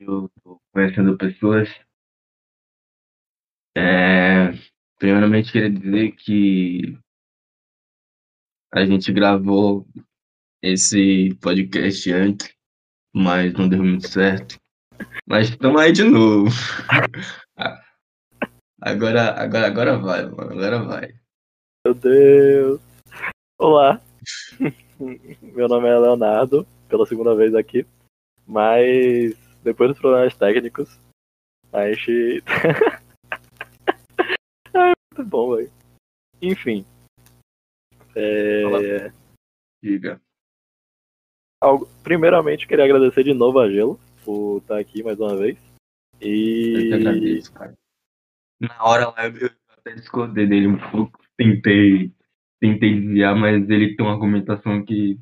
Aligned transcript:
eu 0.00 0.30
tô 0.42 0.58
conhecendo 0.72 1.16
pessoas. 1.16 1.68
É, 3.76 4.52
primeiramente, 4.98 5.52
queria 5.52 5.70
dizer 5.70 6.12
que 6.12 6.98
a 8.72 8.84
gente 8.84 9.12
gravou 9.12 9.86
esse 10.62 11.34
podcast 11.40 12.10
antes, 12.12 12.54
mas 13.14 13.52
não 13.52 13.68
deu 13.68 13.82
muito 13.82 14.08
certo. 14.08 14.58
Mas 15.26 15.50
estamos 15.50 15.80
aí 15.80 15.92
de 15.92 16.04
novo. 16.04 16.50
Agora, 18.82 19.38
agora, 19.38 19.66
agora 19.66 19.98
vai, 19.98 20.24
mano. 20.24 20.52
Agora 20.52 20.82
vai. 20.82 21.14
Meu 21.84 21.92
Deus. 21.92 22.80
Olá. 23.58 24.00
Meu 25.42 25.68
nome 25.68 25.86
é 25.86 25.98
Leonardo, 25.98 26.66
pela 26.88 27.04
segunda 27.04 27.34
vez 27.34 27.54
aqui. 27.54 27.86
Mas 28.46 29.36
depois 29.62 29.90
dos 29.90 29.98
problemas 29.98 30.36
técnicos, 30.36 30.98
a 31.72 31.92
gente. 31.92 32.42
é 34.74 34.92
muito 35.14 35.28
bom, 35.28 35.56
velho. 35.56 35.70
Enfim. 36.42 36.84
É... 38.14 39.12
Diga. 39.82 40.20
Algo... 41.62 41.86
Primeiramente, 42.02 42.66
queria 42.66 42.84
agradecer 42.84 43.22
de 43.22 43.34
novo 43.34 43.58
a 43.58 43.70
Gelo 43.70 44.00
por 44.24 44.58
estar 44.58 44.78
aqui 44.78 45.02
mais 45.02 45.18
uma 45.20 45.36
vez. 45.36 45.58
E. 46.20 46.88
Eu 46.90 46.96
agradeço, 46.96 47.52
cara. 47.52 47.76
Na 48.60 48.84
hora 48.84 49.08
lá 49.08 49.26
eu, 49.26 49.36
eu 49.36 49.50
até 49.78 49.94
discordei 49.94 50.46
dele 50.46 50.66
um 50.66 50.78
pouco. 50.90 51.18
Tentei, 51.36 52.12
tentei 52.60 53.00
desviar, 53.00 53.34
mas 53.34 53.68
ele 53.70 53.96
tem 53.96 54.04
uma 54.04 54.14
argumentação 54.14 54.84
que. 54.84 55.18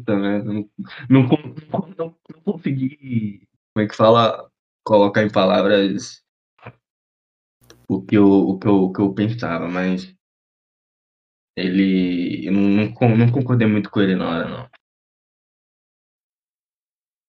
Puta. 0.00 0.16
Não, 0.16 0.42
não, 0.44 0.68
não, 1.08 1.94
não, 1.96 2.16
não 2.34 2.42
consegui. 2.44 3.46
Como 3.72 3.84
é 3.84 3.88
que 3.88 3.96
fala? 3.96 4.50
Colocar 4.84 5.22
em 5.22 5.30
palavras 5.30 6.24
o 7.88 8.02
que 8.02 8.16
eu, 8.16 8.26
o 8.26 8.58
que 8.58 8.66
eu, 8.66 8.74
o 8.84 8.92
que 8.92 9.00
eu 9.00 9.14
pensava, 9.14 9.68
mas 9.68 10.14
ele. 11.56 12.46
Eu 12.46 12.52
não, 12.52 12.62
não, 12.62 13.16
não 13.16 13.32
concordei 13.32 13.66
muito 13.66 13.90
com 13.90 14.00
ele 14.00 14.16
na 14.16 14.28
hora, 14.28 14.48
não. 14.48 14.70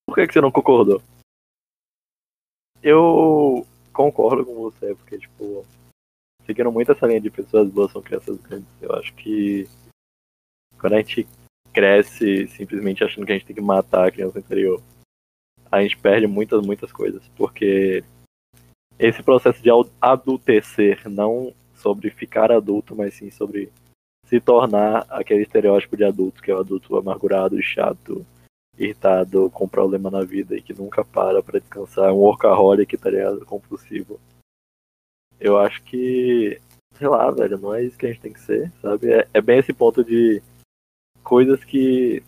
Por 0.08 0.16
que, 0.16 0.28
que 0.28 0.34
você 0.34 0.42
não 0.42 0.52
concordou? 0.52 1.02
Eu 2.84 3.66
concordo 3.94 4.46
com 4.46 4.56
você, 4.56 4.96
porque, 4.96 5.20
tipo, 5.20 5.66
seguindo 6.46 6.72
muito 6.72 6.92
essa 6.92 7.06
linha 7.06 7.22
de 7.22 7.30
pessoas 7.30 7.70
boas 7.70 7.92
são 7.92 8.02
crianças 8.02 8.38
grandes, 8.42 8.68
eu 8.82 8.92
acho 8.94 9.14
que 9.16 9.70
quando 10.80 10.94
a 10.94 10.98
gente 10.98 11.28
cresce 11.74 12.48
simplesmente 12.48 13.04
achando 13.04 13.26
que 13.26 13.32
a 13.32 13.36
gente 13.36 13.46
tem 13.46 13.56
que 13.56 13.62
matar 13.62 14.08
a 14.08 14.12
criança 14.12 14.40
interior, 14.40 14.82
a 15.72 15.82
gente 15.82 15.98
perde 15.98 16.28
muitas, 16.28 16.66
muitas 16.66 16.92
coisas, 16.92 17.22
porque 17.36 18.04
esse 19.00 19.24
processo 19.24 19.62
de 19.64 19.70
adultecer, 20.00 21.10
não 21.10 21.54
sobre 21.74 22.10
ficar 22.12 22.52
adulto, 22.52 22.96
mas 22.96 23.16
sim 23.16 23.32
sobre 23.32 23.72
se 24.28 24.40
tornar 24.40 25.06
aquele 25.10 25.42
estereótipo 25.42 25.98
de 25.98 26.04
adulto, 26.04 26.42
que 26.42 26.52
é 26.52 26.56
o 26.56 26.60
adulto 26.60 26.96
amargurado, 26.96 27.62
chato, 27.62 28.26
irritado, 28.78 29.50
com 29.50 29.68
problema 29.68 30.10
na 30.10 30.24
vida 30.24 30.56
e 30.56 30.62
que 30.62 30.74
nunca 30.74 31.04
para 31.04 31.42
pra 31.42 31.60
descansar, 31.60 32.14
um 32.14 32.18
workaholic, 32.18 32.96
tá 32.98 33.10
ligado? 33.10 33.46
Compulsivo. 33.46 34.20
Eu 35.40 35.58
acho 35.58 35.82
que, 35.84 36.62
sei 36.94 37.08
lá, 37.08 37.30
velho, 37.32 37.58
não 37.58 37.74
é 37.74 37.84
isso 37.84 37.98
que 37.98 38.06
a 38.06 38.10
gente 38.10 38.22
tem 38.22 38.34
que 38.34 38.40
ser, 38.40 38.72
sabe? 38.82 39.12
É, 39.12 39.28
é 39.34 39.42
bem 39.42 39.60
esse 39.60 39.74
ponto 39.74 40.04
de 40.04 40.42
coisas 41.24 41.64
que 41.64 42.24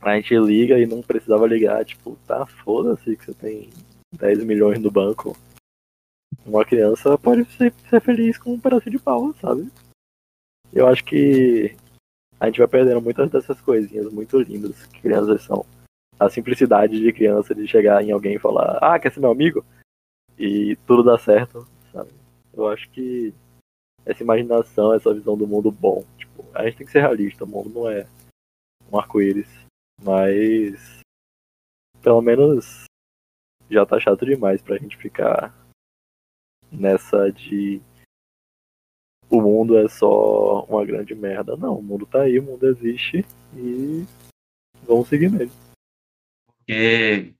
a 0.00 0.16
gente 0.16 0.34
liga 0.36 0.78
e 0.78 0.86
não 0.86 1.02
precisava 1.02 1.46
ligar, 1.46 1.84
tipo, 1.84 2.16
tá, 2.26 2.46
foda-se 2.46 3.16
que 3.16 3.24
você 3.24 3.34
tem 3.34 3.70
10 4.16 4.44
milhões 4.44 4.80
no 4.80 4.90
banco. 4.90 5.36
Uma 6.44 6.64
criança 6.64 7.18
pode 7.18 7.44
ser, 7.52 7.72
ser 7.88 8.00
feliz 8.00 8.38
com 8.38 8.54
um 8.54 8.60
pedaço 8.60 8.88
de 8.90 8.98
pau, 8.98 9.34
sabe? 9.34 9.70
Eu 10.72 10.86
acho 10.86 11.04
que 11.04 11.76
a 12.38 12.46
gente 12.46 12.58
vai 12.58 12.68
perdendo 12.68 13.02
muitas 13.02 13.30
dessas 13.30 13.60
coisinhas 13.60 14.10
muito 14.12 14.40
lindas 14.40 14.86
que 14.86 15.02
crianças 15.02 15.42
são. 15.42 15.66
A 16.18 16.28
simplicidade 16.30 16.98
de 16.98 17.12
criança 17.12 17.54
de 17.54 17.66
chegar 17.66 18.02
em 18.02 18.10
alguém 18.10 18.36
e 18.36 18.38
falar, 18.38 18.78
ah, 18.80 18.98
quer 18.98 19.12
ser 19.12 19.20
meu 19.20 19.30
amigo? 19.30 19.64
E 20.38 20.76
tudo 20.86 21.02
dá 21.02 21.18
certo, 21.18 21.66
sabe? 21.92 22.10
Eu 22.54 22.68
acho 22.68 22.88
que 22.90 23.34
essa 24.04 24.22
imaginação, 24.22 24.94
essa 24.94 25.12
visão 25.12 25.36
do 25.36 25.46
mundo 25.46 25.70
bom, 25.70 26.04
a 26.54 26.64
gente 26.64 26.78
tem 26.78 26.86
que 26.86 26.92
ser 26.92 27.00
realista, 27.00 27.44
o 27.44 27.48
mundo 27.48 27.70
não 27.70 27.90
é 27.90 28.06
um 28.90 28.98
arco-íris, 28.98 29.48
mas 30.02 31.00
pelo 32.02 32.20
menos 32.20 32.84
já 33.70 33.86
tá 33.86 34.00
chato 34.00 34.24
demais 34.24 34.60
pra 34.62 34.78
gente 34.78 34.96
ficar 34.96 35.54
nessa 36.72 37.30
de 37.30 37.80
o 39.30 39.40
mundo 39.40 39.78
é 39.78 39.88
só 39.88 40.64
uma 40.64 40.84
grande 40.84 41.14
merda. 41.14 41.56
Não, 41.56 41.78
o 41.78 41.82
mundo 41.82 42.04
tá 42.04 42.22
aí, 42.22 42.38
o 42.38 42.42
mundo 42.42 42.66
existe 42.66 43.24
e 43.54 44.04
vamos 44.84 45.08
seguir 45.08 45.30
nele. 45.30 45.52
Porque 46.46 47.32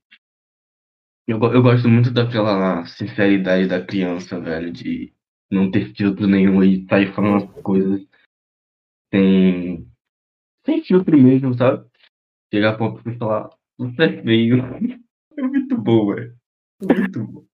eu, 1.27 1.37
eu 1.37 1.61
gosto 1.61 1.89
muito 1.89 2.11
daquela 2.11 2.85
sinceridade 2.85 3.67
da 3.67 3.85
criança, 3.85 4.39
velho, 4.39 4.71
de 4.71 5.13
não 5.51 5.69
ter 5.69 5.93
filtro 5.93 6.27
nenhum 6.27 6.63
e 6.63 6.85
sair 6.87 7.13
falando 7.13 7.43
as 7.43 7.61
coisas 7.61 8.07
sem, 9.13 9.87
sem 10.65 10.83
filtro 10.83 11.17
mesmo, 11.17 11.53
sabe? 11.53 11.87
Chegar 12.53 12.77
pra 12.77 12.87
uma 12.87 12.95
pessoa 12.95 13.15
e 13.15 13.17
falar, 13.17 13.49
você 13.77 14.03
é 14.03 14.23
feio. 14.23 14.57
É 15.37 15.41
muito 15.41 15.77
bom, 15.77 16.13
velho. 16.13 16.35
Muito 16.81 17.23
bom. 17.23 17.45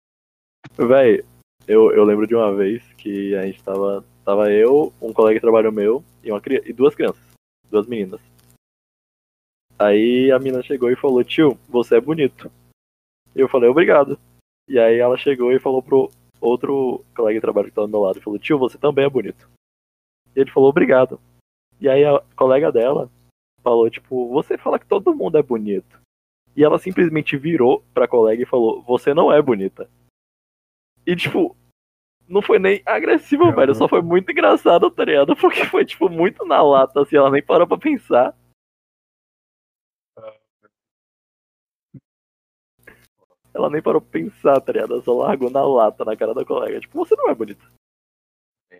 Véi, 0.88 1.24
eu, 1.68 1.92
eu 1.92 2.04
lembro 2.04 2.28
de 2.28 2.36
uma 2.36 2.56
vez 2.56 2.84
que 2.94 3.36
a 3.36 3.46
gente 3.46 3.64
tava 3.64 4.04
Tava 4.28 4.52
eu, 4.52 4.92
um 5.02 5.14
colega 5.14 5.36
de 5.36 5.42
trabalho 5.42 5.72
meu 5.72 6.04
e, 6.22 6.30
uma, 6.30 6.42
e 6.66 6.74
duas 6.74 6.94
crianças, 6.94 7.24
duas 7.72 7.88
meninas. 7.88 8.20
Aí 9.80 10.30
a 10.34 10.38
menina 10.38 10.62
chegou 10.62 10.92
e 10.92 10.98
falou, 10.98 11.24
tio, 11.24 11.58
você 11.70 11.96
é 11.96 12.02
bonito. 12.02 12.52
Eu 13.34 13.48
falei, 13.48 13.70
obrigado. 13.70 14.20
E 14.68 14.78
aí 14.78 14.98
ela 14.98 15.18
chegou 15.18 15.54
e 15.54 15.62
falou 15.62 15.82
pro 15.82 16.12
outro 16.42 17.06
colega 17.16 17.36
de 17.36 17.42
trabalho 17.42 17.70
que 17.70 17.74
tava 17.74 17.88
do 17.88 17.92
meu 17.92 18.02
lado, 18.02 18.22
falou, 18.22 18.38
tio, 18.38 18.60
você 18.60 18.78
também 18.78 19.06
é 19.06 19.10
bonito. 19.10 19.50
E 20.36 20.42
ele 20.42 20.52
falou, 20.52 20.72
obrigado. 20.72 21.22
E 21.80 21.88
aí 21.88 22.04
a 22.04 22.20
colega 22.36 22.72
dela 22.72 23.10
falou, 23.62 23.90
tipo, 23.90 24.30
você 24.30 24.58
fala 24.58 24.80
que 24.80 24.86
todo 24.86 25.16
mundo 25.16 25.38
é 25.38 25.44
bonito. 25.44 26.00
E 26.56 26.64
ela 26.64 26.80
simplesmente 26.80 27.38
virou 27.38 27.84
pra 27.94 28.08
colega 28.08 28.42
e 28.42 28.48
falou, 28.48 28.82
você 28.82 29.14
não 29.14 29.32
é 29.32 29.42
bonita. 29.42 29.90
E 31.06 31.16
tipo, 31.16 31.56
não 32.28 32.42
foi 32.42 32.60
nem 32.60 32.82
agressivo, 32.86 33.46
não, 33.46 33.56
velho. 33.56 33.68
Não. 33.68 33.76
Só 33.76 33.88
foi 33.88 34.02
muito 34.02 34.32
engraçado, 34.32 34.92
tá 34.92 35.06
ligado? 35.06 35.36
Porque 35.38 35.66
foi, 35.66 35.86
tipo, 35.86 36.10
muito 36.10 36.46
na 36.46 36.62
lata, 36.62 37.02
assim, 37.02 37.16
ela 37.16 37.32
nem 37.32 37.42
parou 37.42 37.68
pra 37.68 37.78
pensar. 37.78 38.36
Ela 43.54 43.70
nem 43.70 43.82
parou 43.82 44.02
pra 44.02 44.12
pensar, 44.12 44.60
tá 44.62 44.72
ligado? 44.72 44.94
Ela 44.94 45.04
só 45.04 45.14
largou 45.14 45.50
na 45.50 45.66
lata 45.66 46.04
na 46.04 46.16
cara 46.16 46.34
da 46.34 46.46
colega. 46.46 46.80
Tipo, 46.80 46.98
você 47.06 47.16
não 47.16 47.30
é 47.30 47.36
bonita. 47.36 47.66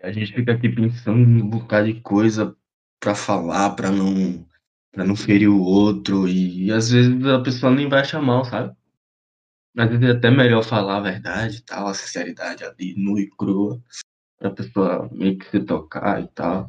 A 0.02 0.12
gente 0.12 0.32
fica 0.32 0.52
aqui 0.52 0.68
pensando 0.68 1.18
em 1.18 1.42
um 1.42 1.48
bocado 1.48 1.92
de 1.92 2.00
coisa 2.00 2.56
pra 3.00 3.14
falar, 3.14 3.70
pra 3.74 3.90
não, 3.90 4.44
pra 4.92 5.04
não 5.04 5.16
ferir 5.16 5.48
o 5.48 5.60
outro. 5.60 6.28
E, 6.28 6.66
e 6.66 6.72
às 6.72 6.90
vezes 6.90 7.24
a 7.26 7.40
pessoa 7.40 7.72
nem 7.72 7.88
vai 7.88 8.00
achar 8.00 8.20
mal, 8.20 8.44
sabe? 8.44 8.76
Às 9.76 9.90
vezes 9.90 10.04
é 10.04 10.10
até 10.10 10.30
melhor 10.30 10.64
falar 10.64 10.96
a 10.96 11.00
verdade 11.00 11.62
tal, 11.62 11.86
a 11.86 11.94
sinceridade 11.94 12.64
ali, 12.64 12.94
nua 12.96 13.20
e 13.20 13.30
crua, 13.30 13.80
pra 14.38 14.50
pessoa 14.50 15.08
meio 15.12 15.38
que 15.38 15.48
se 15.50 15.60
tocar 15.60 16.22
e 16.22 16.28
tal. 16.28 16.68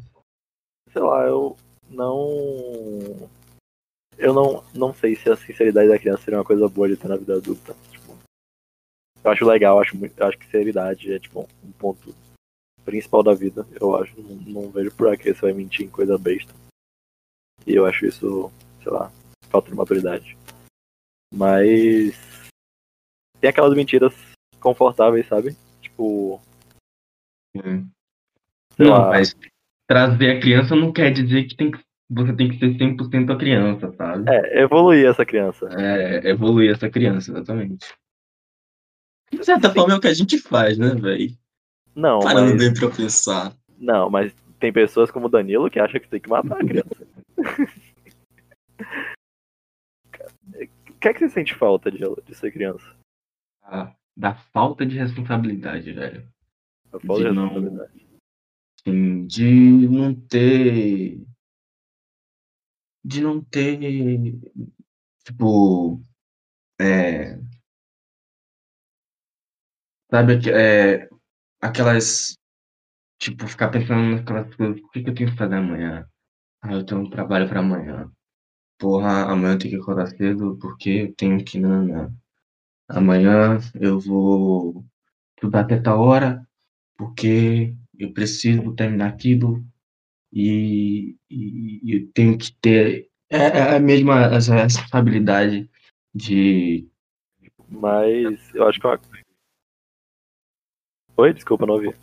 Sei 0.92 1.02
lá, 1.02 1.24
eu 1.26 1.56
não. 1.90 3.30
Eu 4.18 4.34
não, 4.34 4.64
não 4.76 4.94
sei 4.94 5.16
se 5.16 5.30
a 5.30 5.36
sinceridade 5.36 5.88
da 5.88 5.98
criança 5.98 6.24
seria 6.24 6.40
uma 6.40 6.46
coisa 6.46 6.68
boa 6.68 6.90
de 6.90 6.98
ter 6.98 7.08
na 7.08 7.16
vida 7.16 7.38
adulta. 7.38 7.74
Tipo, 7.90 8.18
eu 9.24 9.32
acho 9.32 9.46
legal, 9.46 9.78
eu 9.78 9.82
acho, 9.82 9.98
muito, 9.98 10.20
eu 10.20 10.28
acho 10.28 10.38
que 10.38 10.46
sinceridade 10.46 11.14
é 11.14 11.20
tipo 11.20 11.48
um 11.64 11.72
ponto 11.72 12.14
principal 12.90 13.22
da 13.22 13.34
vida. 13.34 13.68
Eu 13.80 13.96
acho, 13.96 14.20
não, 14.20 14.64
não 14.64 14.72
vejo 14.72 14.92
por 14.92 15.16
que 15.16 15.34
você 15.34 15.42
vai 15.42 15.54
mentir 15.54 15.86
em 15.86 15.90
coisa 15.90 16.18
besta. 16.18 16.54
E 17.66 17.76
eu 17.76 17.86
acho 17.86 18.06
isso, 18.06 18.52
sei 18.82 18.92
lá, 18.92 19.12
falta 19.50 19.70
de 19.70 19.76
maturidade. 19.76 20.38
Mas 21.32 22.18
tem 23.40 23.50
aquelas 23.50 23.76
mentiras 23.76 24.14
confortáveis, 24.60 25.28
sabe? 25.28 25.56
Tipo. 25.82 26.42
Hum. 27.56 27.88
Não, 28.78 28.90
lá. 28.90 29.10
mas 29.10 29.36
trazer 29.88 30.38
a 30.38 30.40
criança 30.40 30.76
não 30.76 30.92
quer 30.92 31.12
dizer 31.12 31.44
que, 31.46 31.56
tem 31.56 31.72
que 31.72 31.80
você 32.10 32.34
tem 32.36 32.50
que 32.50 32.58
ser 32.58 32.76
100% 32.76 33.32
a 33.32 33.38
criança, 33.38 33.94
sabe? 33.94 34.30
É, 34.32 34.62
evoluir 34.64 35.08
essa 35.08 35.26
criança. 35.26 35.70
É, 35.78 36.30
evoluir 36.30 36.72
essa 36.72 36.90
criança, 36.90 37.32
exatamente. 37.32 37.94
De 39.32 39.44
certa 39.44 39.70
Sim. 39.70 39.76
forma 39.76 39.94
é 39.94 39.98
o 39.98 40.02
que 40.02 40.08
a 40.08 40.14
gente 40.14 40.40
faz, 40.40 40.78
né, 40.78 40.96
velho? 40.96 41.38
Não, 41.96 42.20
Parando 42.20 42.52
mas... 42.52 42.58
bem 42.58 42.74
pra 42.74 42.96
pensar. 42.96 43.56
Não, 43.78 44.10
mas 44.10 44.34
tem 44.60 44.72
pessoas 44.74 45.10
como 45.12 45.28
o 45.28 45.30
Danilo 45.30 45.70
que 45.70 45.80
acham 45.80 46.00
que 46.00 46.08
tem 46.10 46.20
que 46.20 46.30
matar 46.30 46.56
a 46.58 46.60
criança. 46.66 47.08
que 51.00 51.08
é 51.08 51.14
que 51.14 51.20
você 51.20 51.30
sente 51.30 51.56
falta 51.56 51.92
de, 51.92 52.00
de 52.26 52.36
ser 52.36 52.52
criança? 52.52 52.86
Ah, 53.64 53.96
da 54.16 54.36
falta 54.36 54.86
de 54.86 54.98
responsabilidade, 54.98 55.92
velho. 55.94 56.28
A 56.92 57.00
falta 57.00 57.24
de 57.24 57.30
De 57.30 57.36
não- 57.36 57.44
responsabilidade. 57.48 58.10
Assim, 58.88 59.28
de 59.28 59.88
não 59.90 60.16
ter. 60.16 61.22
De 63.04 63.22
não 63.22 63.44
ter. 63.44 64.40
Tipo. 65.26 66.02
É. 66.80 67.38
Sabe, 70.12 70.40
é, 70.50 71.09
aquelas. 71.62 72.36
Tipo, 73.20 73.48
ficar 73.48 73.70
pensando 73.70 74.18
naquelas 74.18 74.56
coisas. 74.56 74.82
O 74.82 74.90
que, 74.92 75.04
que 75.04 75.10
eu 75.12 75.16
tenho 75.16 75.32
que 75.32 75.38
fazer 75.38 75.56
amanhã? 75.56 76.08
Ah, 76.62 76.74
eu 76.74 76.86
tenho 76.86 77.02
um 77.02 77.10
trabalho 77.10 77.50
pra 77.50 77.62
amanhã. 77.62 78.12
Porra, 78.80 79.26
amanhã 79.32 79.54
eu 79.56 79.60
tenho 79.60 79.76
que 79.76 79.82
acordar 79.82 80.08
cedo 80.10 80.58
porque 80.62 80.90
eu 80.92 81.16
tenho 81.16 81.44
que. 81.46 81.60
Não, 81.60 81.84
não. 81.86 82.14
Amanhã 82.90 83.60
eu 83.76 84.00
vou 84.00 84.86
estudar 85.38 85.62
até 85.62 85.80
tal 85.80 86.02
hora 86.02 86.48
porque 86.98 87.76
eu 88.00 88.14
preciso 88.14 88.76
terminar 88.76 89.10
aquilo 89.10 89.64
e, 90.34 91.16
e- 91.30 91.82
eu 91.96 92.12
tenho 92.14 92.38
que 92.38 92.54
ter 92.62 93.10
é, 93.30 93.38
é 93.38 93.78
a 93.78 93.80
mesma 93.80 94.22
essa 94.36 94.56
responsabilidade 94.56 95.70
de 96.14 96.88
Mas 97.70 98.54
eu 98.54 98.68
acho 98.68 98.80
que 98.80 98.88
uma. 98.88 99.00
Oi, 101.20 101.34
desculpa, 101.34 101.66
não 101.66 101.74
ouvi. 101.74 101.94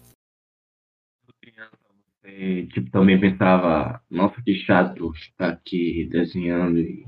tipo, 2.70 2.90
também 2.90 3.18
pensava, 3.18 4.02
nossa, 4.10 4.42
que 4.42 4.54
chato 4.56 5.10
ficar 5.14 5.52
aqui 5.52 6.06
desenhando 6.10 6.78
e 6.78 7.06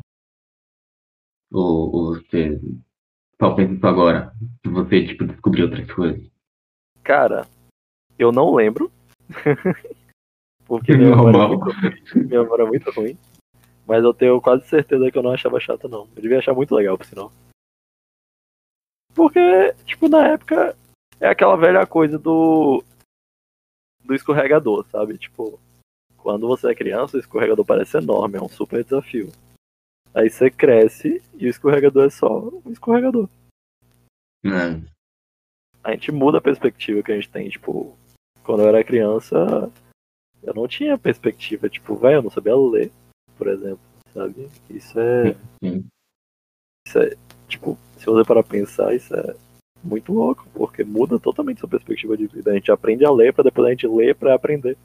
ou, 1.53 1.95
ou 1.95 2.15
você 2.15 2.59
só 3.39 3.55
pensa 3.55 3.75
isso 3.75 3.87
agora, 3.87 4.33
que 4.63 4.71
você 4.71 5.07
tipo, 5.07 5.27
descobriu 5.27 5.67
outras 5.67 5.93
coisas. 5.93 6.27
Cara, 7.05 7.47
eu 8.19 8.33
não 8.33 8.55
lembro. 8.55 8.91
Porque 10.67 10.97
minha 10.97 11.15
memória, 11.15 11.57
é 12.15 12.19
minha 12.21 12.43
memória 12.43 12.63
é 12.63 12.67
muito 12.67 12.91
ruim. 12.91 13.19
Mas 13.87 14.03
eu 14.03 14.15
tenho 14.15 14.41
quase 14.41 14.67
certeza 14.67 15.11
que 15.11 15.19
eu 15.19 15.23
não 15.23 15.33
achava 15.33 15.61
chato, 15.61 15.87
não. 15.87 16.09
Eu 16.17 16.23
devia 16.23 16.39
achar 16.39 16.55
muito 16.55 16.75
legal, 16.75 16.97
por 16.97 17.05
sinal. 17.05 17.31
Porque, 19.15 19.75
tipo, 19.85 20.09
na 20.09 20.29
época 20.29 20.75
é 21.21 21.29
aquela 21.29 21.57
velha 21.57 21.87
coisa 21.87 22.19
do. 22.19 22.83
do 24.05 24.15
escorregador, 24.15 24.87
sabe? 24.91 25.19
Tipo, 25.19 25.59
quando 26.17 26.47
você 26.47 26.71
é 26.71 26.75
criança, 26.75 27.17
o 27.17 27.21
escorregador 27.21 27.65
parece 27.65 27.99
enorme, 27.99 28.39
é 28.39 28.43
um 28.43 28.49
super 28.49 28.83
desafio. 28.83 29.31
Aí 30.15 30.31
você 30.31 30.51
cresce 30.51 31.23
e 31.35 31.47
o 31.47 31.51
escorregador 31.51 32.07
é 32.07 32.11
só 32.11 32.49
um 32.65 32.71
escorregador. 32.71 33.29
Né? 34.43 34.83
a 35.89 35.93
gente 35.93 36.13
muda 36.13 36.39
a 36.39 36.43
perspectiva 36.43 37.03
que 37.03 37.13
a 37.13 37.15
gente 37.15 37.31
tem, 37.31 37.49
tipo, 37.49 37.97
quando 38.43 38.63
eu 38.63 38.69
era 38.69 38.85
criança, 38.85 39.73
eu 40.43 40.55
não 40.55 40.69
tinha 40.69 40.99
perspectiva, 40.99 41.69
tipo, 41.69 41.97
velho, 41.97 42.17
eu 42.17 42.23
não 42.23 42.31
sabia 42.31 42.55
ler, 42.55 42.93
por 43.39 43.49
exemplo, 43.49 43.81
sabe? 44.13 44.49
Isso 44.69 44.99
é, 44.99 45.35
isso 46.87 46.99
é, 46.99 47.17
tipo, 47.49 47.79
se 47.97 48.05
você 48.05 48.27
parar 48.27 48.43
pra 48.43 48.53
pensar, 48.53 48.95
isso 48.95 49.15
é 49.15 49.35
muito 49.83 50.13
louco, 50.13 50.47
porque 50.53 50.83
muda 50.85 51.19
totalmente 51.19 51.61
sua 51.61 51.69
perspectiva 51.69 52.17
de 52.17 52.27
vida. 52.27 52.51
A 52.51 52.55
gente 52.55 52.71
aprende 52.71 53.05
a 53.05 53.11
ler 53.11 53.33
pra 53.33 53.45
depois 53.45 53.67
a 53.67 53.71
gente 53.71 53.87
ler 53.87 54.15
pra 54.15 54.35
aprender. 54.35 54.77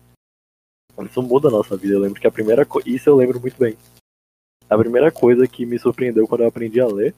Isso 1.06 1.22
muda 1.22 1.48
a 1.48 1.52
nossa 1.52 1.76
vida. 1.76 1.94
Eu 1.96 2.00
lembro 2.00 2.20
que 2.22 2.28
a 2.28 2.32
primeira 2.32 2.66
coisa, 2.66 2.88
isso 2.90 3.10
eu 3.10 3.16
lembro 3.16 3.40
muito 3.40 3.58
bem. 3.58 3.76
A 4.70 4.78
primeira 4.78 5.12
coisa 5.12 5.48
que 5.48 5.66
me 5.66 5.78
surpreendeu 5.80 6.28
quando 6.28 6.42
eu 6.42 6.48
aprendi 6.48 6.80
a 6.80 6.88
ler 6.88 7.14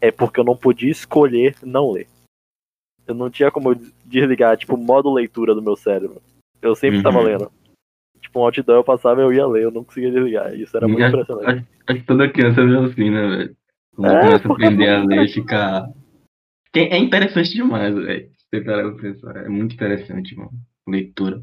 é 0.00 0.10
porque 0.10 0.40
eu 0.40 0.44
não 0.44 0.56
podia 0.56 0.90
escolher 0.90 1.56
não 1.62 1.90
ler. 1.90 2.06
Eu 3.06 3.14
não 3.14 3.28
tinha 3.28 3.50
como 3.50 3.74
desligar, 4.04 4.56
tipo, 4.56 4.74
o 4.74 4.78
modo 4.78 5.12
leitura 5.12 5.54
do 5.54 5.62
meu 5.62 5.76
cérebro. 5.76 6.22
Eu 6.62 6.74
sempre 6.74 7.02
tava 7.02 7.18
Uhum. 7.18 7.24
lendo. 7.24 7.52
Tipo, 8.20 8.40
um 8.40 8.44
outdoor 8.44 8.78
eu 8.78 8.84
passava 8.84 9.20
e 9.20 9.24
eu 9.24 9.32
ia 9.32 9.46
ler, 9.46 9.64
eu 9.64 9.70
não 9.70 9.84
conseguia 9.84 10.10
desligar. 10.10 10.54
Isso 10.54 10.74
era 10.76 10.88
muito 10.88 11.02
Acho- 11.04 11.14
impressionante. 11.16 11.58
Acho, 11.58 11.66
acho 11.88 12.00
que 12.00 12.06
toda 12.06 12.30
criança 12.32 12.60
é 12.62 12.84
assim, 12.86 13.10
né, 13.10 13.28
velho? 13.28 13.56
Quando 13.94 14.10
É, 14.12 14.20
começa 14.20 14.48
a 14.48 14.52
aprender 14.52 14.84
é 14.84 14.94
a 14.96 15.04
ler, 15.04 15.28
fica. 15.28 15.92
É 16.76 16.98
interessante 16.98 17.54
demais, 17.54 17.94
velho. 17.94 18.30
Você 18.36 18.60
parar 18.60 18.90
pra 18.92 19.00
pensar. 19.02 19.36
É 19.44 19.48
muito 19.48 19.74
interessante, 19.74 20.36
mano. 20.36 20.52
Leitura. 20.86 21.42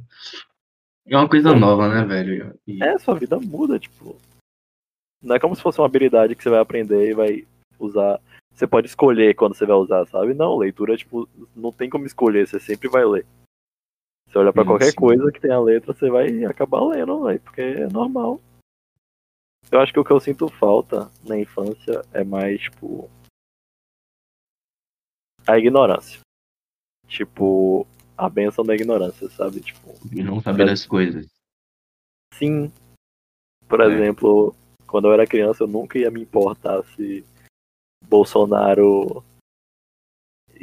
É 1.07 1.17
uma 1.17 1.27
coisa 1.29 1.53
nova, 1.55 1.87
né, 1.89 2.05
velho? 2.05 2.57
E- 2.67 2.81
É, 2.83 2.97
sua 2.99 3.15
vida 3.15 3.39
muda, 3.39 3.79
tipo. 3.79 4.15
Não 5.21 5.35
é 5.35 5.39
como 5.39 5.55
se 5.55 5.61
fosse 5.61 5.79
uma 5.79 5.87
habilidade 5.87 6.35
que 6.35 6.43
você 6.43 6.49
vai 6.49 6.59
aprender 6.59 7.09
e 7.09 7.13
vai 7.13 7.47
usar. 7.79 8.19
Você 8.53 8.67
pode 8.67 8.87
escolher 8.87 9.35
quando 9.35 9.55
você 9.55 9.65
vai 9.65 9.75
usar, 9.77 10.05
sabe? 10.07 10.33
Não, 10.33 10.57
leitura, 10.57 10.97
tipo, 10.97 11.27
não 11.55 11.71
tem 11.71 11.89
como 11.89 12.05
escolher, 12.05 12.47
você 12.47 12.59
sempre 12.59 12.89
vai 12.89 13.05
ler. 13.05 13.25
Você 14.27 14.37
olha 14.37 14.51
pra 14.53 14.63
Sim, 14.63 14.67
qualquer 14.67 14.91
sim. 14.91 14.95
coisa 14.95 15.31
que 15.31 15.39
tenha 15.39 15.59
letra, 15.59 15.93
você 15.93 16.09
vai 16.09 16.43
acabar 16.45 16.81
lendo, 16.85 17.23
velho, 17.23 17.39
porque 17.41 17.61
é 17.61 17.87
normal. 17.87 18.41
Eu 19.71 19.79
acho 19.79 19.93
que 19.93 19.99
o 19.99 20.03
que 20.03 20.11
eu 20.11 20.19
sinto 20.19 20.47
falta 20.49 21.09
na 21.23 21.37
infância 21.39 22.01
é 22.13 22.23
mais, 22.23 22.61
tipo. 22.61 23.09
A 25.47 25.57
ignorância. 25.57 26.19
Tipo, 27.07 27.85
a 28.17 28.29
benção 28.29 28.63
da 28.63 28.75
ignorância, 28.75 29.29
sabe? 29.29 29.59
Tipo, 29.61 29.93
E 30.11 30.23
não 30.23 30.41
saber 30.41 30.65
das 30.65 30.85
coisas. 30.85 31.27
Sim. 32.35 32.71
Por 33.67 33.81
É. 33.81 33.85
exemplo, 33.87 34.55
quando 34.87 35.07
eu 35.07 35.13
era 35.13 35.27
criança, 35.27 35.63
eu 35.63 35.67
nunca 35.67 35.97
ia 35.97 36.11
me 36.11 36.21
importar 36.21 36.83
se 36.95 37.25
Bolsonaro 38.07 39.23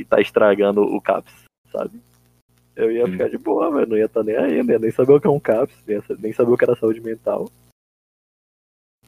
tá 0.08 0.20
estragando 0.20 0.82
o 0.82 1.00
CAPS, 1.00 1.44
sabe? 1.72 2.00
Eu 2.76 2.92
ia 2.92 3.04
Sim. 3.06 3.12
ficar 3.12 3.28
de 3.28 3.36
boa, 3.38 3.70
velho. 3.72 3.88
Não 3.88 3.96
ia 3.96 4.04
estar 4.04 4.22
nem 4.22 4.36
aí, 4.36 4.54
ia 4.62 4.78
nem 4.78 4.90
saber 4.92 5.12
o 5.14 5.20
que 5.20 5.26
é 5.26 5.30
um 5.30 5.40
CAPS, 5.40 5.74
nem 6.20 6.32
saber 6.32 6.52
o 6.52 6.56
que 6.56 6.64
era 6.64 6.76
saúde 6.76 7.00
mental. 7.00 7.50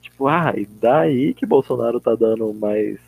Tipo, 0.00 0.26
ah, 0.26 0.52
e 0.56 0.66
daí 0.66 1.32
que 1.34 1.46
Bolsonaro 1.46 2.00
tá 2.00 2.14
dando 2.14 2.52
mais 2.52 2.98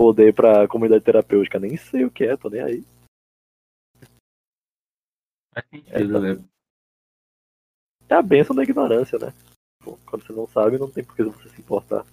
poder 0.00 0.34
pra 0.34 0.66
comunidade 0.66 1.04
terapêutica? 1.04 1.58
Nem 1.58 1.76
sei 1.76 2.06
o 2.06 2.10
que 2.10 2.24
é, 2.24 2.34
tô 2.34 2.48
nem 2.48 2.62
aí. 2.62 2.84
Faz 5.52 5.66
sentido, 5.68 6.20
né? 6.22 6.42
É 8.08 8.14
a 8.14 8.22
benção 8.22 8.56
da 8.56 8.62
ignorância, 8.62 9.18
né? 9.18 9.34
Pô, 9.84 9.98
quando 10.06 10.24
você 10.24 10.32
não 10.32 10.46
sabe, 10.46 10.78
não 10.78 10.90
tem 10.90 11.04
por 11.04 11.14
que 11.14 11.22
você 11.22 11.50
se 11.50 11.60
importar. 11.60 12.06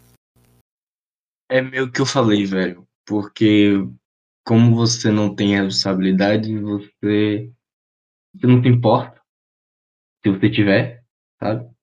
É 1.49 1.61
meio 1.61 1.89
que 1.89 2.01
eu 2.01 2.05
falei, 2.05 2.45
velho. 2.45 2.85
Porque 3.05 3.75
como 4.45 4.75
você 4.75 5.09
não 5.09 5.33
tem 5.33 5.55
responsabilidade, 5.55 6.59
você, 6.59 7.49
você 8.35 8.47
não 8.47 8.61
se 8.61 8.67
importa 8.67 9.23
se 10.21 10.29
você 10.29 10.51
tiver, 10.51 11.05
sabe? 11.41 11.73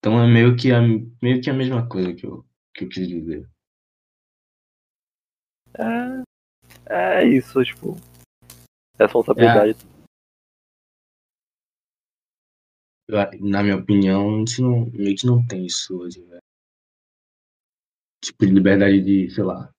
Então 0.00 0.20
é 0.20 0.26
meio 0.26 0.56
que 0.56 0.72
a, 0.72 0.80
meio 0.82 1.40
que 1.40 1.48
a 1.48 1.54
mesma 1.54 1.88
coisa 1.88 2.12
que 2.12 2.26
eu, 2.26 2.44
que 2.74 2.84
eu 2.86 2.88
quis 2.88 3.06
dizer. 3.06 3.53
É, 5.76 7.20
é 7.20 7.24
isso, 7.24 7.62
tipo. 7.64 7.96
Responsabilidade. 8.98 9.78
Eu- 13.08 13.18
na 13.40 13.62
minha 13.62 13.76
opinião, 13.76 14.36
a 14.36 14.38
gente 14.38 14.62
não, 14.62 14.86
meio 14.90 15.16
que 15.16 15.26
não 15.26 15.46
tem 15.46 15.66
isso 15.66 15.98
hoje, 15.98 16.24
velho. 16.24 16.40
Tipo, 18.24 18.46
de 18.46 18.52
liberdade 18.52 19.02
de, 19.02 19.30
sei 19.30 19.44
lá, 19.44 19.70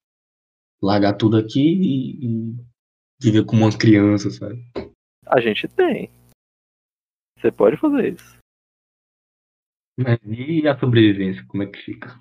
largar 0.82 1.14
tudo 1.14 1.38
aqui 1.38 1.60
e, 1.60 2.26
e 2.26 2.56
viver 3.20 3.46
como 3.46 3.64
uma 3.66 3.76
criança, 3.78 4.30
sabe? 4.30 4.64
A 5.26 5.40
gente 5.42 5.68
tem. 5.68 6.12
Você 7.40 7.52
pode 7.52 7.78
fazer 7.78 8.14
isso. 8.14 8.38
Mas 9.98 10.20
e 10.26 10.68
a 10.68 10.78
sobrevivência, 10.78 11.44
como 11.48 11.64
é 11.64 11.68
que 11.68 11.80
fica? 11.82 12.20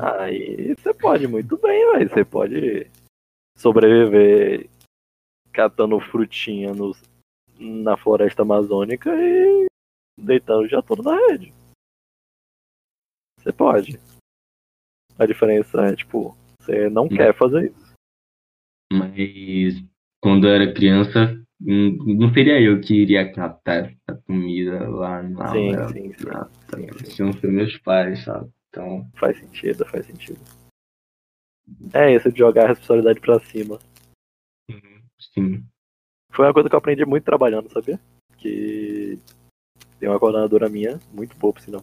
Aí 0.00 0.74
você 0.76 0.92
pode 0.94 1.26
muito 1.26 1.56
bem, 1.56 1.92
velho. 1.92 2.08
Você 2.10 2.24
pode 2.24 2.90
sobreviver 3.56 4.68
catando 5.52 5.98
frutinha 5.98 6.72
nos, 6.74 7.02
na 7.58 7.96
floresta 7.96 8.42
amazônica 8.42 9.10
e 9.10 9.66
deitando 10.18 10.68
já 10.68 10.82
todo 10.82 11.02
na 11.02 11.16
rede. 11.28 11.52
Você 13.40 13.52
pode. 13.52 13.98
A 15.18 15.24
diferença 15.24 15.86
é, 15.86 15.96
tipo, 15.96 16.36
você 16.60 16.90
não 16.90 17.08
quer 17.08 17.34
fazer 17.34 17.70
isso. 17.70 17.86
Mas 18.92 19.82
quando 20.22 20.46
eu 20.46 20.54
era 20.54 20.74
criança, 20.74 21.42
não 21.58 22.32
seria 22.34 22.60
eu 22.60 22.80
que 22.80 22.94
iria 22.94 23.32
catar 23.32 23.86
essa 23.86 24.20
comida 24.26 24.88
lá 24.88 25.22
na 25.22 25.52
sim, 25.52 25.72
na- 25.72 25.88
sim, 25.88 26.12
sim, 26.12 26.24
na- 26.26 26.50
sim, 26.74 26.86
sim. 26.98 27.14
Tinham 27.14 27.32
ser 27.32 27.50
meus 27.50 27.76
pais, 27.78 28.22
sabe? 28.24 28.50
Então, 28.68 29.08
Faz 29.14 29.38
sentido, 29.38 29.86
faz 29.86 30.04
sentido. 30.06 30.40
É 31.92 32.14
isso 32.14 32.30
de 32.30 32.38
jogar 32.38 32.64
a 32.64 32.68
responsabilidade 32.68 33.20
pra 33.20 33.40
cima. 33.40 33.78
sim. 35.18 35.64
Foi 36.32 36.44
uma 36.46 36.52
coisa 36.52 36.68
que 36.68 36.74
eu 36.74 36.78
aprendi 36.78 37.04
muito 37.04 37.24
trabalhando, 37.24 37.70
sabia? 37.72 37.98
Que 38.36 39.18
tem 39.98 40.08
uma 40.08 40.18
coordenadora 40.20 40.68
minha, 40.68 40.98
muito 41.12 41.36
boa 41.36 41.52
por 41.54 41.60
sinal. 41.62 41.82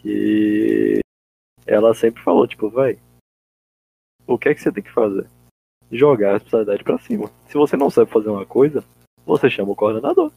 Que 0.00 1.00
ela 1.66 1.94
sempre 1.94 2.22
falou, 2.22 2.46
tipo, 2.46 2.70
vai, 2.70 2.98
o 4.26 4.38
que 4.38 4.48
é 4.48 4.54
que 4.54 4.60
você 4.60 4.72
tem 4.72 4.82
que 4.82 4.92
fazer? 4.92 5.28
Jogar 5.92 6.30
a 6.30 6.32
responsabilidade 6.34 6.82
pra 6.84 6.98
cima. 6.98 7.30
Se 7.48 7.54
você 7.54 7.76
não 7.76 7.90
sabe 7.90 8.10
fazer 8.10 8.28
uma 8.30 8.46
coisa, 8.46 8.82
você 9.24 9.50
chama 9.50 9.72
o 9.72 9.76
coordenador. 9.76 10.32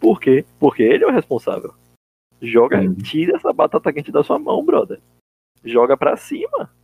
Por 0.00 0.20
quê? 0.20 0.44
Porque 0.58 0.82
ele 0.82 1.04
é 1.04 1.06
o 1.06 1.12
responsável. 1.12 1.74
Joga, 2.40 2.80
Hum. 2.80 2.94
tira 2.96 3.36
essa 3.36 3.52
batata 3.52 3.92
quente 3.92 4.10
da 4.10 4.24
sua 4.24 4.38
mão, 4.38 4.64
brother. 4.64 5.00
Joga 5.64 5.96
pra 5.96 6.16
cima. 6.16 6.74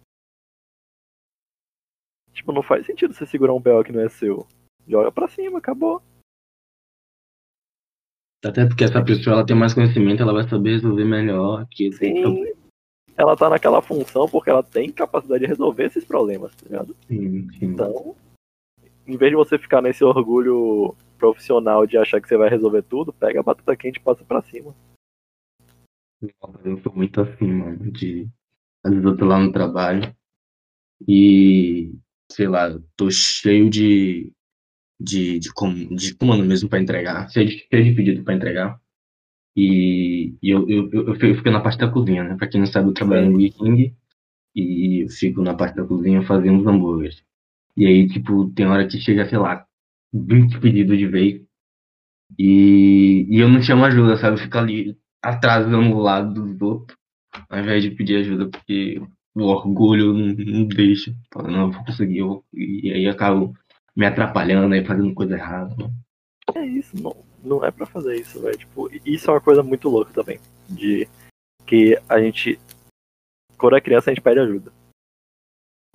Tipo, 2.39 2.53
não 2.53 2.63
faz 2.63 2.87
sentido 2.87 3.13
você 3.13 3.27
segurar 3.27 3.53
um 3.53 3.61
BO 3.61 3.83
que 3.83 3.91
não 3.91 4.01
é 4.01 4.09
seu. 4.09 4.47
Joga 4.87 5.11
pra 5.11 5.27
cima, 5.27 5.59
acabou. 5.59 6.01
Até 8.45 8.65
porque 8.65 8.85
essa 8.85 9.05
pessoa 9.05 9.35
ela 9.35 9.45
tem 9.45 9.57
mais 9.57 9.75
conhecimento, 9.75 10.23
ela 10.23 10.33
vai 10.33 10.49
saber 10.49 10.75
resolver 10.75 11.05
melhor. 11.05 11.67
Que 11.69 11.91
Sim. 11.91 12.45
Ela 13.17 13.37
tá 13.37 13.51
naquela 13.51 13.83
função 13.83 14.29
porque 14.29 14.49
ela 14.49 14.63
tem 14.63 14.93
capacidade 14.93 15.41
de 15.41 15.49
resolver 15.49 15.87
esses 15.87 16.05
problemas, 16.05 16.55
tá 16.55 16.65
ligado? 16.65 16.97
Sim, 17.09 17.51
sim. 17.51 17.65
Então, 17.65 18.15
em 19.05 19.17
vez 19.17 19.33
de 19.33 19.37
você 19.37 19.59
ficar 19.59 19.83
nesse 19.83 20.05
orgulho 20.05 20.95
profissional 21.19 21.85
de 21.89 21.99
achar 21.99 22.21
que 22.21 22.29
você 22.29 22.37
vai 22.37 22.49
resolver 22.49 22.83
tudo, 22.83 23.13
pega 23.13 23.41
a 23.41 23.43
batata 23.43 23.77
quente 23.77 23.97
e 23.97 24.01
passa 24.01 24.25
pra 24.25 24.43
cima. 24.43 24.73
Eu 26.65 26.79
sou 26.85 26.95
muito 26.95 27.21
assim, 27.21 27.53
mano, 27.53 27.91
de. 27.91 28.29
Às 28.85 28.93
vezes 28.93 29.05
eu 29.05 29.17
tô 29.17 29.25
lá 29.25 29.41
no 29.41 29.51
trabalho 29.51 30.17
e, 31.07 31.93
sei 32.31 32.49
lá, 32.49 32.71
tô 32.97 33.11
cheio 33.11 33.71
de. 33.71 34.33
de, 35.01 35.39
de, 35.41 35.53
com, 35.55 35.73
de 35.97 36.15
comando 36.17 36.45
mesmo 36.45 36.69
pra 36.71 36.81
entregar, 36.81 37.31
cheio 37.31 37.49
de, 37.49 37.59
cheio 37.71 37.85
de 37.85 37.95
pedido 37.95 38.25
pra 38.25 38.35
entregar. 38.35 38.81
E, 39.57 40.35
e 40.43 40.51
eu, 40.51 40.69
eu, 40.69 40.91
eu, 40.93 41.09
eu 41.09 41.15
fico- 41.37 41.51
na 41.51 41.61
parte 41.61 41.79
da 41.79 41.91
cozinha, 41.91 42.25
né? 42.25 42.37
Pra 42.37 42.49
quem 42.49 42.61
não 42.61 42.67
sabe, 42.69 42.89
eu 42.89 42.95
trabalho 42.95 43.31
no 43.31 43.39
King 43.53 43.95
e 44.57 45.05
eu 45.05 45.09
fico 45.11 45.43
na 45.43 45.55
parte 45.55 45.77
da 45.77 45.85
cozinha 45.87 46.23
fazendo 46.25 46.61
os 46.61 46.67
hambúrgueres. 46.69 47.23
E 47.77 47.87
aí, 47.87 48.09
tipo, 48.09 48.51
tem 48.53 48.67
hora 48.67 48.87
que 48.89 49.01
chega, 49.01 49.29
sei 49.29 49.39
lá, 49.39 49.67
20 50.13 50.61
pedidos 50.61 50.99
de 50.99 51.07
vez. 51.09 51.43
E, 52.39 53.27
e 53.31 53.39
eu 53.41 53.49
não 53.49 53.63
chamo 53.63 53.85
ajuda, 53.85 54.17
sabe? 54.17 54.37
Eu 54.37 54.43
fico 54.45 54.59
ali 54.59 54.97
atrasando 55.23 55.95
o 55.97 56.01
lado 56.01 56.35
dos 56.35 56.61
outros, 56.61 56.97
ao 57.51 57.61
invés 57.61 57.83
de 57.85 57.91
pedir 57.93 58.17
ajuda, 58.19 58.49
porque 58.51 59.01
o 59.45 59.49
orgulho 59.49 60.13
não, 60.15 60.65
deixa. 60.67 61.15
Fala, 61.33 61.49
não, 61.51 61.61
eu 61.67 61.71
vou 61.73 61.85
conseguir. 61.85 62.19
Eu, 62.19 62.29
vou- 62.29 62.45
e 62.53 62.93
aí 62.93 63.05
eu 63.05 63.13
acabo 63.13 63.55
me 63.97 64.07
atrapalhando 64.07 64.75
aí, 64.75 64.85
fazendo 64.85 65.15
coisa 65.15 65.35
errada. 65.35 65.75
né? 65.77 65.91
É 66.55 66.65
isso, 66.65 67.01
não, 67.03 67.15
não 67.45 67.65
é 67.65 67.71
pra 67.71 67.85
fazer 67.87 68.17
isso, 68.17 68.41
velho. 68.41 68.57
Tipo, 68.57 68.89
isso 69.05 69.31
é 69.31 69.35
uma 69.35 69.41
coisa 69.41 69.63
muito 69.63 69.89
louca 69.89 70.13
também. 70.13 70.41
De 70.69 71.07
que 71.67 72.01
a 72.09 72.21
gente. 72.21 72.59
Quando 73.59 73.77
é 73.77 73.81
criança, 73.81 74.11
a 74.11 74.15
gente 74.15 74.23
pede 74.23 74.41
ajuda. 74.41 74.73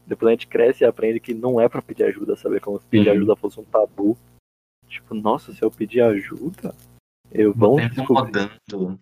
Depois 0.06 0.28
a 0.28 0.32
gente 0.34 0.48
cresce 0.48 0.84
e 0.84 0.88
aprende 0.88 1.20
que 1.20 1.34
não 1.34 1.60
é 1.62 1.70
pra 1.70 1.82
pedir 1.82 2.04
ajuda, 2.04 2.36
sabe? 2.36 2.60
Como 2.60 2.78
se 2.80 2.86
pedir 2.88 3.08
Uhum. 3.10 3.16
ajuda 3.16 3.36
fosse 3.38 3.60
um 3.60 3.64
tabu. 3.64 4.18
Tipo, 4.88 5.16
nossa, 5.16 5.54
se 5.54 5.62
eu 5.64 5.72
pedir 5.72 6.02
ajuda, 6.02 6.76
eu 7.32 7.54
Tá 7.54 7.86
incomodando. 8.02 9.00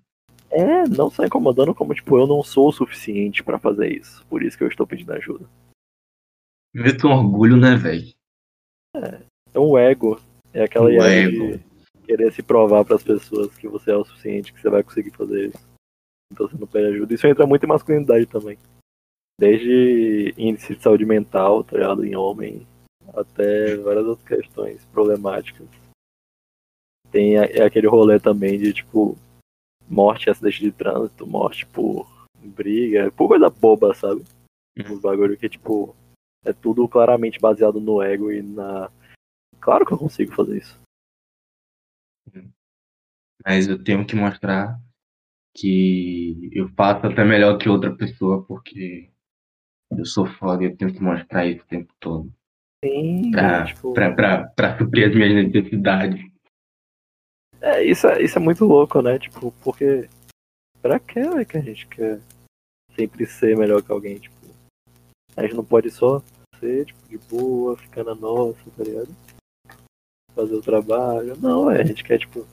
É, 0.51 0.87
não 0.89 1.09
só 1.09 1.23
incomodando, 1.23 1.73
como 1.73 1.95
tipo, 1.95 2.17
eu 2.17 2.27
não 2.27 2.43
sou 2.43 2.67
o 2.67 2.73
suficiente 2.73 3.43
pra 3.43 3.57
fazer 3.57 3.91
isso. 3.91 4.25
Por 4.27 4.43
isso 4.43 4.57
que 4.57 4.63
eu 4.63 4.67
estou 4.67 4.85
pedindo 4.85 5.13
ajuda. 5.13 5.47
Vê 6.73 6.95
que 6.95 7.07
um 7.07 7.11
orgulho, 7.11 7.57
né, 7.57 7.75
velho? 7.75 8.13
É 9.53 9.59
um 9.59 9.77
ego. 9.77 10.19
É 10.53 10.63
aquela 10.63 10.93
ideia 10.93 11.27
ego. 11.27 11.57
de 11.57 12.05
querer 12.05 12.33
se 12.33 12.43
provar 12.43 12.83
pras 12.83 13.03
pessoas 13.03 13.55
que 13.57 13.67
você 13.67 13.91
é 13.91 13.95
o 13.95 14.03
suficiente, 14.03 14.53
que 14.53 14.61
você 14.61 14.69
vai 14.69 14.83
conseguir 14.83 15.11
fazer 15.11 15.47
isso. 15.47 15.71
Então 16.31 16.47
você 16.47 16.57
não 16.57 16.67
pede 16.67 16.95
ajuda. 16.95 17.13
Isso 17.13 17.27
entra 17.27 17.45
muito 17.45 17.63
em 17.63 17.69
masculinidade 17.69 18.25
também. 18.25 18.57
Desde 19.39 20.33
índice 20.37 20.75
de 20.75 20.83
saúde 20.83 21.05
mental, 21.05 21.63
tá 21.63 21.77
ligado? 21.77 22.05
Em 22.05 22.15
homem, 22.15 22.67
até 23.13 23.75
várias 23.77 24.05
outras 24.05 24.27
questões 24.27 24.85
problemáticas. 24.85 25.67
Tem 27.11 27.37
é 27.37 27.63
aquele 27.63 27.87
rolê 27.87 28.19
também 28.19 28.57
de 28.57 28.73
tipo 28.73 29.17
morte 29.91 30.27
em 30.27 30.31
acidente 30.31 30.61
de 30.61 30.71
trânsito, 30.71 31.27
morte 31.27 31.65
por 31.67 32.07
briga, 32.39 33.11
por 33.11 33.27
coisa 33.27 33.49
boba, 33.49 33.93
sabe? 33.93 34.23
Uhum. 34.79 34.93
Uns 34.93 35.01
bagulho 35.01 35.37
que, 35.37 35.49
tipo, 35.49 35.95
é 36.45 36.53
tudo 36.53 36.87
claramente 36.87 37.39
baseado 37.39 37.79
no 37.79 38.01
ego 38.01 38.31
e 38.31 38.41
na. 38.41 38.89
Claro 39.59 39.85
que 39.85 39.93
eu 39.93 39.97
consigo 39.97 40.31
fazer 40.33 40.57
isso. 40.57 40.79
Mas 43.45 43.67
eu 43.67 43.83
tenho 43.83 44.05
que 44.05 44.15
mostrar 44.15 44.79
que 45.55 46.49
eu 46.53 46.69
faço 46.69 47.07
até 47.07 47.23
melhor 47.23 47.57
que 47.57 47.67
outra 47.67 47.93
pessoa, 47.95 48.43
porque 48.45 49.11
eu 49.91 50.05
sou 50.05 50.25
foda 50.25 50.63
e 50.63 50.67
eu 50.67 50.77
tenho 50.77 50.93
que 50.93 51.01
mostrar 51.01 51.45
isso 51.45 51.63
o 51.63 51.67
tempo 51.67 51.93
todo. 51.99 52.31
Sim, 52.83 53.31
Pra, 53.31 53.65
tipo. 53.65 53.93
pra, 53.93 54.15
pra, 54.15 54.47
pra 54.47 54.77
suprir 54.77 55.09
as 55.09 55.15
minhas 55.15 55.47
necessidades. 55.47 56.30
É, 57.61 57.83
isso, 57.83 58.07
é, 58.07 58.21
isso 58.23 58.37
é 58.37 58.41
muito 58.41 58.65
louco, 58.65 59.01
né? 59.01 59.19
Tipo, 59.19 59.51
porque. 59.63 60.09
Pra 60.81 60.99
que 60.99 61.19
é 61.19 61.45
que 61.45 61.57
a 61.57 61.61
gente 61.61 61.85
quer 61.87 62.19
sempre 62.95 63.27
ser 63.27 63.55
melhor 63.55 63.83
que 63.83 63.91
alguém? 63.91 64.17
Tipo, 64.17 64.35
a 65.37 65.43
gente 65.43 65.53
não 65.53 65.63
pode 65.63 65.91
só 65.91 66.23
ser, 66.59 66.87
tipo, 66.87 67.07
de 67.07 67.19
boa, 67.19 67.77
ficar 67.77 68.03
na 68.03 68.15
nossa, 68.15 68.59
tá 68.75 68.83
ligado? 68.83 69.09
Fazer 70.33 70.55
o 70.55 70.61
trabalho. 70.61 71.37
Não, 71.37 71.69
é, 71.69 71.81
a 71.81 71.85
gente 71.85 72.03
quer, 72.03 72.17
tipo, 72.17 72.47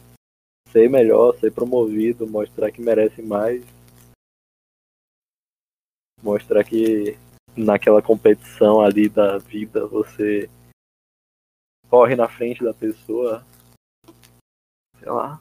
ser 0.71 0.91
melhor, 0.91 1.35
ser 1.39 1.53
promovido, 1.53 2.27
mostrar 2.27 2.71
que 2.71 2.83
merece 2.83 3.23
mais. 3.23 3.65
Mostrar 6.23 6.65
que 6.65 7.17
naquela 7.57 8.03
competição 8.03 8.81
ali 8.81 9.09
da 9.09 9.39
vida 9.39 9.87
você 9.87 10.51
corre 11.89 12.15
na 12.15 12.29
frente 12.29 12.63
da 12.63 12.75
pessoa. 12.75 13.45
Sei 14.99 15.11
lá. 15.11 15.41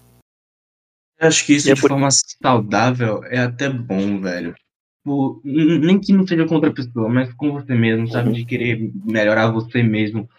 Eu 1.19 1.27
acho 1.27 1.45
que 1.45 1.53
isso 1.53 1.69
é 1.69 1.73
de 1.73 1.81
por- 1.81 1.89
forma 1.89 2.09
saudável 2.11 3.23
é 3.25 3.39
até 3.39 3.69
bom, 3.69 4.19
velho. 4.21 4.53
Tipo, 4.99 5.41
nem 5.43 5.99
que 5.99 6.13
não 6.13 6.27
seja 6.27 6.45
com 6.45 6.55
outra 6.55 6.73
pessoa, 6.73 7.09
mas 7.09 7.33
com 7.33 7.51
você 7.53 7.73
mesmo, 7.73 8.07
sabe? 8.07 8.29
Uhum. 8.29 8.33
De 8.35 8.45
querer 8.45 8.91
melhorar 9.05 9.49
você 9.51 9.81
mesmo 9.81 10.29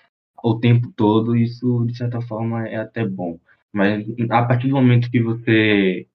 o 0.43 0.55
tempo 0.59 0.93
todo, 0.95 1.35
isso 1.35 1.85
de 1.87 1.97
certa 1.97 2.21
forma 2.21 2.69
é 2.69 2.77
até 2.77 3.05
bom. 3.07 3.39
Mas 3.73 4.07
a 4.31 4.43
partir 4.45 4.69
do 4.69 4.75
momento 4.75 5.11
que 5.11 5.21
você 5.23 6.07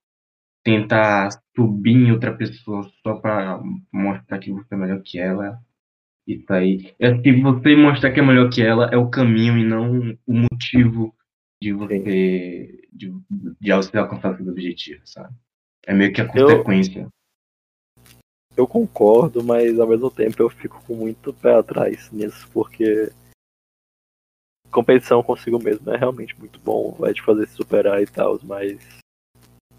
tenta 0.63 1.29
subir 1.55 1.91
em 1.95 2.11
outra 2.11 2.33
pessoa 2.33 2.89
só 3.01 3.15
pra 3.15 3.61
mostrar 3.91 4.39
que 4.39 4.51
você 4.51 4.73
é 4.73 4.77
melhor 4.77 5.01
que 5.03 5.19
ela, 5.19 5.59
isso 6.27 6.51
aí. 6.53 6.93
É 6.99 7.17
que 7.17 7.33
você 7.41 7.75
mostrar 7.75 8.11
que 8.11 8.19
é 8.19 8.23
melhor 8.23 8.49
que 8.49 8.61
ela 8.61 8.89
é 8.91 8.97
o 8.97 9.09
caminho 9.09 9.57
e 9.57 9.63
não 9.65 10.15
o 10.25 10.33
motivo 10.33 11.13
de 11.63 11.71
você 11.71 12.87
de, 12.91 13.09
de 13.61 13.71
você 13.71 13.97
alcançar 13.97 14.35
seus 14.35 14.49
objetivos, 14.49 15.11
sabe? 15.11 15.33
É 15.85 15.93
meio 15.93 16.11
que 16.11 16.19
a 16.19 16.25
Eu- 16.25 16.31
consequência. 16.31 17.07
Eu 18.55 18.67
concordo, 18.67 19.43
mas 19.43 19.79
ao 19.79 19.87
mesmo 19.87 20.11
tempo 20.11 20.41
eu 20.41 20.49
fico 20.49 20.83
com 20.85 20.93
muito 20.93 21.33
pé 21.33 21.55
atrás 21.55 22.11
nisso, 22.11 22.47
porque 22.51 23.11
competição 24.69 25.23
consigo 25.23 25.57
mesmo 25.57 25.89
é 25.91 25.97
realmente 25.97 26.37
muito 26.37 26.59
bom, 26.59 26.91
vai 26.91 27.13
te 27.13 27.21
fazer 27.23 27.47
se 27.47 27.55
superar 27.55 28.01
e 28.01 28.05
tal, 28.05 28.39
mas 28.43 28.77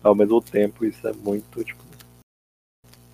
ao 0.03 0.15
mesmo 0.15 0.41
tempo 0.41 0.85
isso 0.85 1.07
é 1.07 1.13
muito, 1.13 1.63
tipo. 1.63 1.85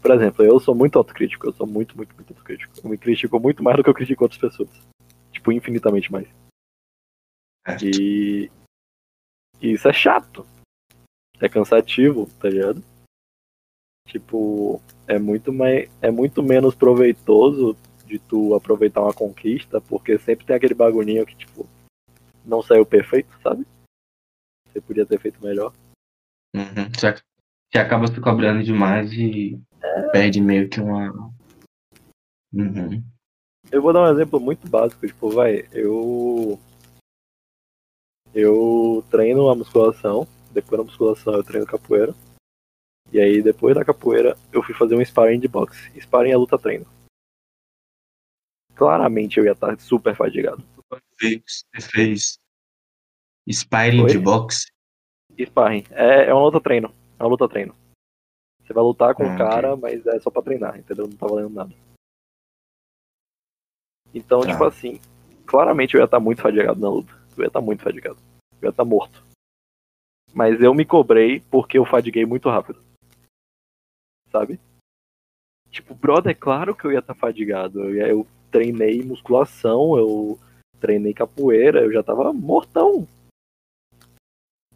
Por 0.01 0.13
exemplo, 0.13 0.45
eu 0.45 0.59
sou 0.61 0.75
muito 0.75 0.97
autocrítico, 0.97 1.47
eu 1.47 1.53
sou 1.53 1.67
muito, 1.67 1.95
muito, 1.97 2.15
muito 2.15 2.31
autocrítico. 2.31 2.73
Eu 2.83 2.89
me 2.89 2.97
critico 2.97 3.39
muito 3.39 3.63
mais 3.63 3.77
do 3.77 3.85
que 3.85 3.91
eu 3.91 3.95
critico 3.95 4.25
outras 4.25 4.41
pessoas. 4.41 4.71
Tipo, 5.31 5.53
infinitamente 5.53 6.11
mais. 6.11 6.27
E, 7.83 8.51
e 9.61 9.73
isso 9.73 9.89
é 9.89 9.93
chato. 9.93 10.47
É 11.41 11.49
cansativo, 11.49 12.29
tá 12.39 12.49
ligado? 12.49 12.83
Tipo, 14.09 14.81
é 15.07 15.19
muito 15.19 15.53
mais. 15.53 15.89
É 16.03 16.11
muito 16.11 16.43
menos 16.43 16.75
proveitoso 16.75 17.77
de 18.07 18.19
tu 18.19 18.55
aproveitar 18.55 19.01
uma 19.03 19.15
conquista, 19.15 19.81
porque 19.81 20.19
sempre 20.19 20.45
tem 20.45 20.57
aquele 20.57 20.75
bagulhinho 20.75 21.25
que, 21.25 21.37
tipo, 21.37 21.67
não 22.45 22.61
saiu 22.61 22.85
perfeito, 22.85 23.31
sabe? 23.41 23.65
Você 24.69 24.81
podia 24.81 25.07
ter 25.07 25.19
feito 25.21 25.43
melhor. 25.43 25.73
Uhum. 26.55 26.91
Você, 26.93 27.07
ac- 27.07 27.23
você 27.73 27.79
acaba 27.79 28.07
se 28.09 28.21
cobrando 28.21 28.65
demais 28.65 29.13
e 29.13 29.61
perde 30.13 30.41
meio 30.41 30.69
que 30.69 30.81
uma. 30.81 31.13
Uhum. 32.53 33.03
Eu 33.71 33.81
vou 33.81 33.93
dar 33.93 34.03
um 34.03 34.13
exemplo 34.13 34.41
muito 34.41 34.69
básico, 34.69 35.07
tipo, 35.07 35.31
vai, 35.31 35.69
eu. 35.73 36.59
Eu 38.35 39.05
treino 39.11 39.49
a 39.49 39.55
musculação, 39.55 40.27
depois 40.53 40.79
da 40.81 40.85
musculação 40.85 41.35
eu 41.35 41.45
treino 41.45 41.67
capoeira. 41.67 42.15
E 43.13 43.19
aí 43.21 43.43
depois 43.43 43.75
da 43.75 43.85
capoeira 43.85 44.37
eu 44.53 44.63
fui 44.63 44.75
fazer 44.75 44.95
um 44.95 45.05
sparring 45.05 45.41
de 45.41 45.49
boxe. 45.49 45.91
Sparring 46.01 46.31
é 46.31 46.37
luta 46.37 46.59
treino. 46.59 46.87
Claramente 48.77 49.39
eu 49.39 49.45
ia 49.45 49.53
estar 49.53 49.79
super 49.81 50.15
fadigado. 50.17 50.63
Você 51.21 51.65
fez 51.91 52.39
sparring 53.51 54.03
Oi? 54.03 54.09
de 54.11 54.19
boxe? 54.19 54.71
Sparring 55.39 55.85
é, 55.91 56.27
é 56.27 56.35
uma 56.35 56.45
luta 56.45 56.61
treino. 56.61 56.95
É 57.19 57.23
uma 57.25 57.31
luta 57.31 57.49
treino. 57.49 57.75
Você 58.63 58.73
vai 58.73 58.85
lutar 58.85 59.15
com 59.15 59.25
Ah, 59.25 59.35
o 59.35 59.39
cara, 59.39 59.77
mas 59.77 60.07
é 60.07 60.21
só 60.21 60.31
pra 60.31 60.43
treinar, 60.43 60.79
entendeu? 60.79 61.07
Não 61.09 61.17
tá 61.17 61.27
valendo 61.27 61.51
nada. 61.51 61.75
Então, 64.15 64.41
Tá. 64.41 64.51
tipo 64.53 64.65
assim, 64.65 65.01
claramente 65.47 65.95
eu 65.95 66.01
ia 66.01 66.05
estar 66.05 66.21
muito 66.21 66.41
fadigado 66.43 66.81
na 66.81 66.89
luta. 66.89 67.20
Eu 67.41 67.45
ia 67.45 67.49
estar 67.49 67.61
muito 67.61 67.83
fadigado. 67.83 68.19
Eu 68.61 68.69
ia 68.69 68.71
estar 68.71 68.85
morto. 68.85 69.25
Mas 70.33 70.61
eu 70.61 70.75
me 70.75 70.85
cobrei 70.85 71.41
porque 71.41 71.79
eu 71.79 71.85
fadiguei 71.85 72.25
muito 72.25 72.49
rápido. 72.49 72.83
Sabe? 74.31 74.61
Tipo, 75.71 75.95
brother, 75.95 76.33
é 76.33 76.35
claro 76.35 76.75
que 76.75 76.85
eu 76.85 76.93
ia 76.93 76.99
estar 76.99 77.15
fadigado. 77.15 77.81
Eu, 77.81 78.07
eu 78.07 78.27
treinei 78.51 79.03
musculação, 79.03 79.97
eu 79.97 80.39
treinei 80.79 81.15
capoeira, 81.15 81.81
eu 81.83 81.93
já 81.93 82.03
tava 82.03 82.33
mortão. 82.33 83.09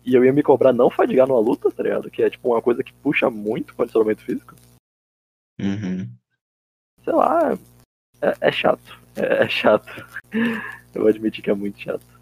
E 0.05 0.15
eu 0.15 0.25
ia 0.25 0.33
me 0.33 0.43
cobrar 0.43 0.73
não 0.73 0.91
fadigar 0.91 1.27
numa 1.27 1.41
luta, 1.41 1.71
tá 1.71 1.83
ligado? 1.83 2.11
Que 2.11 2.23
é 2.23 2.31
tipo 2.31 2.51
uma 2.51 2.63
coisa 2.63 2.85
que 2.85 2.93
puxa 2.95 3.31
muito 3.31 3.71
o 3.71 3.75
condicionamento 3.75 4.23
físico. 4.23 4.55
Uhum. 5.61 6.09
Sei 7.03 7.13
lá, 7.13 7.53
é, 8.21 8.49
é 8.49 8.53
chato. 8.53 8.99
É, 9.17 9.45
é 9.45 9.49
chato. 9.49 9.89
Eu 10.95 11.03
vou 11.03 11.09
admitir 11.09 11.43
que 11.43 11.51
é 11.51 11.55
muito 11.55 11.81
chato. 11.81 12.14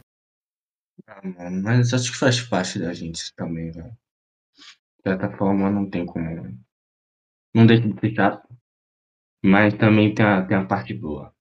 Ah, 1.06 1.20
mano, 1.24 1.62
mas 1.62 1.94
acho 1.94 2.10
que 2.10 2.18
faz 2.18 2.40
parte 2.40 2.78
da 2.80 2.92
gente 2.92 3.32
também, 3.36 3.70
velho. 3.70 3.96
De 4.96 5.02
certa 5.10 5.30
forma, 5.36 5.70
não 5.70 5.88
tem 5.88 6.04
como. 6.04 6.58
Não 7.54 7.66
deixa 7.66 7.88
de 7.88 7.98
ser 8.00 8.14
chato. 8.14 8.48
Mas 9.44 9.74
também 9.74 10.14
tem 10.14 10.26
a, 10.26 10.44
tem 10.46 10.56
a 10.56 10.66
parte 10.66 10.94
boa. 10.94 11.34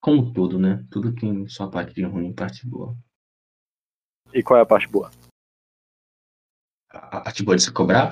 Como 0.00 0.32
tudo, 0.32 0.56
né? 0.56 0.86
Tudo 0.88 1.12
tem 1.12 1.48
sua 1.48 1.68
parte 1.68 1.92
de 1.94 2.04
ruim 2.04 2.28
e 2.28 2.32
parte 2.32 2.64
boa. 2.64 2.96
E 4.38 4.42
qual 4.42 4.58
é 4.58 4.62
a 4.62 4.66
parte 4.66 4.86
boa? 4.86 5.10
A 6.90 7.18
a 7.18 7.20
parte 7.24 7.42
boa 7.44 7.56
de 7.56 7.62
se 7.62 7.72
cobrar 7.72 8.06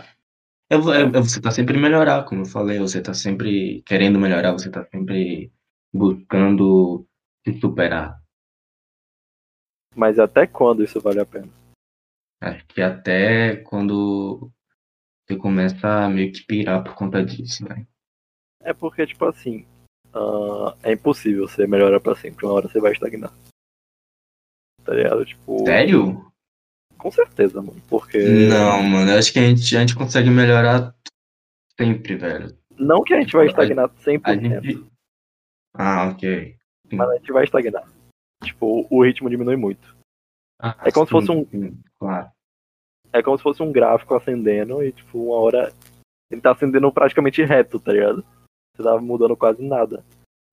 é, 0.71 0.77
vo- 0.79 0.95
é- 0.95 1.03
é 1.03 1.21
você 1.27 1.41
tá 1.43 1.51
sempre 1.53 1.79
melhorar, 1.79 2.25
como 2.27 2.43
eu 2.43 2.47
falei. 2.47 2.79
Você 2.81 3.03
tá 3.03 3.15
sempre 3.15 3.83
querendo 3.87 4.21
melhorar, 4.21 4.53
você 4.53 4.71
tá 4.71 4.85
sempre 4.87 5.53
buscando 5.95 7.07
se 7.47 7.61
superar. 7.61 8.22
Mas 9.95 10.19
até 10.19 10.47
quando 10.47 10.83
isso 10.83 11.01
vale 11.01 11.21
a 11.21 11.27
pena? 11.27 11.49
Acho 12.41 12.65
que 12.67 12.83
até 12.83 13.57
quando 13.57 14.51
você 15.25 15.37
começa 15.37 16.05
a 16.05 16.09
meio 16.09 16.33
que 16.33 16.45
pirar 16.45 16.83
por 16.83 16.95
conta 16.95 17.25
disso, 17.25 17.65
né? 17.69 17.87
É 18.63 18.73
porque, 18.73 19.07
tipo 19.07 19.25
assim, 19.25 19.67
ah, 20.15 20.77
é 20.83 20.93
impossível 20.93 21.49
você 21.49 21.67
melhorar 21.67 22.01
pra 22.01 22.15
sempre. 22.15 22.45
Uma 22.45 22.55
hora 22.55 22.69
você 22.69 22.81
vai 22.81 22.93
estagnar. 22.93 23.33
Tá 24.85 24.95
ligado? 24.95 25.25
Tipo, 25.25 25.65
Sério? 25.65 26.33
com 26.99 27.11
certeza, 27.11 27.61
mano. 27.61 27.81
Porque. 27.89 28.19
Não, 28.49 28.83
mano, 28.83 29.11
eu 29.11 29.19
acho 29.19 29.33
que 29.33 29.39
a 29.39 29.43
gente, 29.43 29.77
a 29.77 29.81
gente 29.81 29.95
consegue 29.95 30.31
melhorar 30.31 30.95
sempre, 31.79 32.17
velho. 32.17 32.57
Não 32.79 33.03
que 33.03 33.15
a 33.15 33.21
gente 33.21 33.33
vai 33.33 33.47
estagnar 33.47 33.87
A 33.87 33.89
100%, 33.89 34.63
gente. 34.63 34.87
Ah, 35.75 36.09
ok. 36.09 36.57
mas 36.93 37.09
a 37.09 37.17
gente 37.17 37.33
vai 37.33 37.45
estagnar. 37.45 37.85
Tipo, 38.45 38.87
o 38.91 39.05
ritmo 39.05 39.31
diminui 39.31 39.57
muito. 39.57 39.97
Ah, 40.61 40.77
É 40.85 40.93
como 40.93 41.07
se 41.07 41.13
fosse 41.13 41.27
sim, 41.27 41.33
um- 41.33 41.47
sim, 41.47 41.83
Claro. 41.99 42.31
É 43.13 43.23
como 43.23 43.37
se 43.37 43.43
fosse 43.43 43.63
um 43.63 43.71
gráfico 43.71 44.15
acendendo 44.15 44.83
e, 44.83 44.91
tipo, 44.93 45.19
uma 45.27 45.37
hora 45.37 45.73
ele 46.31 46.41
tá 46.41 46.53
acendendo 46.53 46.91
praticamente 46.93 47.43
reto, 47.45 47.79
tá 47.79 47.93
ligado? 47.93 48.25
Você 48.75 48.83
tava 48.83 49.01
mudando 49.01 49.37
quase 49.37 49.63
nada. 49.63 50.03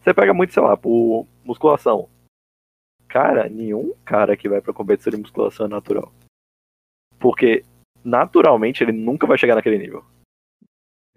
Você 0.01 0.13
pega 0.13 0.33
muito, 0.33 0.53
sei 0.53 0.61
lá, 0.61 0.75
por 0.75 1.25
musculação. 1.43 2.09
Cara, 3.07 3.47
nenhum 3.47 3.93
cara 4.03 4.35
que 4.35 4.49
vai 4.49 4.61
pra 4.61 4.73
competição 4.73 5.11
de 5.11 5.17
musculação 5.21 5.65
é 5.67 5.69
natural. 5.69 6.11
Porque, 7.17 7.63
naturalmente, 8.03 8.83
ele 8.83 8.91
nunca 8.91 9.25
vai 9.25 9.37
chegar 9.37 9.55
naquele 9.55 9.77
nível. 9.77 10.03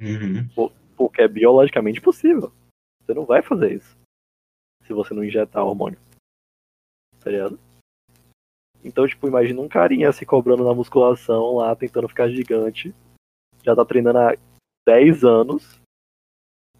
Uhum. 0.00 0.70
Porque 0.96 1.22
é 1.22 1.28
biologicamente 1.28 2.00
possível. 2.00 2.52
Você 3.00 3.14
não 3.14 3.24
vai 3.24 3.42
fazer 3.42 3.74
isso. 3.74 3.96
Se 4.86 4.92
você 4.92 5.12
não 5.12 5.24
injetar 5.24 5.64
hormônio. 5.64 5.98
Tá 7.22 7.30
ligado? 7.30 7.58
Então, 8.84 9.06
tipo, 9.06 9.28
imagina 9.28 9.60
um 9.60 9.68
carinha 9.68 10.12
se 10.12 10.26
cobrando 10.26 10.64
na 10.64 10.74
musculação 10.74 11.56
lá, 11.56 11.74
tentando 11.76 12.08
ficar 12.08 12.28
gigante. 12.28 12.92
Já 13.62 13.76
tá 13.76 13.84
treinando 13.84 14.18
há 14.18 14.36
10 14.86 15.22
anos. 15.24 15.80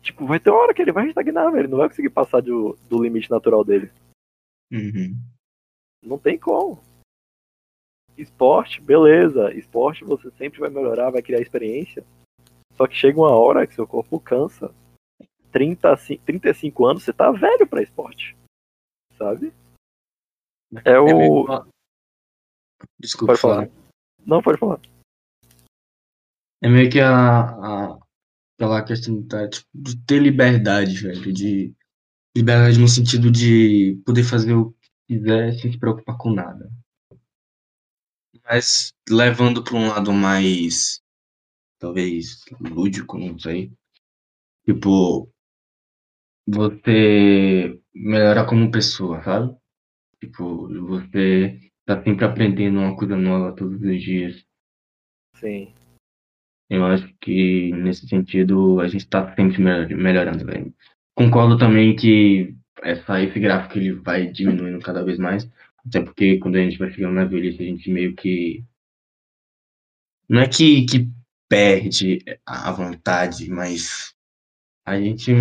Tipo, 0.01 0.27
vai 0.27 0.41
ter 0.41 0.51
uma 0.51 0.59
hora 0.59 0.75
que 0.75 0.83
ele 0.83 0.91
vai 0.91 1.07
estagnar, 1.09 1.51
velho. 1.53 1.61
Ele 1.63 1.69
não 1.69 1.79
vai 1.79 1.89
conseguir 1.89 2.11
passar 2.11 2.41
do, 2.43 2.77
do 2.89 3.01
limite 3.03 3.31
natural 3.31 3.63
dele. 3.65 3.93
Uhum. 4.73 5.17
Não 6.03 6.19
tem 6.19 6.37
como. 6.37 6.83
Esporte, 8.17 8.81
beleza. 8.81 9.55
Esporte 9.55 10.05
você 10.05 10.31
sempre 10.33 10.59
vai 10.59 10.71
melhorar, 10.71 11.11
vai 11.11 11.23
criar 11.23 11.41
experiência. 11.41 12.05
Só 12.75 12.87
que 12.89 12.97
chega 12.97 13.19
uma 13.21 13.31
hora 13.31 13.65
que 13.67 13.75
seu 13.75 13.87
corpo 13.87 14.19
cansa. 14.19 14.75
30, 15.53 15.97
ci- 15.99 16.19
35 16.19 16.85
anos, 16.87 17.05
você 17.05 17.13
tá 17.13 17.31
velho 17.31 17.67
pra 17.67 17.83
esporte. 17.83 18.37
Sabe? 19.17 19.53
É 20.85 20.99
o. 20.99 21.05
meio- 21.05 21.73
Desculpa 22.99 23.33
Pode 23.35 23.41
falar. 23.41 23.71
Não, 24.27 24.43
pode 24.43 24.59
falar. 24.59 24.81
É 26.63 26.69
meio 26.69 26.91
que 26.91 27.01
a, 27.01 27.41
a- 27.91 27.99
aquela 28.57 28.85
questão 28.85 29.21
da, 29.23 29.49
tipo, 29.49 29.67
de 29.75 29.97
ter 30.05 30.21
liberdade, 30.21 30.97
velho. 31.03 31.33
De 31.33 31.75
liberdade 32.37 32.79
no 32.79 32.89
sentido 32.89 33.31
de 33.31 34.01
poder 34.07 34.25
fazer 34.25 34.55
o 34.55 34.73
que 34.73 34.89
quiser 35.09 35.53
sem 35.55 35.73
se 35.73 35.79
preocupar 35.79 36.17
com 36.17 36.33
nada. 36.33 36.71
Mas 38.45 38.93
levando 39.09 39.63
para 39.63 39.77
um 39.77 39.89
lado 39.89 40.13
mais, 40.13 41.01
talvez, 41.79 42.45
lúdico, 42.61 43.19
não 43.19 43.39
sei. 43.39 43.73
Tipo, 44.67 45.29
você 46.49 47.81
melhorar 47.95 48.47
como 48.47 48.71
pessoa, 48.71 49.23
sabe? 49.23 49.57
Tipo, 50.23 50.69
você 50.87 51.59
tá 51.85 52.01
sempre 52.01 52.25
aprendendo 52.25 52.79
uma 52.79 52.97
coisa 52.97 53.17
nova 53.17 53.57
todos 53.57 53.83
os 53.83 54.01
dias. 54.01 54.47
Sim. 55.35 55.75
Eu 56.71 56.87
acho 56.87 57.13
que 57.21 57.73
nesse 57.73 58.07
sentido 58.07 58.79
a 58.79 58.87
gente 58.87 59.09
tá 59.09 59.35
sempre 59.35 59.61
melhor- 59.61 59.89
melhorando, 59.89 60.47
velho. 60.47 60.73
Concordo 61.17 61.59
também 61.59 61.97
que 61.97 62.55
essa, 62.85 63.21
esse 63.21 63.41
gráfico 63.41 63.79
ele 63.79 63.95
vai 63.95 64.29
diminuindo 64.29 64.79
cada 64.79 65.03
vez 65.05 65.19
mais, 65.19 65.51
até 65.85 66.01
porque 66.01 66.39
quando 66.39 66.55
a 66.55 66.61
gente 66.61 66.79
vai 66.79 66.93
chegando 66.93 67.15
na 67.15 67.25
velhice 67.25 67.61
a 67.61 67.67
gente 67.67 67.91
meio 67.91 68.15
que 68.15 68.65
não 70.29 70.41
é 70.41 70.49
que, 70.49 70.87
que 70.87 71.11
perde 71.49 72.25
a 72.47 72.71
vontade, 72.71 73.51
mas 73.51 74.15
a 74.87 75.01
gente 75.01 75.33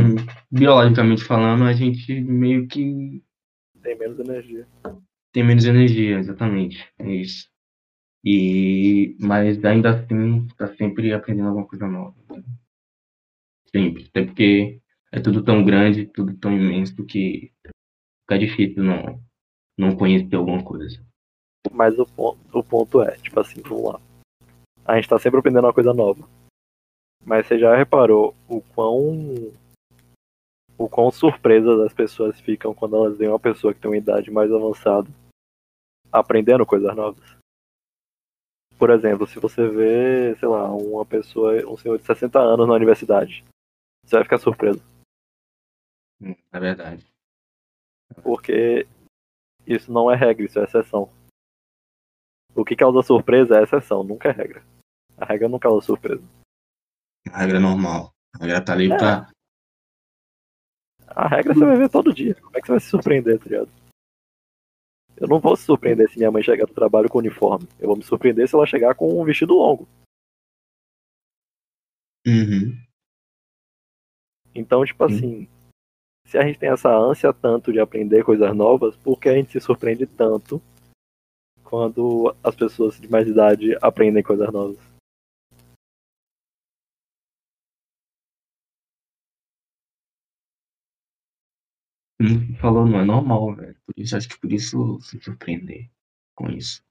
biologicamente 0.52 1.24
falando 1.24 1.66
a 1.66 1.74
gente 1.74 2.20
meio 2.20 2.68
que 2.68 3.24
Tem 3.82 3.98
menos 3.98 4.20
energia. 4.20 4.68
tem 5.32 5.44
menos 5.44 5.66
energia, 5.66 6.20
exatamente, 6.20 6.88
é 7.00 7.10
isso. 7.10 7.50
E 8.24 9.16
mas 9.20 9.64
ainda 9.66 9.90
assim 9.92 10.48
tá 10.58 10.68
sempre 10.76 11.12
aprendendo 11.12 11.48
alguma 11.50 11.68
coisa 11.68 11.88
nova. 11.88 12.16
né? 12.30 12.44
Sempre, 13.76 14.06
até 14.10 14.26
porque 14.26 14.82
é 15.12 15.20
tudo 15.20 15.44
tão 15.44 15.64
grande, 15.64 16.06
tudo 16.06 16.38
tão 16.38 16.52
imenso 16.52 17.04
que 17.06 17.52
fica 18.22 18.38
difícil 18.40 18.84
não 18.84 19.22
não 19.78 19.96
conhecer 19.96 20.36
alguma 20.36 20.64
coisa. 20.64 21.04
Mas 21.72 21.98
o 21.98 22.06
ponto, 22.06 22.40
o 22.54 22.64
ponto 22.64 23.02
é, 23.02 23.16
tipo 23.18 23.40
assim, 23.40 23.62
vamos 23.62 23.94
lá. 23.94 24.02
A 24.86 24.96
gente 24.96 25.10
tá 25.10 25.18
sempre 25.18 25.40
aprendendo 25.40 25.66
uma 25.66 25.74
coisa 25.74 25.94
nova. 25.94 26.28
Mas 27.24 27.48
você 27.48 27.58
já 27.58 27.76
reparou 27.76 28.36
o 28.48 28.62
quão. 28.62 29.54
O 30.82 30.90
quão 30.90 31.12
surpresas 31.12 31.80
as 31.82 31.94
pessoas 31.94 32.40
ficam 32.40 32.74
quando 32.74 32.96
elas 32.96 33.16
veem 33.16 33.30
uma 33.30 33.40
pessoa 33.40 33.72
que 33.72 33.80
tem 33.80 33.92
uma 33.92 33.98
idade 33.98 34.32
mais 34.32 34.52
avançada 34.52 35.08
aprendendo 36.12 36.66
coisas 36.66 36.96
novas? 36.96 37.38
Por 38.80 38.90
exemplo, 38.90 39.28
se 39.28 39.40
você 39.40 39.68
vê, 39.68 40.36
sei 40.40 40.48
lá, 40.48 40.74
uma 40.74 41.06
pessoa, 41.06 41.54
um 41.70 41.78
senhor 41.78 42.00
de 42.00 42.04
60 42.04 42.40
anos 42.40 42.68
na 42.68 42.74
universidade, 42.74 43.46
você 44.04 44.16
vai 44.16 44.24
ficar 44.24 44.40
surpreso. 44.40 44.82
Hum, 46.20 46.36
É 46.52 46.60
verdade. 46.60 47.06
Porque 48.24 48.88
isso 49.68 49.92
não 49.92 50.10
é 50.10 50.16
regra, 50.16 50.44
isso 50.46 50.58
é 50.60 50.64
exceção. 50.64 51.12
O 52.56 52.66
que 52.66 52.76
causa 52.76 53.04
surpresa 53.04 53.60
é 53.60 53.64
exceção, 53.64 54.04
nunca 54.04 54.30
é 54.30 54.32
regra. 54.32 54.66
A 55.16 55.26
regra 55.26 55.48
não 55.48 55.60
causa 55.60 55.86
surpresa. 55.86 56.24
A 57.32 57.38
regra 57.38 57.58
é 57.58 57.62
normal. 57.62 58.12
A 58.34 58.40
regra 58.40 58.66
tá 58.66 58.74
ali 58.74 58.92
É. 58.92 58.98
pra. 58.98 59.32
A 61.16 61.28
regra 61.28 61.54
você 61.54 61.66
vai 61.66 61.78
ver 61.78 61.90
todo 61.90 62.14
dia. 62.14 62.36
Como 62.36 62.58
é 62.58 62.62
que 62.62 62.68
você 62.68 62.72
vai 62.74 62.80
se 62.80 62.90
surpreender, 62.90 63.38
tá 63.40 63.46
ligado? 63.46 63.70
Eu 65.18 65.28
não 65.28 65.40
vou 65.40 65.56
se 65.56 65.64
surpreender 65.64 66.10
se 66.10 66.18
minha 66.18 66.32
mãe 66.32 66.42
chegar 66.42 66.66
do 66.66 66.74
trabalho 66.74 67.10
com 67.10 67.20
uniforme. 67.20 67.68
Eu 67.80 67.88
vou 67.88 67.96
me 67.96 68.04
surpreender 68.04 68.48
se 68.48 68.56
ela 68.56 68.66
chegar 68.66 68.96
com 68.96 69.22
um 69.22 69.24
vestido 69.24 69.54
longo. 69.54 69.88
Uhum. 72.26 72.78
Então, 74.54 74.86
tipo 74.86 75.08
Sim. 75.10 75.16
assim, 75.16 75.48
se 76.26 76.38
a 76.38 76.44
gente 76.44 76.60
tem 76.60 76.70
essa 76.70 76.96
ânsia 76.96 77.34
tanto 77.34 77.72
de 77.72 77.80
aprender 77.80 78.24
coisas 78.24 78.56
novas, 78.56 78.96
por 78.98 79.20
que 79.20 79.30
a 79.30 79.34
gente 79.34 79.52
se 79.52 79.60
surpreende 79.60 80.06
tanto 80.06 80.62
quando 81.64 82.36
as 82.44 82.56
pessoas 82.56 83.00
de 83.00 83.10
mais 83.10 83.28
idade 83.28 83.78
aprendem 83.82 84.24
coisas 84.24 84.52
novas? 84.52 84.91
Você 92.22 92.54
falou, 92.60 92.86
não 92.86 93.00
é 93.00 93.06
normal, 93.06 93.56
velho. 93.56 93.76
Por 93.86 93.94
isso, 93.98 94.16
acho 94.16 94.30
que 94.30 94.40
por 94.40 94.52
isso 94.52 95.00
se 95.02 95.20
surpreender 95.22 95.90
com 96.36 96.50
isso. 96.50 96.84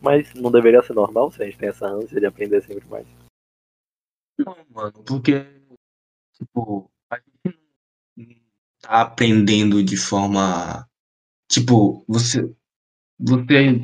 Mas 0.00 0.32
não 0.34 0.50
deveria 0.50 0.82
ser 0.82 0.94
normal 0.94 1.30
se 1.30 1.42
a 1.42 1.44
gente 1.44 1.58
tem 1.58 1.68
essa 1.68 1.86
ânsia 1.86 2.18
de 2.18 2.26
aprender 2.26 2.62
sempre 2.62 2.86
mais. 2.88 3.06
Não, 4.38 4.56
mano, 4.70 5.04
porque, 5.04 5.44
tipo, 6.34 6.90
a 7.10 7.16
gente 7.16 7.58
não 8.16 8.24
tá 8.80 9.02
aprendendo 9.02 9.82
de 9.82 9.96
forma. 9.96 10.88
Tipo, 11.50 12.04
você. 12.08 12.54
Você. 13.18 13.78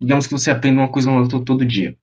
Digamos 0.00 0.26
que 0.26 0.32
você 0.32 0.50
aprende 0.50 0.78
uma 0.78 0.90
coisa 0.90 1.10
nova 1.10 1.28
todo, 1.44 1.66
dia. 1.66 1.98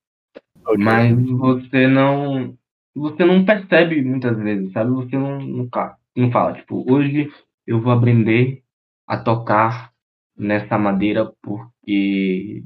Ok. 0.64 0.78
Mas 0.78 1.16
você 1.16 1.88
não. 1.88 2.56
Você 2.96 3.26
não 3.26 3.46
percebe 3.46 4.02
muitas 4.04 4.38
vezes, 4.38 4.72
sabe? 4.74 4.92
Você 4.92 5.16
não, 5.18 5.40
não, 5.40 5.70
ca- 5.70 5.98
não 6.18 6.32
fala, 6.32 6.54
tipo, 6.54 6.84
hoje 6.92 7.32
eu 7.66 7.80
vou 7.82 7.92
aprender 7.92 8.64
a 9.06 9.18
tocar 9.18 9.94
nessa 10.36 10.78
madeira 10.78 11.32
porque. 11.42 12.64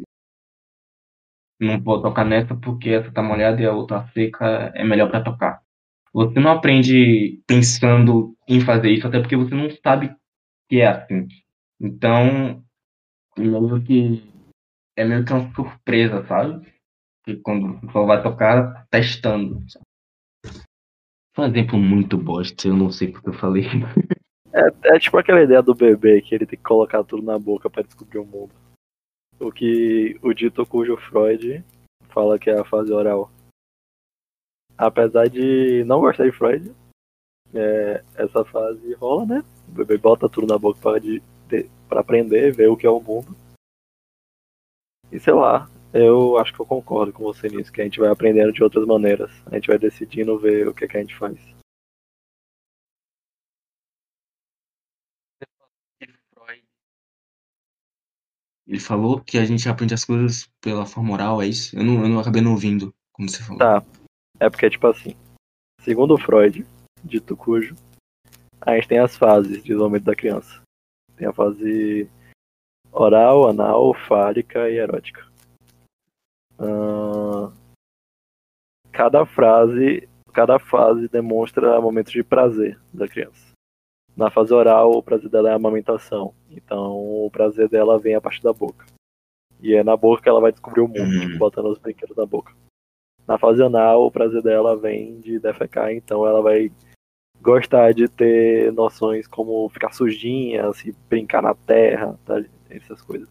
Não 1.59 1.79
vou 1.79 2.01
tocar 2.01 2.25
nessa 2.25 2.55
porque 2.55 2.89
essa 2.89 3.11
tá 3.11 3.21
molhada 3.21 3.61
e 3.61 3.65
a 3.65 3.73
outra 3.73 4.07
seca 4.13 4.71
é 4.73 4.83
melhor 4.83 5.11
para 5.11 5.23
tocar. 5.23 5.61
Você 6.13 6.39
não 6.39 6.51
aprende 6.51 7.41
pensando 7.45 8.35
em 8.47 8.59
fazer 8.61 8.89
isso, 8.89 9.07
até 9.07 9.19
porque 9.19 9.35
você 9.35 9.53
não 9.53 9.69
sabe 9.83 10.15
que 10.67 10.81
é 10.81 10.87
assim. 10.87 11.27
Então, 11.79 12.63
meio 13.37 13.83
que 13.83 14.23
é 14.95 15.05
meio 15.05 15.23
que 15.23 15.33
uma 15.33 15.53
surpresa, 15.53 16.25
sabe? 16.25 16.65
Que 17.23 17.35
quando 17.37 17.79
você 17.79 18.05
vai 18.05 18.23
tocar 18.23 18.87
testando. 18.89 19.63
sabe? 19.69 19.85
Foi 21.33 21.45
um 21.45 21.47
exemplo 21.47 21.77
muito 21.77 22.17
bosta, 22.17 22.67
eu 22.67 22.75
não 22.75 22.91
sei 22.91 23.11
porque 23.11 23.29
eu 23.29 23.33
falei. 23.33 23.63
É, 24.53 24.95
é 24.95 24.99
tipo 24.99 25.17
aquela 25.17 25.41
ideia 25.41 25.61
do 25.61 25.73
bebê 25.73 26.21
que 26.21 26.35
ele 26.35 26.45
tem 26.45 26.59
que 26.59 26.65
colocar 26.65 27.05
tudo 27.05 27.23
na 27.23 27.39
boca 27.39 27.69
pra 27.69 27.83
descobrir 27.83 28.19
o 28.19 28.25
mundo. 28.25 28.51
O 29.39 29.49
que 29.49 30.19
o 30.21 30.33
dito 30.33 30.65
cujo 30.65 30.97
Freud 30.97 31.63
fala 32.09 32.37
que 32.37 32.49
é 32.49 32.59
a 32.59 32.65
fase 32.65 32.91
oral. 32.91 33.31
Apesar 34.77 35.29
de 35.29 35.85
não 35.85 36.01
gostar 36.01 36.25
de 36.25 36.33
Freud, 36.33 36.75
é, 37.53 38.03
essa 38.15 38.43
fase 38.43 38.93
rola, 38.95 39.25
né? 39.25 39.43
O 39.69 39.71
bebê 39.71 39.97
bota 39.97 40.27
tudo 40.27 40.47
na 40.47 40.57
boca 40.59 40.99
de- 40.99 41.23
pra 41.87 42.01
aprender, 42.01 42.51
ver 42.53 42.67
o 42.67 42.75
que 42.75 42.85
é 42.85 42.89
o 42.89 42.99
mundo. 42.99 43.33
E 45.09 45.17
sei 45.17 45.33
lá, 45.33 45.69
eu 45.93 46.37
acho 46.37 46.53
que 46.53 46.59
eu 46.61 46.65
concordo 46.65 47.11
com 47.11 47.23
você 47.23 47.49
nisso, 47.49 47.71
que 47.71 47.81
a 47.81 47.83
gente 47.83 47.99
vai 47.99 48.09
aprendendo 48.09 48.53
de 48.53 48.63
outras 48.63 48.85
maneiras. 48.85 49.31
A 49.47 49.55
gente 49.55 49.67
vai 49.67 49.77
decidindo 49.77 50.39
ver 50.39 50.67
o 50.67 50.73
que, 50.73 50.85
é 50.85 50.87
que 50.87 50.97
a 50.97 51.01
gente 51.01 51.15
faz. 51.15 51.37
Ele 58.67 58.79
falou 58.79 59.19
que 59.19 59.37
a 59.37 59.43
gente 59.43 59.67
aprende 59.67 59.93
as 59.93 60.05
coisas 60.05 60.49
pela 60.61 60.85
forma 60.85 61.13
oral, 61.13 61.41
é 61.41 61.47
isso? 61.47 61.75
Eu 61.77 61.83
não, 61.83 62.03
eu 62.03 62.07
não 62.07 62.19
acabei 62.19 62.41
não 62.41 62.51
ouvindo, 62.51 62.93
como 63.11 63.29
você 63.29 63.43
falou. 63.43 63.59
Tá. 63.59 63.83
É 64.39 64.49
porque, 64.49 64.69
tipo 64.69 64.87
assim, 64.87 65.13
segundo 65.81 66.17
Freud, 66.17 66.65
dito 67.03 67.35
cujo, 67.35 67.75
a 68.61 68.75
gente 68.75 68.87
tem 68.87 68.99
as 68.99 69.17
fases 69.17 69.57
de 69.57 69.61
desenvolvimento 69.61 70.05
da 70.05 70.15
criança. 70.15 70.61
Tem 71.17 71.27
a 71.27 71.33
fase 71.33 72.09
oral, 72.93 73.49
anal, 73.49 73.93
fálica 74.07 74.69
e 74.69 74.77
erótica. 74.77 75.30
Ahn, 76.61 77.51
cada 78.91 79.25
frase, 79.25 80.07
cada 80.33 80.59
fase 80.59 81.07
demonstra 81.07 81.81
momentos 81.81 82.11
de 82.13 82.23
prazer 82.23 82.79
da 82.93 83.07
criança. 83.07 83.51
Na 84.15 84.29
fase 84.29 84.53
oral, 84.53 84.91
o 84.91 85.01
prazer 85.01 85.29
dela 85.29 85.49
é 85.49 85.53
a 85.53 85.55
amamentação. 85.55 86.33
Então, 86.49 87.25
o 87.25 87.29
prazer 87.31 87.67
dela 87.69 87.97
vem 87.97 88.13
a 88.13 88.21
partir 88.21 88.43
da 88.43 88.53
boca. 88.53 88.85
E 89.61 89.73
é 89.73 89.83
na 89.83 89.95
boca 89.95 90.21
que 90.21 90.29
ela 90.29 90.41
vai 90.41 90.51
descobrir 90.51 90.81
o 90.81 90.87
mundo, 90.87 91.01
Hum. 91.01 91.19
tipo, 91.21 91.37
botando 91.37 91.67
os 91.67 91.77
brinquedos 91.77 92.15
na 92.15 92.25
boca. 92.25 92.53
Na 93.27 93.37
fase 93.37 93.63
anal, 93.63 94.05
o 94.05 94.11
prazer 94.11 94.41
dela 94.41 94.75
vem 94.75 95.19
de 95.21 95.39
defecar, 95.39 95.91
então 95.91 96.27
ela 96.27 96.41
vai 96.41 96.71
gostar 97.41 97.93
de 97.93 98.07
ter 98.07 98.71
noções 98.73 99.27
como 99.27 99.69
ficar 99.69 99.91
sujinha, 99.93 100.71
se 100.73 100.91
brincar 101.09 101.41
na 101.41 101.55
terra, 101.55 102.19
tá? 102.25 102.43
essas 102.69 103.01
coisas. 103.01 103.29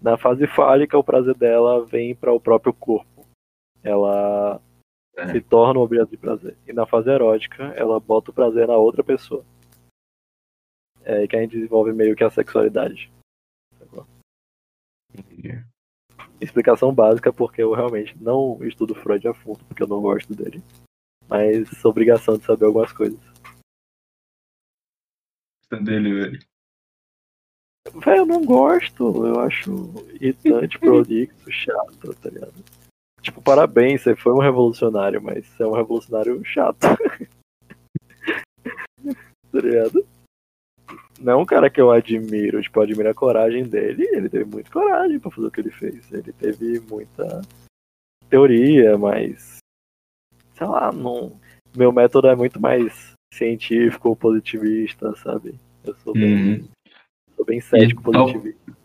Na 0.00 0.16
fase 0.16 0.46
fálica, 0.46 0.96
o 0.98 1.04
prazer 1.04 1.34
dela 1.36 1.84
vem 1.84 2.14
para 2.14 2.32
o 2.32 2.40
próprio 2.40 2.72
corpo. 2.72 3.26
Ela 3.82 4.60
É. 5.16 5.32
se 5.32 5.40
torna 5.40 5.80
um 5.80 5.82
objeto 5.82 6.10
de 6.10 6.16
prazer. 6.16 6.56
E 6.66 6.72
na 6.72 6.86
fase 6.86 7.10
erótica, 7.10 7.64
ela 7.76 7.98
bota 7.98 8.30
o 8.30 8.34
prazer 8.34 8.68
na 8.68 8.76
outra 8.76 9.02
pessoa. 9.02 9.44
É 11.02 11.26
que 11.26 11.36
a 11.36 11.40
gente 11.40 11.52
desenvolve 11.52 11.92
meio 11.92 12.14
que 12.16 12.24
a 12.24 12.30
sexualidade. 12.30 13.10
Entendi. 15.14 15.64
Explicação 16.40 16.92
básica, 16.94 17.32
porque 17.32 17.62
eu 17.62 17.72
realmente 17.72 18.14
não 18.20 18.62
estudo 18.62 18.94
Freud 18.94 19.26
a 19.26 19.32
fundo, 19.32 19.64
porque 19.64 19.82
eu 19.82 19.86
não 19.86 20.02
gosto 20.02 20.34
dele. 20.34 20.62
Mas 21.28 21.84
obrigação 21.84 22.36
de 22.36 22.44
saber 22.44 22.66
algumas 22.66 22.92
coisas. 22.92 23.18
dele, 25.82 26.14
velho. 26.14 26.38
Velho, 27.94 28.18
eu 28.18 28.26
não 28.26 28.44
gosto. 28.44 29.26
Eu 29.26 29.40
acho 29.40 29.70
irritante, 30.20 30.78
prolixo, 30.78 31.50
chato, 31.50 32.14
tá 32.20 32.30
ligado? 32.30 32.54
Tipo, 33.20 33.42
parabéns, 33.42 34.02
você 34.02 34.14
foi 34.14 34.32
um 34.32 34.38
revolucionário, 34.40 35.20
mas 35.22 35.46
você 35.46 35.62
é 35.62 35.66
um 35.66 35.74
revolucionário 35.74 36.44
chato. 36.44 36.78
tá 39.52 39.60
ligado? 39.60 40.06
Não 41.18 41.32
é 41.32 41.36
um 41.36 41.46
cara 41.46 41.70
que 41.70 41.80
eu 41.80 41.90
admiro, 41.90 42.60
tipo, 42.60 42.80
admiro 42.80 43.10
a 43.10 43.14
coragem 43.14 43.64
dele. 43.64 44.06
Ele 44.12 44.28
teve 44.28 44.44
muita 44.44 44.70
coragem 44.70 45.18
pra 45.18 45.30
fazer 45.30 45.46
o 45.46 45.50
que 45.50 45.60
ele 45.60 45.70
fez. 45.70 46.12
Ele 46.12 46.32
teve 46.32 46.80
muita 46.80 47.42
teoria, 48.28 48.98
mas. 48.98 49.58
Sei 50.54 50.66
lá, 50.66 50.92
não. 50.92 51.32
Meu 51.76 51.90
método 51.92 52.28
é 52.28 52.36
muito 52.36 52.60
mais 52.60 53.12
científico, 53.32 54.16
positivista, 54.16 55.14
sabe? 55.16 55.58
Eu 55.84 55.94
sou 55.96 56.14
bem, 56.14 56.58
Uhum. 56.60 56.68
Sou 57.36 57.44
bem 57.44 57.60
cético, 57.60 58.02
Então- 58.08 58.24
positivista. 58.24 58.76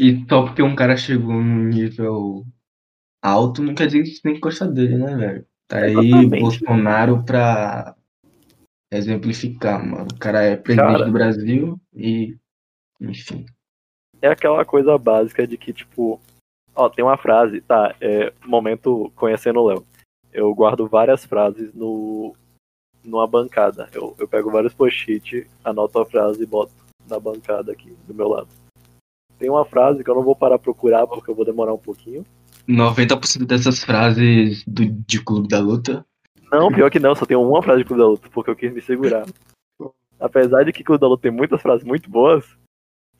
E 0.00 0.24
só 0.28 0.42
porque 0.46 0.62
um 0.62 0.76
cara 0.76 0.96
chegou 0.96 1.34
num 1.34 1.64
nível 1.68 2.44
alto, 3.22 3.62
não 3.62 3.74
quer 3.74 3.86
dizer 3.86 3.98
que 3.98 4.02
a 4.02 4.06
gente 4.06 4.22
tem 4.22 4.34
que 4.34 4.40
gostar 4.40 4.66
dele, 4.66 4.96
né, 4.96 5.16
velho? 5.16 5.46
Tá 5.68 5.78
aí 5.78 5.92
Exatamente. 5.92 6.40
Bolsonaro 6.40 7.24
pra 7.24 7.96
exemplificar, 8.92 9.84
mano. 9.84 10.06
O 10.12 10.18
cara 10.18 10.42
é 10.42 10.56
presidente 10.56 10.92
Cara. 10.92 11.04
do 11.04 11.12
Brasil 11.12 11.80
e. 11.94 12.36
Enfim. 13.00 13.46
é 14.20 14.28
aquela 14.28 14.64
coisa 14.64 14.98
básica 14.98 15.46
de 15.46 15.56
que, 15.56 15.72
tipo, 15.72 16.20
ó, 16.74 16.88
tem 16.88 17.04
uma 17.04 17.16
frase, 17.16 17.60
tá, 17.60 17.94
é, 18.00 18.32
momento 18.44 19.12
conhecendo 19.14 19.60
o 19.60 19.68
Léo. 19.68 19.86
Eu 20.32 20.52
guardo 20.54 20.88
várias 20.88 21.24
frases 21.24 21.72
no 21.74 22.34
numa 23.04 23.26
bancada. 23.26 23.88
Eu, 23.92 24.16
eu 24.18 24.26
pego 24.26 24.50
vários 24.50 24.74
post-it, 24.74 25.46
anoto 25.64 25.98
a 26.00 26.04
frase 26.06 26.42
e 26.42 26.46
boto 26.46 26.72
na 27.08 27.18
bancada 27.18 27.72
aqui 27.72 27.96
do 28.06 28.14
meu 28.14 28.28
lado. 28.28 28.48
Tem 29.38 29.48
uma 29.48 29.64
frase 29.64 30.02
que 30.02 30.10
eu 30.10 30.14
não 30.14 30.22
vou 30.22 30.34
parar 30.34 30.58
procurar 30.58 31.06
porque 31.06 31.30
eu 31.30 31.34
vou 31.34 31.44
demorar 31.44 31.72
um 31.72 31.78
pouquinho. 31.78 32.24
90% 32.68 33.46
dessas 33.46 33.82
frases 33.82 34.64
do, 34.66 34.84
de 34.84 35.22
Clube 35.22 35.48
da 35.48 35.60
Luta. 35.60 36.04
Não, 36.50 36.72
pior 36.72 36.90
que 36.90 36.98
não, 36.98 37.14
só 37.14 37.24
tenho 37.24 37.42
uma 37.42 37.62
frase 37.62 37.82
de 37.82 37.84
Clube 37.86 38.02
da 38.02 38.08
Luta, 38.08 38.28
porque 38.32 38.50
eu 38.50 38.56
quis 38.56 38.72
me 38.72 38.80
segurar. 38.80 39.26
Apesar 40.20 40.64
de 40.64 40.72
que 40.72 40.82
Clube 40.82 41.00
da 41.00 41.06
Luta 41.06 41.22
tem 41.22 41.30
muitas 41.30 41.62
frases 41.62 41.86
muito 41.86 42.10
boas, 42.10 42.44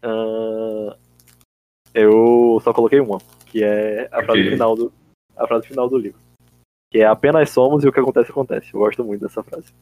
ah, 0.02 0.96
eu 1.94 2.60
só 2.62 2.72
coloquei 2.72 3.00
uma, 3.00 3.18
que 3.46 3.62
é 3.62 4.08
a 4.12 4.22
frase 4.22 4.40
Ok. 4.40 4.50
final 4.50 4.76
do 4.76 4.92
a 5.36 5.46
frase 5.46 5.68
final 5.68 5.88
do 5.88 5.96
livro. 5.96 6.20
Que 6.90 6.98
é 6.98 7.06
apenas 7.06 7.50
somos 7.50 7.84
e 7.84 7.88
o 7.88 7.92
que 7.92 8.00
acontece 8.00 8.30
acontece. 8.30 8.74
Eu 8.74 8.80
gosto 8.80 9.04
muito 9.04 9.20
dessa 9.20 9.42
frase. 9.42 9.72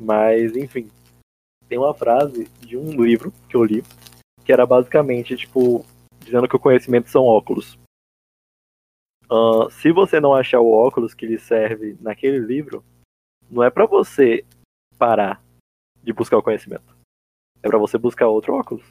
Mas, 0.00 0.54
enfim, 0.54 0.90
tem 1.68 1.78
uma 1.78 1.94
frase 1.94 2.44
de 2.60 2.76
um 2.76 3.02
livro 3.02 3.32
que 3.48 3.56
eu 3.56 3.64
li, 3.64 3.82
que 4.44 4.52
era 4.52 4.66
basicamente, 4.66 5.36
tipo, 5.36 5.84
dizendo 6.20 6.48
que 6.48 6.56
o 6.56 6.60
conhecimento 6.60 7.08
são 7.08 7.24
óculos. 7.24 7.78
Ah, 9.30 9.68
se 9.70 9.90
você 9.92 10.20
não 10.20 10.34
achar 10.34 10.60
o 10.60 10.70
óculos 10.70 11.14
que 11.14 11.26
lhe 11.26 11.38
serve 11.38 11.96
naquele 12.00 12.38
livro, 12.38 12.84
não 13.50 13.62
é 13.62 13.70
pra 13.70 13.86
você 13.86 14.44
parar 14.98 15.42
de 16.02 16.12
buscar 16.12 16.38
o 16.38 16.42
conhecimento. 16.42 16.96
É 17.62 17.68
pra 17.68 17.78
você 17.78 17.96
buscar 17.96 18.28
outro 18.28 18.54
óculos. 18.54 18.84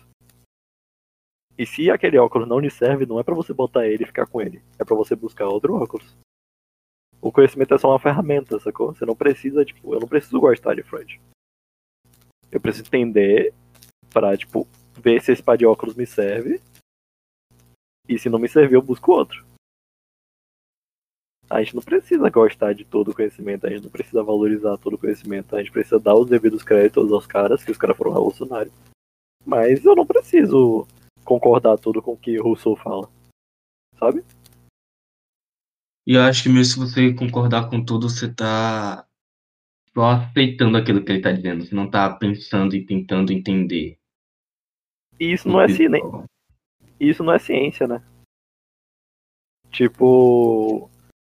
E 1.56 1.66
se 1.66 1.92
aquele 1.92 2.18
óculos 2.18 2.48
não 2.48 2.60
lhe 2.60 2.70
serve, 2.70 3.06
não 3.06 3.20
é 3.20 3.24
pra 3.24 3.36
você 3.36 3.54
botar 3.54 3.88
ele 3.88 4.04
e 4.04 4.08
ficar 4.08 4.26
com 4.26 4.42
ele. 4.42 4.64
É 4.80 4.84
pra 4.84 4.96
você 4.96 5.16
buscar 5.16 5.48
outro 5.48 5.76
óculos. 5.76 6.18
O 7.22 7.32
conhecimento 7.32 7.74
é 7.74 7.78
só 7.78 7.90
uma 7.90 8.00
ferramenta, 8.00 8.60
sacou? 8.60 8.94
Você 8.94 9.06
não 9.06 9.16
precisa, 9.16 9.64
tipo, 9.64 9.94
eu 9.94 10.00
não 10.00 10.08
preciso 10.08 10.40
gostar 10.40 10.74
de 10.74 10.84
Freud. 10.84 11.22
Eu 12.54 12.62
preciso 12.62 12.86
entender 12.86 13.52
pra, 14.12 14.38
tipo, 14.38 14.68
ver 14.96 15.20
se 15.24 15.32
esse 15.32 15.42
par 15.42 15.58
de 15.58 15.66
óculos 15.66 15.96
me 15.96 16.06
serve. 16.06 16.62
E 18.08 18.20
se 18.20 18.30
não 18.30 18.38
me 18.38 18.48
servir, 18.48 18.76
eu 18.76 18.82
busco 18.82 19.12
outro. 19.12 19.44
A 21.50 21.64
gente 21.64 21.76
não 21.76 21.82
precisa 21.82 22.30
gostar 22.30 22.74
de 22.74 22.86
todo 22.86 23.10
o 23.10 23.16
conhecimento, 23.16 23.66
a 23.66 23.70
gente 23.70 23.84
não 23.84 23.90
precisa 23.90 24.24
valorizar 24.24 24.78
todo 24.78 24.94
o 24.94 24.98
conhecimento, 24.98 25.56
a 25.56 25.60
gente 25.60 25.72
precisa 25.72 26.00
dar 26.00 26.16
os 26.16 26.30
devidos 26.30 26.64
créditos 26.64 27.12
aos 27.12 27.26
caras, 27.26 27.64
que 27.64 27.72
os 27.72 27.78
caras 27.78 27.98
foram 27.98 28.12
revolucionários. 28.12 28.74
Mas 29.44 29.84
eu 29.84 29.96
não 29.96 30.06
preciso 30.06 30.88
concordar 31.26 31.78
tudo 31.78 32.02
com 32.02 32.14
o 32.14 32.18
que 32.18 32.38
Rousseau 32.38 32.76
fala. 32.76 33.10
Sabe? 33.98 34.24
E 36.06 36.16
eu 36.16 36.22
acho 36.22 36.44
que 36.44 36.50
mesmo 36.50 36.86
se 36.86 36.92
você 36.92 37.14
concordar 37.14 37.70
com 37.70 37.84
tudo, 37.84 38.10
você 38.10 38.32
tá 38.32 39.08
só 39.94 40.12
aceitando 40.12 40.78
aquilo 40.78 41.04
que 41.04 41.12
ele 41.12 41.22
tá 41.22 41.32
dizendo. 41.32 41.66
Você 41.66 41.76
não 41.76 41.90
tá 41.90 42.10
pensando 42.16 42.76
e 42.76 42.86
tentando 42.86 43.32
entender. 43.32 43.98
E 45.20 45.32
isso 45.34 45.48
não 45.48 45.62
é 45.62 45.68
ci- 45.70 45.88
nem- 45.88 46.04
isso 47.00 47.24
não 47.24 47.34
é 47.34 47.40
ciência, 47.40 47.88
né? 47.88 48.04
Tipo, 49.72 50.90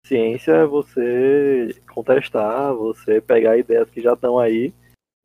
ciência 0.05 0.51
é 0.51 0.65
você 0.65 1.81
contestar, 1.93 2.73
você 2.73 3.19
pegar 3.21 3.57
ideias 3.57 3.89
que 3.89 4.01
já 4.01 4.13
estão 4.13 4.39
aí 4.39 4.73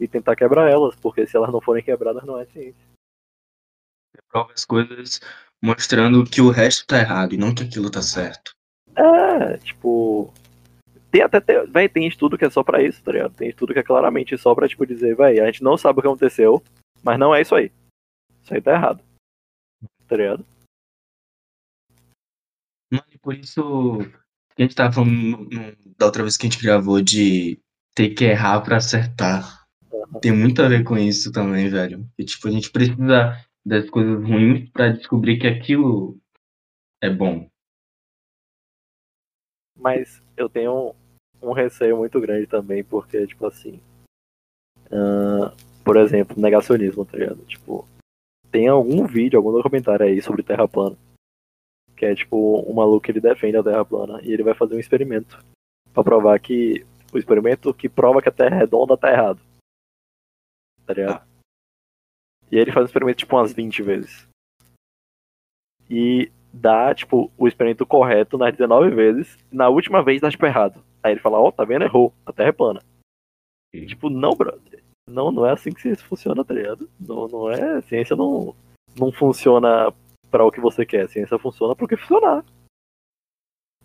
e 0.00 0.08
tentar 0.08 0.34
quebrar 0.34 0.70
elas, 0.70 0.96
porque 0.96 1.26
se 1.26 1.36
elas 1.36 1.52
não 1.52 1.60
forem 1.60 1.82
quebradas, 1.82 2.24
não 2.24 2.38
é 2.38 2.46
ciência. 2.46 2.84
Você 4.12 4.22
prova 4.28 4.52
as 4.52 4.64
coisas 4.64 5.20
mostrando 5.62 6.24
que 6.24 6.40
o 6.40 6.50
resto 6.50 6.86
tá 6.86 6.98
errado 6.98 7.34
e 7.34 7.38
não 7.38 7.54
que 7.54 7.62
aquilo 7.62 7.90
tá 7.90 8.02
certo. 8.02 8.52
É, 8.96 9.58
tipo. 9.58 10.32
Tem 11.14 11.22
até. 11.22 11.40
Tem, 11.40 11.64
véi, 11.70 11.88
tem 11.88 12.08
estudo 12.08 12.36
que 12.36 12.44
é 12.44 12.50
só 12.50 12.64
pra 12.64 12.82
isso, 12.82 13.00
tá 13.00 13.12
ligado? 13.12 13.36
Tem 13.36 13.48
estudo 13.48 13.72
que 13.72 13.78
é 13.78 13.84
claramente 13.84 14.36
só 14.36 14.52
pra, 14.52 14.66
tipo, 14.66 14.84
dizer, 14.84 15.14
véi, 15.14 15.38
a 15.38 15.46
gente 15.46 15.62
não 15.62 15.78
sabe 15.78 16.00
o 16.00 16.02
que 16.02 16.08
aconteceu, 16.08 16.60
mas 17.04 17.16
não 17.16 17.32
é 17.32 17.40
isso 17.40 17.54
aí. 17.54 17.70
Isso 18.42 18.52
aí 18.52 18.60
tá 18.60 18.72
errado. 18.72 19.00
Tá 20.08 20.16
ligado? 20.16 20.44
Mano, 22.92 23.06
e 23.12 23.18
por 23.18 23.32
isso 23.32 23.98
que 24.56 24.62
a 24.62 24.66
gente 24.66 24.74
tava 24.74 24.92
falando 24.92 25.48
da 25.96 26.06
outra 26.06 26.24
vez 26.24 26.36
que 26.36 26.48
a 26.48 26.50
gente 26.50 26.60
gravou 26.60 27.00
de 27.00 27.60
ter 27.94 28.10
que 28.10 28.24
errar 28.24 28.60
pra 28.62 28.78
acertar. 28.78 29.64
Tem 30.20 30.32
muito 30.32 30.62
a 30.62 30.68
ver 30.68 30.82
com 30.82 30.98
isso 30.98 31.30
também, 31.30 31.68
velho. 31.68 32.10
E, 32.18 32.24
tipo, 32.24 32.48
a 32.48 32.50
gente 32.50 32.72
precisa 32.72 33.40
das 33.64 33.88
coisas 33.88 34.20
ruins 34.20 34.68
pra 34.70 34.88
descobrir 34.88 35.38
que 35.38 35.46
aquilo 35.46 36.18
é 37.00 37.08
bom. 37.08 37.48
Mas 39.78 40.20
eu 40.36 40.48
tenho 40.48 40.92
um, 41.44 41.52
receio 41.52 41.96
muito 41.96 42.20
grande 42.20 42.46
também, 42.46 42.82
porque, 42.82 43.26
tipo 43.26 43.46
assim. 43.46 43.80
ah, 44.90 45.52
por 45.84 45.96
exemplo, 45.96 46.40
negacionismo, 46.40 47.04
tá 47.04 47.18
ligado? 47.18 47.44
Tipo, 47.44 47.86
tem 48.50 48.68
algum 48.68 49.06
vídeo, 49.06 49.36
algum 49.36 49.52
documentário 49.52 50.06
aí 50.06 50.22
sobre 50.22 50.42
Terra 50.42 50.66
plana. 50.66 50.96
Que 51.96 52.06
é 52.06 52.14
tipo, 52.14 52.60
um 52.68 52.74
maluco 52.74 53.10
ele 53.10 53.20
defende 53.20 53.56
a 53.56 53.62
Terra 53.62 53.84
plana 53.84 54.20
e 54.22 54.32
ele 54.32 54.42
vai 54.42 54.54
fazer 54.54 54.74
um 54.74 54.80
experimento. 54.80 55.44
Pra 55.92 56.02
provar 56.02 56.38
que. 56.40 56.84
O 57.12 57.18
experimento 57.18 57.72
que 57.72 57.88
prova 57.88 58.20
que 58.20 58.28
a 58.28 58.32
Terra 58.32 58.56
é 58.56 58.58
redonda 58.60 58.96
tá 58.96 59.12
errado. 59.12 59.40
Tá 60.84 60.94
ligado? 60.94 61.24
E 62.50 62.56
ele 62.56 62.72
faz 62.72 62.84
o 62.84 62.88
experimento 62.88 63.18
tipo 63.18 63.36
umas 63.36 63.52
20 63.52 63.82
vezes. 63.82 64.28
E 65.88 66.30
dá, 66.52 66.94
tipo, 66.94 67.30
o 67.36 67.48
experimento 67.48 67.84
correto 67.84 68.38
nas 68.38 68.52
19 68.52 68.90
vezes. 68.90 69.36
Na 69.50 69.68
última 69.68 70.02
vez 70.02 70.20
dá, 70.20 70.30
tipo, 70.30 70.46
errado. 70.46 70.82
Aí 71.04 71.12
ele 71.12 71.20
fala, 71.20 71.38
ó, 71.38 71.52
tá 71.52 71.64
vendo? 71.64 71.84
Errou. 71.84 72.14
A 72.24 72.32
Terra 72.32 72.48
é 72.48 72.52
plana. 72.52 72.80
Sim. 73.74 73.84
Tipo, 73.84 74.08
não, 74.08 74.30
brother. 74.30 74.82
Não, 75.06 75.30
não 75.30 75.44
é 75.44 75.52
assim 75.52 75.70
que 75.70 75.82
ciência 75.82 76.06
funciona, 76.06 76.42
tá 76.42 76.54
ligado? 76.54 76.88
Não, 76.98 77.28
não 77.28 77.50
é. 77.50 77.82
Ciência 77.82 78.16
não, 78.16 78.56
não 78.98 79.12
funciona 79.12 79.92
pra 80.30 80.46
o 80.46 80.50
que 80.50 80.60
você 80.60 80.86
quer. 80.86 81.06
Ciência 81.10 81.38
funciona 81.38 81.76
pro 81.76 81.86
que 81.86 81.98
funcionar. 81.98 82.42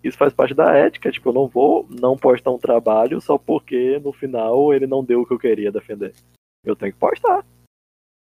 Isso 0.01 0.17
faz 0.17 0.33
parte 0.33 0.53
da 0.53 0.73
ética. 0.73 1.11
Tipo, 1.11 1.29
eu 1.29 1.33
não 1.33 1.47
vou 1.47 1.85
não 1.89 2.15
postar 2.15 2.51
um 2.51 2.57
trabalho 2.57 3.19
só 3.19 3.37
porque 3.37 3.99
no 3.99 4.13
final 4.13 4.73
ele 4.73 4.87
não 4.87 5.03
deu 5.03 5.21
o 5.21 5.25
que 5.25 5.33
eu 5.33 5.39
queria 5.39 5.73
defender. 5.73 6.13
Eu 6.63 6.75
tenho 6.75 6.93
que 6.93 6.99
postar. 6.99 7.45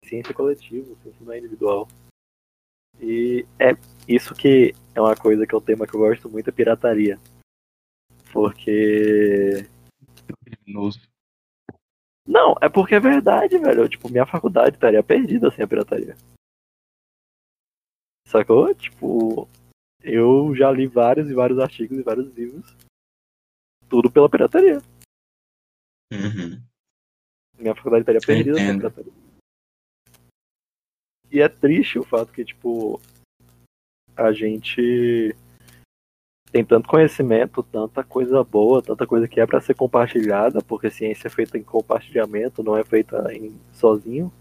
Ciência 0.06 0.32
é 0.32 0.34
coletiva, 0.34 0.94
ciência 1.02 1.22
não 1.22 1.32
é 1.34 1.38
individual. 1.38 1.86
E 2.98 3.44
é 3.58 3.76
isso 4.08 4.34
que 4.34 4.72
é 4.94 5.00
uma 5.00 5.14
coisa 5.14 5.46
que 5.46 5.54
é 5.54 5.58
um 5.58 5.60
tema 5.60 5.86
que 5.86 5.94
eu 5.94 6.00
gosto 6.00 6.30
muito, 6.30 6.48
é 6.48 6.52
pirataria. 6.52 7.20
Porque. 8.36 9.66
Criminoso. 10.44 11.00
Não, 12.26 12.54
é 12.60 12.68
porque 12.68 12.94
é 12.94 13.00
verdade, 13.00 13.56
velho. 13.56 13.88
Tipo, 13.88 14.10
minha 14.10 14.26
faculdade 14.26 14.76
estaria 14.76 15.02
perdida 15.02 15.50
sem 15.50 15.64
a 15.64 15.66
pirataria. 15.66 16.14
Sacou? 18.28 18.74
Tipo, 18.74 19.48
eu 20.02 20.54
já 20.54 20.70
li 20.70 20.86
vários 20.86 21.30
e 21.30 21.34
vários 21.34 21.58
artigos 21.58 21.98
e 21.98 22.02
vários 22.02 22.30
livros. 22.34 22.76
Tudo 23.88 24.10
pela 24.10 24.28
pirataria. 24.28 24.82
Uhum. 26.12 26.62
Minha 27.58 27.74
faculdade 27.74 28.02
estaria 28.02 28.20
perdida 28.20 28.58
sem 28.58 28.70
a 28.70 28.76
pirataria. 28.76 29.12
E 31.30 31.40
é 31.40 31.48
triste 31.48 31.98
o 31.98 32.04
fato 32.04 32.34
que, 32.34 32.44
tipo, 32.44 33.00
a 34.14 34.30
gente 34.30 35.34
tem 36.50 36.64
tanto 36.64 36.88
conhecimento, 36.88 37.62
tanta 37.62 38.02
coisa 38.02 38.42
boa, 38.42 38.82
tanta 38.82 39.06
coisa 39.06 39.28
que 39.28 39.40
é 39.40 39.46
pra 39.46 39.60
ser 39.60 39.74
compartilhada, 39.74 40.60
porque 40.62 40.90
ciência 40.90 41.28
é 41.28 41.30
feita 41.30 41.58
em 41.58 41.62
compartilhamento, 41.62 42.62
não 42.62 42.76
é 42.76 42.84
feita 42.84 43.32
em 43.32 43.54
sozinho, 43.72 44.32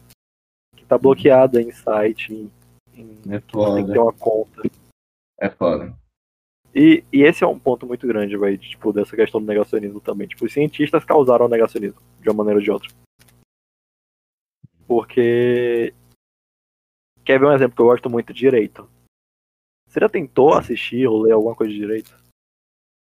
que 0.75 0.85
tá 0.85 0.97
bloqueada 0.97 1.61
em 1.61 1.71
site, 1.71 2.33
em, 2.33 2.51
em 2.93 3.09
É 3.29 3.39
você 3.39 3.75
tem 3.75 3.85
que 3.85 3.91
ter 3.91 3.97
foda. 3.97 4.01
uma 4.01 4.13
conta. 4.13 4.61
É 5.39 5.49
foda. 5.49 5.93
E, 6.73 7.03
e 7.11 7.23
esse 7.23 7.43
é 7.43 7.47
um 7.47 7.57
ponto 7.57 7.87
muito 7.87 8.05
grande, 8.05 8.37
velho, 8.37 8.57
de, 8.57 8.69
tipo, 8.69 8.91
dessa 8.91 9.15
questão 9.15 9.39
do 9.39 9.47
negacionismo 9.47 10.01
também. 10.01 10.27
Tipo, 10.27 10.45
os 10.45 10.51
cientistas 10.51 11.05
causaram 11.05 11.45
o 11.45 11.49
negacionismo, 11.49 12.01
de 12.21 12.29
uma 12.29 12.35
maneira 12.35 12.59
ou 12.59 12.63
de 12.63 12.69
outra. 12.69 12.89
Porque. 14.85 15.93
Quer 17.23 17.39
ver 17.39 17.47
um 17.47 17.53
exemplo 17.53 17.75
que 17.75 17.81
eu 17.81 17.87
gosto 17.87 18.09
muito? 18.09 18.33
Direito. 18.33 18.87
Você 19.95 20.01
já 20.01 20.09
tentou 20.09 20.53
assistir 20.53 21.07
ou 21.07 21.21
ler 21.21 21.31
alguma 21.31 21.55
coisa 21.55 21.71
de 21.71 21.79
direito? 21.79 22.13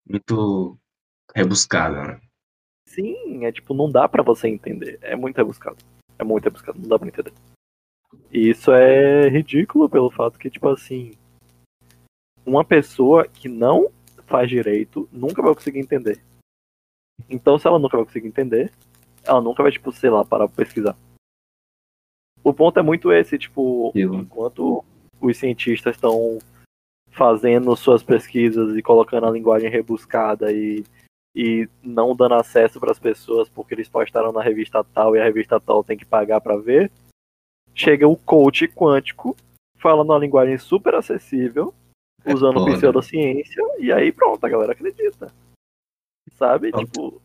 Muito 0.06 0.76
rebuscada, 1.34 2.02
né? 2.02 2.20
Sim, 2.86 3.46
é 3.46 3.50
tipo, 3.50 3.72
não 3.72 3.90
dá 3.90 4.06
pra 4.06 4.22
você 4.22 4.46
entender. 4.46 4.98
É 5.00 5.16
muito 5.16 5.38
rebuscado. 5.38 5.78
É 6.18 6.22
muito 6.22 6.44
rebuscado, 6.44 6.78
não 6.78 6.86
dá 6.86 6.98
pra 6.98 7.08
entender. 7.08 7.32
E 8.30 8.50
isso 8.50 8.72
é 8.72 9.26
ridículo 9.26 9.88
pelo 9.88 10.10
fato 10.10 10.38
que, 10.38 10.50
tipo 10.50 10.68
assim, 10.68 11.12
uma 12.44 12.62
pessoa 12.62 13.26
que 13.26 13.48
não 13.48 13.90
faz 14.26 14.50
direito 14.50 15.08
nunca 15.10 15.40
vai 15.40 15.54
conseguir 15.54 15.78
entender. 15.78 16.22
Então, 17.26 17.58
se 17.58 17.66
ela 17.66 17.78
nunca 17.78 17.96
vai 17.96 18.04
conseguir 18.04 18.28
entender, 18.28 18.70
ela 19.24 19.40
nunca 19.40 19.62
vai, 19.62 19.72
tipo, 19.72 19.90
sei 19.92 20.10
lá, 20.10 20.26
parar 20.26 20.46
pra 20.46 20.56
pesquisar. 20.62 20.94
O 22.44 22.52
ponto 22.52 22.78
é 22.78 22.82
muito 22.82 23.10
esse, 23.10 23.38
tipo, 23.38 23.92
enquanto 23.94 24.84
os 25.18 25.38
cientistas 25.38 25.96
estão 25.96 26.38
fazendo 27.16 27.74
suas 27.74 28.02
pesquisas 28.02 28.76
e 28.76 28.82
colocando 28.82 29.26
a 29.26 29.30
linguagem 29.30 29.70
rebuscada 29.70 30.52
e, 30.52 30.84
e 31.34 31.66
não 31.82 32.14
dando 32.14 32.34
acesso 32.34 32.78
para 32.78 32.92
as 32.92 32.98
pessoas 32.98 33.48
porque 33.48 33.74
eles 33.74 33.88
postaram 33.88 34.32
na 34.32 34.42
revista 34.42 34.84
tal 34.84 35.16
e 35.16 35.20
a 35.20 35.24
revista 35.24 35.58
tal 35.58 35.82
tem 35.82 35.96
que 35.96 36.04
pagar 36.04 36.40
para 36.42 36.56
ver, 36.58 36.92
chega 37.74 38.06
o 38.06 38.16
coach 38.16 38.68
quântico 38.68 39.34
falando 39.78 40.10
uma 40.10 40.18
linguagem 40.18 40.58
super 40.58 40.94
acessível, 40.94 41.72
É 42.24 42.32
usando 42.34 42.58
foda. 42.60 42.76
pseudociência, 42.76 43.62
e 43.78 43.90
aí 43.92 44.12
pronto, 44.12 44.44
a 44.44 44.48
galera 44.48 44.72
acredita. 44.72 45.32
Sabe? 46.34 46.70
Foda. 46.70 46.84
Tipo. 46.84 47.22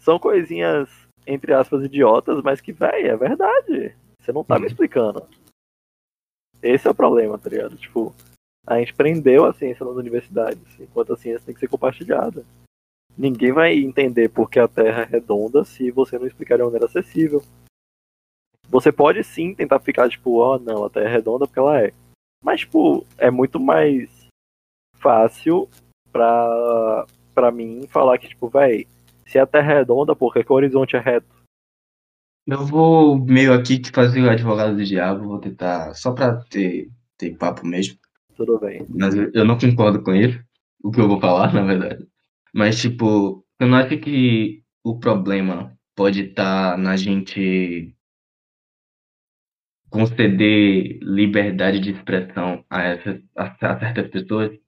São 0.00 0.18
coisinhas, 0.18 0.88
entre 1.26 1.52
aspas, 1.52 1.84
idiotas, 1.84 2.40
mas 2.42 2.60
que, 2.60 2.72
véi, 2.72 3.08
é 3.08 3.16
verdade. 3.16 3.94
Você 4.20 4.32
não 4.32 4.44
tá 4.44 4.54
me 4.54 4.62
Uhum. 4.62 4.66
explicando. 4.68 5.28
Esse 6.62 6.86
é 6.86 6.90
o 6.90 6.94
problema, 6.94 7.38
tá 7.38 7.48
ligado? 7.50 7.76
Tipo, 7.76 8.14
a 8.66 8.78
gente 8.78 8.94
prendeu 8.94 9.44
a 9.44 9.52
ciência 9.52 9.84
nas 9.84 9.96
universidades, 9.96 10.78
enquanto 10.80 11.12
a 11.12 11.16
ciência 11.16 11.46
tem 11.46 11.54
que 11.54 11.60
ser 11.60 11.68
compartilhada. 11.68 12.44
Ninguém 13.16 13.52
vai 13.52 13.74
entender 13.74 14.28
porque 14.28 14.58
a 14.60 14.68
Terra 14.68 15.02
é 15.02 15.04
redonda 15.04 15.64
se 15.64 15.90
você 15.90 16.18
não 16.18 16.26
explicar 16.26 16.56
de 16.56 16.62
maneira 16.62 16.86
acessível. 16.86 17.42
Você 18.68 18.92
pode 18.92 19.24
sim 19.24 19.54
tentar 19.54 19.80
ficar 19.80 20.08
tipo, 20.08 20.38
ó, 20.38 20.58
não, 20.58 20.84
a 20.84 20.90
Terra 20.90 21.08
é 21.08 21.12
redonda 21.12 21.46
porque 21.46 21.58
ela 21.58 21.80
é. 21.82 21.92
Mas, 22.44 22.60
tipo, 22.60 23.04
é 23.16 23.30
muito 23.30 23.58
mais 23.58 24.28
fácil 24.98 25.68
pra, 26.12 27.06
pra 27.34 27.50
mim 27.50 27.86
falar 27.88 28.18
que, 28.18 28.28
tipo, 28.28 28.48
véi, 28.48 28.86
se 29.26 29.38
a 29.38 29.46
Terra 29.46 29.72
é 29.72 29.78
redonda, 29.78 30.14
por 30.14 30.32
que 30.32 30.44
o 30.46 30.54
horizonte 30.54 30.94
é 30.94 31.00
reto? 31.00 31.37
Eu 32.48 32.64
vou 32.64 33.18
meio 33.26 33.52
aqui 33.52 33.78
que 33.78 33.90
fazer 33.90 34.22
o 34.22 34.30
advogado 34.30 34.74
do 34.74 34.84
diabo, 34.84 35.28
vou 35.28 35.38
tentar, 35.38 35.92
só 35.94 36.12
pra 36.12 36.36
ter, 36.44 36.88
ter 37.18 37.36
papo 37.36 37.66
mesmo. 37.66 37.98
Tudo 38.36 38.58
bem. 38.58 38.86
Mas 38.88 39.14
eu 39.14 39.30
eu 39.34 39.44
não 39.44 39.58
concordo 39.58 40.02
com 40.02 40.14
ele, 40.14 40.42
o 40.82 40.90
que 40.90 40.98
eu 40.98 41.06
vou 41.06 41.20
falar, 41.20 41.52
na 41.54 41.62
verdade. 41.62 42.06
Mas, 42.54 42.80
tipo, 42.80 43.44
eu 43.60 43.66
não 43.66 43.76
acho 43.76 43.98
que 43.98 44.62
o 44.82 44.98
problema 44.98 45.76
pode 45.94 46.22
estar 46.22 46.78
na 46.78 46.96
gente 46.96 47.94
conceder 49.90 50.98
liberdade 51.02 51.80
de 51.80 51.90
expressão 51.92 52.64
a, 52.70 52.82
essas, 52.82 53.20
a, 53.36 53.44
a 53.44 53.78
certas 53.78 54.08
pessoas 54.08 54.58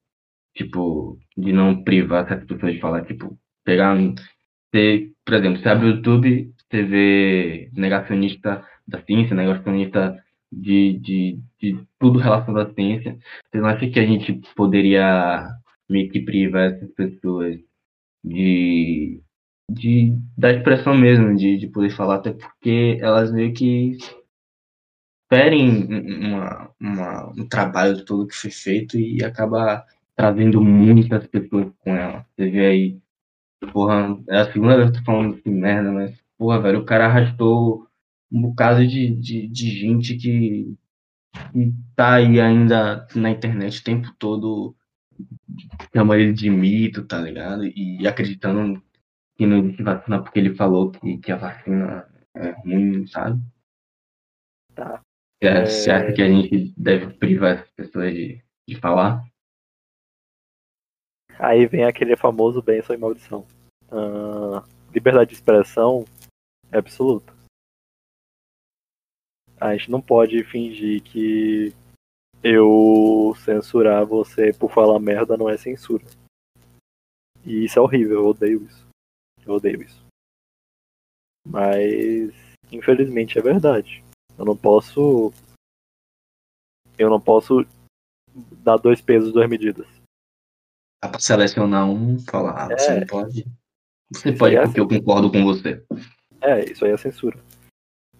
tipo, 0.55 1.19
de 1.37 1.53
não 1.53 1.83
privar 1.83 2.29
certas 2.29 2.47
pessoas 2.47 2.75
de 2.75 2.81
falar, 2.81 3.05
tipo, 3.05 3.38
pegar. 3.64 3.97
Você, 4.73 5.12
por 5.25 5.35
exemplo, 5.35 5.61
você 5.62 5.69
abre 5.69 5.87
o 5.87 5.90
YouTube, 5.97 6.55
vê 6.70 7.70
negacionista 7.72 8.64
da 8.87 9.02
ciência, 9.02 9.35
negacionista 9.35 10.22
de, 10.50 10.98
de, 10.98 11.38
de 11.61 11.87
tudo 11.98 12.18
relacionado 12.18 12.70
à 12.70 12.74
ciência. 12.74 13.18
Você 13.50 13.61
não 13.61 13.68
acha 13.68 13.88
que 13.88 14.00
a 14.00 14.06
gente 14.06 14.40
poderia 14.54 15.46
meio 15.88 16.11
que 16.11 16.20
privar 16.20 16.72
essas 16.72 16.90
pessoas 16.92 17.59
de, 18.24 19.20
de 19.70 20.16
da 20.37 20.52
expressão 20.52 20.94
mesmo, 20.94 21.37
de, 21.37 21.59
de 21.59 21.68
poder 21.68 21.90
falar, 21.90 22.16
até 22.16 22.33
porque 22.33 22.98
elas 23.00 23.33
meio 23.33 23.52
que 23.54 23.96
esperem 25.30 25.87
uma, 26.26 26.70
uma, 26.80 27.30
um 27.30 27.48
trabalho 27.48 28.04
todo 28.04 28.26
que 28.26 28.35
foi 28.35 28.50
feito 28.50 28.98
e 28.98 29.22
acaba 29.24 29.85
trazendo 30.16 30.61
muitas 30.61 31.26
pessoas 31.28 31.72
com 31.78 31.94
ela. 31.94 32.26
Você 32.37 32.50
vê 32.50 32.66
aí, 32.66 32.98
porra, 33.72 34.18
é 34.28 34.40
a 34.40 34.52
segunda 34.52 34.76
vez 34.76 34.90
que 34.90 34.96
eu 34.96 35.00
tô 35.00 35.06
falando 35.06 35.35
assim, 35.37 35.50
merda, 35.50 35.92
mas, 35.92 36.18
porra, 36.40 36.59
velho, 36.59 36.79
o 36.79 36.87
cara 36.87 37.05
arrastou 37.05 37.87
um 38.33 38.40
bocado 38.40 38.87
de, 38.87 39.14
de, 39.14 39.46
de 39.46 39.70
gente 39.79 40.16
que, 40.16 40.74
que 41.53 41.74
tá 41.94 42.14
aí 42.14 42.40
ainda 42.40 43.07
na 43.14 43.29
internet 43.29 43.79
o 43.79 43.85
tempo 43.85 44.11
todo 44.18 44.74
chama 45.94 46.16
ele 46.16 46.33
de 46.33 46.48
mito, 46.48 47.07
tá 47.07 47.20
ligado? 47.20 47.66
E 47.66 48.09
acreditando 48.09 48.83
que 49.37 49.44
não 49.44 49.59
existe 49.59 49.83
vacina 49.83 50.22
porque 50.22 50.38
ele 50.38 50.55
falou 50.55 50.90
que, 50.90 51.18
que 51.18 51.31
a 51.31 51.37
vacina 51.37 52.09
é 52.35 52.53
ruim, 52.62 53.07
sabe? 53.07 53.38
Tá. 54.74 55.03
É... 55.42 55.66
Você 55.66 55.90
acha 55.90 56.14
que 56.14 56.22
a 56.22 56.29
gente 56.29 56.72
deve 56.74 57.12
privar 57.18 57.59
as 57.59 57.70
pessoas 57.72 58.14
de, 58.14 58.42
de 58.66 58.76
falar? 58.76 59.22
Aí 61.38 61.66
vem 61.66 61.85
aquele 61.85 62.16
famoso 62.16 62.62
benção 62.62 62.96
e 62.96 62.98
maldição. 62.98 63.46
Uh, 63.92 64.64
liberdade 64.94 65.29
de 65.29 65.35
expressão 65.35 66.07
é 66.72 66.78
absoluta. 66.78 67.35
A 69.61 69.76
gente 69.76 69.90
não 69.90 70.00
pode 70.00 70.42
fingir 70.44 71.02
que 71.02 71.74
eu 72.42 73.35
censurar 73.44 74.06
você 74.06 74.52
por 74.52 74.72
falar 74.72 74.98
merda 74.98 75.37
não 75.37 75.48
é 75.48 75.56
censura. 75.56 76.04
E 77.44 77.64
isso 77.64 77.78
é 77.78 77.83
horrível, 77.83 78.20
eu 78.20 78.26
odeio 78.26 78.64
isso. 78.64 78.87
Eu 79.44 79.54
odeio 79.54 79.83
isso. 79.83 80.02
Mas 81.46 82.33
infelizmente 82.72 83.38
é 83.38 83.42
verdade. 83.42 84.02
Eu 84.38 84.44
não 84.44 84.56
posso. 84.56 85.33
Eu 86.98 87.11
não 87.11 87.20
posso 87.20 87.66
dar 88.62 88.76
dois 88.76 89.00
pesos, 89.00 89.33
duas 89.33 89.48
medidas. 89.48 89.87
Dá 91.02 91.09
pra 91.11 91.20
selecionar 91.20 91.88
um 91.88 92.18
falar, 92.20 92.64
ah, 92.64 92.78
você 92.78 92.92
é. 92.92 93.00
não 93.00 93.06
pode. 93.06 93.44
Você 94.12 94.33
pode 94.33 94.56
é 94.56 94.62
porque 94.62 94.80
eu 94.80 94.88
concordo 94.88 95.30
com 95.30 95.44
você. 95.44 95.85
É, 96.42 96.70
isso 96.70 96.85
aí 96.85 96.92
é 96.92 96.96
censura. 96.96 97.38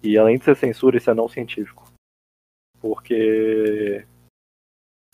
E 0.03 0.17
além 0.17 0.37
de 0.37 0.45
ser 0.45 0.55
censura, 0.55 0.97
isso 0.97 1.09
é 1.09 1.13
não 1.13 1.27
científico. 1.27 1.91
Porque. 2.79 4.05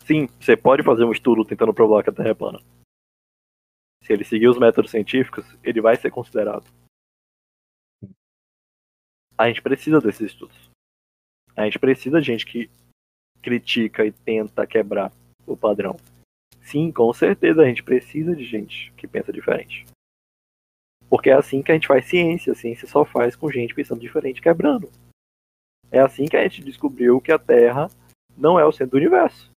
Sim, 0.04 0.26
você 0.40 0.56
pode 0.56 0.82
fazer 0.82 1.04
um 1.04 1.12
estudo 1.12 1.44
tentando 1.44 1.74
provar 1.74 2.02
que 2.02 2.10
a 2.10 2.12
Terra 2.12 2.30
é 2.30 2.34
plana. 2.34 2.58
Se 4.02 4.12
ele 4.12 4.24
seguir 4.24 4.48
os 4.48 4.58
métodos 4.58 4.90
científicos, 4.90 5.44
ele 5.62 5.82
vai 5.82 5.96
ser 5.96 6.10
considerado. 6.10 6.66
A 9.36 9.48
gente 9.48 9.60
precisa 9.60 10.00
desses 10.00 10.32
estudos. 10.32 10.70
A 11.54 11.64
gente 11.64 11.78
precisa 11.78 12.20
de 12.20 12.26
gente 12.26 12.46
que 12.46 12.70
critica 13.42 14.04
e 14.04 14.12
tenta 14.12 14.66
quebrar 14.66 15.12
o 15.46 15.56
padrão. 15.56 15.96
Sim, 16.62 16.90
com 16.90 17.12
certeza 17.12 17.62
a 17.62 17.66
gente 17.66 17.82
precisa 17.82 18.34
de 18.34 18.44
gente 18.44 18.92
que 18.92 19.06
pensa 19.06 19.32
diferente. 19.32 19.84
Porque 21.08 21.30
é 21.30 21.34
assim 21.34 21.62
que 21.62 21.70
a 21.72 21.74
gente 21.74 21.86
faz 21.86 22.06
ciência. 22.06 22.52
A 22.52 22.56
ciência 22.56 22.86
só 22.86 23.04
faz 23.04 23.34
com 23.34 23.50
gente 23.50 23.74
pensando 23.74 24.00
diferente, 24.00 24.42
quebrando. 24.42 24.90
É 25.90 26.00
assim 26.00 26.26
que 26.26 26.36
a 26.36 26.42
gente 26.42 26.62
descobriu 26.62 27.20
que 27.20 27.32
a 27.32 27.38
Terra 27.38 27.88
não 28.36 28.58
é 28.58 28.64
o 28.64 28.72
centro 28.72 28.92
do 28.92 28.96
universo. 28.98 29.50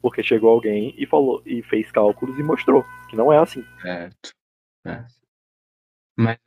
Porque 0.00 0.22
chegou 0.22 0.50
alguém 0.50 0.94
e 0.98 1.06
falou 1.06 1.40
e 1.46 1.62
fez 1.62 1.92
cálculos 1.92 2.36
e 2.38 2.42
mostrou 2.42 2.84
que 3.08 3.16
não 3.16 3.32
é 3.32 3.38
assim. 3.38 3.64
Certo. 3.80 4.32
Mas, 6.18 6.38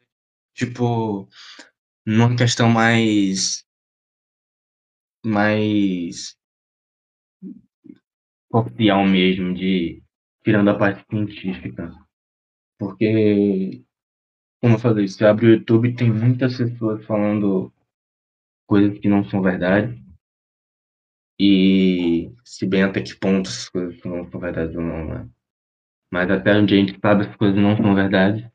tipo, 0.53 1.27
numa 2.05 2.35
questão 2.35 2.69
mais. 2.69 3.63
mais. 5.25 6.35
oficial 8.51 9.05
mesmo, 9.05 9.53
de. 9.53 10.03
tirando 10.43 10.69
a 10.69 10.77
parte 10.77 11.05
científica. 11.09 11.89
Porque, 12.77 13.84
como 14.65 14.77
eu 14.77 14.79
falei, 14.79 15.07
você 15.07 15.23
abre 15.23 15.45
o 15.45 15.49
YouTube 15.51 15.95
tem 15.95 16.11
muitas 16.11 16.57
pessoas 16.57 17.05
falando 17.05 17.71
coisas 18.67 18.97
que 18.97 19.07
não 19.07 19.23
são 19.23 19.39
verdade. 19.39 20.03
E 21.39 22.31
se 22.43 22.65
bem 22.65 22.81
até 22.81 22.99
que 22.99 23.15
ponto 23.15 23.47
essas 23.47 23.69
coisas 23.69 24.03
não 24.03 24.27
são 24.31 24.39
verdade 24.39 24.75
ou 24.75 24.83
não, 24.83 25.05
né? 25.05 25.29
Mas 26.11 26.31
até 26.31 26.57
onde 26.57 26.73
a 26.73 26.77
gente 26.77 26.99
sabe 26.99 27.27
as 27.27 27.35
coisas 27.35 27.61
não 27.61 27.77
são 27.77 27.93
verdade. 27.93 28.51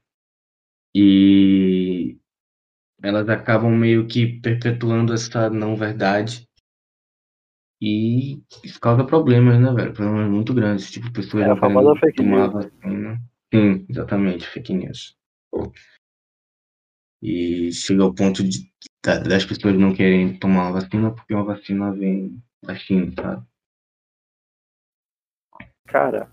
E 0.92 2.18
elas 3.00 3.28
acabam 3.28 3.70
meio 3.70 4.08
que 4.08 4.40
perpetuando 4.40 5.14
essa 5.14 5.48
não 5.48 5.76
verdade. 5.76 6.44
E 7.80 8.42
isso 8.64 8.80
causa 8.80 9.04
problemas, 9.04 9.60
né, 9.60 9.72
velho? 9.72 9.92
Problemas 9.92 10.28
muito 10.28 10.52
grandes. 10.52 10.90
Tipo, 10.90 11.12
pessoas 11.12 11.44
é 11.44 11.50
a 11.50 11.56
famosa 11.56 11.94
fake 12.00 12.24
news. 12.24 12.52
Vacina. 12.52 13.22
Sim, 13.54 13.86
exatamente, 13.88 14.48
fake 14.48 14.74
news. 14.74 15.16
E 17.22 17.72
chega 17.72 18.02
ao 18.02 18.14
ponto 18.14 18.42
de 18.42 18.70
das 19.02 19.44
pessoas 19.46 19.78
não 19.78 19.94
querem 19.94 20.38
tomar 20.38 20.68
uma 20.68 20.80
vacina 20.80 21.14
porque 21.14 21.34
uma 21.34 21.44
vacina 21.44 21.92
vem 21.92 22.42
da 22.62 22.74
China, 22.74 23.10
sabe? 23.14 23.46
Cara, 25.86 26.30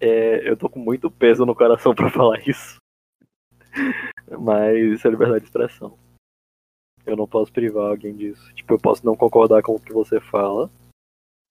é, 0.00 0.48
eu 0.48 0.56
tô 0.56 0.68
com 0.68 0.78
muito 0.78 1.10
peso 1.10 1.44
no 1.44 1.54
coração 1.54 1.92
para 1.94 2.10
falar 2.10 2.40
isso. 2.48 2.76
Mas 4.40 4.76
isso 4.78 5.06
é 5.06 5.10
liberdade 5.10 5.40
de 5.40 5.46
expressão. 5.46 5.98
Eu 7.04 7.16
não 7.16 7.26
posso 7.26 7.52
privar 7.52 7.90
alguém 7.90 8.14
disso. 8.14 8.52
Tipo, 8.54 8.74
eu 8.74 8.78
posso 8.78 9.04
não 9.04 9.16
concordar 9.16 9.62
com 9.62 9.74
o 9.74 9.80
que 9.80 9.92
você 9.92 10.20
fala, 10.20 10.70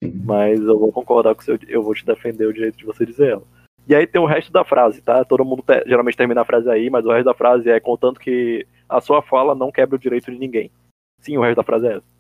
mas 0.01 0.59
eu 0.59 0.79
vou 0.79 0.91
concordar 0.91 1.35
com 1.35 1.41
o 1.41 1.43
seu. 1.43 1.59
Eu 1.67 1.83
vou 1.83 1.93
te 1.93 2.05
defender 2.05 2.45
o 2.45 2.53
direito 2.53 2.77
de 2.77 2.85
você 2.85 3.05
dizer 3.05 3.31
ela. 3.33 3.58
E 3.89 3.95
aí 3.95 4.05
tem 4.05 4.21
o 4.21 4.25
resto 4.27 4.51
da 4.51 4.63
frase, 4.63 5.01
tá? 5.01 5.25
Todo 5.25 5.43
mundo 5.43 5.63
te, 5.63 5.83
geralmente 5.87 6.15
termina 6.15 6.41
a 6.41 6.45
frase 6.45 6.69
aí, 6.69 6.91
mas 6.91 7.03
o 7.05 7.11
resto 7.11 7.25
da 7.25 7.33
frase 7.33 7.67
é 7.71 7.79
contanto 7.79 8.19
que 8.19 8.67
a 8.87 9.01
sua 9.01 9.23
fala 9.23 9.55
não 9.55 9.71
quebra 9.71 9.95
o 9.95 9.99
direito 9.99 10.31
de 10.31 10.37
ninguém. 10.37 10.71
Sim, 11.19 11.37
o 11.37 11.41
resto 11.41 11.55
da 11.55 11.63
frase 11.63 11.87
é 11.87 11.97
essa. 11.97 12.19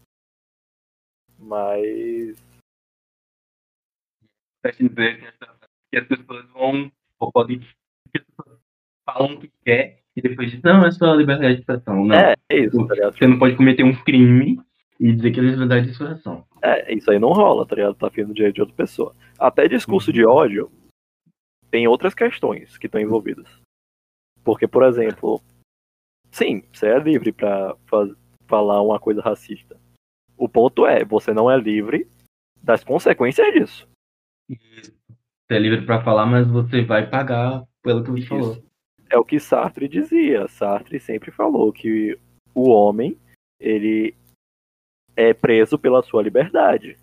Mas. 1.37 2.43
dizer 4.79 5.35
que 5.91 5.97
as 5.99 6.07
pessoas 6.07 6.49
vão. 6.49 6.91
Ou 7.19 7.31
podem. 7.31 7.61
Falam 9.05 9.35
o 9.35 9.39
que 9.39 9.51
quer 9.63 9.99
e 10.15 10.21
depois 10.21 10.49
dizem, 10.49 10.73
não, 10.73 10.85
é 10.85 10.91
só 10.91 11.13
liberdade 11.13 11.55
de 11.55 11.59
expressão. 11.61 12.03
Não. 12.03 12.15
É, 12.15 12.35
é 12.49 12.57
isso, 12.57 12.87
tá 12.87 12.95
ligado? 12.95 13.15
Você 13.15 13.27
não 13.27 13.37
pode 13.37 13.55
cometer 13.55 13.83
um 13.83 13.95
crime 14.03 14.59
e 14.99 15.13
dizer 15.13 15.31
que 15.31 15.39
é 15.39 15.43
liberdade 15.43 15.85
de 15.85 15.91
expressão. 15.91 16.43
É, 16.63 16.93
isso 16.93 17.11
aí 17.11 17.19
não 17.19 17.29
rola, 17.29 17.65
tá 17.65 17.75
ligado? 17.75 17.93
Tá 17.93 18.09
vindo 18.09 18.33
direito 18.33 18.55
de 18.55 18.61
outra 18.61 18.75
pessoa. 18.75 19.15
Até 19.37 19.67
discurso 19.67 20.09
uhum. 20.09 20.13
de 20.13 20.25
ódio 20.25 20.71
tem 21.69 21.87
outras 21.87 22.13
questões 22.13 22.77
que 22.77 22.87
estão 22.87 22.99
envolvidas. 22.99 23.47
Porque, 24.43 24.67
por 24.67 24.83
exemplo, 24.83 25.41
sim, 26.31 26.63
você 26.71 26.87
é 26.87 26.99
livre 26.99 27.31
para 27.31 27.75
falar 28.47 28.81
uma 28.81 28.99
coisa 28.99 29.21
racista. 29.21 29.79
O 30.37 30.47
ponto 30.47 30.85
é, 30.85 31.03
você 31.03 31.33
não 31.33 31.51
é 31.51 31.57
livre 31.57 32.07
das 32.61 32.83
consequências 32.83 33.53
disso. 33.53 33.87
Você 34.47 35.55
é 35.55 35.59
livre 35.59 35.85
para 35.85 36.03
falar, 36.03 36.25
mas 36.25 36.47
você 36.47 36.83
vai 36.83 37.09
pagar 37.09 37.63
pelo 37.81 38.03
que 38.03 38.11
você 38.11 38.19
Isso. 38.19 38.29
falou. 38.29 38.63
É 39.09 39.17
o 39.17 39.25
que 39.25 39.39
Sartre 39.39 39.87
dizia. 39.87 40.47
Sartre 40.47 40.99
sempre 40.99 41.31
falou 41.31 41.73
que 41.73 42.17
o 42.53 42.69
homem, 42.69 43.17
ele 43.59 44.15
é 45.15 45.33
preso 45.33 45.77
pela 45.77 46.03
sua 46.03 46.21
liberdade. 46.21 46.97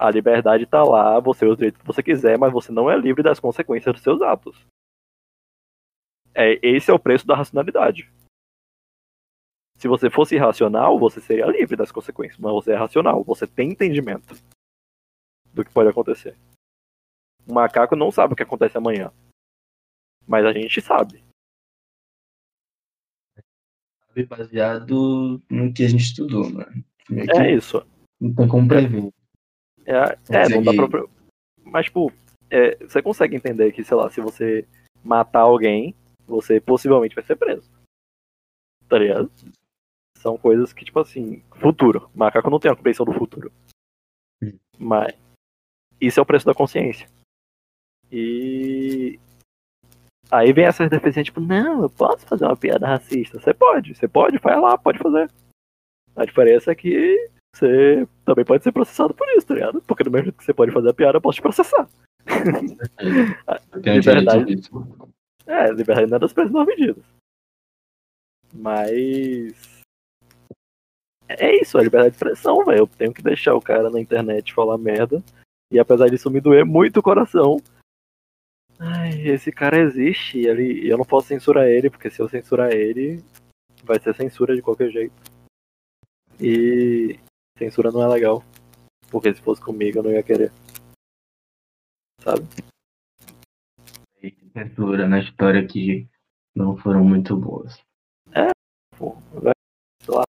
A 0.00 0.10
liberdade 0.10 0.64
está 0.64 0.82
lá, 0.82 1.20
você 1.20 1.44
usa 1.44 1.52
o 1.52 1.56
direito 1.56 1.78
que 1.78 1.86
você 1.86 2.02
quiser, 2.02 2.38
mas 2.38 2.50
você 2.50 2.72
não 2.72 2.90
é 2.90 2.96
livre 2.96 3.22
das 3.22 3.38
consequências 3.38 3.94
dos 3.94 4.02
seus 4.02 4.22
atos. 4.22 4.56
É, 6.34 6.58
esse 6.66 6.90
é 6.90 6.94
o 6.94 6.98
preço 6.98 7.26
da 7.26 7.36
racionalidade. 7.36 8.10
Se 9.76 9.86
você 9.86 10.08
fosse 10.08 10.36
irracional, 10.36 10.98
você 10.98 11.20
seria 11.20 11.44
livre 11.44 11.76
das 11.76 11.92
consequências, 11.92 12.38
mas 12.38 12.50
você 12.50 12.72
é 12.72 12.76
racional, 12.76 13.22
você 13.22 13.46
tem 13.46 13.72
entendimento 13.72 14.34
do 15.52 15.62
que 15.62 15.72
pode 15.72 15.90
acontecer. 15.90 16.34
O 17.46 17.52
macaco 17.52 17.94
não 17.94 18.10
sabe 18.10 18.32
o 18.32 18.36
que 18.36 18.42
acontece 18.42 18.78
amanhã, 18.78 19.12
mas 20.26 20.46
a 20.46 20.52
gente 20.54 20.80
sabe. 20.80 21.22
Baseado 24.26 25.42
no 25.50 25.74
que 25.74 25.84
a 25.84 25.88
gente 25.88 26.04
estudou, 26.04 26.50
mano. 26.50 26.84
Né? 27.10 27.26
É, 27.34 27.48
é 27.48 27.54
isso. 27.54 27.86
Não 28.18 28.34
tem 28.34 28.48
como 28.48 28.66
prever. 28.66 29.12
É, 29.90 30.44
é 30.44 30.48
não 30.48 30.62
dá 30.62 30.72
pra. 30.72 31.04
Mas, 31.64 31.86
tipo, 31.86 32.12
é, 32.48 32.76
você 32.76 33.02
consegue 33.02 33.34
entender 33.34 33.72
que, 33.72 33.82
sei 33.82 33.96
lá, 33.96 34.08
se 34.08 34.20
você 34.20 34.66
matar 35.02 35.40
alguém, 35.40 35.94
você 36.26 36.60
possivelmente 36.60 37.14
vai 37.14 37.24
ser 37.24 37.36
preso. 37.36 37.68
Tá 38.88 38.98
ligado? 38.98 39.30
São 40.18 40.38
coisas 40.38 40.72
que, 40.72 40.84
tipo 40.84 41.00
assim, 41.00 41.42
futuro. 41.56 42.08
Macaco 42.14 42.50
não 42.50 42.60
tem 42.60 42.70
a 42.70 42.76
compreensão 42.76 43.04
do 43.04 43.12
futuro. 43.12 43.52
Mas 44.78 45.14
isso 46.00 46.20
é 46.20 46.22
o 46.22 46.26
preço 46.26 46.46
da 46.46 46.54
consciência. 46.54 47.08
E 48.12 49.18
aí 50.30 50.52
vem 50.52 50.66
essas 50.66 50.88
defesas, 50.88 51.24
tipo, 51.24 51.40
não, 51.40 51.82
eu 51.82 51.90
posso 51.90 52.26
fazer 52.26 52.44
uma 52.44 52.56
piada 52.56 52.86
racista. 52.86 53.40
Você 53.40 53.52
pode, 53.52 53.94
você 53.94 54.08
pode, 54.08 54.38
vai 54.38 54.58
lá, 54.58 54.78
pode 54.78 54.98
fazer. 54.98 55.30
A 56.16 56.24
diferença 56.24 56.72
é 56.72 56.74
que 56.74 57.30
você 57.54 58.06
também 58.24 58.44
pode 58.44 58.62
ser 58.62 58.72
processado 58.72 59.12
por 59.14 59.28
isso, 59.30 59.46
tá 59.46 59.54
ligado? 59.54 59.82
Porque 59.82 60.04
do 60.04 60.10
mesmo 60.10 60.26
jeito 60.26 60.38
que 60.38 60.44
você 60.44 60.54
pode 60.54 60.72
fazer 60.72 60.90
a 60.90 60.94
piada, 60.94 61.18
eu 61.18 61.20
posso 61.20 61.36
te 61.36 61.42
processar. 61.42 61.88
liberdade. 63.76 64.70
É, 65.46 65.70
liberdade 65.72 66.10
não 66.10 66.16
é 66.16 66.20
das 66.20 66.32
presas 66.32 66.52
medidas. 66.66 67.04
Mas. 68.52 69.80
É 71.28 71.60
isso, 71.60 71.78
é 71.78 71.82
liberdade 71.82 72.10
de 72.10 72.16
expressão, 72.16 72.64
velho. 72.64 72.80
Eu 72.80 72.86
tenho 72.86 73.12
que 73.12 73.22
deixar 73.22 73.54
o 73.54 73.60
cara 73.60 73.90
na 73.90 74.00
internet 74.00 74.52
falar 74.52 74.78
merda. 74.78 75.22
E 75.72 75.78
apesar 75.78 76.08
disso 76.08 76.30
me 76.30 76.40
doer 76.40 76.64
muito 76.64 76.98
o 76.98 77.02
coração. 77.02 77.58
Ai, 78.78 79.28
esse 79.28 79.52
cara 79.52 79.78
existe 79.78 80.38
e 80.38 80.46
ele, 80.46 80.90
eu 80.90 80.96
não 80.96 81.04
posso 81.04 81.28
censurar 81.28 81.66
ele, 81.66 81.90
porque 81.90 82.10
se 82.10 82.20
eu 82.20 82.28
censurar 82.28 82.72
ele, 82.72 83.22
vai 83.84 84.00
ser 84.00 84.14
censura 84.14 84.56
de 84.56 84.62
qualquer 84.62 84.90
jeito. 84.90 85.14
E 86.40 87.20
censura 87.60 87.92
não 87.92 88.02
é 88.02 88.08
legal. 88.08 88.42
Porque 89.10 89.34
se 89.34 89.42
fosse 89.42 89.60
comigo 89.60 89.98
eu 89.98 90.02
não 90.02 90.10
ia 90.10 90.22
querer. 90.22 90.50
Sabe? 92.20 92.46
Censura 94.52 95.06
na 95.06 95.20
história 95.20 95.66
que 95.66 96.08
não 96.54 96.76
foram 96.76 97.04
muito 97.04 97.36
boas. 97.36 97.78
É, 98.32 98.50
pô, 98.96 99.16
sei 100.02 100.14
lá. 100.14 100.24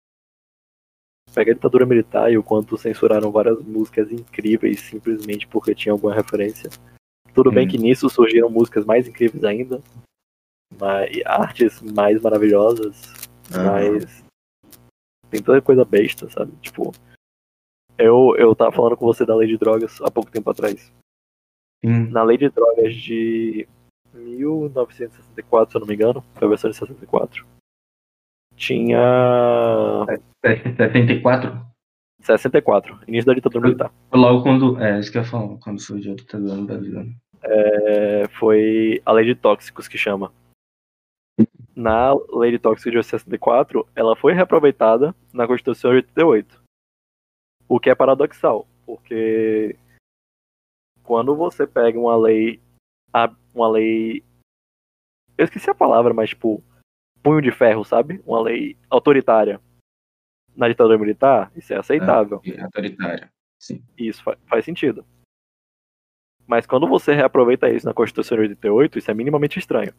Pega 1.34 1.52
a 1.52 1.56
ditadura 1.56 1.86
militar 1.86 2.32
e 2.32 2.38
o 2.38 2.44
quanto 2.44 2.78
censuraram 2.78 3.32
várias 3.32 3.62
músicas 3.64 4.12
incríveis 4.12 4.82
simplesmente 4.82 5.48
porque 5.48 5.74
tinha 5.74 5.94
alguma 5.94 6.14
referência. 6.14 6.70
Tudo 7.34 7.50
hum. 7.50 7.54
bem 7.54 7.68
que 7.68 7.78
nisso 7.78 8.10
surgiram 8.10 8.50
músicas 8.50 8.86
mais 8.86 9.08
incríveis 9.08 9.44
ainda, 9.44 9.82
mas, 10.78 11.10
artes 11.26 11.82
mais 11.82 12.22
maravilhosas, 12.22 13.14
uhum. 13.50 13.64
mas 13.64 14.24
tem 15.30 15.42
toda 15.42 15.62
coisa 15.62 15.86
besta, 15.86 16.30
sabe? 16.30 16.52
Tipo, 16.62 16.92
eu, 17.98 18.36
eu 18.38 18.56
tava 18.56 18.72
falando 18.72 18.98
com 18.98 19.06
você 19.06 19.26
da 19.26 19.36
lei 19.36 19.48
de 19.48 19.58
drogas 19.58 20.02
há 20.02 20.10
pouco 20.10 20.32
tempo 20.32 20.50
atrás. 20.50 20.92
Hum. 21.84 22.10
Na 22.10 22.24
lei 22.24 22.38
de 22.38 22.50
drogas 22.50 22.94
de 22.96 23.68
1964, 24.14 25.72
se 25.72 25.78
eu 25.78 25.80
não 25.82 25.88
me 25.88 25.96
engano, 25.96 26.24
foi 26.36 26.46
a 26.46 26.50
versão 26.50 26.70
de 26.70 26.78
64. 26.78 27.46
Tinha. 28.56 29.00
64? 30.46 31.72
64, 32.22 33.00
início 33.08 33.26
da 33.26 33.34
ditadura 33.34 33.64
militar. 33.64 33.92
Logo 34.14 34.44
quando. 34.44 34.80
É, 34.80 35.00
isso 35.00 35.12
que 35.12 35.18
eu 35.18 35.24
ia 35.24 35.28
falar, 35.28 35.58
quando 35.58 35.82
surgiu 35.82 36.14
a 36.14 36.16
ditadura 36.16 36.56
no 36.56 36.66
Brasil. 36.66 37.12
É, 37.44 38.28
foi 38.40 39.02
a 39.06 39.12
lei 39.12 39.26
de 39.26 39.36
tóxicos 39.36 39.88
que 39.88 39.98
chama. 39.98 40.32
Na 41.76 42.14
lei 42.34 42.52
de 42.52 42.60
tóxicos 42.60 42.92
de 42.92 43.04
64, 43.04 43.88
ela 43.96 44.16
foi 44.16 44.34
reaproveitada 44.34 45.16
na 45.34 45.48
Constituição 45.48 45.92
de 45.92 45.98
88. 45.98 46.61
O 47.72 47.80
que 47.80 47.90
é 47.90 47.96
paradoxal, 47.96 48.68
porque 48.86 49.78
quando 51.04 51.38
você 51.38 51.66
pega 51.66 51.98
uma 51.98 52.18
lei. 52.18 52.62
Uma 53.54 53.70
lei. 53.70 54.22
Eu 55.38 55.46
esqueci 55.46 55.70
a 55.70 55.76
palavra, 55.76 56.14
mas 56.14 56.32
tipo. 56.32 56.62
Punho 57.24 57.42
de 57.42 57.50
ferro, 57.50 57.86
sabe? 57.86 58.22
Uma 58.26 58.42
lei 58.42 58.76
autoritária 58.90 59.62
na 60.54 60.68
ditadura 60.68 60.98
militar, 60.98 61.50
isso 61.56 61.72
é 61.72 61.78
aceitável. 61.78 62.42
É, 62.44 62.62
autoritária, 62.62 63.32
sim. 63.58 63.82
Isso 63.98 64.22
faz, 64.22 64.38
faz 64.48 64.66
sentido. 64.66 65.06
Mas 66.46 66.66
quando 66.66 66.88
você 66.88 67.14
reaproveita 67.14 67.70
isso 67.70 67.86
na 67.86 67.94
Constituição 67.94 68.36
de 68.36 68.42
88, 68.42 69.00
isso 69.00 69.10
é 69.10 69.14
minimamente 69.14 69.60
estranho. 69.60 69.94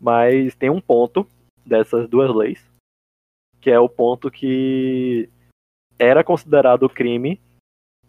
Mas 0.00 0.54
tem 0.54 0.70
um 0.70 0.80
ponto 0.80 1.28
dessas 1.66 2.08
duas 2.08 2.34
leis, 2.34 2.64
que 3.60 3.70
é 3.70 3.78
o 3.78 3.88
ponto 3.88 4.30
que 4.30 5.28
era 5.98 6.24
considerado 6.24 6.88
crime 6.88 7.40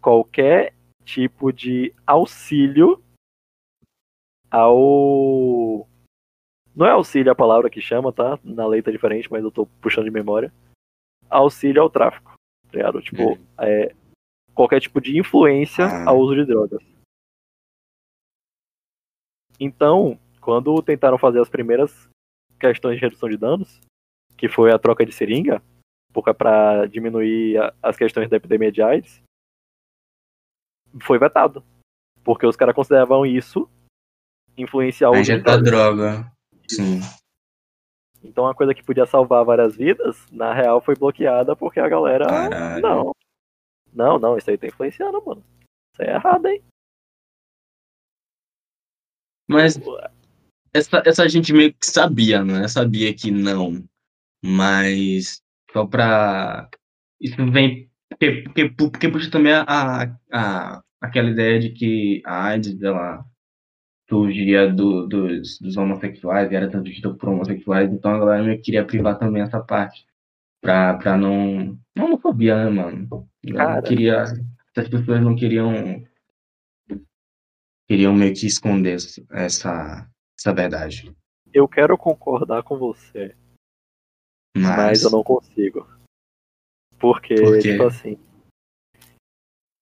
qualquer 0.01 0.73
tipo 1.03 1.51
de 1.51 1.93
auxílio 2.05 3.01
ao 4.49 5.87
não 6.75 6.85
é 6.85 6.91
auxílio 6.91 7.31
a 7.31 7.35
palavra 7.35 7.69
que 7.69 7.79
chama, 7.79 8.11
tá? 8.11 8.37
Na 8.43 8.67
lei 8.67 8.81
tá 8.81 8.91
diferente, 8.91 9.31
mas 9.31 9.43
eu 9.43 9.49
tô 9.49 9.65
puxando 9.81 10.05
de 10.05 10.11
memória. 10.11 10.53
Auxílio 11.29 11.81
ao 11.81 11.89
tráfico. 11.89 12.33
Tá? 12.69 13.01
Tipo, 13.01 13.33
hum. 13.33 13.45
é, 13.59 13.95
qualquer 14.53 14.81
tipo 14.81 14.99
de 14.99 15.17
influência 15.17 15.85
ah. 15.85 16.09
ao 16.09 16.17
uso 16.17 16.35
de 16.35 16.45
drogas. 16.45 16.83
Então, 19.57 20.19
quando 20.41 20.81
tentaram 20.81 21.17
fazer 21.17 21.39
as 21.39 21.47
primeiras 21.47 22.09
questões 22.59 22.95
de 22.95 23.01
redução 23.01 23.29
de 23.29 23.37
danos, 23.37 23.79
que 24.37 24.49
foi 24.49 24.73
a 24.73 24.77
troca 24.77 25.05
de 25.05 25.13
seringa, 25.13 25.63
para 26.21 26.85
diminuir 26.87 27.57
a, 27.57 27.73
as 27.81 27.97
questões 27.97 28.29
da 28.29 28.37
epidemia 28.37 28.71
de 28.71 28.81
AIDS, 28.81 29.21
foi 31.01 31.19
vetado. 31.19 31.63
Porque 32.23 32.45
os 32.45 32.55
caras 32.55 32.75
consideravam 32.75 33.25
isso 33.25 33.69
influenciar 34.57 35.11
o 35.11 35.21
drogas. 35.21 35.63
droga. 35.63 36.31
Sim. 36.67 36.99
Então 38.23 38.45
uma 38.45 38.55
coisa 38.55 38.73
que 38.73 38.83
podia 38.83 39.05
salvar 39.05 39.45
várias 39.45 39.75
vidas, 39.75 40.25
na 40.31 40.53
real 40.53 40.81
foi 40.81 40.95
bloqueada 40.95 41.55
porque 41.55 41.79
a 41.79 41.87
galera. 41.87 42.25
Caralho. 42.25 42.81
Não. 42.81 43.11
Não, 43.93 44.19
não, 44.19 44.37
isso 44.37 44.49
aí 44.49 44.57
tá 44.57 44.67
influenciando, 44.67 45.23
mano. 45.23 45.43
Isso 45.93 46.01
aí 46.01 46.07
é 46.09 46.15
errado, 46.15 46.47
hein? 46.47 46.63
Mas 49.47 49.79
essa, 50.73 51.03
essa 51.05 51.29
gente 51.29 51.53
meio 51.53 51.73
que 51.73 51.85
sabia, 51.85 52.43
né? 52.43 52.67
Sabia 52.67 53.13
que 53.13 53.31
não. 53.31 53.83
Mas 54.43 55.41
só 55.75 55.85
pra. 55.85 56.69
Isso 57.19 57.35
vem. 57.51 57.89
Porque, 58.09 58.41
porque, 58.43 58.69
porque 58.69 59.09
puxa 59.09 59.29
também 59.29 59.51
a, 59.51 60.15
a, 60.31 60.81
aquela 61.01 61.29
ideia 61.29 61.59
de 61.59 61.71
que 61.71 62.21
a 62.25 62.45
AIDS, 62.45 62.81
ela 62.81 63.25
surgia 64.07 64.71
do, 64.71 65.05
dos, 65.07 65.59
dos 65.59 65.75
homossexuais 65.75 66.49
e 66.49 66.55
era 66.55 66.69
transmitida 66.69 67.13
por 67.13 67.27
homossexuais, 67.27 67.91
então 67.91 68.13
a 68.13 68.19
galera 68.19 68.43
meio 68.43 68.57
que 68.57 68.65
queria 68.65 68.85
privar 68.85 69.17
também 69.17 69.41
essa 69.41 69.59
parte. 69.59 70.05
Pra, 70.61 70.93
pra 70.93 71.17
não. 71.17 71.77
Não 71.93 72.05
homofobia, 72.05 72.63
né, 72.63 72.69
mano? 72.69 73.27
Cara. 73.53 73.75
Não 73.75 73.81
queria. 73.81 74.23
Essas 74.23 74.89
pessoas 74.89 75.21
não 75.21 75.35
queriam. 75.35 76.05
Queriam 77.87 78.13
meio 78.13 78.33
que 78.33 78.47
esconder 78.47 78.95
essa, 79.31 80.09
essa 80.39 80.53
verdade. 80.53 81.13
Eu 81.53 81.67
quero 81.67 81.97
concordar 81.97 82.63
com 82.63 82.77
você. 82.77 83.35
Mas, 84.55 84.77
mas 84.77 85.03
eu 85.03 85.11
não 85.11 85.23
consigo. 85.23 85.87
Porque, 86.97 87.35
Por 87.35 87.59
tipo 87.59 87.83
assim, 87.83 88.17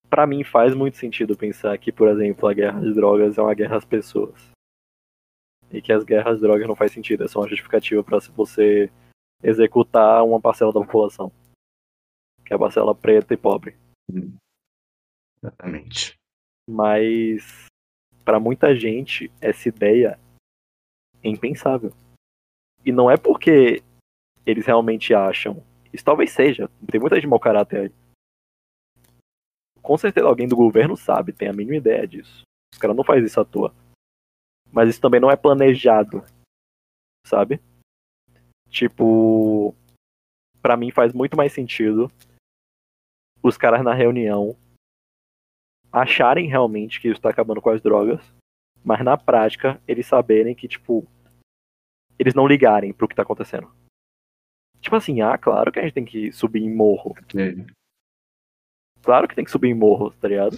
para 0.09 0.27
mim 0.27 0.43
faz 0.43 0.75
muito 0.75 0.97
sentido 0.97 1.37
pensar 1.37 1.77
que, 1.77 1.91
por 1.91 2.07
exemplo, 2.07 2.47
a 2.47 2.53
guerra 2.53 2.79
de 2.79 2.93
drogas 2.93 3.37
é 3.37 3.41
uma 3.41 3.53
guerra 3.53 3.77
às 3.77 3.85
pessoas. 3.85 4.51
E 5.71 5.81
que 5.81 5.91
as 5.91 6.03
guerras 6.03 6.35
de 6.35 6.41
drogas 6.41 6.67
não 6.67 6.75
faz 6.75 6.91
sentido, 6.91 7.23
é 7.23 7.27
só 7.27 7.39
uma 7.39 7.47
justificativa 7.47 8.03
para 8.03 8.19
você 8.35 8.91
executar 9.41 10.23
uma 10.23 10.39
parcela 10.39 10.71
da 10.71 10.81
população. 10.81 11.31
Que 12.45 12.53
é 12.53 12.55
a 12.55 12.59
parcela 12.59 12.93
preta 12.93 13.33
e 13.33 13.37
pobre. 13.37 13.75
Hum. 14.11 14.35
Exatamente. 15.41 16.13
Mas 16.69 17.65
para 18.23 18.39
muita 18.39 18.75
gente 18.75 19.31
essa 19.41 19.67
ideia 19.67 20.19
é 21.23 21.27
impensável. 21.27 21.91
E 22.85 22.91
não 22.91 23.09
é 23.09 23.17
porque 23.17 23.81
eles 24.45 24.65
realmente 24.65 25.13
acham. 25.13 25.63
Isso 25.91 26.03
talvez 26.03 26.31
seja. 26.31 26.69
Tem 26.91 26.99
muita 26.99 27.15
gente 27.15 27.23
de 27.23 27.29
mau 27.29 27.39
caráter 27.39 27.79
aí 27.79 27.91
com 29.83 29.97
certeza 29.97 30.25
alguém 30.25 30.47
do 30.47 30.55
governo 30.55 30.95
sabe, 30.95 31.33
tem 31.33 31.49
a 31.49 31.53
mínima 31.53 31.75
ideia 31.75 32.07
disso. 32.07 32.43
Os 32.73 32.79
caras 32.79 32.95
não 32.95 33.03
faz 33.03 33.23
isso 33.23 33.39
à 33.39 33.45
toa. 33.45 33.75
Mas 34.71 34.89
isso 34.89 35.01
também 35.01 35.19
não 35.19 35.29
é 35.29 35.35
planejado, 35.35 36.23
sabe? 37.27 37.61
Tipo, 38.69 39.75
para 40.61 40.77
mim 40.77 40.89
faz 40.89 41.13
muito 41.13 41.37
mais 41.37 41.51
sentido 41.51 42.09
os 43.43 43.57
caras 43.57 43.83
na 43.83 43.93
reunião 43.93 44.55
acharem 45.91 46.47
realmente 46.47 46.99
que 46.99 47.09
isso 47.09 47.21
tá 47.21 47.29
acabando 47.29 47.61
com 47.61 47.69
as 47.69 47.81
drogas, 47.81 48.23
mas 48.83 49.03
na 49.03 49.17
prática 49.17 49.79
eles 49.85 50.07
saberem 50.07 50.55
que, 50.55 50.67
tipo, 50.67 51.05
eles 52.17 52.33
não 52.33 52.47
ligarem 52.47 52.93
pro 52.93 53.07
que 53.07 53.13
tá 53.13 53.21
acontecendo. 53.21 53.69
Tipo 54.83 54.97
assim, 54.97 55.21
ah, 55.21 55.37
claro 55.37 55.71
que 55.71 55.79
a 55.79 55.81
gente 55.83 55.93
tem 55.93 56.03
que 56.05 56.31
subir 56.33 56.61
em 56.61 56.69
morro. 56.75 57.15
É. 57.35 57.55
Claro 59.01 59.27
que 59.27 59.35
tem 59.35 59.45
que 59.45 59.51
subir 59.51 59.69
em 59.69 59.73
morros, 59.73 60.13
tá 60.17 60.27
ligado? 60.27 60.57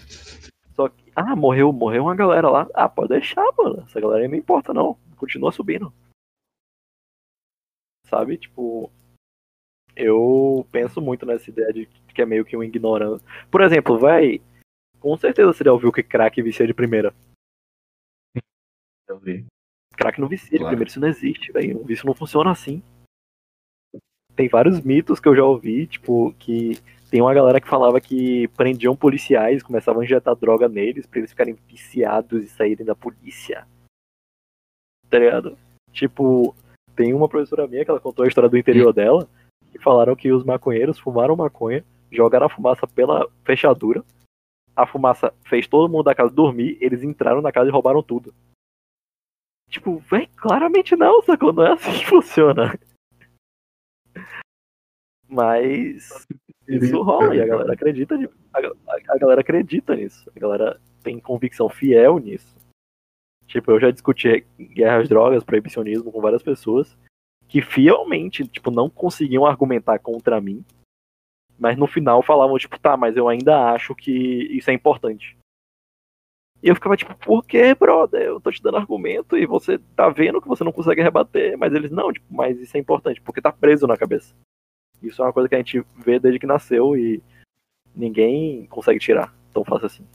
Só 0.75 0.89
que 0.89 1.11
Ah, 1.15 1.35
morreu, 1.35 1.71
morreu 1.71 2.03
uma 2.03 2.15
galera 2.15 2.49
lá. 2.49 2.67
Ah, 2.73 2.89
pode 2.89 3.09
deixar, 3.09 3.45
mano. 3.57 3.81
Essa 3.83 4.01
galera 4.01 4.23
aí 4.23 4.27
não 4.27 4.35
importa, 4.35 4.73
não. 4.73 4.95
Continua 5.15 5.51
subindo. 5.51 5.93
Sabe? 8.07 8.37
Tipo. 8.37 8.91
Eu 9.95 10.67
penso 10.71 10.99
muito 10.99 11.25
nessa 11.25 11.49
ideia 11.49 11.71
de 11.71 11.85
que 12.13 12.21
é 12.21 12.25
meio 12.25 12.43
que 12.43 12.57
um 12.57 12.63
ignorante. 12.63 13.23
Por 13.49 13.61
exemplo, 13.61 13.97
vai. 13.97 14.41
Com 14.99 15.15
certeza 15.17 15.53
você 15.53 15.63
já 15.63 15.71
ouviu 15.71 15.91
que 15.91 16.01
crack 16.03 16.41
vicia 16.41 16.65
de 16.67 16.73
primeira. 16.73 17.13
Eu 19.07 19.19
vi. 19.19 19.45
Crack 19.95 20.19
não 20.19 20.27
vicia 20.27 20.49
de 20.49 20.57
Claro. 20.57 20.69
primeira, 20.69 20.89
isso 20.89 20.99
não 20.99 21.07
existe, 21.07 21.51
velho. 21.51 21.85
Isso 21.89 22.05
não 22.05 22.13
funciona 22.13 22.51
assim. 22.51 22.83
Tem 24.35 24.49
vários 24.49 24.81
mitos 24.81 25.19
que 25.19 25.27
eu 25.27 25.35
já 25.35 25.43
ouvi, 25.43 25.87
tipo, 25.87 26.33
que 26.37 26.77
tem 27.09 27.21
uma 27.21 27.33
galera 27.33 27.61
que 27.61 27.67
falava 27.67 28.01
que 28.01 28.47
prendiam 28.49 28.95
policiais, 28.95 29.63
começavam 29.63 30.01
a 30.01 30.03
injetar 30.03 30.35
droga 30.35 30.67
neles 30.67 31.05
pra 31.05 31.19
eles 31.19 31.31
ficarem 31.31 31.57
viciados 31.67 32.43
e 32.43 32.47
saírem 32.47 32.85
da 32.85 32.95
polícia. 32.95 33.65
Tá 35.09 35.19
ligado? 35.19 35.57
Tipo, 35.91 36.53
tem 36.95 37.13
uma 37.13 37.29
professora 37.29 37.67
minha 37.67 37.85
que 37.85 37.91
ela 37.91 37.99
contou 37.99 38.25
a 38.25 38.27
história 38.27 38.49
do 38.49 38.57
interior 38.57 38.91
dela, 38.91 39.29
que 39.71 39.79
falaram 39.79 40.15
que 40.15 40.31
os 40.31 40.43
maconheiros 40.43 40.99
fumaram 40.99 41.35
maconha, 41.35 41.85
jogaram 42.11 42.47
a 42.47 42.49
fumaça 42.49 42.85
pela 42.85 43.29
fechadura, 43.43 44.03
a 44.75 44.85
fumaça 44.85 45.33
fez 45.45 45.67
todo 45.67 45.89
mundo 45.89 46.03
da 46.03 46.15
casa 46.15 46.33
dormir, 46.33 46.77
eles 46.81 47.03
entraram 47.03 47.41
na 47.41 47.51
casa 47.51 47.69
e 47.69 47.71
roubaram 47.71 48.03
tudo. 48.03 48.33
Tipo, 49.69 49.97
véi, 49.99 50.27
claramente 50.35 50.95
não, 50.95 51.21
sacou? 51.21 51.53
Não 51.53 51.65
é 51.65 51.71
assim 51.73 51.91
que 51.91 52.05
funciona. 52.05 52.77
Mas 55.27 56.25
isso 56.67 57.01
rola 57.01 57.35
e 57.35 57.41
a 57.41 57.45
galera 57.47 57.73
acredita 57.73 58.17
ni- 58.17 58.29
a, 58.53 58.59
a- 58.59 59.15
a 59.15 59.17
galera 59.17 59.41
acredita 59.41 59.95
nisso. 59.95 60.29
A 60.35 60.39
galera 60.39 60.79
tem 61.03 61.19
convicção 61.19 61.67
fiel 61.69 62.19
nisso. 62.19 62.55
Tipo, 63.47 63.71
eu 63.71 63.79
já 63.79 63.91
discuti 63.91 64.45
guerra 64.59 65.01
às 65.01 65.09
drogas, 65.09 65.43
proibicionismo 65.43 66.11
com 66.11 66.21
várias 66.21 66.41
pessoas 66.43 66.97
que 67.47 67.61
fielmente, 67.61 68.47
tipo, 68.47 68.71
não 68.71 68.89
conseguiam 68.89 69.45
argumentar 69.45 69.99
contra 69.99 70.41
mim, 70.41 70.65
mas 71.59 71.77
no 71.77 71.85
final 71.85 72.23
falavam, 72.23 72.57
tipo, 72.57 72.79
tá, 72.79 72.97
mas 72.97 73.15
eu 73.15 73.29
ainda 73.29 73.71
acho 73.71 73.93
que 73.95 74.11
isso 74.11 74.69
é 74.71 74.73
importante. 74.73 75.37
E 76.63 76.69
eu 76.69 76.73
ficava 76.75 76.97
tipo, 76.97 77.15
por 77.17 77.45
que, 77.45 77.75
brother? 77.75 78.23
Eu 78.23 78.41
tô 78.41 78.51
te 78.51 78.61
dando 78.63 78.77
argumento 78.77 79.37
e 79.37 79.45
você 79.45 79.77
tá 79.95 80.09
vendo 80.09 80.41
que 80.41 80.47
você 80.47 80.63
não 80.63 80.71
consegue 80.71 81.03
rebater, 81.03 81.55
mas 81.57 81.71
eles 81.73 81.91
não, 81.91 82.11
tipo, 82.11 82.25
mas 82.33 82.59
isso 82.59 82.75
é 82.75 82.79
importante, 82.79 83.21
porque 83.21 83.41
tá 83.41 83.51
preso 83.51 83.85
na 83.85 83.95
cabeça. 83.95 84.33
Isso 85.07 85.21
é 85.21 85.25
uma 85.25 85.33
coisa 85.33 85.47
que 85.47 85.55
a 85.55 85.57
gente 85.57 85.85
vê 85.95 86.19
desde 86.19 86.39
que 86.39 86.45
nasceu 86.45 86.95
e 86.97 87.21
ninguém 87.95 88.65
consegue 88.67 88.99
tirar 88.99 89.33
tão 89.53 89.63
fácil 89.63 89.85
assim. 89.87 90.07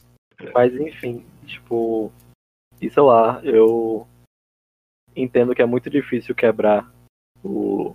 Mas 0.55 0.75
enfim, 0.75 1.25
tipo, 1.47 2.13
e 2.81 2.89
sei 2.91 3.03
lá, 3.03 3.41
eu 3.45 4.07
entendo 5.15 5.55
que 5.55 5.63
é 5.63 5.67
muito 5.67 5.91
difícil 5.91 6.35
quebrar 6.35 6.91
o, 7.45 7.95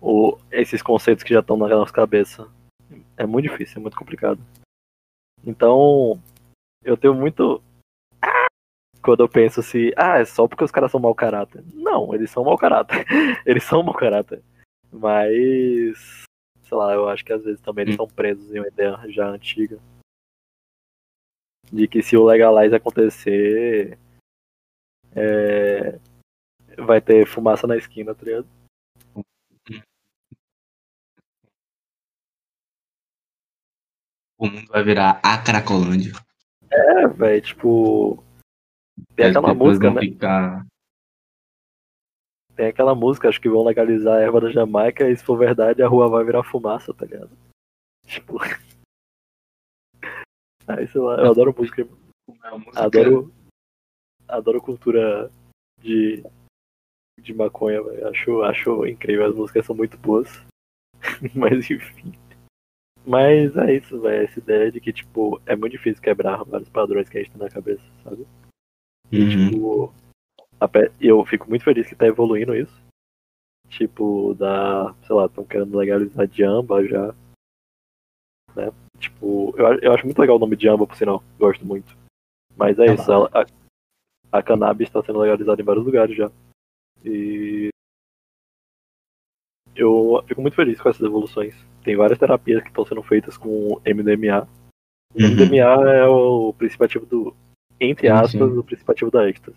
o 0.00 0.38
esses 0.50 0.82
conceitos 0.82 1.22
que 1.22 1.34
já 1.34 1.40
estão 1.40 1.56
na 1.56 1.68
nossa 1.68 1.92
cabeça. 1.92 2.48
É 3.16 3.26
muito 3.26 3.48
difícil, 3.48 3.78
é 3.78 3.82
muito 3.82 3.96
complicado. 3.96 4.40
Então, 5.44 6.20
eu 6.84 6.96
tenho 6.96 7.14
muito. 7.14 7.62
Quando 9.02 9.20
eu 9.20 9.28
penso 9.28 9.60
assim, 9.60 9.90
ah, 9.96 10.18
é 10.18 10.24
só 10.24 10.46
porque 10.48 10.64
os 10.64 10.70
caras 10.70 10.90
são 10.90 11.00
mau 11.00 11.14
caráter. 11.14 11.62
Não, 11.72 12.12
eles 12.14 12.30
são 12.30 12.44
mau 12.44 12.58
caráter. 12.58 13.06
eles 13.46 13.64
são 13.64 13.82
mau 13.82 13.94
caráter. 13.94 14.42
Mas. 14.92 16.22
Sei 16.62 16.76
lá, 16.76 16.92
eu 16.92 17.08
acho 17.08 17.24
que 17.24 17.32
às 17.32 17.44
vezes 17.44 17.60
também 17.60 17.82
eles 17.82 17.94
estão 17.94 18.06
presos 18.06 18.54
em 18.54 18.58
uma 18.58 18.68
ideia 18.68 18.98
já 19.08 19.28
antiga. 19.28 19.78
De 21.72 21.88
que 21.88 22.02
se 22.02 22.16
o 22.16 22.24
legalize 22.24 22.74
acontecer. 22.74 23.98
É, 25.14 25.98
vai 26.76 27.00
ter 27.00 27.26
fumaça 27.26 27.66
na 27.66 27.76
esquina, 27.76 28.14
tá 28.14 28.24
ligado? 28.24 28.46
O 34.38 34.46
mundo 34.46 34.68
vai 34.68 34.84
virar 34.84 35.20
a 35.22 35.42
Cracolândia. 35.42 36.12
É, 36.70 37.08
velho, 37.08 37.42
tipo. 37.42 38.24
Tem 39.16 39.26
aquela 39.26 39.52
pessoas 39.52 39.78
música, 39.78 39.90
né? 39.90 40.00
ficar. 40.00 40.66
Tem 42.58 42.66
aquela 42.66 42.92
música, 42.92 43.28
acho 43.28 43.40
que 43.40 43.48
vão 43.48 43.64
legalizar 43.64 44.16
a 44.16 44.20
erva 44.20 44.40
da 44.40 44.50
Jamaica 44.50 45.08
e 45.08 45.16
se 45.16 45.22
for 45.22 45.38
verdade 45.38 45.80
a 45.80 45.86
rua 45.86 46.08
vai 46.08 46.24
virar 46.24 46.42
fumaça, 46.42 46.92
tá 46.92 47.06
ligado? 47.06 47.30
Tipo. 48.04 48.36
Aí, 50.66 50.88
sei 50.88 51.00
lá, 51.00 51.20
eu 51.20 51.30
adoro 51.30 51.54
música, 51.56 51.86
adoro. 52.74 53.32
Adoro 54.26 54.60
cultura 54.60 55.30
de. 55.80 56.24
de 57.20 57.32
maconha, 57.32 57.80
velho. 57.80 58.08
Acho, 58.08 58.42
acho 58.42 58.86
incrível, 58.88 59.26
as 59.26 59.36
músicas 59.36 59.64
são 59.64 59.76
muito 59.76 59.96
boas. 59.96 60.28
Mas 61.36 61.70
enfim. 61.70 62.12
Mas 63.06 63.56
é 63.56 63.76
isso, 63.76 64.00
velho. 64.00 64.24
Essa 64.24 64.40
ideia 64.40 64.72
de 64.72 64.80
que, 64.80 64.92
tipo, 64.92 65.40
é 65.46 65.54
muito 65.54 65.74
difícil 65.74 66.02
quebrar 66.02 66.42
vários 66.42 66.68
padrões 66.68 67.08
que 67.08 67.18
a 67.18 67.22
gente 67.22 67.30
tem 67.30 67.40
na 67.40 67.48
cabeça, 67.48 67.84
sabe? 68.02 68.26
Uhum. 69.12 69.50
Tipo, 69.50 69.94
eu 71.00 71.24
fico 71.24 71.48
muito 71.48 71.64
feliz 71.64 71.86
que 71.88 71.94
tá 71.94 72.06
evoluindo 72.06 72.54
isso. 72.54 72.74
Tipo, 73.68 74.34
da. 74.34 74.94
Sei 75.06 75.14
lá, 75.14 75.26
estão 75.26 75.44
querendo 75.44 75.76
legalizar 75.76 76.26
Jamba 76.30 76.84
já. 76.86 77.14
Né? 78.56 78.72
Tipo, 78.98 79.54
eu, 79.56 79.78
eu 79.80 79.92
acho 79.92 80.04
muito 80.04 80.18
legal 80.18 80.36
o 80.36 80.38
nome 80.38 80.56
Jamba, 80.58 80.86
por 80.86 80.96
sinal. 80.96 81.22
Gosto 81.38 81.64
muito. 81.66 81.96
Mas 82.56 82.78
é 82.78 82.86
Tá 82.86 82.94
isso, 82.94 83.12
ela- 83.12 83.30
a, 83.32 84.38
a 84.38 84.42
cannabis 84.42 84.88
está 84.88 85.02
sendo 85.02 85.18
legalizada 85.20 85.60
em 85.60 85.64
vários 85.64 85.84
lugares 85.84 86.16
já. 86.16 86.30
E. 87.04 87.68
Eu 89.76 90.24
fico 90.26 90.42
muito 90.42 90.54
feliz 90.56 90.80
com 90.80 90.88
essas 90.88 91.02
evoluções. 91.02 91.54
Tem 91.84 91.94
várias 91.94 92.18
terapias 92.18 92.62
que 92.62 92.68
estão 92.68 92.84
sendo 92.84 93.02
feitas 93.02 93.36
com 93.36 93.80
MDMA. 93.86 94.48
O 95.14 95.22
Uhum. 95.22 95.30
MDMA 95.30 95.90
é 95.92 96.06
o 96.06 96.52
princípio 96.54 96.84
ativo 96.86 97.06
do. 97.06 97.36
Entre 97.80 98.08
Sim, 98.08 98.12
aspas, 98.12 98.50
sim. 98.50 98.58
o 98.58 98.64
princípio 98.64 98.90
ativo 98.92 99.10
da 99.10 99.28
êxtase. 99.28 99.56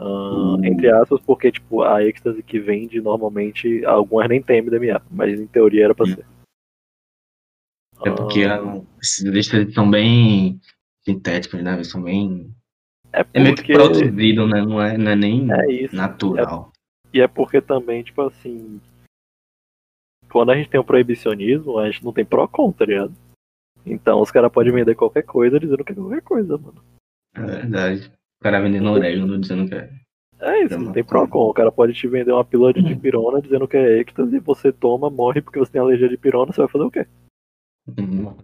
Ah, 0.00 0.56
Entre 0.62 0.88
aspas, 0.90 1.20
porque 1.22 1.50
tipo, 1.50 1.82
a 1.82 2.02
êxtase 2.04 2.42
que 2.42 2.60
vende 2.60 3.00
normalmente, 3.00 3.84
algumas 3.84 4.28
nem 4.28 4.40
tem 4.40 4.58
MDMA, 4.62 5.02
mas 5.10 5.38
em 5.40 5.46
teoria 5.46 5.84
era 5.86 5.94
pra 5.94 6.06
ser. 6.06 6.24
É 8.04 8.10
porque 8.10 8.44
a- 8.44 8.80
esses 9.02 9.24
listas 9.24 9.74
são 9.74 9.90
bem 9.90 10.60
sintéticos, 11.04 11.60
né? 11.62 11.74
Eles 11.74 11.90
são 11.90 12.00
bem. 12.00 12.48
é 13.12 13.24
É 13.34 13.40
meio 13.40 13.56
que 13.56 13.62
porque. 13.62 13.72
produzido, 13.72 14.46
né? 14.46 14.60
Não 14.62 14.80
é, 14.80 14.96
não 14.96 15.10
é 15.10 15.16
nem 15.16 15.50
É 15.50 15.88
natural. 15.92 16.70
E 17.12 17.20
é 17.20 17.26
porque 17.26 17.60
também, 17.60 18.02
tipo 18.04 18.22
assim. 18.22 18.80
Quando 20.30 20.50
a 20.50 20.56
gente 20.56 20.68
tem 20.68 20.78
o 20.78 20.84
proibicionismo, 20.84 21.78
a 21.78 21.90
gente 21.90 22.04
não 22.04 22.12
tem 22.12 22.24
PROCON, 22.24 22.70
tá 22.70 22.84
ligado? 22.84 23.14
Então 23.84 24.20
os 24.20 24.30
caras 24.30 24.52
podem 24.52 24.72
vender 24.72 24.94
qualquer 24.94 25.22
coisa 25.22 25.58
dizendo 25.58 25.82
que 25.82 25.92
é 25.92 25.94
qualquer 25.94 26.20
coisa, 26.22 26.58
mano. 26.58 26.84
É 27.34 27.40
verdade. 27.40 28.12
O 28.40 28.44
cara 28.44 28.60
vendendo 28.60 28.90
orégano 28.90 29.38
dizendo 29.40 29.68
que 29.68 29.74
é. 29.74 29.90
É 30.40 30.62
isso, 30.64 30.74
É 30.74 30.78
não 30.78 30.92
tem. 30.92 31.02
PROCON. 31.04 31.48
O 31.50 31.54
cara 31.54 31.72
pode 31.72 31.92
te 31.94 32.06
vender 32.06 32.32
uma 32.32 32.44
pílula 32.44 32.72
de 32.72 32.80
dipirona 32.82 33.42
dizendo 33.42 33.66
que 33.66 33.76
é 33.76 33.98
êxtase 33.98 34.36
e 34.36 34.40
você 34.40 34.72
toma, 34.72 35.10
morre 35.10 35.42
porque 35.42 35.58
você 35.58 35.72
tem 35.72 35.80
alergia 35.80 36.08
de 36.08 36.16
pirona, 36.16 36.52
você 36.52 36.60
vai 36.60 36.68
fazer 36.70 36.84
o 36.84 36.90
quê? 36.90 37.06
Hum, 37.88 38.22
mano, 38.22 38.38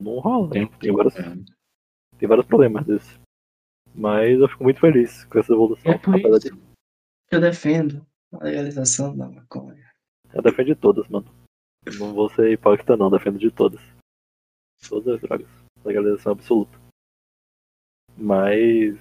Não 0.00 0.18
rola. 0.20 0.50
tem, 0.50 0.66
Tem, 0.68 0.78
tem, 0.78 0.92
vários, 0.92 1.14
tem 2.16 2.28
vários 2.28 2.46
problemas 2.46 2.86
desses. 2.86 3.18
Mas 3.94 4.38
eu 4.38 4.48
fico 4.48 4.62
muito 4.62 4.78
feliz 4.80 5.24
com 5.24 5.38
essa 5.40 5.52
evolução. 5.52 5.90
É 5.92 5.98
por 5.98 6.16
isso 6.16 6.38
de- 6.54 6.62
eu 7.32 7.40
defendo 7.40 8.06
a 8.32 8.44
legalização 8.44 9.16
da 9.16 9.28
maconha. 9.28 9.90
Eu 10.32 10.40
defendo 10.42 10.66
de 10.66 10.74
todas, 10.76 11.08
mano. 11.08 11.26
Não 11.98 12.14
vou 12.14 12.28
ser 12.30 12.52
hipócrita 12.52 12.96
não, 12.96 13.10
defendo 13.10 13.38
de 13.38 13.50
todas. 13.50 13.80
Todas 14.88 15.14
as 15.16 15.20
drogas. 15.20 15.48
Legalização 15.84 16.32
absoluta. 16.32 16.78
Mas, 18.22 18.96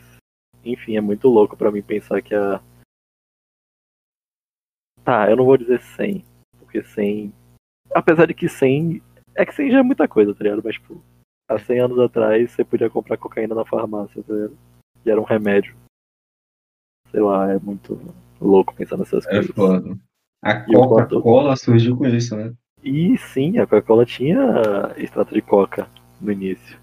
enfim, 0.66 0.98
é 0.98 1.02
muito 1.02 1.28
louco 1.28 1.56
pra 1.56 1.72
mim 1.72 1.84
pensar 1.84 2.20
que 2.24 2.34
a. 2.34 2.60
Tá, 5.04 5.30
eu 5.30 5.36
não 5.38 5.46
vou 5.46 5.58
dizer 5.58 5.80
100, 5.80 6.26
porque 6.58 6.84
100. 6.84 7.32
Apesar 7.94 8.26
de 8.26 8.34
que 8.34 8.50
100. 8.50 9.00
É 9.36 9.46
que 9.46 9.54
100 9.54 9.72
já 9.72 9.80
é 9.80 9.84
muita 9.84 10.08
coisa, 10.08 10.34
tá 10.34 10.44
ligado? 10.44 10.64
Mas, 10.64 10.74
tipo, 10.74 11.04
há 11.48 11.60
100 11.60 11.80
anos 11.82 12.00
atrás 12.00 12.52
você 12.52 12.66
podia 12.66 12.90
comprar 12.90 13.18
cocaína 13.18 13.54
na 13.54 13.64
farmácia, 13.64 14.24
tá 14.24 14.34
ligado? 14.34 14.58
E 15.06 15.12
era 15.12 15.22
um 15.22 15.26
remédio. 15.26 15.76
Sei 17.12 17.20
lá, 17.22 17.52
é 17.52 17.60
muito 17.60 18.00
louco 18.40 18.74
pensar 18.74 18.98
nessas 18.98 19.26
É 19.28 19.32
coisas. 19.36 19.56
foda. 19.56 19.98
A 20.44 20.66
Coca-Cola 20.66 21.56
surgiu 21.56 21.96
com 21.96 22.08
isso, 22.08 22.36
né? 22.36 22.54
E 22.84 23.16
sim, 23.20 23.60
a 23.60 23.68
Coca-Cola 23.68 24.04
tinha 24.06 24.40
extrato 24.98 25.32
de 25.34 25.42
coca 25.44 25.88
no 26.20 26.32
início. 26.32 26.80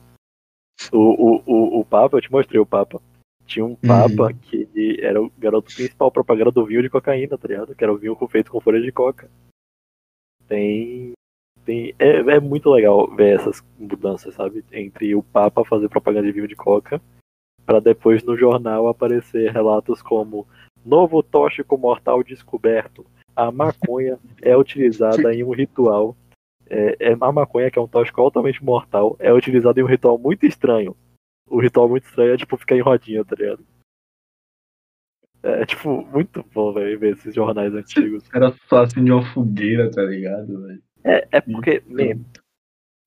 O, 0.92 1.42
o, 1.46 1.80
o, 1.80 1.84
Papa, 1.84 2.16
eu 2.16 2.20
te 2.20 2.30
mostrei 2.30 2.60
o 2.60 2.66
Papa. 2.66 3.00
Tinha 3.44 3.64
um 3.64 3.74
Papa 3.74 4.32
que 4.32 4.98
era 5.00 5.20
o 5.20 5.30
garoto 5.38 5.74
principal 5.74 6.10
propaganda 6.10 6.50
do 6.50 6.64
vinho 6.64 6.82
de 6.82 6.90
cocaína, 6.90 7.36
tá 7.36 7.48
ligado? 7.48 7.74
Que 7.74 7.82
era 7.82 7.92
o 7.92 7.96
vinho 7.96 8.16
feito 8.28 8.50
com 8.50 8.60
folha 8.60 8.80
de 8.80 8.92
coca. 8.92 9.30
Tem. 10.46 11.12
tem, 11.64 11.94
é, 11.98 12.18
é 12.18 12.40
muito 12.40 12.70
legal 12.70 13.08
ver 13.14 13.36
essas 13.36 13.62
mudanças, 13.78 14.34
sabe? 14.34 14.64
Entre 14.72 15.14
o 15.14 15.22
Papa 15.22 15.64
fazer 15.64 15.88
propaganda 15.88 16.26
de 16.26 16.32
vinho 16.32 16.48
de 16.48 16.56
coca, 16.56 17.00
para 17.66 17.80
depois 17.80 18.22
no 18.22 18.36
jornal 18.36 18.86
aparecer 18.86 19.52
relatos 19.52 20.00
como 20.00 20.46
novo 20.84 21.22
tóxico 21.22 21.76
mortal 21.76 22.22
descoberto. 22.22 23.04
A 23.36 23.52
maconha 23.52 24.18
é 24.42 24.56
utilizada 24.56 25.34
em 25.34 25.44
um 25.44 25.50
ritual. 25.50 26.16
É, 26.70 27.10
é, 27.10 27.12
a 27.12 27.32
maconha, 27.32 27.70
que 27.70 27.78
é 27.78 27.82
um 27.82 27.88
tóxico 27.88 28.20
altamente 28.20 28.62
mortal, 28.62 29.16
é 29.18 29.32
utilizada 29.32 29.80
em 29.80 29.82
um 29.82 29.86
ritual 29.86 30.18
muito 30.18 30.44
estranho. 30.44 30.96
O 31.46 31.60
ritual 31.60 31.88
muito 31.88 32.04
estranho 32.04 32.34
é 32.34 32.36
tipo 32.36 32.56
ficar 32.56 32.76
em 32.76 32.80
rodinha, 32.80 33.24
tá 33.24 33.34
ligado? 33.34 33.64
É 35.42 35.64
tipo, 35.64 36.04
muito 36.06 36.44
bom, 36.52 36.72
velho, 36.72 36.98
ver 36.98 37.12
esses 37.14 37.34
jornais 37.34 37.72
antigos. 37.72 38.28
Era 38.34 38.52
só 38.68 38.82
assim 38.82 39.04
de 39.04 39.12
uma 39.12 39.24
fogueira, 39.32 39.90
tá 39.90 40.02
ligado, 40.02 40.66
velho? 40.66 40.82
É, 41.04 41.28
é 41.30 41.40
porque, 41.40 41.82
man, 41.86 42.22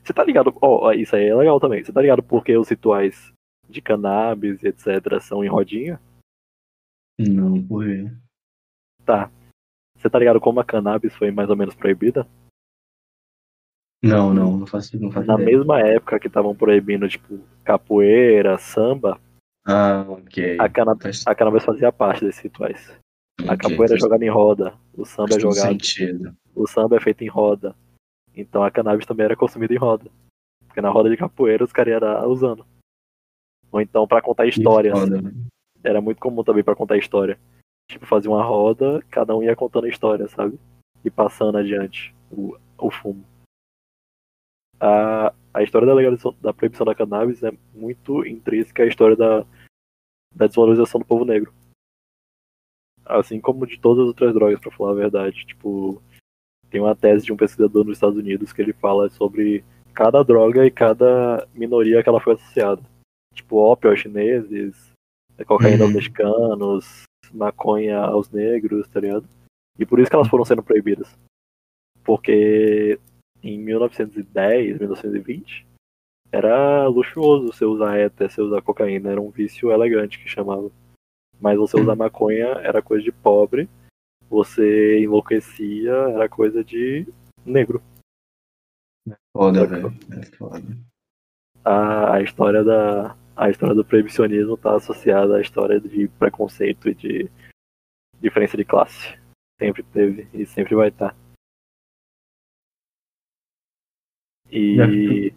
você 0.03 0.13
tá 0.13 0.23
ligado? 0.23 0.53
Ó, 0.61 0.87
oh, 0.87 0.91
isso 0.91 1.15
aí 1.15 1.27
é 1.27 1.35
legal 1.35 1.59
também. 1.59 1.83
Você 1.83 1.91
tá 1.91 2.01
ligado 2.01 2.23
porque 2.23 2.57
os 2.57 2.69
rituais 2.69 3.31
de 3.69 3.81
cannabis 3.81 4.63
e 4.63 4.67
etc. 4.67 5.19
são 5.21 5.43
em 5.43 5.47
rodinha? 5.47 5.99
Não, 7.19 7.61
por 7.67 7.85
quê? 7.85 8.11
Tá. 9.05 9.31
Você 9.95 10.09
tá 10.09 10.17
ligado 10.17 10.39
como 10.39 10.59
a 10.59 10.65
cannabis 10.65 11.15
foi 11.15 11.29
mais 11.29 11.49
ou 11.49 11.55
menos 11.55 11.75
proibida? 11.75 12.27
Não, 14.03 14.33
não, 14.33 14.57
não 14.57 14.65
faço, 14.67 14.99
não 14.99 15.11
faço 15.11 15.27
Na 15.27 15.35
ideia. 15.35 15.57
mesma 15.57 15.79
época 15.79 16.19
que 16.19 16.27
estavam 16.27 16.55
proibindo, 16.55 17.07
tipo, 17.07 17.39
capoeira, 17.63 18.57
samba, 18.57 19.19
Ah, 19.65 20.03
ok. 20.07 20.57
a, 20.59 20.67
cana 20.67 20.97
a 21.25 21.35
cannabis 21.35 21.63
fazia 21.63 21.91
parte 21.91 22.25
desses 22.25 22.41
rituais. 22.41 22.97
A 23.47 23.53
ok, 23.53 23.57
capoeira 23.69 23.95
é 23.95 23.99
jogada 23.99 24.25
em 24.25 24.29
roda, 24.29 24.73
o 24.95 25.05
samba 25.05 25.35
é 25.35 25.39
jogado, 25.39 25.67
sentido. 25.67 26.35
o 26.55 26.67
samba 26.67 26.95
é 26.97 26.99
feito 26.99 27.23
em 27.23 27.27
roda. 27.27 27.75
Então 28.35 28.63
a 28.63 28.71
cannabis 28.71 29.05
também 29.05 29.25
era 29.25 29.35
consumida 29.35 29.73
em 29.73 29.77
roda. 29.77 30.09
Porque 30.65 30.81
na 30.81 30.89
roda 30.89 31.09
de 31.09 31.17
capoeira 31.17 31.63
os 31.63 31.71
caras 31.71 32.01
iam 32.01 32.29
usando. 32.29 32.65
Ou 33.71 33.81
então 33.81 34.07
pra 34.07 34.21
contar 34.21 34.45
histórias. 34.47 34.97
velho. 35.09 35.31
Era 35.83 36.01
muito 36.01 36.19
comum 36.19 36.43
também 36.43 36.63
pra 36.63 36.75
contar 36.75 36.97
história. 36.97 37.37
Tipo, 37.89 38.05
fazia 38.05 38.31
uma 38.31 38.43
roda, 38.43 39.03
cada 39.11 39.35
um 39.35 39.43
ia 39.43 39.55
contando 39.55 39.85
a 39.85 39.89
história, 39.89 40.27
sabe? 40.29 40.57
E 41.03 41.09
passando 41.09 41.57
adiante 41.57 42.15
o, 42.31 42.55
o 42.77 42.89
fumo. 42.89 43.23
A, 44.81 45.31
a 45.53 45.61
história 45.61 45.85
da 45.85 45.93
legalização, 45.93 46.35
da 46.41 46.51
proibição 46.51 46.85
da 46.85 46.95
cannabis 46.95 47.43
é 47.43 47.51
muito 47.73 48.25
intrínseca 48.25 48.81
à 48.81 48.87
história 48.87 49.15
da, 49.15 49.45
da 50.35 50.47
desvalorização 50.47 50.99
do 50.99 51.05
povo 51.05 51.23
negro. 51.23 51.53
Assim 53.05 53.39
como 53.39 53.67
de 53.67 53.79
todas 53.79 54.01
as 54.01 54.07
outras 54.07 54.33
drogas, 54.33 54.59
pra 54.59 54.71
falar 54.71 54.91
a 54.91 54.95
verdade. 54.95 55.45
Tipo, 55.45 56.01
tem 56.71 56.81
uma 56.81 56.95
tese 56.95 57.25
de 57.25 57.31
um 57.31 57.37
pesquisador 57.37 57.83
nos 57.85 57.97
Estados 57.97 58.17
Unidos 58.17 58.51
que 58.51 58.61
ele 58.61 58.73
fala 58.73 59.09
sobre 59.09 59.63
cada 59.93 60.23
droga 60.23 60.65
e 60.65 60.71
cada 60.71 61.47
minoria 61.53 62.01
que 62.01 62.09
ela 62.09 62.21
foi 62.21 62.33
associada. 62.33 62.81
Tipo, 63.35 63.57
ópio 63.57 63.89
aos 63.89 63.99
chineses, 63.99 64.91
cocaína 65.45 65.83
aos 65.83 65.89
Uhum. 65.91 65.95
mexicanos, 65.95 67.03
maconha 67.33 67.99
aos 67.99 68.29
negros, 68.31 68.87
tá 68.87 68.99
ligado? 68.99 69.27
E 69.77 69.85
por 69.85 69.99
isso 69.99 70.09
que 70.09 70.15
elas 70.15 70.27
foram 70.27 70.45
sendo 70.45 70.63
proibidas. 70.63 71.13
Porque 72.03 72.99
em 73.43 73.57
1910, 73.57 74.79
1920, 74.79 75.67
era 76.31 76.87
luxuoso 76.87 77.51
você 77.51 77.65
usar 77.65 77.97
éter, 77.97 78.29
você 78.29 78.41
usar 78.41 78.61
cocaína, 78.61 79.11
era 79.11 79.21
um 79.21 79.29
vício 79.29 79.71
elegante 79.71 80.19
que 80.19 80.29
chamava. 80.29 80.71
Mas 81.39 81.57
você 81.57 81.79
usar 81.79 81.95
maconha 81.95 82.47
era 82.61 82.81
coisa 82.81 83.03
de 83.03 83.11
pobre, 83.11 83.69
você 84.29 84.99
enlouquecia, 85.03 85.91
era 85.91 86.29
coisa 86.29 86.63
de 86.63 87.05
negro. 87.45 87.81
Foda, 89.35 89.65
velho. 89.65 89.93
É 90.11 90.25
foda. 90.37 90.61
A, 91.65 92.15
a 92.15 92.21
história 92.21 92.63
da 92.63 93.17
a 93.35 93.49
história 93.49 93.73
do 93.73 93.83
proibicionismo 93.83 94.53
está 94.53 94.75
associada 94.75 95.37
à 95.37 95.41
história 95.41 95.79
de 95.79 96.07
preconceito 96.19 96.87
e 96.89 96.93
de 96.93 97.31
diferença 98.21 98.55
de 98.55 98.63
classe. 98.63 99.17
Sempre 99.59 99.83
teve 99.83 100.27
e 100.33 100.45
sempre 100.45 100.75
vai 100.75 100.89
estar. 100.89 101.09
Já 101.09 101.30
E 104.51 105.31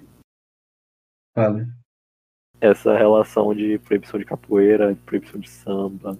essa 2.60 2.96
relação 2.96 3.54
de 3.54 3.78
proibição 3.78 4.18
de 4.18 4.24
capoeira, 4.24 4.96
proibição 5.06 5.40
de 5.40 5.48
samba, 5.48 6.18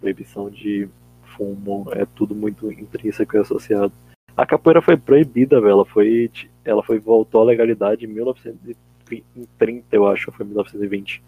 proibição 0.00 0.50
de 0.50 0.88
fumo, 1.36 1.86
é 1.92 2.04
tudo 2.04 2.34
muito 2.34 2.70
intrínseco 2.70 3.36
e 3.36 3.40
associado. 3.40 3.92
A 4.36 4.46
capoeira 4.46 4.80
foi 4.80 4.96
proibida, 4.96 5.60
velho. 5.60 5.72
Ela 5.72 5.84
foi, 5.84 6.30
ela 6.64 6.82
foi 6.82 6.98
voltou 6.98 7.40
à 7.40 7.44
legalidade 7.44 8.04
em 8.04 8.08
1930, 8.08 9.86
eu 9.90 10.06
acho, 10.06 10.30
foi 10.32 10.46
1920. 10.46 11.22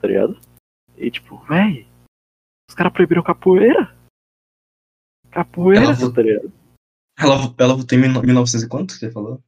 Tá 0.00 0.08
ligado? 0.08 0.40
E 0.96 1.10
tipo, 1.10 1.36
véi, 1.44 1.86
os 2.68 2.74
caras 2.74 2.92
proibiram 2.92 3.22
capoeira? 3.22 3.94
Capoeira, 5.30 5.84
Ela 5.84 6.12
tá 6.12 6.22
ligado? 6.22 6.52
Ela, 7.18 7.34
ela 7.58 7.74
voltou 7.74 7.98
em 7.98 8.00
1900 8.00 8.62
e 8.62 8.68
quanto 8.68 8.94
que 8.94 9.00
você 9.00 9.10
falou? 9.10 9.40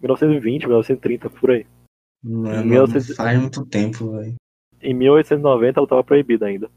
1920, 0.00 0.66
1930, 0.66 1.30
por 1.30 1.50
aí. 1.50 1.66
Não 2.22 2.64
1900 2.64 3.16
faz 3.16 3.40
muito 3.40 3.66
tempo, 3.66 4.12
velho. 4.12 4.34
Em 4.80 4.94
1890 4.94 5.78
ela 5.80 5.84
estava 5.84 6.04
proibida 6.04 6.46
ainda. 6.46 6.70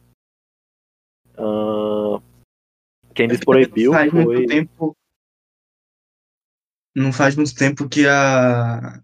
Ah, 1.37 2.21
quem 3.15 3.27
desproibiu 3.27 3.91
Não 3.91 3.99
faz 3.99 4.11
foi. 4.11 4.23
muito 4.25 4.47
tempo. 4.47 4.97
Não 6.95 7.13
faz 7.13 7.35
muito 7.35 7.55
tempo 7.55 7.87
que 7.89 8.07
a. 8.07 9.01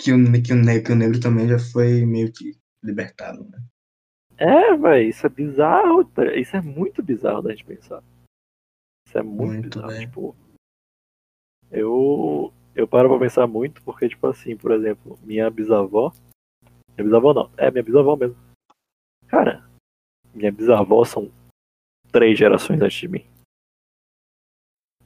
Que 0.00 0.12
o, 0.12 0.16
que 0.42 0.52
o, 0.52 0.56
ne- 0.56 0.80
que 0.82 0.92
o 0.92 0.96
negro 0.96 1.20
também 1.20 1.48
já 1.48 1.58
foi 1.58 2.04
meio 2.04 2.32
que 2.32 2.58
libertado, 2.82 3.44
né? 3.48 3.58
É, 4.36 4.76
velho, 4.76 5.08
isso 5.08 5.24
é 5.26 5.30
bizarro. 5.30 6.04
tá? 6.04 6.24
Isso 6.34 6.56
é 6.56 6.60
muito 6.60 7.02
bizarro 7.02 7.42
da 7.42 7.50
gente 7.52 7.64
pensar. 7.64 8.02
Isso 9.06 9.16
é 9.18 9.22
muito, 9.22 9.52
Muito, 9.52 9.68
bizarro. 9.78 9.88
velho. 9.92 10.06
Tipo, 10.06 10.36
eu, 11.70 12.52
eu 12.74 12.88
paro 12.88 13.08
pra 13.08 13.18
pensar 13.18 13.46
muito 13.46 13.82
porque, 13.82 14.08
tipo 14.08 14.26
assim, 14.26 14.56
por 14.56 14.72
exemplo, 14.72 15.18
minha 15.22 15.48
bisavó. 15.50 16.12
Minha 16.96 17.04
bisavó 17.04 17.34
não, 17.34 17.50
é 17.56 17.70
minha 17.70 17.82
bisavó 17.82 18.16
mesmo. 18.16 18.36
Cara, 19.28 19.68
minha 20.34 20.50
bisavó 20.50 21.04
são 21.04 21.30
três 22.10 22.38
gerações 22.38 22.80
antes 22.80 22.98
de 22.98 23.08
mim. 23.08 23.24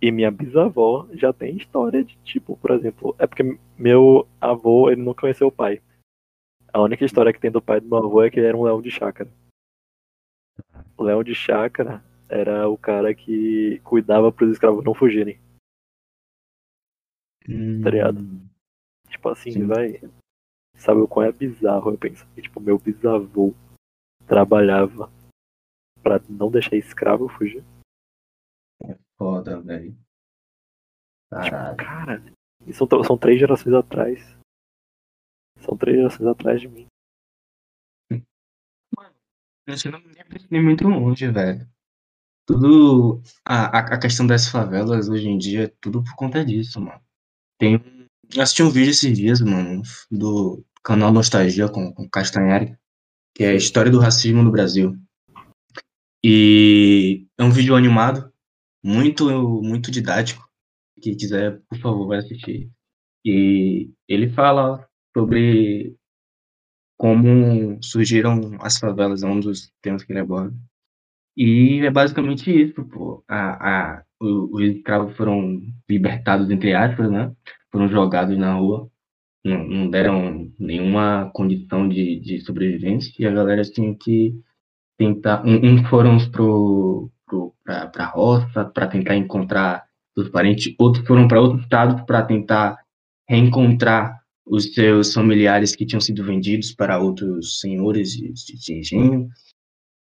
E 0.00 0.12
minha 0.12 0.30
bisavó 0.30 1.08
já 1.12 1.32
tem 1.32 1.56
história 1.56 2.04
de 2.04 2.16
tipo, 2.18 2.56
por 2.56 2.70
exemplo, 2.70 3.16
é 3.18 3.26
porque 3.26 3.58
meu 3.76 4.28
avô, 4.40 4.90
ele 4.90 5.02
não 5.02 5.12
conheceu 5.12 5.48
o 5.48 5.52
pai. 5.52 5.82
A 6.72 6.80
única 6.80 7.04
história 7.04 7.32
que 7.32 7.40
tem 7.40 7.50
do 7.50 7.60
pai 7.60 7.80
do 7.80 7.88
meu 7.88 7.98
avô 7.98 8.22
é 8.22 8.30
que 8.30 8.38
ele 8.38 8.46
era 8.46 8.56
um 8.56 8.62
leão 8.62 8.80
de 8.80 8.90
chácara. 8.90 9.30
O 10.96 11.02
leão 11.02 11.24
de 11.24 11.34
chácara 11.34 12.04
era 12.28 12.68
o 12.68 12.76
cara 12.76 13.14
que 13.14 13.80
cuidava 13.82 14.30
para 14.30 14.44
os 14.44 14.52
escravos 14.52 14.84
não 14.84 14.94
fugirem. 14.94 15.40
Tá 17.82 17.90
ligado? 17.90 18.18
Tipo 19.08 19.28
assim, 19.30 19.52
Sim. 19.52 19.66
vai. 19.66 20.00
Sabe 20.74 21.00
o 21.00 21.08
quão 21.08 21.26
é 21.26 21.32
bizarro 21.32 21.90
eu 21.90 21.98
penso 21.98 22.26
que, 22.34 22.42
tipo, 22.42 22.60
meu 22.60 22.78
bisavô 22.78 23.54
trabalhava 24.26 25.10
pra 26.02 26.20
não 26.28 26.50
deixar 26.50 26.76
escravo 26.76 27.28
fugir. 27.28 27.64
Foda, 29.16 29.60
velho. 29.60 29.96
Caralho. 31.30 31.76
Cara, 31.76 32.22
são, 32.72 32.86
são 33.02 33.18
três 33.18 33.40
gerações 33.40 33.74
atrás. 33.74 34.20
São 35.60 35.76
três 35.76 35.96
gerações 35.96 36.26
atrás 36.28 36.60
de 36.60 36.68
mim. 36.68 36.86
A 39.66 39.74
gente 39.74 39.90
não 39.90 40.00
nem 40.00 40.24
precisa 40.24 40.54
ir 40.54 40.62
muito 40.62 40.88
longe, 40.88 41.30
velho. 41.30 41.68
Tudo. 42.46 43.20
A, 43.44 43.78
a, 43.78 43.94
a 43.94 44.00
questão 44.00 44.26
das 44.26 44.48
favelas 44.48 45.08
hoje 45.08 45.28
em 45.28 45.36
dia 45.36 45.64
é 45.64 45.74
tudo 45.80 46.02
por 46.02 46.14
conta 46.14 46.44
disso, 46.44 46.80
mano. 46.80 47.02
Tem 47.58 47.82
assisti 48.36 48.62
um 48.62 48.70
vídeo 48.70 48.90
esses 48.90 49.16
dias, 49.16 49.40
mano, 49.40 49.82
do 50.10 50.64
canal 50.82 51.12
Nostalgia 51.12 51.68
com, 51.68 51.92
com 51.92 52.08
Castanhari, 52.08 52.76
que 53.34 53.44
é 53.44 53.50
a 53.50 53.54
história 53.54 53.90
do 53.90 54.00
racismo 54.00 54.42
no 54.42 54.50
Brasil. 54.50 54.94
E 56.22 57.26
é 57.38 57.44
um 57.44 57.50
vídeo 57.50 57.74
animado, 57.74 58.32
muito, 58.82 59.28
muito 59.62 59.90
didático. 59.90 60.46
Quem 61.00 61.16
quiser, 61.16 61.60
por 61.68 61.78
favor, 61.78 62.08
vai 62.08 62.18
assistir. 62.18 62.70
E 63.24 63.90
ele 64.08 64.30
fala 64.30 64.86
sobre 65.16 65.96
como 66.96 67.78
surgiram 67.82 68.58
as 68.60 68.78
favelas, 68.78 69.22
é 69.22 69.26
um 69.26 69.38
dos 69.38 69.72
temas 69.80 70.02
que 70.02 70.12
ele 70.12 70.20
aborda. 70.20 70.56
E 71.40 71.86
é 71.86 71.90
basicamente 71.90 72.50
isso, 72.50 72.84
pô. 72.84 73.22
A, 73.28 73.92
a, 73.98 74.02
os 74.20 74.60
escravos 74.60 75.16
foram 75.16 75.62
libertados, 75.88 76.50
entre 76.50 76.74
aspas, 76.74 77.08
né? 77.08 77.32
Foram 77.70 77.88
jogados 77.88 78.36
na 78.36 78.54
rua, 78.54 78.90
não, 79.44 79.64
não 79.64 79.88
deram 79.88 80.50
nenhuma 80.58 81.30
condição 81.32 81.88
de, 81.88 82.18
de 82.18 82.40
sobrevivência 82.40 83.12
e 83.20 83.24
a 83.24 83.30
galera 83.30 83.62
tinha 83.62 83.94
que 83.94 84.34
tentar. 84.98 85.46
Um, 85.46 85.74
uns 85.74 85.88
foram 85.88 86.18
pro, 86.28 87.08
pro, 87.24 87.54
pra, 87.64 87.86
pra 87.86 88.06
roça 88.06 88.64
para 88.64 88.88
tentar 88.88 89.14
encontrar 89.14 89.84
dos 90.16 90.28
parentes, 90.30 90.74
outros 90.76 91.06
foram 91.06 91.28
para 91.28 91.40
outro 91.40 91.60
estado 91.60 92.04
para 92.04 92.22
tentar 92.22 92.76
reencontrar 93.28 94.18
os 94.44 94.74
seus 94.74 95.14
familiares 95.14 95.76
que 95.76 95.86
tinham 95.86 96.00
sido 96.00 96.24
vendidos 96.24 96.74
para 96.74 96.98
outros 96.98 97.60
senhores 97.60 98.10
de, 98.10 98.32
de 98.32 98.72
engenho. 98.72 99.28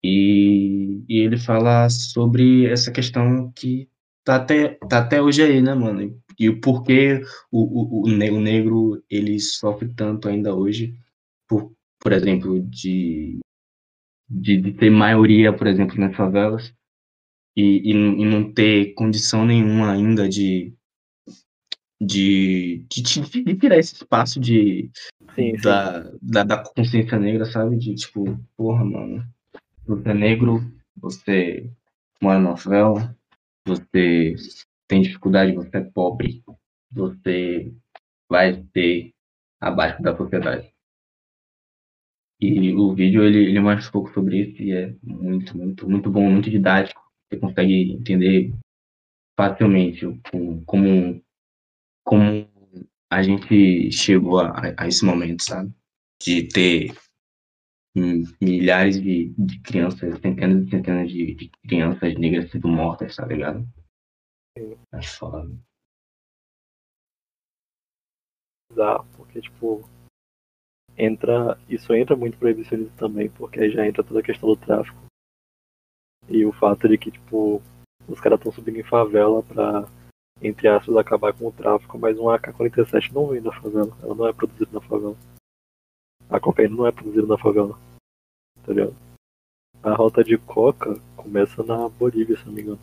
E, 0.04 1.04
e, 1.08 1.20
ele 1.20 1.38
fala 1.38 1.88
sobre 1.88 2.66
essa 2.66 2.90
questão 2.90 3.52
que 3.52 3.88
tá 4.24 4.36
até, 4.36 4.70
tá 4.88 4.98
até 4.98 5.22
hoje 5.22 5.42
aí, 5.42 5.62
né, 5.62 5.74
mano? 5.74 6.20
E 6.38 6.48
o 6.48 6.60
porquê 6.60 7.22
o, 7.50 8.02
o, 8.02 8.08
o, 8.08 8.08
negro 8.08 9.02
ele 9.08 9.38
sofre 9.38 9.88
tanto 9.94 10.28
ainda 10.28 10.54
hoje, 10.54 10.96
por, 11.48 11.72
por 12.00 12.12
exemplo, 12.12 12.60
de, 12.60 13.38
de, 14.28 14.56
de 14.56 14.72
ter 14.72 14.90
maioria, 14.90 15.52
por 15.52 15.66
exemplo, 15.66 15.98
nas 16.00 16.16
favelas, 16.16 16.74
e, 17.56 17.90
e, 17.90 17.92
e 17.92 18.24
não 18.24 18.52
ter 18.52 18.94
condição 18.94 19.44
nenhuma 19.44 19.92
ainda 19.92 20.28
de, 20.28 20.74
de, 22.00 22.84
de, 22.90 23.02
de 23.44 23.54
tirar 23.56 23.78
esse 23.78 23.94
espaço 23.94 24.40
de, 24.40 24.90
sim, 25.34 25.52
da, 25.62 26.04
sim. 26.04 26.18
Da, 26.20 26.42
da 26.42 26.64
consciência 26.64 27.18
negra, 27.18 27.44
sabe? 27.44 27.76
De 27.76 27.94
tipo, 27.94 28.38
porra, 28.56 28.84
mano, 28.84 29.24
você 29.86 30.10
é 30.10 30.14
negro, 30.14 30.60
você 30.96 31.70
mora 32.20 32.38
na 32.38 32.56
favela, 32.56 33.16
você 33.66 34.34
tem 34.88 35.02
dificuldade, 35.02 35.54
você 35.54 35.78
é 35.78 35.80
pobre, 35.80 36.42
você 36.90 37.72
vai 38.28 38.62
ter 38.72 39.12
abaixo 39.60 40.02
da 40.02 40.16
sociedade. 40.16 40.72
E 42.40 42.74
o 42.74 42.92
vídeo 42.92 43.22
ele, 43.22 43.50
ele 43.50 43.60
mostra 43.60 43.88
um 43.88 43.92
pouco 43.92 44.12
sobre 44.12 44.38
isso 44.42 44.62
e 44.62 44.72
é 44.72 44.94
muito, 45.02 45.56
muito, 45.56 45.88
muito 45.88 46.10
bom, 46.10 46.28
muito 46.28 46.50
didático. 46.50 47.00
Você 47.28 47.38
consegue 47.38 47.92
entender 47.92 48.52
facilmente 49.38 50.04
como, 50.66 51.22
como 52.04 52.48
a 53.10 53.22
gente 53.22 53.92
chegou 53.92 54.40
a, 54.40 54.74
a 54.76 54.88
esse 54.88 55.04
momento, 55.04 55.44
sabe? 55.44 55.72
De 56.20 56.48
ter 56.48 56.92
milhares 57.94 59.00
de, 59.00 59.34
de 59.36 59.60
crianças, 59.60 60.18
centenas 60.20 60.66
e 60.66 60.70
centenas 60.70 61.10
de, 61.10 61.34
de 61.34 61.50
crianças 61.66 62.14
negras 62.14 62.50
sendo 62.50 62.68
mortas, 62.68 63.16
tá 63.16 63.26
ligado? 63.26 63.66
É 64.92 65.02
foda. 65.02 65.50
Dá, 68.74 69.02
porque, 69.16 69.40
tipo, 69.40 69.88
entra. 70.96 71.58
Isso 71.68 71.92
entra 71.94 72.16
muito 72.16 72.38
proibicionismo 72.38 72.96
também, 72.96 73.30
porque 73.30 73.60
aí 73.60 73.70
já 73.70 73.86
entra 73.86 74.02
toda 74.02 74.20
a 74.20 74.22
questão 74.22 74.48
do 74.48 74.56
tráfico. 74.56 74.98
E 76.28 76.44
o 76.44 76.52
fato 76.52 76.88
de 76.88 76.96
que, 76.96 77.10
tipo, 77.10 77.60
os 78.08 78.20
caras 78.20 78.38
estão 78.38 78.52
subindo 78.52 78.78
em 78.78 78.84
favela 78.84 79.42
pra, 79.42 79.86
entre 80.40 80.68
aspas, 80.68 80.96
acabar 80.96 81.32
com 81.32 81.48
o 81.48 81.52
tráfico, 81.52 81.98
mas 81.98 82.18
um 82.18 82.28
AK-47 82.30 83.12
não 83.12 83.28
vem 83.28 83.42
da 83.42 83.52
favela, 83.52 83.96
ela 84.02 84.14
não 84.14 84.26
é 84.26 84.32
produzida 84.32 84.70
na 84.72 84.80
favela. 84.80 85.16
A 86.32 86.40
cocaína 86.40 86.74
não 86.74 86.86
é 86.86 86.92
produzida 86.92 87.26
na 87.26 87.36
favela. 87.36 87.78
Tá 88.64 88.72
ligado? 88.72 88.96
A 89.82 89.92
rota 89.94 90.24
de 90.24 90.38
coca 90.38 90.94
começa 91.14 91.62
na 91.62 91.88
Bolívia, 91.90 92.36
se 92.36 92.46
não 92.46 92.52
me 92.52 92.62
engano. 92.62 92.78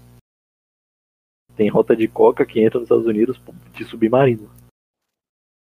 Tem 1.56 1.68
rota 1.70 1.96
de 1.96 2.08
coca 2.08 2.46
que 2.46 2.62
entra 2.62 2.80
nos 2.80 2.86
Estados 2.86 3.08
Unidos 3.08 3.42
de 3.74 3.84
submarino. 3.86 4.50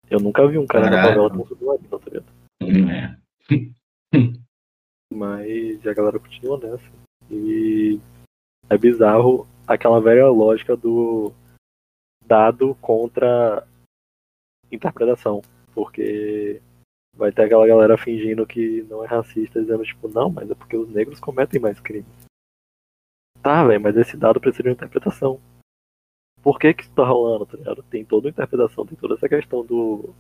Eu 0.10 0.20
nunca 0.20 0.46
vi 0.48 0.58
um 0.58 0.68
cara 0.68 0.90
Caralho. 0.90 1.02
na 1.02 1.08
favela 1.08 1.30
com 1.30 1.48
submarino, 1.48 2.00
tá 2.00 2.10
ligado? 2.10 2.26
É. 2.92 3.18
Mas 5.14 5.88
a 5.88 5.94
galera 5.94 6.20
continua 6.20 6.60
nessa. 6.60 6.92
E 7.30 8.00
é 8.70 8.78
bizarro 8.78 9.48
aquela 9.66 10.02
velha 10.02 10.28
lógica 10.28 10.76
do 10.76 11.32
dado 12.26 12.76
contra 12.76 13.66
interpretação. 14.72 15.42
Porque 15.74 16.62
vai 17.16 17.32
ter 17.32 17.44
aquela 17.44 17.68
galera 17.68 17.98
fingindo 17.98 18.46
que 18.46 18.84
não 18.84 19.04
é 19.04 19.08
racista, 19.08 19.62
dizendo 19.62 19.84
tipo, 19.84 20.08
não, 20.08 20.30
mas 20.30 20.50
é 20.50 20.56
porque 20.56 20.78
os 20.78 20.90
negros 20.90 21.20
cometem 21.20 21.60
mais 21.60 21.80
crimes. 21.80 22.28
Tá, 23.42 23.66
velho, 23.66 23.82
mas 23.82 23.98
esse 23.98 24.16
dado 24.16 24.40
precisa 24.40 24.64
de 24.64 24.70
uma 24.70 24.74
interpretação. 24.74 25.40
Por 26.42 26.60
que 26.60 26.74
que 26.74 26.84
isso 26.84 26.94
tá 26.94 27.06
rolando, 27.06 27.46
tá 27.46 27.58
ligado? 27.58 27.84
Tem 27.84 28.04
toda 28.06 28.28
uma 28.28 28.32
interpretação, 28.32 28.86
tem 28.86 28.98
toda 28.98 29.16
essa 29.16 29.30
questão 29.30 29.66
do 29.66 30.14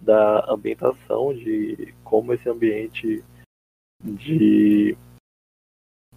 da 0.00 0.44
ambientação, 0.52 1.34
de 1.34 1.94
como 2.04 2.34
esse 2.34 2.48
ambiente 2.48 3.24
de 4.02 4.96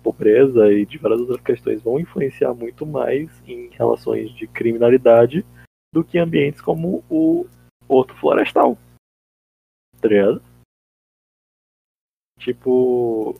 pobreza 0.03 0.71
e 0.71 0.85
de 0.85 0.97
várias 0.97 1.21
outras 1.21 1.41
questões 1.41 1.81
vão 1.81 1.99
influenciar 1.99 2.53
muito 2.53 2.85
mais 2.85 3.29
em 3.47 3.69
relações 3.69 4.31
de 4.31 4.47
criminalidade 4.47 5.45
do 5.93 6.03
que 6.03 6.17
ambientes 6.17 6.61
como 6.61 7.03
o 7.09 7.45
Horto 7.87 8.15
Florestal. 8.15 8.77
Tá 10.01 10.07
ligado? 10.07 10.41
Tipo. 12.39 13.35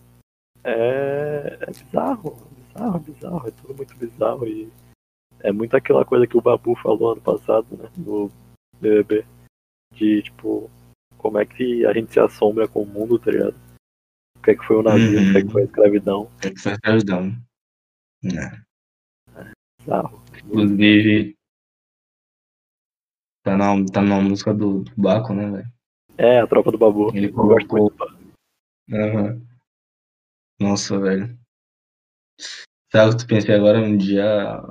É, 0.64 1.57
é 1.62 1.66
bizarro, 1.68 2.36
bizarro, 2.51 2.99
bizarro, 2.99 3.47
é 3.47 3.51
tudo 3.51 3.74
muito 3.74 3.95
bizarro 3.95 4.45
e 4.45 4.70
é 5.39 5.51
muito 5.51 5.76
aquela 5.76 6.03
coisa 6.03 6.28
que 6.28 6.38
o 6.38 6.41
Babu 6.41 6.76
falou 6.76 7.14
ano 7.14 7.22
passado, 7.22 7.78
né? 7.78 7.89
No 7.97 8.30
BBB. 8.80 9.26
De 9.93 10.22
tipo, 10.22 10.70
como 11.18 11.38
é 11.38 11.45
que 11.45 11.86
a 11.86 11.93
gente 11.93 12.12
se 12.12 12.20
assombra 12.20 12.68
com 12.68 12.84
o 12.84 12.86
mundo, 12.86 13.18
tá 13.18 13.32
ligado? 13.32 13.55
O 14.38 14.41
que 14.41 14.51
é 14.51 14.55
que 14.55 14.66
foi 14.66 14.78
o 14.78 14.84
nazismo, 14.84 15.18
uhum. 15.18 15.30
o 15.30 15.32
que 15.32 15.38
é 15.38 15.43
que 15.43 15.51
foi 15.51 15.62
a 15.62 15.66
escravidão. 15.66 16.22
O 16.24 16.39
que 16.39 16.47
é 16.47 16.51
que 16.51 16.60
foi 16.60 16.72
a 16.72 16.76
escravidão. 16.76 17.22
Né? 18.24 18.64
É, 19.36 19.51
bizarro. 19.82 20.24
Inclusive, 20.45 21.36
tá 23.43 23.57
na, 23.57 23.86
tá 23.91 24.01
na 24.01 24.22
música 24.22 24.53
do, 24.53 24.84
do 24.84 24.91
Baco, 24.97 25.34
né, 25.34 25.49
velho? 25.49 25.78
É, 26.20 26.41
a 26.41 26.47
tropa 26.47 26.70
do 26.70 26.78
Babu. 26.78 27.15
Ele 27.15 27.32
colocou. 27.32 27.93
Uhum. 28.89 29.41
Nossa, 30.59 30.99
velho. 30.99 31.39
Sabe 32.91 33.11
o 33.11 33.17
que 33.17 33.24
tu 33.24 33.28
pensei 33.28 33.55
agora? 33.55 33.80
Um 33.80 33.95
dia 33.95 34.61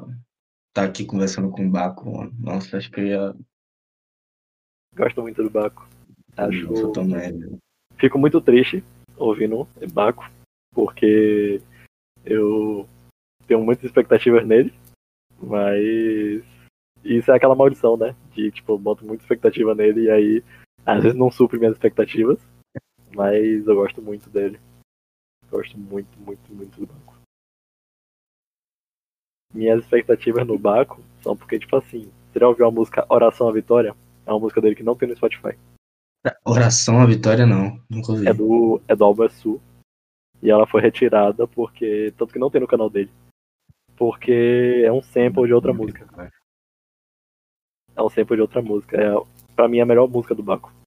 tá 0.75 0.85
aqui 0.85 1.07
conversando 1.07 1.51
com 1.51 1.67
o 1.67 1.71
Baco, 1.71 2.05
mano. 2.11 2.35
Nossa, 2.39 2.77
acho 2.77 2.91
que 2.91 3.01
eu 3.01 3.07
ia. 3.07 3.35
Gosto 4.95 5.23
muito 5.23 5.43
do 5.43 5.49
Baco. 5.49 5.89
Acho. 6.37 6.67
Nossa, 6.67 6.93
também. 6.93 7.59
Fico 7.97 8.19
muito 8.19 8.43
triste 8.43 8.85
ouvindo 9.17 9.67
Baco, 9.91 10.31
porque 10.75 11.63
eu 12.27 12.87
tenho 13.47 13.65
muitas 13.65 13.87
expectativas 13.87 14.47
nele, 14.47 14.75
mas 15.43 16.45
isso 17.03 17.33
é 17.33 17.37
aquela 17.37 17.55
maldição, 17.55 17.97
né? 17.97 18.15
De 18.35 18.51
tipo, 18.51 18.73
eu 18.73 18.79
boto 18.79 19.07
muita 19.07 19.23
expectativa 19.23 19.75
nele 19.75 20.03
e 20.03 20.11
aí 20.11 20.45
às 20.89 21.03
vezes 21.03 21.19
não 21.19 21.31
supre 21.31 21.59
minhas 21.59 21.75
expectativas, 21.75 22.39
mas 23.15 23.67
eu 23.67 23.75
gosto 23.75 24.01
muito 24.01 24.31
dele. 24.31 24.59
Gosto 25.51 25.77
muito, 25.77 26.19
muito, 26.19 26.55
muito 26.55 26.81
do 26.81 26.87
Baco. 26.87 27.19
Minhas 29.53 29.83
expectativas 29.83 30.47
no 30.47 30.59
Baco 30.59 31.03
são 31.23 31.37
porque, 31.37 31.59
tipo 31.59 31.77
assim, 31.77 32.11
você 32.33 32.39
já 32.39 32.49
ouviu 32.49 32.67
a 32.67 32.71
música 32.71 33.07
Oração 33.11 33.49
à 33.49 33.53
Vitória? 33.53 33.95
É 34.25 34.33
uma 34.33 34.41
música 34.41 34.63
dele 34.63 34.75
que 34.75 34.83
não 34.83 34.97
tem 34.97 35.09
no 35.09 35.17
Spotify. 35.17 35.59
Oração 36.45 37.01
à 37.01 37.07
Vitória 37.07 37.47
não, 37.47 37.79
nunca 37.89 38.13
ouvi. 38.13 38.27
É 38.27 38.33
do, 38.33 38.81
é 38.89 38.97
do 38.97 39.05
Alba 39.05 39.29
Sul. 39.29 39.61
E 40.43 40.51
ela 40.51 40.67
foi 40.67 40.81
retirada 40.81 41.47
porque. 41.47 42.15
Tanto 42.17 42.33
que 42.33 42.39
não 42.39 42.51
tem 42.51 42.63
no 42.63 42.67
canal 42.67 42.89
dele. 42.89 43.11
Porque 43.95 44.83
é 44.85 44.93
um 44.93 45.03
sample 45.03 45.47
de 45.47 45.53
outra 45.53 45.73
música. 45.73 46.07
É 47.95 48.03
um 48.03 48.09
sample 48.09 48.37
de 48.37 48.43
outra 48.43 48.63
música. 48.63 48.97
É, 48.97 49.11
pra 49.55 49.69
mim 49.69 49.79
é 49.79 49.83
a 49.83 49.87
melhor 49.87 50.09
música 50.09 50.35
do 50.35 50.43
Baco. 50.43 50.78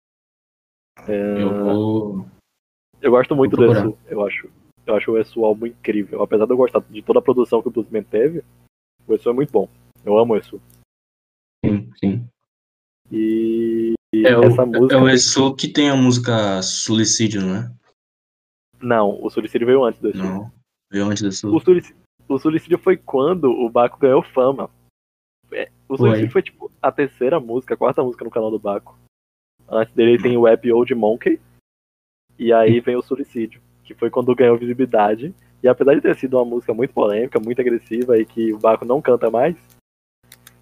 É... 1.08 1.42
Eu 1.42 1.64
vou. 1.64 2.26
Eu 3.02 3.12
gosto 3.12 3.36
muito 3.36 3.56
do 3.56 3.72
Esu. 3.72 3.98
Eu 4.08 4.26
acho, 4.26 4.50
eu 4.86 4.96
acho 4.96 5.12
o 5.12 5.18
Esu 5.18 5.44
álbum 5.44 5.66
incrível. 5.66 6.22
Apesar 6.22 6.46
de 6.46 6.52
eu 6.52 6.58
gostar 6.58 6.80
de 6.82 7.02
toda 7.02 7.20
a 7.20 7.22
produção 7.22 7.62
que 7.62 7.68
o 7.68 7.72
Bluesman 7.72 8.04
teve, 8.04 8.44
o 9.08 9.14
Esu 9.14 9.30
é 9.30 9.34
muito 9.34 9.52
bom. 9.52 9.68
Eu 10.06 10.18
amo 10.18 10.36
o. 10.36 10.42
Sim, 11.66 11.92
sim. 12.00 12.28
E 13.12 13.94
é 14.14 14.32
essa 14.32 14.64
o, 14.64 14.68
música. 14.68 14.96
É 14.96 14.98
o 14.98 15.10
Esu 15.10 15.56
que 15.56 15.68
tem 15.68 15.90
a 15.90 15.96
música 15.96 16.62
Suicídio, 16.62 17.42
não 17.42 17.56
é? 17.56 17.72
Não, 18.80 19.24
o 19.24 19.30
Suicídio 19.30 19.68
veio 19.68 19.84
antes 19.84 20.00
do 20.00 20.10
Esu. 20.10 20.18
Não, 20.18 20.52
veio 20.92 21.06
antes 21.06 21.42
do. 21.42 21.56
O 21.56 21.60
Suicídio, 21.60 21.96
o 22.28 22.38
Suicídio 22.38 22.78
foi 22.78 22.98
quando 22.98 23.46
o 23.46 23.70
Baco 23.70 24.00
ganhou 24.00 24.22
fama. 24.22 24.70
É, 25.52 25.72
o 25.90 25.98
Suicídio 25.98 26.32
foi. 26.32 26.42
foi 26.42 26.44
tipo 26.44 26.72
a 26.82 26.92
terceira 26.92 27.40
música, 27.40 27.74
a 27.74 27.78
quarta 27.78 28.04
música 28.04 28.24
no 28.24 28.32
canal 28.32 28.52
do 28.52 28.60
Baco. 28.60 28.98
Antes 29.72 29.94
dele 29.94 30.22
tem 30.22 30.36
o 30.36 30.46
App 30.46 30.70
Old 30.70 30.94
Monkey. 30.94 31.40
E 32.38 32.52
aí 32.52 32.82
vem 32.82 32.98
o 32.98 33.02
Suicídio, 33.02 33.62
que 33.84 33.94
foi 33.94 34.10
quando 34.10 34.36
ganhou 34.36 34.58
visibilidade. 34.58 35.34
E 35.64 35.68
apesar 35.68 35.96
de 35.96 36.02
ter 36.02 36.16
sido 36.16 36.38
uma 36.38 36.46
música 36.46 36.74
muito 36.74 36.94
polêmica, 36.94 37.40
muito 37.40 37.62
agressiva 37.62 38.18
e 38.18 38.26
que 38.26 38.52
o 38.52 38.58
Baco 38.58 38.84
não 38.84 39.02
canta 39.02 39.30
mais, 39.30 39.56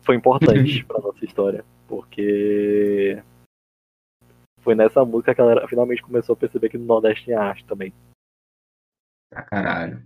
foi 0.02 0.16
importante 0.16 0.84
pra 0.86 1.02
nossa 1.02 1.26
história. 1.26 1.66
Porque 1.88 3.24
foi 4.62 4.76
nessa 4.76 5.04
música 5.04 5.34
que 5.34 5.42
a 5.42 5.46
galera 5.46 5.68
finalmente 5.68 6.04
começou 6.04 6.34
a 6.34 6.38
perceber 6.38 6.70
que 6.70 6.78
no 6.78 6.86
Nordeste 6.86 7.26
tinha 7.26 7.40
arte 7.40 7.66
também. 7.66 7.92
Pra 9.32 9.42
caralho. 9.44 10.04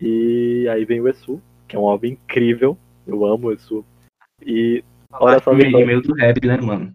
E 0.00 0.68
aí 0.68 0.84
vem 0.84 1.00
o 1.00 1.08
Esu, 1.08 1.42
que 1.66 1.74
é 1.74 1.78
um 1.78 1.88
álbum 1.88 2.06
incrível. 2.06 2.78
Eu 3.06 3.24
amo 3.24 3.48
o 3.48 3.52
Esu. 3.52 3.84
E 4.42 4.84
olha 5.10 5.40
só, 5.40 5.52
Meio, 5.52 6.02
do 6.02 6.14
rap, 6.14 6.46
né, 6.46 6.56
mano? 6.58 6.94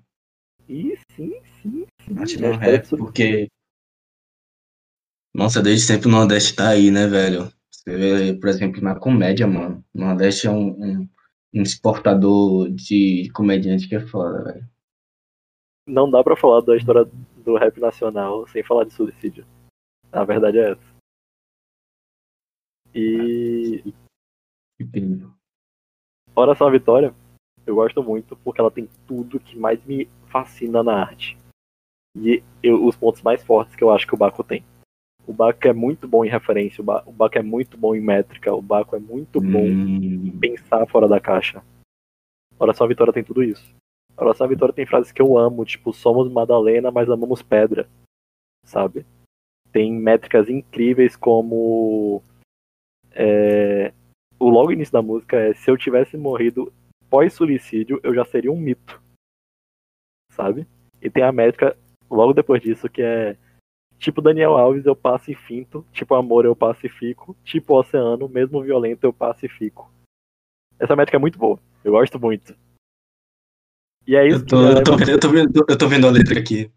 E 0.70 0.95
sim, 1.15 1.41
sim, 1.63 1.86
sim. 2.03 2.13
Né, 2.13 2.47
no 2.47 2.55
rap, 2.55 2.88
porque. 2.89 3.49
Nossa, 5.34 5.63
desde 5.63 5.88
sempre 5.88 6.07
o 6.07 6.11
Nordeste 6.11 6.55
tá 6.55 6.70
aí, 6.70 6.91
né, 6.91 7.07
velho? 7.07 7.51
Você 7.72 7.97
vê, 7.97 8.39
por 8.39 8.49
exemplo, 8.49 8.80
na 8.80 8.99
comédia, 8.99 9.47
mano. 9.47 9.84
O 9.95 9.99
Nordeste 9.99 10.45
é 10.45 10.51
um, 10.51 10.70
um, 10.70 11.09
um 11.55 11.61
exportador 11.63 12.70
de 12.70 13.32
comediante 13.34 13.89
que 13.89 13.95
é 13.95 13.99
foda, 13.99 14.43
velho. 14.43 14.70
Não 15.88 16.09
dá 16.09 16.24
pra 16.24 16.38
falar 16.38 16.61
da 16.61 16.78
história 16.78 17.03
do 17.03 17.57
rap 17.57 17.80
nacional 17.80 18.47
sem 18.47 18.63
falar 18.63 18.84
de 18.84 18.93
suicídio. 18.93 19.47
A 20.11 20.24
verdade 20.24 20.59
é 20.59 20.72
essa. 20.72 20.95
E 22.93 23.91
Que 24.78 24.86
pena. 24.86 25.34
Só 26.55 26.67
a 26.67 26.72
Vitória, 26.72 27.13
eu 27.65 27.76
gosto 27.76 28.03
muito 28.03 28.36
porque 28.38 28.61
ela 28.61 28.72
tem 28.72 28.88
tudo 29.07 29.39
que 29.39 29.57
mais 29.57 29.84
me 29.84 30.07
fascina 30.30 30.82
na 30.84 31.02
arte. 31.02 31.38
E 32.18 32.44
eu- 32.64 32.86
os 32.86 32.96
pontos 32.96 33.22
mais 33.22 33.44
fortes 33.44 33.76
que 33.76 33.84
eu 33.84 33.92
acho 33.92 34.08
que 34.08 34.14
o 34.16 34.18
Baco 34.18 34.44
tem. 34.44 34.64
O 35.28 35.34
Baco 35.34 35.68
é 35.68 35.74
muito 35.74 36.08
bom 36.08 36.26
em 36.26 36.30
referência, 36.30 36.82
o, 36.82 36.84
ba 36.84 37.04
o 37.06 37.12
Baco 37.12 37.38
é 37.38 37.42
muito 37.44 37.78
bom 37.78 37.94
em 37.96 38.02
métrica, 38.02 38.54
o 38.54 38.62
Baco 38.62 38.96
é 38.96 39.00
muito 39.00 39.40
bom 39.40 39.66
em 39.66 40.32
Hum, 40.32 40.40
pensar 40.40 40.88
fora 40.88 41.08
da 41.08 41.20
caixa. 41.20 41.64
Olha 42.60 42.74
só 42.74 42.84
a 42.84 42.88
Vitória 42.88 43.14
tem 43.14 43.24
tudo 43.24 43.44
isso. 43.44 43.74
Olha 44.18 44.34
só 44.34 44.44
a 44.44 44.48
Vitória 44.48 44.74
tem 44.74 44.86
frases 44.86 45.12
que 45.12 45.22
eu 45.22 45.38
amo, 45.38 45.64
tipo, 45.64 45.94
somos 45.94 46.30
Madalena, 46.32 46.92
mas 46.92 47.10
amamos 47.10 47.42
pedra. 47.42 47.88
Sabe? 48.66 49.06
Tem 49.72 49.92
métricas 49.94 50.50
incríveis 50.50 51.16
como. 51.16 52.24
é, 53.12 53.94
o 54.40 54.50
logo 54.50 54.72
início 54.72 54.92
da 54.92 55.02
música 55.02 55.38
é 55.38 55.54
se 55.54 55.70
eu 55.70 55.78
tivesse 55.78 56.18
morrido 56.18 56.74
pós-suicídio, 57.10 58.00
eu 58.04 58.14
já 58.14 58.26
seria 58.26 58.52
um 58.52 58.58
mito. 58.60 59.02
Sabe? 60.32 60.68
E 61.02 61.10
tem 61.10 61.24
a 61.24 61.32
métrica 61.32 61.78
logo 62.10 62.34
depois 62.34 62.62
disso 62.62 62.90
que 62.90 63.02
é 63.02 63.38
tipo 63.98 64.22
Daniel 64.22 64.58
Alves, 64.58 64.86
eu 64.86 64.96
passo 64.96 65.32
e 65.32 65.36
finto, 65.36 65.86
tipo 65.92 66.16
amor 66.16 66.46
eu 66.46 66.56
pacifico, 66.56 67.36
tipo 67.44 67.78
oceano, 67.78 68.30
mesmo 68.30 68.62
violento 68.64 69.04
eu 69.04 69.14
pacifico. 69.14 69.92
Essa 70.80 70.96
métrica 70.96 71.18
é 71.18 71.20
muito 71.20 71.38
boa. 71.38 71.60
Eu 71.84 71.92
gosto 71.92 72.20
muito. 72.20 72.56
E 74.08 74.16
é 74.16 74.28
isso 74.28 74.40
Eu 74.40 74.46
tô, 74.46 74.62
eu, 74.66 74.84
tô, 74.84 74.98
vendo- 74.98 75.10
eu, 75.12 75.20
tô 75.20 75.30
vendo, 75.30 75.66
eu 75.70 75.78
tô 75.78 75.88
vendo 75.88 76.08
a 76.08 76.12
letra 76.12 76.40
aqui. 76.40 76.72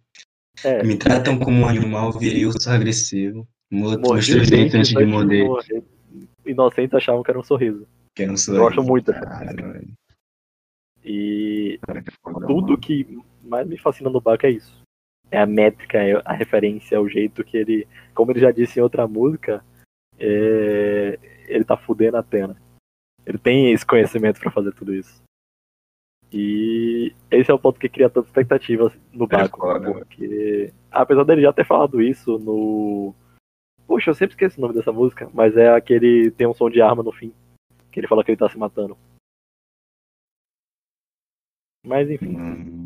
É. 0.65 0.83
Me 0.83 0.97
tratam 0.99 1.39
como 1.39 1.61
um 1.63 1.69
animal, 1.69 2.11
urso 2.11 2.71
agressivo. 2.71 3.49
Meus 3.71 4.27
três 4.27 4.51
dentes 4.51 4.75
antes 4.75 4.95
de 4.95 5.07
morder. 5.07 5.49
Inocentes 6.45 6.95
achavam 6.95 7.23
que 7.23 7.31
era 7.31 7.39
um 7.41 7.45
sorriso. 7.45 7.87
Que 8.15 8.25
era 8.25 8.33
um 8.33 8.37
Eu 8.49 8.57
gosto 8.57 8.83
muito 8.83 9.13
velho. 9.13 9.95
E 11.05 11.81
tudo 12.47 12.79
que 12.79 13.19
mais 13.53 13.69
me 13.69 13.79
fascina 13.79 14.09
no 14.09 14.21
Baco 14.21 14.47
é 14.47 14.51
isso. 14.51 14.83
É 15.31 15.39
a 15.39 15.47
métrica, 15.47 15.99
é 15.99 16.21
a 16.25 16.33
referência, 16.33 16.97
é 16.97 16.99
o 16.99 17.09
jeito 17.09 17.45
que 17.45 17.57
ele. 17.57 17.87
Como 18.15 18.33
ele 18.33 18.41
já 18.41 18.51
disse 18.51 18.79
em 18.79 18.83
outra 18.83 19.07
música, 19.07 19.65
é, 20.19 21.19
ele 21.47 21.65
tá 21.65 21.77
fudendo 21.77 22.17
a 22.17 22.23
pena. 22.23 22.57
Ele 23.25 23.39
tem 23.39 23.73
esse 23.73 23.87
conhecimento 23.87 24.41
pra 24.41 24.51
fazer 24.51 24.73
tudo 24.73 24.95
isso. 24.95 25.23
E 26.33 27.15
esse 27.31 27.51
é 27.51 27.55
o 27.55 27.59
ponto 27.59 27.79
que 27.79 27.89
cria 27.89 28.09
tanta 28.09 28.27
expectativa 28.27 28.91
no 29.13 29.27
Baco. 29.27 29.61
foda. 29.61 29.93
porque, 29.93 30.73
apesar 30.91 31.25
dele 31.25 31.43
já 31.43 31.53
ter 31.53 31.67
falado 31.67 32.01
isso 32.01 32.39
no. 32.39 33.15
Poxa, 33.87 34.11
eu 34.11 34.15
sempre 34.15 34.33
esqueço 34.33 34.59
o 34.59 34.63
nome 34.63 34.75
dessa 34.75 34.93
música, 34.93 35.31
mas 35.35 35.57
é 35.57 35.69
aquele 35.69 36.31
tem 36.31 36.47
um 36.47 36.55
som 36.55 36.71
de 36.71 36.81
arma 36.81 37.03
no 37.03 37.13
fim. 37.13 37.35
Que 37.91 38.01
ele 38.01 38.09
fala 38.09 38.25
que 38.25 38.31
ele 38.31 38.39
tá 38.39 38.49
se 38.49 38.57
matando. 38.57 38.97
Mas 41.85 42.09
enfim. 42.09 42.37
Hum, 42.39 42.82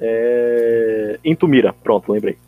É... 0.00 1.18
Intumira, 1.24 1.72
pronto, 1.72 2.12
lembrei. 2.12 2.38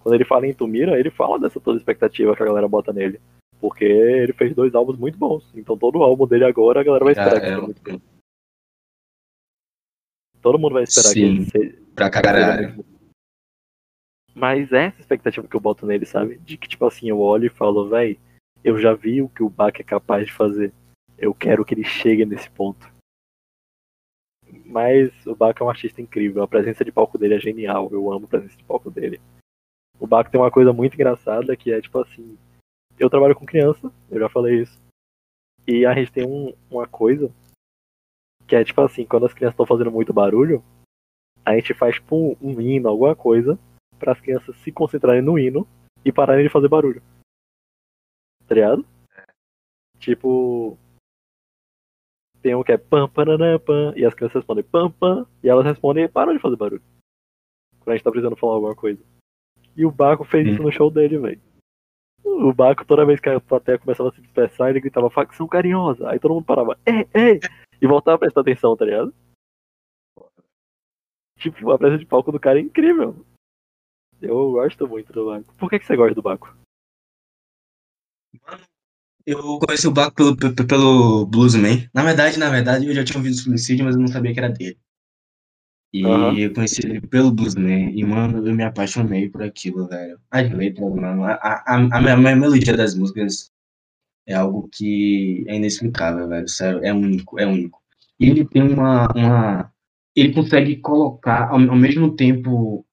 Quando 0.00 0.14
ele 0.14 0.24
fala 0.24 0.46
em 0.46 0.50
Intumira, 0.50 0.98
ele 0.98 1.10
fala 1.10 1.38
dessa 1.38 1.60
toda 1.60 1.78
expectativa 1.78 2.34
que 2.34 2.42
a 2.42 2.46
galera 2.46 2.68
bota 2.68 2.92
nele. 2.92 3.20
Porque 3.60 3.84
ele 3.84 4.32
fez 4.32 4.54
dois 4.54 4.74
álbuns 4.74 4.98
muito 4.98 5.18
bons. 5.18 5.50
Então 5.54 5.76
todo 5.76 6.02
álbum 6.02 6.26
dele 6.26 6.44
agora 6.44 6.80
a 6.80 6.84
galera 6.84 7.04
vai 7.04 7.12
esperar 7.12 7.40
que 7.40 7.46
é 7.46 7.56
muito 7.56 7.82
bom. 7.82 8.00
Todo 10.40 10.58
mundo 10.58 10.74
vai 10.74 10.84
esperar 10.84 11.12
que 11.12 11.20
Sim. 11.20 11.26
ele 11.26 11.44
seja, 11.46 11.78
Pra 11.94 12.10
caralho. 12.10 12.84
Mas 14.34 14.72
é 14.72 14.86
essa 14.86 15.00
expectativa 15.00 15.48
que 15.48 15.56
eu 15.56 15.60
boto 15.60 15.84
nele, 15.84 16.06
sabe? 16.06 16.38
De 16.38 16.56
que, 16.56 16.68
tipo 16.68 16.86
assim, 16.86 17.08
eu 17.08 17.18
olho 17.18 17.46
e 17.46 17.50
falo, 17.50 17.88
véi, 17.88 18.20
eu 18.62 18.78
já 18.78 18.94
vi 18.94 19.20
o 19.20 19.28
que 19.28 19.42
o 19.42 19.50
Bach 19.50 19.74
é 19.80 19.82
capaz 19.82 20.26
de 20.26 20.32
fazer. 20.32 20.72
Eu 21.18 21.34
quero 21.34 21.64
que 21.64 21.74
ele 21.74 21.82
chegue 21.82 22.24
nesse 22.24 22.48
ponto. 22.50 22.88
Mas 24.70 25.10
o 25.26 25.34
Bach 25.34 25.56
é 25.58 25.64
um 25.64 25.70
artista 25.70 26.02
incrível. 26.02 26.42
A 26.42 26.48
presença 26.48 26.84
de 26.84 26.92
palco 26.92 27.16
dele 27.16 27.34
é 27.34 27.40
genial. 27.40 27.88
Eu 27.90 28.12
amo 28.12 28.26
a 28.26 28.28
presença 28.28 28.54
de 28.54 28.64
palco 28.64 28.90
dele. 28.90 29.18
O 29.98 30.06
Bach 30.06 30.28
tem 30.30 30.38
uma 30.38 30.50
coisa 30.50 30.74
muito 30.74 30.92
engraçada 30.94 31.56
que 31.56 31.72
é 31.72 31.80
tipo 31.80 31.98
assim. 31.98 32.36
Eu 32.98 33.08
trabalho 33.08 33.34
com 33.34 33.46
criança, 33.46 33.90
eu 34.10 34.20
já 34.20 34.28
falei 34.28 34.60
isso. 34.60 34.78
E 35.66 35.86
a 35.86 35.94
gente 35.94 36.12
tem 36.12 36.26
um- 36.26 36.52
uma 36.70 36.86
coisa 36.86 37.32
que 38.46 38.54
é 38.54 38.62
tipo 38.62 38.80
assim, 38.82 39.06
quando 39.06 39.24
as 39.24 39.32
crianças 39.32 39.54
estão 39.54 39.66
fazendo 39.66 39.90
muito 39.90 40.12
barulho, 40.12 40.62
a 41.44 41.54
gente 41.54 41.72
faz 41.72 41.94
tipo 41.94 42.14
um, 42.14 42.36
um 42.40 42.60
hino, 42.60 42.88
alguma 42.88 43.16
coisa, 43.16 43.58
para 43.98 44.12
as 44.12 44.20
crianças 44.20 44.54
se 44.58 44.70
concentrarem 44.70 45.22
no 45.22 45.38
hino 45.38 45.66
e 46.04 46.12
pararem 46.12 46.44
de 46.44 46.52
fazer 46.52 46.68
barulho. 46.68 47.02
Tá 48.46 48.54
ligado? 48.54 48.86
Tipo. 49.98 50.76
Tem 52.42 52.54
um 52.54 52.62
que 52.62 52.72
é 52.72 52.78
pam, 52.78 53.08
pananã, 53.08 53.58
pam, 53.58 53.92
e 53.96 54.04
as 54.04 54.14
crianças 54.14 54.36
respondem 54.36 54.64
pam, 54.64 54.90
pam, 54.90 55.26
e 55.42 55.48
elas 55.48 55.64
respondem 55.64 56.04
e 56.04 56.08
param 56.08 56.32
de 56.32 56.38
fazer 56.38 56.56
barulho. 56.56 56.82
Quando 57.80 57.90
a 57.90 57.96
gente 57.96 58.04
tá 58.04 58.10
precisando 58.10 58.36
falar 58.36 58.54
alguma 58.54 58.74
coisa. 58.74 59.02
E 59.76 59.84
o 59.84 59.90
Baco 59.90 60.24
fez 60.24 60.46
isso 60.46 60.62
no 60.62 60.72
show 60.72 60.90
dele, 60.90 61.18
velho. 61.18 61.40
O 62.24 62.52
Baco, 62.52 62.84
toda 62.84 63.06
vez 63.06 63.20
que 63.20 63.28
a 63.28 63.40
plateia 63.40 63.78
começava 63.78 64.08
a 64.08 64.12
se 64.12 64.20
dispersar, 64.20 64.70
ele 64.70 64.80
gritava 64.80 65.10
facção 65.10 65.46
carinhosa. 65.46 66.08
Aí 66.08 66.18
todo 66.18 66.34
mundo 66.34 66.44
parava, 66.44 66.78
ei, 66.84 67.08
ei! 67.14 67.40
E 67.80 67.86
voltava 67.86 68.16
a 68.16 68.18
prestar 68.18 68.40
atenção, 68.40 68.76
tá 68.76 68.84
ligado? 68.84 69.14
Tipo, 71.38 71.70
a 71.70 71.78
presença 71.78 72.00
de 72.00 72.06
palco 72.06 72.32
do 72.32 72.40
cara 72.40 72.58
é 72.58 72.62
incrível. 72.62 73.24
Eu 74.20 74.52
gosto 74.52 74.88
muito 74.88 75.12
do 75.12 75.26
Baco. 75.26 75.54
Por 75.54 75.70
que, 75.70 75.78
que 75.78 75.86
você 75.86 75.96
gosta 75.96 76.14
do 76.14 76.22
Baco? 76.22 76.56
Eu 79.32 79.40
conheci 79.60 79.86
o 79.86 79.92
Baco 79.92 80.16
pelo, 80.16 80.36
pe- 80.56 80.64
pelo 80.66 81.24
Bluesman. 81.26 81.88
Na 81.94 82.02
verdade, 82.02 82.36
na 82.38 82.50
verdade, 82.50 82.86
eu 82.86 82.94
já 82.94 83.04
tinha 83.04 83.18
ouvido 83.18 83.36
Suicídio, 83.36 83.84
mas 83.84 83.94
eu 83.94 84.00
não 84.00 84.08
sabia 84.08 84.32
que 84.32 84.40
era 84.40 84.48
dele. 84.50 84.76
E 85.92 86.04
Aham. 86.04 86.38
eu 86.38 86.52
conheci 86.54 86.80
ele 86.84 87.00
pelo 87.00 87.30
Bluesman. 87.32 87.90
E, 87.98 88.04
mano, 88.04 88.46
eu 88.46 88.54
me 88.54 88.62
apaixonei 88.64 89.28
por 89.30 89.42
aquilo, 89.42 89.88
velho. 89.88 90.18
As 90.30 90.50
letras, 90.52 90.94
mano. 90.94 91.24
A, 91.24 91.32
a, 91.34 91.54
a, 91.66 91.74
a 91.76 92.00
me- 92.00 92.30
a 92.30 92.36
melodia 92.36 92.76
das 92.76 92.94
músicas 92.94 93.50
é 94.26 94.34
algo 94.34 94.68
que 94.72 95.44
é 95.48 95.56
inexplicável, 95.56 96.28
velho. 96.28 96.48
Sério, 96.48 96.84
é 96.84 96.92
único, 96.92 97.38
é 97.40 97.46
único. 97.46 97.80
E 98.20 98.26
ele 98.30 98.46
tem 98.46 98.62
uma. 98.62 99.08
uma 99.16 99.72
ele 100.16 100.34
consegue 100.34 100.76
colocar, 100.78 101.48
ao, 101.50 101.60
ao 101.60 101.76
mesmo 101.76 102.16
tempo, 102.16 102.86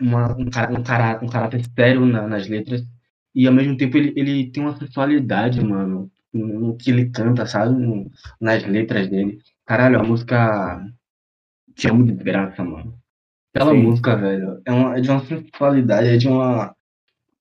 uma, 0.00 0.36
um, 0.38 0.50
cara, 0.50 0.72
um, 0.78 0.82
cara, 0.82 1.20
um 1.24 1.28
caráter 1.28 1.62
sério 1.76 2.06
na- 2.06 2.28
nas 2.28 2.48
letras. 2.48 2.82
E 3.34 3.46
ao 3.46 3.52
mesmo 3.54 3.76
tempo 3.76 3.96
ele, 3.96 4.12
ele 4.16 4.50
tem 4.50 4.62
uma 4.62 4.76
sensualidade, 4.78 5.62
mano, 5.64 6.10
no, 6.32 6.76
que 6.76 6.90
ele 6.90 7.10
canta, 7.10 7.46
sabe? 7.46 7.74
No- 7.80 8.10
nas 8.40 8.64
letras 8.66 9.08
dele. 9.08 9.38
Caralho, 9.66 10.00
a 10.00 10.04
música 10.04 10.84
Te 11.74 11.88
Amo 11.88 12.04
de 12.06 12.12
Graça, 12.14 12.64
mano. 12.64 12.94
Aquela 13.54 13.72
Sim. 13.72 13.82
música, 13.82 14.16
velho, 14.16 14.60
é, 14.66 14.72
uma, 14.72 14.98
é 14.98 15.00
de 15.00 15.10
uma 15.10 15.20
sensualidade, 15.24 16.08
é 16.08 16.16
de 16.16 16.28
uma. 16.28 16.74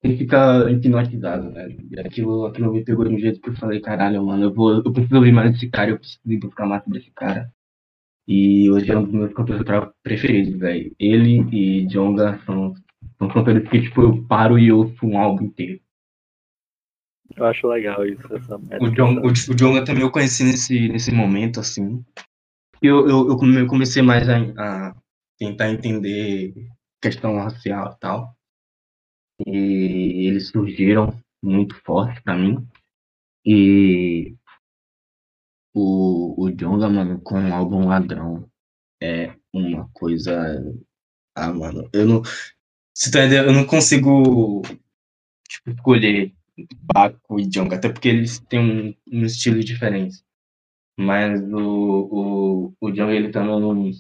Ele 0.04 0.18
fica 0.18 0.70
hipnotizado, 0.72 1.52
velho. 1.54 1.88
E 1.92 2.00
aquilo, 2.00 2.46
aquilo 2.48 2.74
me 2.74 2.84
pegou 2.84 3.06
de 3.08 3.16
um 3.16 3.20
jeito 3.20 3.42
que 3.42 3.50
eu 3.50 3.56
falei, 3.56 3.82
caralho, 3.82 4.26
mano, 4.26 4.44
eu, 4.46 4.54
vou, 4.54 4.76
eu 4.84 4.94
preciso 4.94 5.18
ouvir 5.18 5.32
mais 5.34 5.52
desse 5.54 5.70
cara, 5.70 5.92
eu 5.92 6.00
preciso 6.00 6.22
ir 6.32 6.40
buscar 6.40 6.66
mais 6.68 6.84
sobre 6.84 7.00
esse 7.00 7.12
cara. 7.12 7.52
E 8.28 8.70
hoje 8.72 8.92
é 8.92 8.98
um 8.98 9.04
dos 9.04 9.14
meus 9.14 9.34
cantores 9.34 9.64
preferidos, 10.04 10.60
velho. 10.60 10.96
Ele 11.00 11.40
e 11.52 11.88
Jonga 11.88 12.40
são, 12.46 12.74
são 13.18 13.28
cantores 13.30 13.68
que, 13.70 13.82
tipo, 13.82 14.02
eu 14.02 14.24
paro 14.28 14.58
e 14.60 14.72
ouço 14.72 15.06
um 15.06 15.18
álbum 15.18 15.46
inteiro. 15.46 15.80
Eu 17.36 17.46
acho 17.46 17.68
legal 17.68 18.06
isso, 18.06 18.22
O. 18.80 18.90
John, 18.90 19.20
o, 19.22 19.28
o 19.28 19.56
Jonga 19.56 19.84
também 19.86 20.04
eu 20.04 20.12
conheci 20.12 20.44
nesse, 20.44 20.88
nesse 20.90 21.12
momento, 21.12 21.60
assim. 21.60 22.04
Eu, 22.82 23.08
eu, 23.10 23.30
eu 23.30 23.38
come- 23.38 23.62
eu 23.62 23.68
comecei 23.68 24.02
mais 24.02 24.28
a, 24.30 24.38
a 24.90 24.96
tentar 25.40 25.70
entender 25.72 26.54
questão 27.02 27.38
racial 27.38 27.94
e 27.96 28.00
tal. 28.00 28.36
E 29.48 30.28
eles 30.28 30.50
surgiram 30.50 31.18
muito 31.44 31.76
fortes 31.84 32.22
pra 32.24 32.36
mim. 32.38 32.68
E 33.46 34.36
o, 35.74 36.44
o 36.46 36.52
Jonga, 36.52 36.90
mano, 36.90 37.20
com 37.22 37.36
o 37.50 37.54
álbum 37.54 37.88
Ladrão 37.88 38.48
é 39.02 39.36
uma 39.54 39.90
coisa. 39.94 40.64
Ah, 41.36 41.54
mano, 41.54 41.90
eu 41.94 42.08
não. 42.08 42.22
Você 42.96 43.12
tá 43.12 43.20
entendendo? 43.26 43.48
Eu 43.50 43.54
não 43.54 43.66
consigo 43.66 44.62
tipo, 45.50 45.72
escolher 45.72 46.34
Baco 46.94 47.40
e 47.40 47.48
Jonga, 47.48 47.76
até 47.76 47.90
porque 47.90 48.10
eles 48.10 48.40
têm 48.40 48.60
um, 49.12 49.20
um 49.20 49.26
estilo 49.26 49.64
diferente. 49.64 50.24
Mas 50.98 51.42
o, 51.42 51.58
o, 51.60 52.74
o 52.80 52.92
John, 52.92 53.10
ele 53.10 53.32
tá 53.32 53.44
no. 53.44 53.92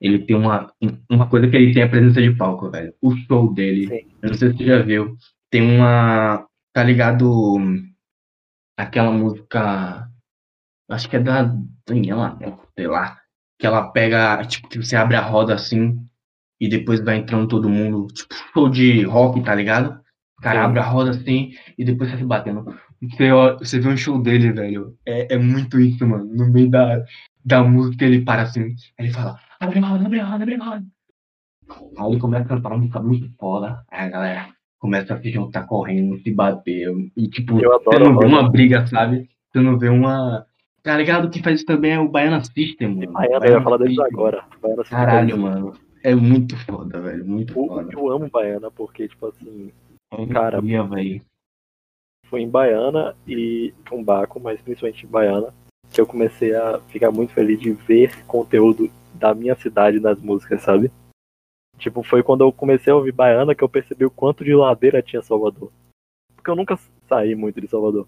Ele 0.00 0.18
tem 0.26 0.36
uma, 0.36 0.72
uma 1.08 1.28
coisa 1.28 1.48
que 1.48 1.56
ele 1.56 1.72
tem 1.72 1.84
a 1.84 1.88
presença 1.88 2.20
de 2.20 2.36
palco, 2.36 2.70
velho. 2.70 2.94
O 3.00 3.14
show 3.16 3.52
dele, 3.54 3.86
Sim. 3.86 4.10
eu 4.20 4.30
não 4.30 4.34
sei 4.34 4.50
se 4.50 4.56
você 4.56 4.64
já 4.64 4.82
viu, 4.82 5.16
tem 5.50 5.62
uma. 5.62 6.46
Tá 6.74 6.82
ligado? 6.82 7.58
Aquela 8.76 9.10
música. 9.10 10.08
Acho 10.90 11.08
que 11.08 11.16
é 11.16 11.20
da 11.20 11.54
Daniela, 11.86 12.36
né? 12.40 12.58
sei 12.74 12.86
lá. 12.86 13.18
Que 13.58 13.66
ela 13.66 13.90
pega, 13.92 14.44
tipo, 14.44 14.68
que 14.68 14.78
você 14.78 14.96
abre 14.96 15.16
a 15.16 15.20
roda 15.20 15.54
assim 15.54 16.04
e 16.60 16.68
depois 16.68 17.00
vai 17.00 17.16
entrando 17.16 17.48
todo 17.48 17.68
mundo. 17.68 18.08
Tipo, 18.08 18.34
show 18.52 18.68
de 18.68 19.02
rock, 19.04 19.42
tá 19.42 19.54
ligado? 19.54 20.01
O 20.42 20.44
cara 20.44 20.58
Sim. 20.58 20.64
abre 20.66 20.80
a 20.80 20.84
roda 20.84 21.10
assim 21.10 21.52
e 21.78 21.84
depois 21.84 22.10
sai 22.10 22.18
se 22.18 22.24
batendo. 22.24 22.64
Você, 23.00 23.30
ó- 23.30 23.56
você 23.58 23.78
vê 23.78 23.88
um 23.88 23.96
show 23.96 24.20
dele, 24.20 24.50
velho. 24.52 24.96
É, 25.06 25.34
é 25.34 25.38
muito 25.38 25.78
isso, 25.78 26.04
mano. 26.04 26.24
No 26.24 26.50
meio 26.52 26.68
da, 26.68 27.04
da 27.44 27.62
música 27.62 28.04
ele 28.04 28.22
para 28.22 28.42
assim. 28.42 28.62
Aí 28.98 29.06
ele 29.06 29.12
fala, 29.12 29.38
abre 29.60 29.78
a 29.78 29.86
roda, 29.86 30.04
abre 30.04 30.18
a 30.18 30.24
roda, 30.26 30.42
abre 30.42 30.54
a 30.56 30.64
roda. 30.64 30.84
Aí 31.96 32.10
ele 32.10 32.18
começa 32.20 32.44
a 32.44 32.48
cantar 32.48 32.70
uma 32.70 32.78
música 32.78 33.00
muito 33.00 33.30
foda. 33.38 33.84
Aí 33.88 34.06
a 34.06 34.08
galera 34.08 34.46
começa 34.80 35.14
a 35.14 35.20
se 35.22 35.30
juntar 35.30 35.62
correndo, 35.66 36.18
se 36.20 36.32
bater. 36.32 36.88
E 37.16 37.28
tipo, 37.28 37.60
Eu 37.60 37.80
você 37.80 37.98
não 38.00 38.18
vê 38.18 38.26
uma 38.26 38.50
briga, 38.50 38.84
sabe? 38.88 39.28
Você 39.52 39.60
não 39.60 39.78
vê 39.78 39.88
uma. 39.90 40.44
Tá 40.82 40.96
ligado? 40.96 41.26
O 41.26 41.30
que 41.30 41.40
faz 41.40 41.58
isso 41.58 41.66
também 41.66 41.92
é 41.92 42.00
o 42.00 42.08
Baiana 42.08 42.42
System, 42.42 42.96
mano. 42.96 43.12
Baiana, 43.12 43.34
eu 43.36 43.40
Baiana 43.40 43.58
ia 43.58 43.62
falar 43.62 43.76
deles 43.76 43.94
System. 43.94 44.12
agora. 44.12 44.44
Baiana 44.60 44.82
System. 44.82 44.98
Caralho, 44.98 45.38
mano. 45.38 45.72
É 46.02 46.16
muito 46.16 46.56
foda, 46.56 47.00
velho. 47.00 47.24
Muito 47.24 47.52
Eu, 47.56 47.66
foda. 47.68 47.88
eu 47.92 48.10
amo 48.10 48.28
Baiana 48.28 48.68
porque, 48.72 49.06
tipo 49.06 49.26
assim, 49.28 49.70
cara, 50.32 50.60
Ia, 50.62 50.82
foi 52.26 52.40
em 52.42 52.48
Baiana 52.48 53.14
e 53.26 53.74
Tumbaco, 53.84 54.40
mas 54.40 54.60
principalmente 54.60 55.04
em 55.04 55.08
Baiana, 55.08 55.52
que 55.92 56.00
eu 56.00 56.06
comecei 56.06 56.54
a 56.54 56.78
ficar 56.88 57.10
muito 57.10 57.32
feliz 57.34 57.60
de 57.60 57.72
ver 57.72 58.24
conteúdo 58.24 58.90
da 59.14 59.34
minha 59.34 59.54
cidade 59.54 60.00
nas 60.00 60.18
músicas, 60.20 60.62
sabe? 60.62 60.90
Tipo, 61.78 62.02
foi 62.02 62.22
quando 62.22 62.42
eu 62.42 62.52
comecei 62.52 62.92
a 62.92 62.96
ouvir 62.96 63.12
Baiana 63.12 63.54
que 63.54 63.62
eu 63.62 63.68
percebi 63.68 64.04
o 64.04 64.10
quanto 64.10 64.44
de 64.44 64.54
ladeira 64.54 65.02
tinha 65.02 65.20
Salvador. 65.22 65.70
Porque 66.34 66.48
eu 66.50 66.56
nunca 66.56 66.78
saí 67.08 67.34
muito 67.34 67.60
de 67.60 67.68
Salvador. 67.68 68.06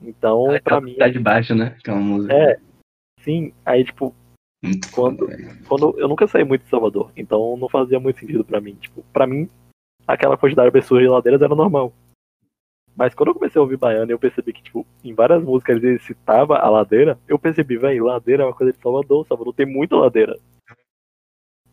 Então, 0.00 0.46
pra 0.64 0.80
mim, 0.80 0.94
Tá 0.94 1.08
de 1.08 1.18
baixo, 1.18 1.54
né? 1.54 1.76
Aquela 1.78 1.98
música. 1.98 2.32
é, 2.32 2.58
sim, 3.20 3.52
aí 3.66 3.84
tipo, 3.84 4.14
Muito 4.62 4.90
quando- 4.92 5.26
foda, 5.28 5.36
quando 5.68 5.98
eu 6.00 6.08
nunca 6.08 6.26
saí 6.26 6.44
muito 6.44 6.62
de 6.64 6.70
Salvador, 6.70 7.12
então 7.16 7.56
não 7.56 7.68
fazia 7.68 8.00
muito 8.00 8.18
sentido 8.20 8.44
pra 8.44 8.60
mim. 8.60 8.74
Tipo, 8.76 9.02
pra 9.12 9.26
mim, 9.26 9.48
aquela 10.06 10.36
quantidade 10.36 10.68
de 10.68 10.72
pessoas 10.72 11.02
de 11.02 11.08
ladeiras 11.08 11.40
era 11.42 11.54
normal. 11.54 11.92
Mas 12.96 13.14
quando 13.14 13.28
eu 13.28 13.34
comecei 13.34 13.58
a 13.58 13.62
ouvir 13.62 13.76
baiano, 13.76 14.10
eu 14.10 14.18
percebi 14.18 14.52
que, 14.52 14.62
tipo, 14.62 14.86
em 15.02 15.14
várias 15.14 15.42
músicas 15.42 15.76
ele 15.76 15.98
citava 16.00 16.58
a 16.58 16.68
ladeira, 16.68 17.18
eu 17.26 17.38
percebi, 17.38 17.76
velho, 17.76 18.04
ladeira 18.04 18.42
é 18.42 18.46
uma 18.46 18.54
coisa 18.54 18.72
de 18.72 18.78
Salvador, 18.78 19.26
Salvador 19.26 19.54
tem 19.54 19.64
muita 19.64 19.96
ladeira. 19.96 20.38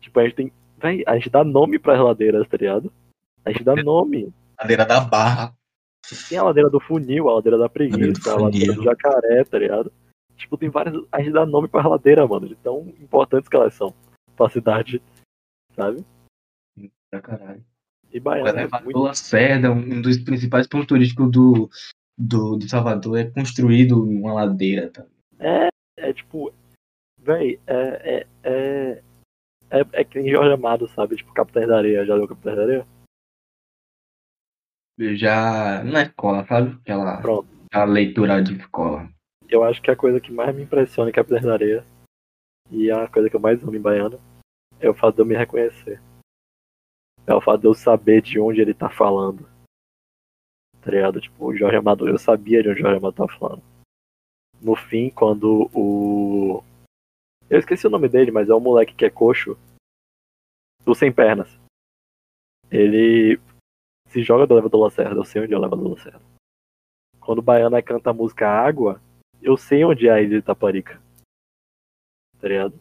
Tipo, 0.00 0.20
a 0.20 0.24
gente 0.24 0.34
tem. 0.34 0.52
Véi, 0.78 1.02
a 1.06 1.16
gente 1.16 1.28
dá 1.28 1.42
nome 1.42 1.78
pras 1.78 2.00
ladeiras, 2.00 2.46
tá 2.48 2.56
ligado? 2.56 2.92
A 3.44 3.50
gente 3.50 3.64
dá 3.64 3.74
nome. 3.74 4.32
Ladeira 4.58 4.86
da 4.86 5.00
Barra. 5.00 5.52
Tem 6.28 6.38
a 6.38 6.44
ladeira 6.44 6.70
do 6.70 6.80
funil, 6.80 7.28
a 7.28 7.34
ladeira 7.34 7.58
da 7.58 7.68
preguiça, 7.68 8.32
a 8.32 8.36
Ladeira 8.36 8.38
do 8.38 8.42
ladeira 8.42 8.74
do 8.74 8.82
jacaré, 8.84 9.44
tá 9.44 9.58
ligado? 9.58 9.92
Tipo, 10.36 10.56
tem 10.56 10.70
várias. 10.70 10.94
A 11.10 11.20
gente 11.20 11.32
dá 11.32 11.44
nome 11.44 11.68
pras 11.68 11.84
ladeiras, 11.84 12.28
mano, 12.28 12.48
de 12.48 12.54
tão 12.56 12.80
importantes 13.00 13.48
que 13.48 13.56
elas 13.56 13.74
são 13.74 13.92
pra 14.36 14.48
cidade, 14.48 15.02
sabe? 15.74 16.04
Pra 17.10 17.20
caralho. 17.20 17.64
E 18.12 18.18
O 18.18 18.22
Baiana 18.22 18.48
é 18.48 18.62
elevador 18.62 18.84
muito. 18.84 18.98
Lacerda, 19.00 19.70
um 19.70 20.00
dos 20.00 20.18
principais 20.18 20.66
pontos 20.66 20.86
turísticos 20.86 21.30
do, 21.30 21.70
do, 22.16 22.56
de 22.56 22.68
Salvador, 22.68 23.18
é 23.18 23.30
construído 23.30 24.02
uma 24.02 24.32
ladeira, 24.32 24.90
tá? 24.90 25.04
É 25.38 26.12
tipo. 26.12 26.52
Véi, 27.20 27.60
é. 27.66 27.74
É, 27.74 28.26
é, 28.44 29.02
é, 29.70 29.86
é 29.92 30.04
que 30.04 30.18
nem 30.18 30.30
Jorge 30.30 30.52
Amado, 30.52 30.88
sabe? 30.88 31.16
Tipo, 31.16 31.34
Capitães 31.34 31.68
da 31.68 31.78
Areia. 31.78 32.06
Já 32.06 32.16
deu 32.16 32.28
Capitães 32.28 32.56
da 32.56 32.62
Areia? 32.62 32.86
Eu 34.98 35.16
já 35.16 35.84
na 35.84 36.02
escola, 36.02 36.44
sabe? 36.46 36.76
Aquela, 36.80 37.20
Pronto. 37.20 37.48
aquela 37.66 37.84
leitura 37.84 38.42
de 38.42 38.54
escola. 38.54 39.08
Eu 39.48 39.62
acho 39.62 39.80
que 39.80 39.90
a 39.90 39.96
coisa 39.96 40.20
que 40.20 40.32
mais 40.32 40.54
me 40.54 40.62
impressiona 40.62 41.10
em 41.10 41.12
Capitães 41.12 41.42
da 41.42 41.52
Areia, 41.52 41.84
e 42.70 42.90
a 42.90 43.06
coisa 43.08 43.30
que 43.30 43.36
eu 43.36 43.40
mais 43.40 43.62
amo 43.62 43.76
em 43.76 43.80
Baiana, 43.80 44.18
é 44.80 44.88
o 44.88 44.94
fato 44.94 45.14
de 45.16 45.22
eu 45.22 45.26
me 45.26 45.36
reconhecer. 45.36 46.00
É 47.28 47.34
o 47.34 47.42
fato 47.42 47.60
de 47.60 47.66
eu 47.66 47.74
saber 47.74 48.22
de 48.22 48.40
onde 48.40 48.62
ele 48.62 48.72
tá 48.72 48.88
falando. 48.88 49.46
Tá 50.80 50.90
ligado? 50.90 51.20
Tipo, 51.20 51.48
o 51.48 51.54
Jorge 51.54 51.76
Amado, 51.76 52.08
eu 52.08 52.18
sabia 52.18 52.62
de 52.62 52.70
onde 52.70 52.80
o 52.80 52.82
Jorge 52.82 52.96
Amado 52.96 53.14
tava 53.14 53.38
falando. 53.38 53.62
No 54.62 54.74
fim, 54.74 55.10
quando 55.10 55.68
o. 55.74 56.64
Eu 57.50 57.58
esqueci 57.58 57.86
o 57.86 57.90
nome 57.90 58.08
dele, 58.08 58.30
mas 58.30 58.48
é 58.48 58.54
o 58.54 58.60
moleque 58.60 58.94
que 58.94 59.04
é 59.04 59.10
coxo. 59.10 59.58
Do 60.86 60.94
Sem 60.94 61.12
Pernas. 61.12 61.50
Ele 62.70 63.38
se 64.06 64.22
joga 64.22 64.46
do 64.46 64.54
elevador 64.54 64.84
Lacerda, 64.84 65.16
eu 65.16 65.24
sei 65.24 65.42
onde 65.42 65.52
é 65.52 65.56
o 65.56 65.60
elevador 65.60 65.90
Lacerda. 65.90 66.22
Quando 67.20 67.40
o 67.40 67.42
Baiana 67.42 67.82
canta 67.82 68.08
a 68.08 68.14
música 68.14 68.48
Água, 68.48 69.02
eu 69.42 69.54
sei 69.58 69.84
onde 69.84 70.08
é 70.08 70.12
a 70.12 70.22
ilha 70.22 70.40
de 70.40 70.46
Taparica. 70.46 70.98
Tá 72.40 72.48
ligado? 72.48 72.80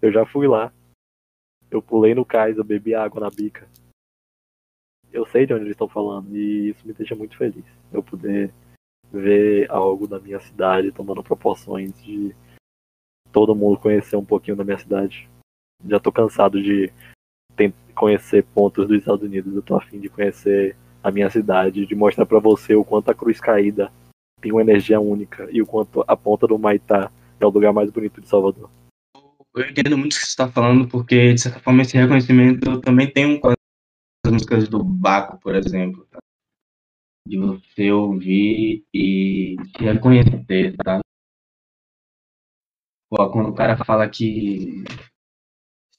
Eu 0.00 0.12
já 0.12 0.24
fui 0.24 0.46
lá. 0.46 0.72
Eu 1.70 1.80
pulei 1.80 2.14
no 2.14 2.24
cais, 2.24 2.56
eu 2.56 2.64
bebi 2.64 2.94
água 2.94 3.20
na 3.20 3.30
bica. 3.30 3.68
Eu 5.12 5.26
sei 5.26 5.46
de 5.46 5.52
onde 5.52 5.64
eles 5.64 5.74
estão 5.74 5.88
falando 5.88 6.36
e 6.36 6.70
isso 6.70 6.86
me 6.86 6.92
deixa 6.92 7.14
muito 7.14 7.36
feliz. 7.36 7.64
Eu 7.92 8.02
poder 8.02 8.52
ver 9.12 9.70
algo 9.70 10.06
da 10.06 10.20
minha 10.20 10.38
cidade 10.40 10.92
tomando 10.92 11.22
proporções 11.22 11.92
de 12.02 12.34
todo 13.32 13.54
mundo 13.54 13.78
conhecer 13.78 14.16
um 14.16 14.24
pouquinho 14.24 14.56
da 14.56 14.64
minha 14.64 14.78
cidade. 14.78 15.28
Já 15.86 15.98
tô 15.98 16.12
cansado 16.12 16.62
de 16.62 16.92
conhecer 17.94 18.44
pontos 18.54 18.88
dos 18.88 18.98
Estados 18.98 19.22
Unidos. 19.22 19.54
Eu 19.54 19.62
tô 19.62 19.76
afim 19.76 20.00
de 20.00 20.08
conhecer 20.08 20.76
a 21.02 21.10
minha 21.10 21.28
cidade, 21.30 21.86
de 21.86 21.94
mostrar 21.94 22.26
pra 22.26 22.38
você 22.38 22.74
o 22.74 22.84
quanto 22.84 23.10
a 23.10 23.14
Cruz 23.14 23.40
Caída 23.40 23.92
tem 24.40 24.52
uma 24.52 24.62
energia 24.62 25.00
única 25.00 25.48
e 25.50 25.60
o 25.60 25.66
quanto 25.66 26.02
a 26.06 26.16
ponta 26.16 26.46
do 26.46 26.58
Maitá 26.58 27.10
é 27.38 27.44
o 27.44 27.50
lugar 27.50 27.72
mais 27.72 27.90
bonito 27.90 28.20
de 28.20 28.28
Salvador. 28.28 28.70
Eu 29.54 29.68
entendo 29.68 29.98
muito 29.98 30.12
o 30.12 30.16
que 30.16 30.22
você 30.22 30.28
está 30.28 30.48
falando, 30.50 30.88
porque, 30.88 31.34
de 31.34 31.40
certa 31.40 31.58
forma, 31.58 31.82
esse 31.82 31.96
reconhecimento 31.96 32.70
eu 32.70 32.80
também 32.80 33.12
tem 33.12 33.38
com 33.40 33.48
as 33.48 34.32
músicas 34.32 34.68
do 34.68 34.82
Baco, 34.82 35.40
por 35.40 35.56
exemplo. 35.56 36.06
tá? 36.10 36.18
De 37.26 37.36
você 37.36 37.90
ouvir 37.90 38.84
e 38.94 39.56
reconhecer, 39.78 40.76
tá? 40.76 41.00
Pô, 43.10 43.28
quando 43.32 43.50
o 43.50 43.54
cara 43.54 43.76
fala 43.84 44.08
que, 44.08 44.84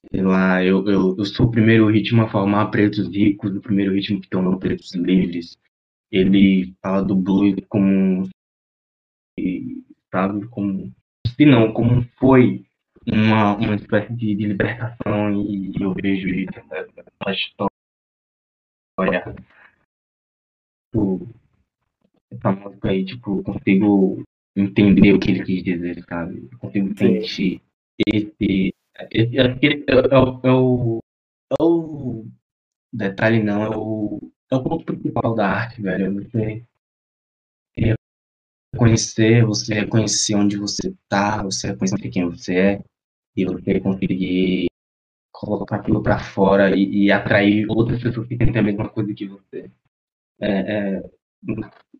sei 0.09 0.21
lá, 0.23 0.63
eu, 0.63 0.87
eu, 0.87 1.17
eu 1.17 1.25
sou 1.25 1.47
o 1.47 1.51
primeiro 1.51 1.89
ritmo 1.91 2.21
a 2.21 2.29
formar 2.29 2.71
pretos 2.71 3.07
ricos, 3.09 3.53
o 3.53 3.61
primeiro 3.61 3.93
ritmo 3.93 4.21
que 4.21 4.29
tornou 4.29 4.57
pretos 4.57 4.93
livres. 4.95 5.57
Ele 6.09 6.73
fala 6.81 7.03
do 7.03 7.15
blues 7.15 7.55
como, 7.67 8.29
sabe, 10.09 10.47
como, 10.47 10.93
se 11.27 11.45
não, 11.45 11.73
como 11.73 12.03
foi 12.17 12.65
uma, 13.07 13.55
uma 13.57 13.75
espécie 13.75 14.13
de, 14.13 14.35
de 14.35 14.45
libertação 14.47 15.31
e 15.43 15.71
eu 15.79 15.93
vejo 15.93 16.27
isso 16.29 16.59
né, 16.69 16.85
na 17.25 17.31
história. 17.33 17.71
Tipo, 20.93 21.27
essa 22.31 22.51
música 22.51 22.89
aí, 22.89 23.05
tipo, 23.05 23.39
eu 23.39 23.43
consigo 23.43 24.23
entender 24.55 25.13
o 25.13 25.19
que 25.19 25.31
ele 25.31 25.43
quis 25.43 25.63
dizer, 25.63 26.03
sabe? 26.07 26.49
Eu 26.51 26.57
consigo 26.59 26.97
sentir 26.97 27.61
esse. 28.07 28.73
esse 29.11 29.59
que 29.59 29.67
é, 29.67 29.93
é, 29.93 30.17
o- 30.17 30.41
é 30.43 30.51
o. 30.51 30.99
É 31.59 31.63
o 31.63 32.25
detalhe 32.93 33.43
não, 33.43 33.63
é 33.63 33.77
o. 33.77 34.19
É 34.51 34.55
o 34.55 34.63
ponto 34.63 34.85
principal 34.85 35.35
da 35.35 35.47
arte, 35.49 35.81
velho. 35.81 36.05
é 36.07 36.11
Você 36.11 36.65
reconhecer, 38.73 39.45
você 39.45 39.73
reconhecer 39.73 40.35
onde 40.35 40.57
você 40.57 40.93
tá, 41.07 41.41
você 41.43 41.67
reconhecer 41.67 42.09
quem 42.09 42.25
você 42.29 42.55
é 42.55 42.83
e 43.35 43.45
você 43.45 43.79
conseguir 43.79 44.67
colocar 45.31 45.77
aquilo 45.77 46.03
pra 46.03 46.19
fora 46.19 46.75
e, 46.75 47.05
e 47.05 47.11
atrair 47.11 47.65
outras 47.69 48.01
pessoas 48.01 48.27
que 48.27 48.37
têm 48.37 48.57
a 48.57 48.63
mesma 48.63 48.89
coisa 48.89 49.13
que 49.13 49.27
você. 49.27 49.71
É, 50.39 50.97
é, 50.97 51.03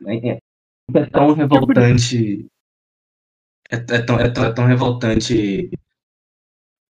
é, 0.07 0.39
é 0.95 1.05
tão 1.09 1.33
revoltante. 1.33 2.47
É, 3.69 3.75
é 3.75 4.01
tão, 4.05 4.19
é, 4.19 4.29
tão, 4.29 4.45
é 4.45 4.53
tão 4.53 4.65
revoltante 4.65 5.69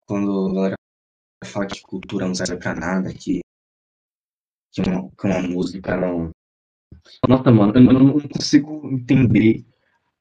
quando 0.07 0.49
a 0.49 0.53
galera 0.55 0.77
fala 1.45 1.67
que 1.67 1.83
cultura 1.83 2.27
não 2.27 2.35
serve 2.35 2.57
pra 2.59 2.75
nada, 2.75 3.13
que, 3.13 3.41
que, 4.73 4.81
uma, 4.83 5.11
que 5.11 5.27
uma 5.27 5.43
música 5.43 5.97
não. 5.97 6.31
Nossa, 7.29 7.51
mano, 7.51 7.73
eu 7.75 7.83
não 7.83 7.93
não 7.93 8.21
consigo 8.29 8.89
entender 8.91 9.65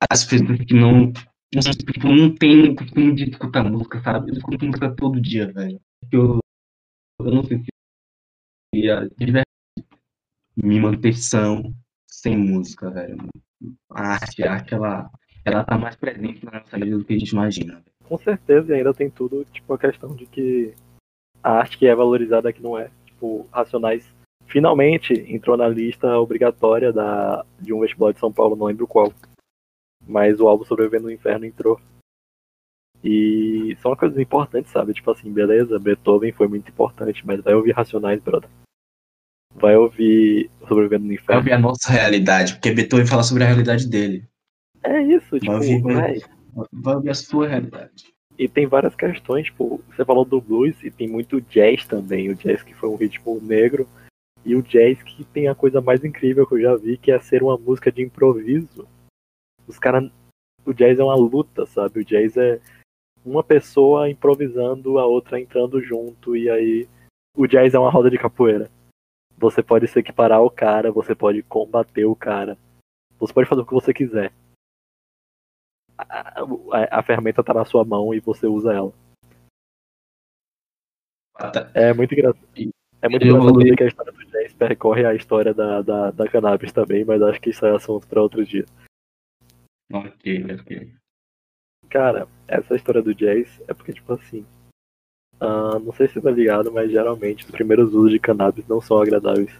as 0.10 0.26
pessoas 0.26 0.60
que 0.60 0.74
não. 0.74 1.12
Tipo, 1.60 2.08
não 2.08 2.34
tem 2.34 2.74
costume 2.76 3.14
de 3.14 3.30
escutar 3.30 3.64
música, 3.64 4.02
sabe? 4.02 4.32
Eu 4.32 4.38
escuto 4.38 4.66
música 4.66 4.96
todo 4.96 5.22
dia, 5.22 5.52
velho. 5.52 5.80
Eu, 6.12 6.40
eu 7.20 7.32
não 7.32 7.44
sei 7.44 7.60
se 7.60 7.68
ia 8.74 9.08
me 10.56 10.80
manter 10.80 11.14
são 11.14 11.74
sem 12.08 12.38
música, 12.38 12.90
velho. 12.90 13.18
A 13.90 14.14
arte, 14.14 14.44
a 14.44 14.54
arte 14.54 14.74
ela, 14.74 15.10
ela 15.44 15.64
tá 15.64 15.78
mais 15.78 15.96
presente 15.96 16.46
na 16.46 16.60
nossa 16.60 16.78
vida 16.78 16.98
do 16.98 17.04
que 17.04 17.14
a 17.14 17.20
gente 17.20 17.32
imagina. 17.32 17.84
Com 18.04 18.18
certeza, 18.18 18.74
e 18.74 18.78
ainda 18.78 18.94
tem 18.94 19.10
tudo, 19.10 19.46
tipo, 19.46 19.74
a 19.74 19.78
questão 19.78 20.16
de 20.16 20.26
que 20.26 20.74
a 21.44 21.52
arte 21.52 21.78
que 21.78 21.88
é 21.88 21.96
valorizada 21.96 22.50
aqui 22.50 22.62
não 22.62 22.78
é. 22.78 22.90
Tipo, 23.06 23.48
Racionais 23.52 24.06
finalmente 24.48 25.14
entrou 25.14 25.56
na 25.56 25.68
lista 25.68 26.18
obrigatória 26.18 26.92
da, 26.92 27.46
de 27.60 27.74
um 27.74 27.80
vestibular 27.80 28.12
de 28.12 28.20
São 28.20 28.32
Paulo, 28.32 28.56
não 28.56 28.68
lembro 28.68 28.88
qual. 28.88 29.14
Mas 30.08 30.40
o 30.40 30.48
álbum 30.48 30.66
Sobrevivendo 30.66 31.06
no 31.06 31.12
Inferno 31.12 31.46
entrou. 31.46 31.80
E 33.04 33.76
são 33.82 33.96
coisas 33.96 34.18
importantes, 34.20 34.72
sabe? 34.72 34.94
Tipo 34.94 35.12
assim, 35.12 35.32
beleza, 35.32 35.80
Beethoven 35.80 36.32
foi 36.32 36.48
muito 36.48 36.70
importante, 36.70 37.26
mas 37.26 37.42
vai 37.42 37.54
ouvir 37.54 37.72
Racionais, 37.72 38.22
brother. 38.22 38.50
Vai 39.56 39.76
ouvir 39.76 40.50
Sobrevivendo 40.68 41.06
no 41.06 41.14
Inferno. 41.14 41.28
Vai 41.28 41.38
ouvir 41.38 41.54
a 41.54 41.60
nossa 41.60 41.92
realidade, 41.92 42.54
porque 42.54 42.72
Beethoven 42.72 43.08
fala 43.08 43.24
sobre 43.24 43.44
a 43.44 43.48
realidade 43.48 43.90
dele. 43.90 44.24
É 44.84 45.02
isso, 45.02 45.40
tipo, 45.40 45.52
vai 45.52 45.56
ouvir, 45.56 45.82
vai, 45.82 46.20
vai 46.72 46.96
ouvir 46.96 47.10
a 47.10 47.16
sua 47.16 47.48
realidade. 47.48 48.12
E 48.38 48.48
tem 48.48 48.66
várias 48.66 48.96
questões, 48.96 49.46
tipo, 49.46 49.84
você 49.88 50.04
falou 50.04 50.26
do 50.26 50.42
blues 50.42 50.76
e 50.84 50.90
tem 50.90 51.08
muito 51.08 51.40
jazz 51.42 51.86
também, 51.86 52.30
o 52.30 52.36
jazz 52.36 52.64
que 52.64 52.74
foi 52.74 52.90
um 52.90 52.96
ritmo 52.96 53.40
negro, 53.42 53.88
e 54.44 54.56
o 54.56 54.64
jazz 54.64 55.02
que 55.04 55.24
tem 55.26 55.48
a 55.48 55.54
coisa 55.54 55.82
mais 55.82 56.04
incrível 56.04 56.48
que 56.48 56.56
eu 56.56 56.62
já 56.62 56.76
vi, 56.76 56.98
que 56.98 57.12
é 57.12 57.20
ser 57.20 57.44
uma 57.44 57.58
música 57.58 57.92
de 57.92 58.02
improviso. 58.02 58.88
Os 59.72 59.80
caras. 59.80 60.12
O 60.66 60.74
jazz 60.74 61.00
é 61.00 61.04
uma 61.04 61.16
luta, 61.16 61.66
sabe? 61.66 62.02
O 62.02 62.06
jazz 62.06 62.38
é 62.38 62.60
uma 63.26 63.44
pessoa 63.44 64.10
improvisando, 64.10 65.00
a 65.00 65.06
outra 65.06 65.40
entrando 65.40 65.82
junto, 65.82 66.36
e 66.36 66.50
aí. 66.50 66.88
O 67.36 67.48
jazz 67.48 67.74
é 67.74 67.80
uma 67.80 67.90
roda 67.90 68.10
de 68.10 68.18
capoeira. 68.18 68.70
Você 69.38 69.64
pode 69.64 69.88
se 69.88 69.98
equiparar 69.98 70.40
ao 70.40 70.52
cara, 70.52 70.92
você 70.92 71.16
pode 71.16 71.42
combater 71.44 72.06
o 72.06 72.16
cara. 72.16 72.58
Você 73.18 73.34
pode 73.34 73.48
fazer 73.48 73.62
o 73.62 73.66
que 73.66 73.74
você 73.74 73.94
quiser. 73.94 74.34
A, 75.98 76.42
a, 76.42 77.00
a 77.00 77.04
ferramenta 77.04 77.44
tá 77.44 77.54
na 77.54 77.64
sua 77.64 77.86
mão 77.86 78.14
e 78.14 78.20
você 78.20 78.46
usa 78.46 78.74
ela. 78.74 78.94
É 81.74 81.94
muito 81.94 82.14
engraçado. 82.14 82.46
É 83.02 83.10
muito 83.10 83.26
engraçado 83.26 83.58
ver 83.58 83.76
que 83.76 83.84
a 83.84 83.88
história 83.88 84.12
do 84.12 84.26
jazz 84.26 84.54
percorre 84.54 85.06
a 85.06 85.16
história 85.16 85.54
da, 85.54 85.82
da, 85.82 86.12
da 86.12 86.28
cannabis 86.28 86.72
também, 86.72 87.06
mas 87.06 87.22
acho 87.22 87.40
que 87.40 87.50
isso 87.50 87.66
é 87.66 87.76
assunto 87.76 88.06
para 88.08 88.22
outro 88.22 88.46
dia. 88.46 88.66
Ok, 89.94 90.46
ok. 90.60 90.94
Cara, 91.90 92.28
essa 92.48 92.76
história 92.76 93.02
do 93.02 93.14
jazz 93.14 93.62
é 93.68 93.74
porque, 93.74 93.94
tipo 93.94 94.14
assim. 94.14 94.46
Uh, 95.36 95.80
não 95.80 95.92
sei 95.94 96.08
se 96.08 96.14
você 96.14 96.22
tá 96.22 96.32
ligado, 96.32 96.72
mas 96.72 96.92
geralmente 96.92 97.46
os 97.46 97.52
primeiros 97.52 97.94
usos 97.94 98.12
de 98.12 98.20
cannabis 98.20 98.68
não 98.68 98.80
são 98.80 99.02
agradáveis. 99.02 99.52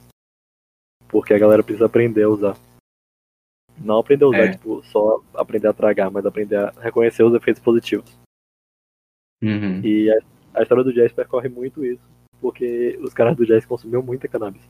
Porque 1.08 1.34
a 1.34 1.40
galera 1.40 1.64
precisa 1.64 1.88
aprender 1.88 2.24
a 2.24 2.30
usar. 2.30 2.56
Não 3.78 4.00
aprender 4.00 4.26
a 4.26 4.28
usar, 4.28 4.46
é. 4.46 4.52
tipo, 4.52 4.84
só 4.84 5.24
aprender 5.34 5.68
a 5.68 5.74
tragar, 5.74 6.12
mas 6.12 6.26
aprender 6.26 6.58
a 6.58 6.70
reconhecer 6.80 7.24
os 7.24 7.34
efeitos 7.34 7.62
positivos. 7.62 8.16
Uhum. 9.42 9.82
E 9.84 10.12
a, 10.12 10.60
a 10.60 10.62
história 10.62 10.84
do 10.84 10.94
jazz 10.94 11.12
percorre 11.12 11.50
muito 11.50 11.84
isso 11.84 12.12
porque 12.42 12.98
os 13.02 13.14
caras 13.14 13.38
do 13.38 13.46
jazz 13.46 13.66
consumiam 13.66 14.02
muita 14.02 14.28
cannabis. 14.28 14.68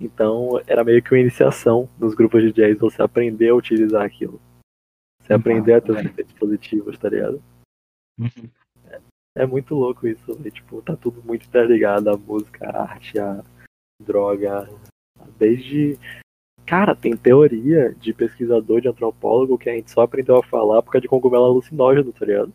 Então 0.00 0.60
era 0.66 0.82
meio 0.82 1.02
que 1.02 1.12
uma 1.12 1.20
iniciação 1.20 1.88
nos 1.98 2.14
grupos 2.14 2.42
de 2.42 2.52
jazz 2.52 2.78
você 2.78 3.02
aprender 3.02 3.50
a 3.50 3.54
utilizar 3.54 4.02
aquilo. 4.02 4.40
Você 5.28 5.34
aprender 5.34 5.74
a 5.74 5.80
ter 5.82 5.92
os 5.92 5.98
efeitos 5.98 6.32
positivos, 6.32 6.98
tá 6.98 7.10
ligado? 7.10 7.42
Uhum. 8.18 8.50
É, 8.86 9.42
é, 9.42 9.46
muito 9.46 9.74
louco 9.74 10.08
isso, 10.08 10.34
véio. 10.36 10.50
tipo, 10.50 10.80
tá 10.80 10.96
tudo 10.96 11.22
muito 11.22 11.46
interligado, 11.46 12.08
a 12.08 12.16
música, 12.16 12.66
a 12.66 12.82
arte, 12.92 13.18
a 13.18 13.44
droga. 14.02 14.66
Desde. 15.38 15.98
Cara, 16.66 16.96
tem 16.96 17.14
teoria 17.14 17.94
de 17.94 18.14
pesquisador, 18.14 18.80
de 18.80 18.88
antropólogo, 18.88 19.58
que 19.58 19.68
a 19.68 19.74
gente 19.74 19.90
só 19.90 20.00
aprendeu 20.00 20.38
a 20.38 20.42
falar 20.42 20.82
por 20.82 20.92
causa 20.92 21.02
de 21.02 21.08
cogumelo 21.08 21.44
alucinógeno, 21.44 22.10
tá 22.10 22.24
ligado? 22.24 22.52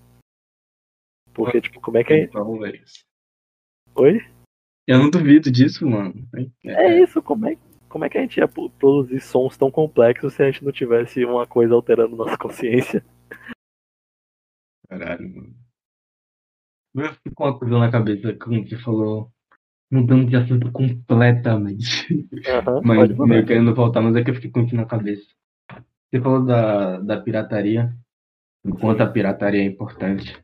Porque, 1.32 1.61
tipo, 1.61 1.80
como 1.80 1.97
é 1.97 2.03
que 2.03 2.26
gente. 2.26 3.05
Oi? 3.95 4.19
Eu 4.88 4.97
não 4.97 5.11
duvido 5.11 5.51
disso, 5.51 5.88
mano. 5.88 6.28
É, 6.65 6.88
é 6.88 7.03
isso, 7.03 7.21
como 7.21 7.47
é, 7.47 7.55
como 7.94 8.06
é 8.06 8.10
que 8.10 8.18
a 8.18 8.22
gente 8.22 8.38
ia 8.38 8.48
produzir 8.48 9.20
sons 9.20 9.56
tão 9.56 9.70
complexos 9.70 10.34
se 10.34 10.41
a 10.41 10.50
gente 10.50 10.66
não 10.66 10.72
tivesse 10.72 11.24
uma 11.24 11.46
coisa 11.46 11.76
alterando 11.76 12.16
nossa 12.16 12.36
consciência? 12.41 13.06
Caralho, 14.89 15.30
mano. 15.30 15.56
Eu 16.96 17.14
fico 17.14 17.36
com 17.36 17.44
uma 17.44 17.60
coisa 17.60 17.78
na 17.78 17.91
cabeça 17.91 18.34
quando 18.34 18.68
você 18.68 18.80
falou, 18.80 19.32
mudando 19.91 20.28
de 20.28 20.36
assunto 20.36 20.72
completamente. 20.72 22.12
Uhum, 22.14 22.82
mas 22.84 23.16
meio 23.16 23.46
querendo 23.46 23.76
voltar, 23.76 24.02
mas 24.02 24.16
é 24.16 24.24
que 24.24 24.32
eu 24.32 24.36
fiquei 24.36 24.50
com 24.50 24.62
isso 24.62 24.76
na 24.76 24.88
cabeça. 24.88 25.28
Você 26.10 26.20
falou 26.20 26.44
da, 26.44 27.00
da 27.00 27.22
pirataria, 27.22 27.96
enquanto 28.66 29.02
a 29.02 29.08
pirataria 29.08 29.62
é 29.62 29.66
importante. 29.66 30.44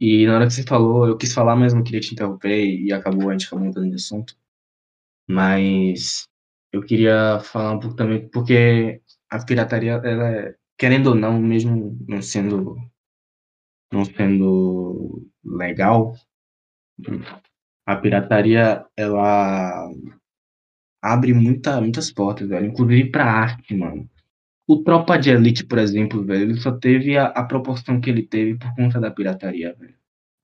E 0.00 0.26
na 0.26 0.34
hora 0.34 0.46
que 0.48 0.54
você 0.54 0.64
falou, 0.64 1.06
eu 1.06 1.16
quis 1.16 1.32
falar, 1.32 1.54
mas 1.54 1.72
não 1.72 1.84
queria 1.84 2.00
te 2.00 2.12
interromper 2.14 2.66
e 2.66 2.92
acabou, 2.92 3.30
a 3.30 3.32
gente 3.32 3.46
acabou 3.46 3.66
mudando 3.66 3.88
de 3.88 3.94
assunto. 3.94 4.36
Mas 5.28 6.28
eu 6.74 6.82
queria 6.82 7.38
falar 7.40 7.72
um 7.72 7.78
pouco 7.78 7.94
também, 7.94 8.28
porque 8.28 9.00
a 9.30 9.44
pirataria, 9.44 9.92
ela 9.92 10.28
é, 10.28 10.56
querendo 10.76 11.08
ou 11.10 11.14
não, 11.14 11.40
mesmo 11.40 11.96
não 12.08 12.20
sendo, 12.20 12.76
não 13.92 14.04
sendo 14.04 15.24
legal, 15.44 16.14
a 17.86 17.96
pirataria, 17.96 18.84
ela 18.96 19.88
abre 21.00 21.32
muita, 21.32 21.80
muitas 21.80 22.10
portas, 22.10 22.48
velho, 22.48 22.66
inclusive 22.66 23.10
pra 23.10 23.24
arte, 23.24 23.74
mano. 23.76 24.10
O 24.66 24.82
Tropa 24.82 25.16
de 25.16 25.30
Elite, 25.30 25.64
por 25.64 25.78
exemplo, 25.78 26.24
velho, 26.24 26.42
ele 26.42 26.60
só 26.60 26.72
teve 26.72 27.16
a, 27.16 27.26
a 27.26 27.44
proporção 27.44 28.00
que 28.00 28.10
ele 28.10 28.26
teve 28.26 28.58
por 28.58 28.74
conta 28.74 28.98
da 29.00 29.12
pirataria, 29.12 29.76
velho. 29.78 29.94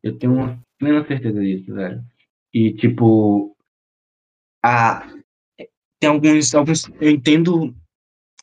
Eu 0.02 0.16
tenho 0.16 0.34
uma 0.34 0.62
plena 0.78 1.04
certeza 1.06 1.40
disso, 1.40 1.74
velho. 1.74 2.04
E, 2.52 2.72
tipo, 2.74 3.56
a, 4.62 5.06
tem 6.00 6.08
alguns, 6.08 6.54
alguns. 6.54 6.90
Eu 7.00 7.10
entendo 7.10 7.74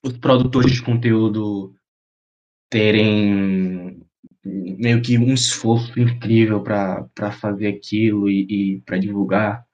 os 0.04 0.18
produtores 0.18 0.74
de 0.74 0.84
conteúdo 0.84 1.76
terem 2.70 4.06
meio 4.44 5.02
que 5.02 5.18
um 5.18 5.34
esforço 5.34 6.00
incrível 6.00 6.62
para 6.62 7.32
fazer 7.32 7.68
aquilo 7.68 8.30
e, 8.30 8.76
e 8.76 8.82
para 8.82 9.00
divulgar. 9.00 9.66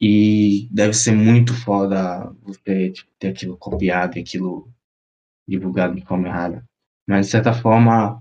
E 0.00 0.68
deve 0.70 0.92
ser 0.92 1.12
muito 1.12 1.54
foda 1.54 2.32
você 2.42 2.90
tipo, 2.90 3.10
ter 3.18 3.28
aquilo 3.28 3.56
copiado 3.56 4.16
e 4.16 4.20
aquilo 4.20 4.72
divulgado 5.46 5.94
de 5.94 6.04
forma 6.04 6.28
errada. 6.28 6.64
Mas, 7.06 7.26
de 7.26 7.32
certa 7.32 7.52
forma, 7.52 8.18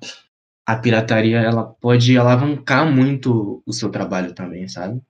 a 0.65 0.75
pirataria 0.75 1.39
ela 1.39 1.65
pode 1.65 2.17
alavancar 2.17 2.89
muito 2.91 3.61
o 3.65 3.73
seu 3.73 3.89
trabalho 3.89 4.33
também, 4.33 4.67
sabe? 4.67 5.01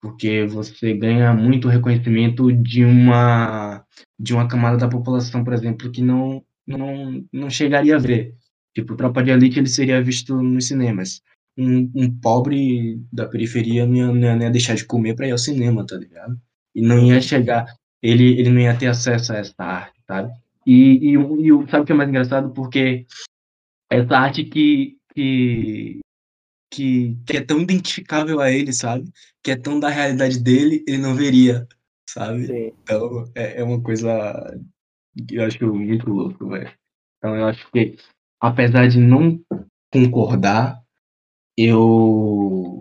Porque 0.00 0.46
você 0.46 0.94
ganha 0.94 1.32
muito 1.34 1.68
reconhecimento 1.68 2.50
de 2.52 2.84
uma 2.84 3.84
de 4.18 4.34
uma 4.34 4.48
camada 4.48 4.76
da 4.78 4.88
população, 4.88 5.44
por 5.44 5.52
exemplo, 5.52 5.90
que 5.90 6.02
não 6.02 6.42
não, 6.66 7.24
não 7.32 7.50
chegaria 7.50 7.96
a 7.96 7.98
ver. 7.98 8.34
Tipo, 8.74 8.96
Tropa 8.96 9.22
de 9.22 9.30
Elite 9.30 9.58
ele 9.58 9.68
seria 9.68 10.02
visto 10.02 10.40
nos 10.40 10.68
cinemas. 10.68 11.20
Um, 11.58 11.90
um 11.94 12.20
pobre 12.20 13.00
da 13.12 13.26
periferia 13.26 13.84
não 13.86 13.96
ia, 13.96 14.12
não 14.12 14.42
ia 14.42 14.50
deixar 14.50 14.74
de 14.74 14.84
comer 14.84 15.14
para 15.14 15.26
ir 15.26 15.32
ao 15.32 15.38
cinema, 15.38 15.84
tá 15.86 15.96
ligado? 15.96 16.40
E 16.74 16.80
não 16.80 17.04
ia 17.04 17.20
chegar, 17.20 17.66
ele, 18.00 18.38
ele 18.38 18.50
não 18.50 18.60
ia 18.60 18.76
ter 18.76 18.86
acesso 18.86 19.32
a 19.32 19.36
essa 19.36 19.62
arte, 19.62 20.00
sabe? 20.06 20.32
E, 20.66 21.12
e, 21.12 21.16
e 21.16 21.70
sabe 21.70 21.82
o 21.82 21.84
que 21.84 21.92
é 21.92 21.94
mais 21.94 22.08
engraçado? 22.08 22.50
Porque 22.50 23.06
essa 23.90 24.16
arte 24.16 24.44
que, 24.44 24.96
que, 25.14 25.98
que, 26.70 27.16
que 27.26 27.36
é 27.36 27.40
tão 27.40 27.60
identificável 27.60 28.40
a 28.40 28.50
ele, 28.50 28.72
sabe? 28.72 29.10
Que 29.42 29.52
é 29.52 29.56
tão 29.56 29.80
da 29.80 29.88
realidade 29.88 30.38
dele, 30.38 30.84
ele 30.86 30.98
não 30.98 31.14
veria, 31.14 31.66
sabe? 32.08 32.46
Sim. 32.46 32.72
Então 32.82 33.30
é, 33.34 33.60
é 33.60 33.64
uma 33.64 33.82
coisa 33.82 34.10
que 35.26 35.36
eu 35.36 35.44
acho 35.44 35.74
muito 35.74 36.08
louco, 36.08 36.48
velho. 36.48 36.72
Então 37.18 37.36
eu 37.36 37.46
acho 37.46 37.70
que, 37.70 37.96
apesar 38.40 38.88
de 38.88 38.98
não 38.98 39.40
concordar, 39.92 40.82
eu 41.56 42.80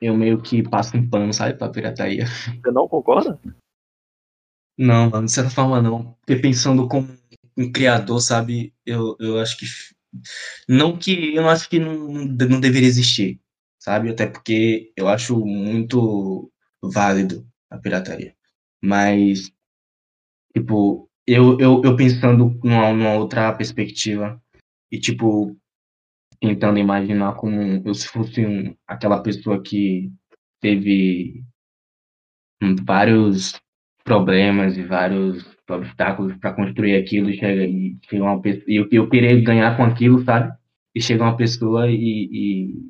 eu 0.00 0.14
meio 0.14 0.42
que 0.42 0.62
passo 0.62 0.96
um 0.96 1.08
pano, 1.08 1.32
sabe, 1.32 1.58
pra 1.58 1.70
pirataria. 1.70 2.26
Você 2.26 2.70
não 2.70 2.86
concorda? 2.86 3.40
Não, 4.76 5.08
mano, 5.08 5.26
de 5.26 5.32
certa 5.32 5.50
forma 5.50 5.80
não. 5.80 6.12
Porque 6.14 6.36
pensando 6.36 6.86
como 6.88 7.08
um 7.56 7.72
criador, 7.72 8.20
sabe, 8.20 8.74
eu, 8.84 9.16
eu 9.18 9.40
acho 9.40 9.56
que. 9.56 9.64
Não 10.68 10.96
que. 10.96 11.34
Eu 11.34 11.42
não 11.42 11.50
acho 11.50 11.68
que 11.68 11.78
não, 11.78 12.08
não 12.08 12.60
deveria 12.60 12.88
existir, 12.88 13.40
sabe? 13.78 14.10
Até 14.10 14.26
porque 14.26 14.92
eu 14.96 15.08
acho 15.08 15.38
muito 15.44 16.50
válido 16.82 17.46
a 17.70 17.78
pirataria. 17.78 18.34
Mas, 18.82 19.50
tipo, 20.54 21.08
eu, 21.26 21.58
eu, 21.58 21.82
eu 21.84 21.96
pensando 21.96 22.58
numa, 22.62 22.92
numa 22.92 23.14
outra 23.14 23.52
perspectiva 23.52 24.40
e, 24.90 24.98
tipo, 25.00 25.56
tentando 26.40 26.78
imaginar 26.78 27.34
como 27.36 27.82
eu 27.86 27.94
se 27.94 28.08
fosse 28.08 28.44
um, 28.44 28.76
aquela 28.86 29.22
pessoa 29.22 29.62
que 29.62 30.12
teve 30.60 31.44
vários 32.84 33.60
problemas 34.04 34.76
e 34.76 34.82
vários 34.82 35.53
obstáculos 35.68 36.36
para 36.36 36.54
construir 36.54 36.96
aquilo, 36.96 37.32
chega 37.32 37.64
e 37.66 37.96
chega 38.08 38.24
uma 38.24 38.40
pessoa, 38.40 38.64
e 38.68 38.76
eu, 38.76 38.88
eu 38.90 39.08
querer 39.08 39.40
ganhar 39.42 39.76
com 39.76 39.82
aquilo, 39.82 40.22
sabe? 40.24 40.56
E 40.94 41.00
chega 41.00 41.22
uma 41.22 41.36
pessoa 41.36 41.90
e, 41.90 42.28
e 42.32 42.88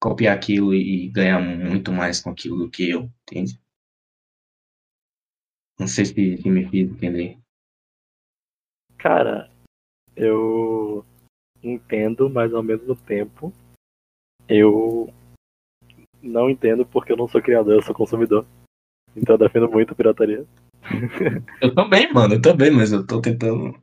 copiar 0.00 0.34
aquilo 0.34 0.74
e 0.74 1.08
ganhar 1.08 1.40
muito 1.40 1.92
mais 1.92 2.20
com 2.20 2.30
aquilo 2.30 2.58
do 2.58 2.70
que 2.70 2.88
eu, 2.88 3.10
entende? 3.22 3.60
Não 5.78 5.86
sei 5.86 6.04
se, 6.04 6.36
se 6.36 6.50
me 6.50 6.68
fiz 6.68 6.90
entender. 6.90 7.38
Cara, 8.98 9.50
eu 10.14 11.04
entendo, 11.62 12.28
mas 12.28 12.52
ao 12.52 12.62
mesmo 12.62 12.94
tempo 12.94 13.52
eu 14.48 15.12
não 16.22 16.50
entendo 16.50 16.84
porque 16.84 17.12
eu 17.12 17.16
não 17.16 17.28
sou 17.28 17.40
criador, 17.40 17.74
eu 17.74 17.82
sou 17.82 17.94
consumidor. 17.94 18.46
Então 19.16 19.34
eu 19.34 19.38
defendo 19.38 19.70
muito 19.70 19.92
a 19.92 19.96
pirataria. 19.96 20.46
Eu 21.60 21.74
também, 21.74 22.12
mano, 22.12 22.34
eu 22.34 22.42
também, 22.42 22.70
mas 22.70 22.92
eu 22.92 23.06
tô 23.06 23.20
tentando. 23.20 23.80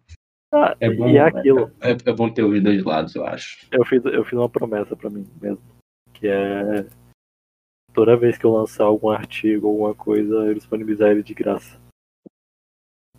Ah, 0.52 0.76
É 0.80 0.90
bom, 0.90 1.10
e 1.10 1.18
é 1.18 1.22
aquilo. 1.22 1.72
É, 1.82 1.92
é 1.92 2.14
bom 2.14 2.30
ter 2.32 2.44
os 2.44 2.62
dois 2.64 2.84
lados, 2.84 3.16
eu 3.16 3.26
acho. 3.26 3.68
Eu 3.72 3.86
fiz, 3.86 4.04
eu 4.06 4.24
fiz 4.24 4.34
uma 4.34 4.50
promessa 4.50 4.96
pra 4.96 5.10
mim 5.10 5.28
mesmo. 5.42 5.62
Que 6.14 6.28
é. 6.28 6.88
Toda 7.94 8.18
vez 8.18 8.38
que 8.38 8.46
eu 8.46 8.52
lançar 8.52 8.86
algum 8.86 9.10
artigo, 9.10 9.68
alguma 9.68 9.94
coisa, 9.94 10.34
eu 10.34 10.54
disponibilizar 10.54 11.10
ele 11.10 11.24
de 11.24 11.34
graça. 11.34 11.80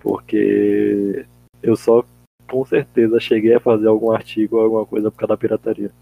Porque 0.01 1.27
eu 1.63 1.77
só 1.77 2.05
com 2.49 2.65
certeza 2.65 3.21
cheguei 3.21 3.55
a 3.55 3.61
fazer 3.61 3.89
algum 3.89 4.11
artigo 4.11 4.57
ou 4.57 4.63
alguma 4.63 4.87
coisa 4.87 5.11
por 5.11 5.19
causa 5.19 5.35
da 5.35 5.37
pirataria. 5.37 5.93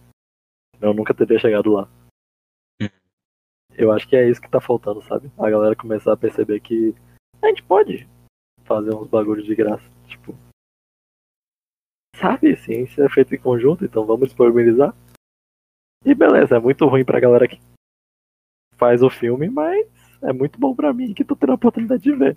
Eu 0.81 0.95
nunca 0.95 1.15
teria 1.15 1.39
chegado 1.39 1.73
lá. 1.73 1.89
Hum. 2.81 2.89
Eu 3.77 3.91
acho 3.91 4.07
que 4.07 4.15
é 4.15 4.29
isso 4.29 4.41
que 4.41 4.51
tá 4.51 4.61
faltando, 4.61 5.03
sabe? 5.03 5.31
A 5.39 5.51
galera 5.51 5.75
começar 5.75 6.13
a 6.13 6.17
perceber 6.17 6.61
que 6.61 6.95
a 7.47 7.51
gente 7.51 7.63
pode 7.63 8.09
fazer 8.65 8.95
uns 8.95 9.09
bagulhos 9.09 9.45
de 9.45 9.55
graça. 9.55 9.85
Tipo. 10.07 10.35
Sabe, 12.17 12.57
ciência 12.57 13.05
é 13.05 13.09
feita 13.09 13.35
em 13.35 13.39
conjunto, 13.39 13.85
então 13.85 14.07
vamos 14.07 14.29
disponibilizar. 14.29 14.95
E 16.05 16.15
beleza, 16.15 16.57
é 16.57 16.59
muito 16.59 16.87
ruim 16.87 17.05
pra 17.05 17.21
galera 17.21 17.49
que 17.49 17.59
faz 18.77 19.03
o 19.03 19.11
filme, 19.11 19.49
mas 19.49 19.87
é 20.23 20.33
muito 20.33 20.59
bom 20.59 20.75
pra 20.75 20.93
mim 20.93 21.13
que 21.13 21.25
tô 21.25 21.37
tendo 21.37 21.53
a 21.53 21.57
oportunidade 21.57 22.03
de 22.03 22.13
ver. 22.13 22.37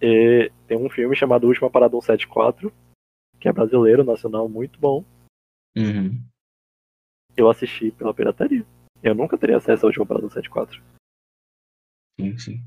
E 0.00 0.50
tem 0.66 0.76
um 0.76 0.90
filme 0.90 1.16
chamado 1.16 1.46
Última 1.46 1.70
Parada 1.70 1.92
174, 1.92 2.72
que 3.40 3.48
é 3.48 3.52
brasileiro, 3.52 4.04
nacional, 4.04 4.48
muito 4.48 4.78
bom. 4.78 5.04
Uhum. 5.76 6.20
Eu 7.36 7.48
assisti 7.48 7.90
pela 7.90 8.14
pirataria. 8.14 8.64
Eu 9.02 9.14
nunca 9.14 9.38
teria 9.38 9.56
acesso 9.56 9.84
à 9.84 9.88
Última 9.88 10.06
Parada 10.06 10.28
174. 10.28 10.82
Sim, 12.20 12.38
sim. 12.38 12.64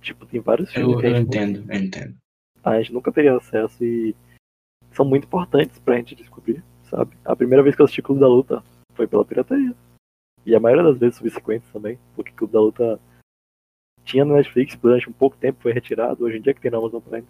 Tipo, 0.00 0.26
tem 0.26 0.40
vários 0.40 0.72
filmes 0.72 0.94
Eu, 0.94 1.00
que 1.00 1.06
eu 1.06 1.16
entendo, 1.16 1.70
eu 1.72 1.78
entendo. 1.78 2.16
a 2.62 2.78
gente 2.80 2.92
nunca 2.92 3.12
teria 3.12 3.36
acesso 3.36 3.82
e 3.84 4.14
são 4.92 5.04
muito 5.04 5.24
importantes 5.26 5.78
pra 5.78 5.96
gente 5.96 6.14
descobrir, 6.14 6.62
sabe? 6.84 7.16
A 7.24 7.34
primeira 7.34 7.62
vez 7.62 7.74
que 7.74 7.82
eu 7.82 7.84
assisti 7.84 8.02
Clube 8.02 8.20
da 8.20 8.28
Luta 8.28 8.62
foi 8.94 9.06
pela 9.06 9.24
pirataria. 9.24 9.74
E 10.46 10.54
a 10.54 10.60
maioria 10.60 10.84
das 10.84 10.98
vezes 10.98 11.16
subsequentes 11.16 11.70
também, 11.72 11.98
porque 12.14 12.32
Clube 12.32 12.52
da 12.52 12.60
Luta 12.60 13.00
tinha 14.04 14.24
no 14.24 14.34
Netflix 14.34 14.76
durante 14.76 15.08
um 15.08 15.12
pouco 15.12 15.36
tempo, 15.38 15.62
foi 15.62 15.72
retirado, 15.72 16.22
hoje 16.24 16.36
em 16.36 16.42
dia 16.42 16.52
que 16.52 16.60
tem 16.60 16.70
na 16.70 16.76
Amazon 16.78 17.00
Prime. 17.00 17.26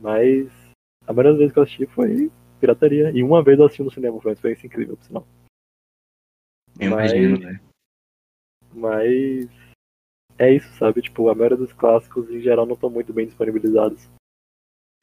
Mas 0.00 0.50
a 1.06 1.12
maioria 1.12 1.32
das 1.32 1.38
vezes 1.38 1.52
que 1.52 1.58
eu 1.58 1.62
assisti 1.62 1.86
foi 1.86 2.32
pirataria. 2.58 3.10
E 3.10 3.22
uma 3.22 3.42
vez 3.42 3.58
eu 3.58 3.66
assisti 3.66 3.82
no 3.82 3.90
cinema, 3.90 4.18
foi 4.20 4.30
uma 4.30 4.34
experiência 4.34 4.66
incrível, 4.66 4.96
por 4.96 5.04
sinal. 5.04 5.26
Eu 6.80 6.90
Mas- 6.90 7.12
imagino, 7.12 7.38
velho. 7.38 7.60
Mas 8.72 9.48
é 10.38 10.52
isso, 10.52 10.72
sabe? 10.74 11.02
Tipo, 11.02 11.28
a 11.28 11.34
maioria 11.34 11.56
dos 11.56 11.72
clássicos 11.72 12.28
em 12.30 12.40
geral 12.40 12.66
não 12.66 12.74
estão 12.74 12.90
muito 12.90 13.12
bem 13.12 13.26
disponibilizados. 13.26 14.08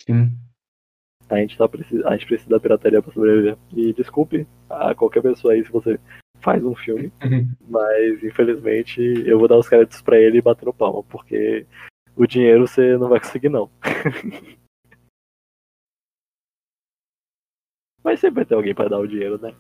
Sim. 0.05 0.37
A 1.29 1.37
gente, 1.37 1.57
tá 1.57 1.67
precisa, 1.67 2.07
a 2.07 2.11
gente 2.11 2.25
precisa 2.25 2.49
da 2.49 2.59
pirataria 2.59 3.01
pra 3.01 3.13
sobreviver. 3.13 3.57
E 3.71 3.93
desculpe 3.93 4.45
a 4.69 4.93
qualquer 4.93 5.21
pessoa 5.21 5.53
aí 5.53 5.63
se 5.63 5.71
você 5.71 5.97
faz 6.41 6.63
um 6.65 6.75
filme, 6.75 7.11
mas 7.69 8.21
infelizmente 8.23 8.99
eu 9.25 9.39
vou 9.39 9.47
dar 9.47 9.57
os 9.57 9.69
créditos 9.69 10.01
pra 10.01 10.19
ele 10.19 10.39
e 10.39 10.41
bater 10.41 10.65
no 10.65 10.73
palma, 10.73 11.03
porque 11.03 11.65
o 12.15 12.25
dinheiro 12.25 12.67
você 12.67 12.97
não 12.97 13.07
vai 13.07 13.19
conseguir 13.19 13.49
não. 13.49 13.71
mas 18.03 18.19
sempre 18.19 18.37
vai 18.37 18.45
ter 18.45 18.55
alguém 18.55 18.75
pra 18.75 18.89
dar 18.89 18.99
o 18.99 19.07
dinheiro, 19.07 19.39
né? 19.39 19.55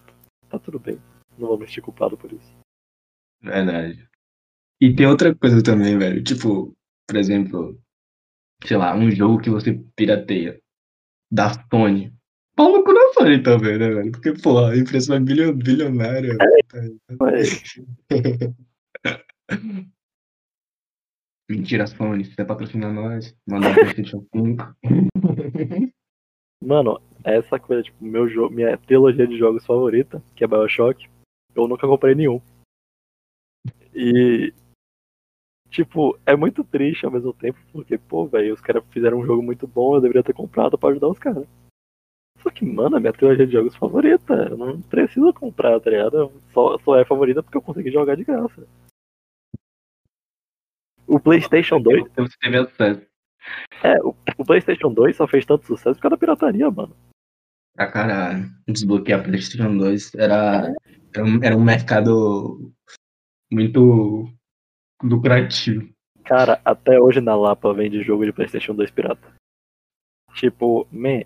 Tá 0.49 0.59
tudo 0.59 0.79
bem. 0.79 0.99
Não 1.37 1.47
vou 1.47 1.57
me 1.57 1.65
sentir 1.65 1.81
culpado 1.81 2.17
por 2.17 2.33
isso. 2.33 2.53
Verdade. 3.41 4.10
E 4.81 4.95
tem 4.95 5.05
outra 5.05 5.33
coisa 5.35 5.61
também, 5.63 5.97
velho. 5.97 6.23
Tipo, 6.23 6.75
por 7.07 7.15
exemplo, 7.15 7.79
sei 8.65 8.77
lá, 8.77 8.95
um 8.95 9.11
jogo 9.11 9.39
que 9.39 9.49
você 9.49 9.79
pirateia 9.95 10.59
da 11.31 11.53
Sony. 11.69 12.11
Pau 12.55 12.71
no 12.71 12.83
cu 12.83 12.93
da 12.93 13.13
Sony 13.13 13.41
também, 13.43 13.77
né, 13.77 13.89
velho? 13.89 14.11
Porque, 14.11 14.33
porra, 14.33 14.71
a 14.71 14.77
empresa 14.77 15.15
é 15.15 15.19
bilhon- 15.19 15.53
bilionária. 15.53 16.35
tá- 16.37 16.79
Mas, 17.19 17.63
Mentira, 21.49 21.85
Sony, 21.85 22.23
você 22.25 22.45
patrocinar 22.45 22.93
nós, 22.93 23.35
manda 23.47 23.67
um 23.69 23.73
PlayStation 23.73 24.25
5. 24.33 24.73
mano, 26.63 27.01
essa 27.25 27.59
coisa, 27.59 27.83
tipo, 27.83 28.03
meu 28.03 28.27
jogo, 28.29 28.55
minha 28.55 28.77
trilogia 28.77 29.27
de 29.27 29.37
jogos 29.37 29.65
favorita, 29.65 30.23
que 30.33 30.43
é 30.45 30.47
Bioshock, 30.47 31.09
eu 31.53 31.67
nunca 31.67 31.85
comprei 31.87 32.15
nenhum. 32.15 32.41
E 33.93 34.53
tipo, 35.71 36.19
é 36.25 36.35
muito 36.35 36.63
triste 36.63 37.05
ao 37.05 37.11
mesmo 37.11 37.33
tempo, 37.33 37.57
porque, 37.71 37.97
pô, 37.97 38.27
velho, 38.27 38.53
os 38.53 38.61
caras 38.61 38.83
fizeram 38.91 39.19
um 39.19 39.25
jogo 39.25 39.41
muito 39.41 39.65
bom, 39.65 39.95
eu 39.95 40.01
deveria 40.01 40.23
ter 40.23 40.33
comprado 40.33 40.77
pra 40.77 40.89
ajudar 40.89 41.07
os 41.07 41.17
caras. 41.17 41.47
Só 42.43 42.49
que, 42.49 42.65
mano, 42.65 42.97
a 42.97 42.99
minha 42.99 43.13
trilogia 43.13 43.47
de 43.47 43.53
jogos 43.53 43.75
favorita, 43.75 44.33
eu 44.33 44.57
não 44.57 44.81
preciso 44.81 45.33
comprar, 45.33 45.79
tá 45.79 45.89
ligado? 45.89 46.31
Só, 46.53 46.77
só 46.79 46.99
é 46.99 47.05
favorita 47.05 47.41
porque 47.41 47.57
eu 47.57 47.61
consegui 47.61 47.91
jogar 47.91 48.15
de 48.15 48.23
graça. 48.23 48.67
O 51.07 51.19
PlayStation 51.19 51.79
2, 51.81 52.03
Você 52.15 52.37
teve 52.39 52.57
acesso 52.57 53.11
é, 53.83 53.99
o, 54.01 54.15
o 54.37 54.45
PlayStation 54.45 54.93
2 54.93 55.15
só 55.15 55.27
fez 55.27 55.45
tanto 55.45 55.65
sucesso 55.65 55.95
por 55.95 56.03
causa 56.03 56.15
da 56.15 56.19
pirataria, 56.19 56.69
mano. 56.69 56.95
pra 57.75 57.91
caralho. 57.91 58.49
Desbloquear 58.67 59.23
PlayStation 59.23 59.75
2 59.77 60.15
era, 60.15 60.71
era, 61.13 61.25
um, 61.25 61.43
era 61.43 61.57
um 61.57 61.63
mercado 61.63 62.71
muito 63.51 64.27
lucrativo. 65.03 65.89
Cara, 66.23 66.61
até 66.63 66.99
hoje 66.99 67.19
na 67.19 67.35
Lapa 67.35 67.73
vende 67.73 68.01
jogo 68.03 68.25
de 68.25 68.31
PlayStation 68.31 68.73
2 68.75 68.91
pirata. 68.91 69.33
Tipo, 70.35 70.87
man, 70.91 71.23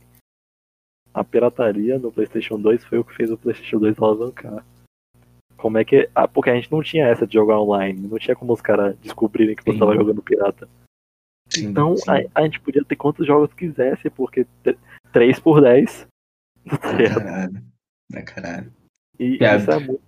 a 1.13 1.23
pirataria 1.23 1.99
no 1.99 2.11
PlayStation 2.11 2.59
2 2.59 2.83
foi 2.85 2.97
o 2.99 3.03
que 3.03 3.15
fez 3.15 3.29
o 3.31 3.37
PlayStation 3.37 3.79
2 3.79 3.97
alavancar. 3.99 4.65
Como 5.57 5.77
é 5.77 5.85
que. 5.85 6.09
Ah, 6.13 6.27
porque 6.27 6.49
a 6.49 6.55
gente 6.55 6.71
não 6.71 6.81
tinha 6.83 7.07
essa 7.07 7.25
de 7.25 7.33
jogar 7.33 7.59
online, 7.59 8.07
não 8.07 8.17
tinha 8.17 8.35
como 8.35 8.53
os 8.53 8.61
caras 8.61 8.97
descobrirem 8.99 9.55
que 9.55 9.63
você 9.63 9.71
Sim. 9.73 9.79
tava 9.79 9.95
jogando 9.95 10.21
pirata. 10.21 10.67
Sim, 11.49 11.67
Então 11.67 11.95
sim. 11.95 12.09
a, 12.09 12.41
a 12.41 12.43
gente 12.43 12.59
podia 12.59 12.83
ter 12.83 12.95
quantos 12.95 13.25
jogos 13.25 13.53
quisesse, 13.53 14.09
porque 14.09 14.45
3 15.11 15.39
por 15.39 15.61
10. 15.61 16.07
tá 16.69 16.77
caralho. 16.79 17.63
Pra 18.11 18.23
caralho. 18.23 18.73
E 19.19 19.37
É. 19.43 19.55
isso 19.57 19.71
é 19.71 19.79
muito, 19.79 20.01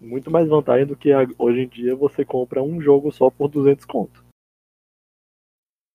muito 0.00 0.30
mais 0.30 0.48
vantagem 0.48 0.86
do 0.86 0.96
que 0.96 1.10
hoje 1.38 1.60
em 1.60 1.68
dia 1.68 1.94
você 1.96 2.24
compra 2.24 2.62
um 2.62 2.80
jogo 2.80 3.10
só 3.12 3.30
por 3.30 3.48
200 3.48 3.84
conto. 3.84 4.24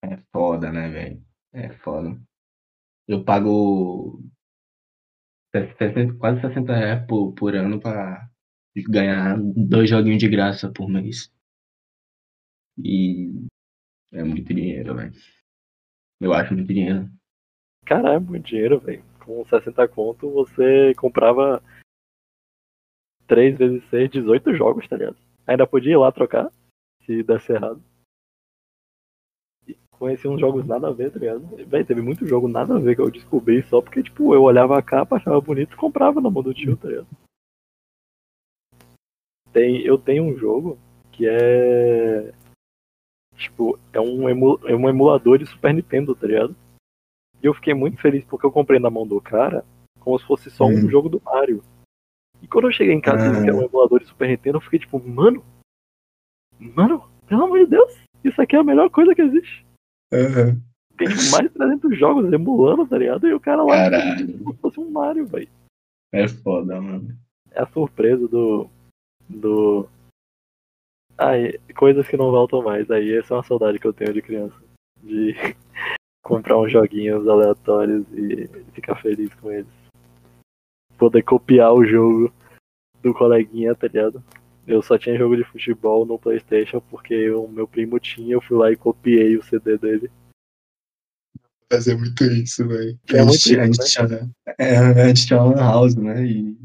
É 0.03 0.17
foda, 0.31 0.71
né, 0.71 0.89
velho? 0.89 1.23
É 1.53 1.69
foda. 1.69 2.19
Eu 3.07 3.23
pago 3.23 4.21
60, 5.53 6.17
quase 6.17 6.41
60 6.41 6.73
reais 6.73 7.05
por, 7.07 7.33
por 7.33 7.55
ano 7.55 7.79
pra 7.79 8.27
ganhar 8.89 9.37
dois 9.39 9.89
joguinhos 9.89 10.19
de 10.19 10.29
graça 10.29 10.71
por 10.71 10.89
mês. 10.89 11.31
E 12.77 13.31
é 14.13 14.23
muito 14.23 14.53
dinheiro, 14.53 14.95
velho. 14.95 15.13
Eu 16.19 16.33
acho 16.33 16.53
muito 16.53 16.73
dinheiro. 16.73 17.09
Cara, 17.85 18.13
é 18.13 18.19
muito 18.19 18.45
dinheiro, 18.45 18.79
velho. 18.79 19.03
Com 19.25 19.45
60 19.45 19.87
conto 19.87 20.31
você 20.31 20.93
comprava 20.95 21.61
3 23.31 23.57
vezes 23.57 23.81
6, 23.89 24.11
18 24.11 24.53
jogos, 24.57 24.85
tá 24.89 24.97
ligado? 24.97 25.15
Ainda 25.47 25.65
podia 25.65 25.93
ir 25.93 25.97
lá 25.97 26.11
trocar, 26.11 26.51
se 27.05 27.23
desse 27.23 27.53
errado. 27.53 27.81
E 29.65 29.77
conheci 29.91 30.27
uns 30.27 30.37
jogos 30.41 30.67
nada 30.67 30.89
a 30.89 30.91
ver, 30.91 31.11
tá 31.13 31.17
ligado? 31.17 31.39
Véi, 31.65 31.85
teve 31.85 32.01
muito 32.01 32.27
jogo 32.27 32.49
nada 32.49 32.75
a 32.75 32.79
ver 32.79 32.93
que 32.93 33.01
eu 33.01 33.09
descobri 33.09 33.63
só 33.63 33.81
porque, 33.81 34.03
tipo, 34.03 34.35
eu 34.35 34.43
olhava 34.43 34.77
a 34.77 34.81
capa, 34.81 35.15
achava 35.15 35.39
bonito 35.39 35.73
e 35.73 35.77
comprava 35.77 36.19
na 36.19 36.29
mão 36.29 36.43
do 36.43 36.53
tio, 36.53 36.75
tá 36.75 36.89
ligado? 36.89 37.07
Tem, 39.53 39.79
eu 39.79 39.97
tenho 39.97 40.25
um 40.25 40.35
jogo 40.37 40.77
que 41.13 41.25
é. 41.25 42.33
Tipo, 43.37 43.79
é 43.93 43.99
um, 44.01 44.27
emu, 44.29 44.59
é 44.65 44.75
um 44.75 44.89
emulador 44.89 45.37
de 45.37 45.45
Super 45.45 45.73
Nintendo, 45.73 46.13
tá 46.13 46.27
ligado? 46.27 46.53
E 47.41 47.45
eu 47.45 47.53
fiquei 47.53 47.73
muito 47.73 47.97
feliz 48.01 48.25
porque 48.25 48.45
eu 48.45 48.51
comprei 48.51 48.77
na 48.77 48.89
mão 48.89 49.07
do 49.07 49.21
cara 49.21 49.63
como 50.01 50.19
se 50.19 50.25
fosse 50.25 50.51
só 50.51 50.65
um 50.65 50.85
Hum. 50.85 50.89
jogo 50.89 51.07
do 51.07 51.21
Mario. 51.21 51.63
Quando 52.51 52.67
eu 52.67 52.71
cheguei 52.71 52.93
em 52.93 53.01
casa 53.01 53.25
e 53.25 53.29
vi 53.29 53.43
que 53.43 53.49
era 53.49 53.57
um 53.57 53.63
emulador 53.63 53.99
de 53.99 54.07
Super 54.07 54.27
Nintendo, 54.27 54.57
eu 54.57 54.61
fiquei 54.61 54.79
tipo, 54.79 54.99
mano, 54.99 55.43
mano, 56.59 57.09
pelo 57.25 57.45
amor 57.45 57.59
de 57.59 57.67
Deus, 57.67 57.97
isso 58.23 58.41
aqui 58.41 58.57
é 58.57 58.59
a 58.59 58.63
melhor 58.63 58.89
coisa 58.89 59.15
que 59.15 59.21
existe. 59.21 59.65
Uhum. 60.11 60.61
Tem 60.97 61.07
tipo, 61.07 61.31
mais 61.31 61.43
de 61.43 61.49
300 61.49 61.97
jogos 61.97 62.31
emulando, 62.31 62.85
tá 62.85 62.97
ligado? 62.97 63.25
E 63.25 63.33
o 63.33 63.39
cara 63.39 63.63
lá 63.63 63.89
Caralho. 63.89 64.37
como 64.39 64.53
se 64.53 64.59
fosse 64.59 64.79
um 64.81 64.91
Mario, 64.91 65.25
velho. 65.25 65.47
É 66.11 66.27
foda, 66.27 66.79
mano. 66.81 67.17
É 67.51 67.61
a 67.61 67.67
surpresa 67.67 68.27
do. 68.27 68.69
do. 69.29 69.87
Ai, 71.17 71.53
coisas 71.75 72.05
que 72.07 72.17
não 72.17 72.31
voltam 72.31 72.61
mais. 72.61 72.91
Aí 72.91 73.17
essa 73.17 73.33
é 73.33 73.37
uma 73.37 73.43
saudade 73.43 73.79
que 73.79 73.87
eu 73.87 73.93
tenho 73.93 74.13
de 74.13 74.21
criança. 74.21 74.55
De 75.01 75.33
comprar 76.21 76.59
uns 76.59 76.71
joguinhos 76.71 77.25
aleatórios 77.27 78.05
e 78.13 78.47
ficar 78.73 78.95
feliz 79.01 79.33
com 79.35 79.51
eles. 79.51 79.71
Poder 80.97 81.23
copiar 81.23 81.73
o 81.73 81.85
jogo 81.85 82.31
do 83.01 83.13
coleguinha, 83.13 83.75
tá 83.75 83.87
ligado? 83.87 84.23
Eu 84.67 84.81
só 84.81 84.97
tinha 84.97 85.17
jogo 85.17 85.35
de 85.35 85.43
futebol 85.43 86.05
no 86.05 86.19
Playstation 86.19 86.79
porque 86.81 87.29
o 87.31 87.47
meu 87.47 87.67
primo 87.67 87.99
tinha, 87.99 88.33
eu 88.33 88.41
fui 88.41 88.57
lá 88.57 88.71
e 88.71 88.75
copiei 88.75 89.35
o 89.35 89.43
CD 89.43 89.77
dele. 89.77 90.09
Fazer 91.71 91.97
muito 91.97 92.23
isso, 92.25 92.67
velho. 92.67 92.99
É 93.11 93.19
a, 93.19 93.25
muito 93.25 93.39
gente, 93.39 93.59
a, 93.59 93.65
isso, 93.65 93.81
gente 93.81 94.07
tinha, 94.07 94.31
é, 94.59 94.77
a 94.77 95.07
gente 95.07 95.25
tinha 95.25 95.41
uma 95.41 95.55
house, 95.55 95.95
né? 95.95 96.25
E, 96.25 96.57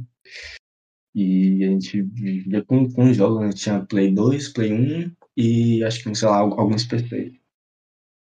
e 1.15 1.65
a 1.65 1.69
gente 1.69 2.03
vivia 2.03 2.65
com, 2.65 2.91
com 2.93 3.13
jogos, 3.13 3.41
né? 3.41 3.51
Tinha 3.53 3.87
Play 3.87 4.13
2, 4.13 4.49
Play 4.51 4.73
1 4.73 5.13
e 5.37 5.85
acho 5.85 6.03
que, 6.03 6.15
sei 6.15 6.29
lá, 6.29 6.39
alguns 6.39 6.85
PCs. 6.85 7.35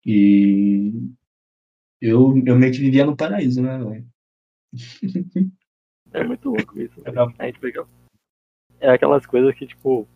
E 0.05 0.91
eu, 2.01 2.33
eu 2.45 2.57
meio 2.57 2.71
que 2.71 2.79
vivia 2.79 3.05
no 3.05 3.15
paraíso, 3.15 3.61
né, 3.61 3.77
velho? 3.77 4.07
É 6.13 6.23
muito 6.23 6.49
louco 6.49 6.79
isso. 6.79 6.99
Era- 7.05 7.25
A 7.39 7.45
gente 7.45 7.59
pega. 7.59 7.87
É 8.79 8.89
aquelas 8.89 9.25
coisas 9.25 9.53
que, 9.55 9.67
tipo, 9.67 10.07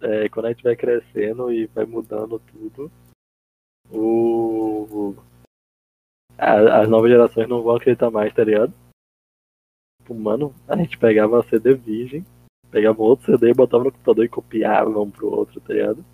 é, 0.00 0.28
quando 0.28 0.46
a 0.46 0.52
gente 0.52 0.62
vai 0.62 0.74
crescendo 0.74 1.52
e 1.52 1.66
vai 1.66 1.84
mudando 1.84 2.38
tudo, 2.40 2.90
o. 3.90 5.14
a- 6.36 6.82
as 6.82 6.88
novas 6.88 7.10
gerações 7.10 7.48
não 7.48 7.62
vão 7.62 7.76
acreditar 7.76 8.10
mais, 8.10 8.32
tá 8.34 8.42
ligado? 8.44 8.72
Tipo, 10.00 10.14
mano, 10.14 10.54
a 10.66 10.76
gente 10.76 10.96
pegava 10.98 11.42
CD 11.48 11.74
virgem, 11.74 12.24
pegava 12.70 13.02
outro 13.02 13.26
CD, 13.26 13.52
botava 13.52 13.84
no 13.84 13.92
computador 13.92 14.24
e 14.24 14.28
copiava 14.28 15.00
um 15.00 15.10
pro 15.10 15.28
outro, 15.30 15.60
tá 15.60 15.72
ligado? 15.74 16.04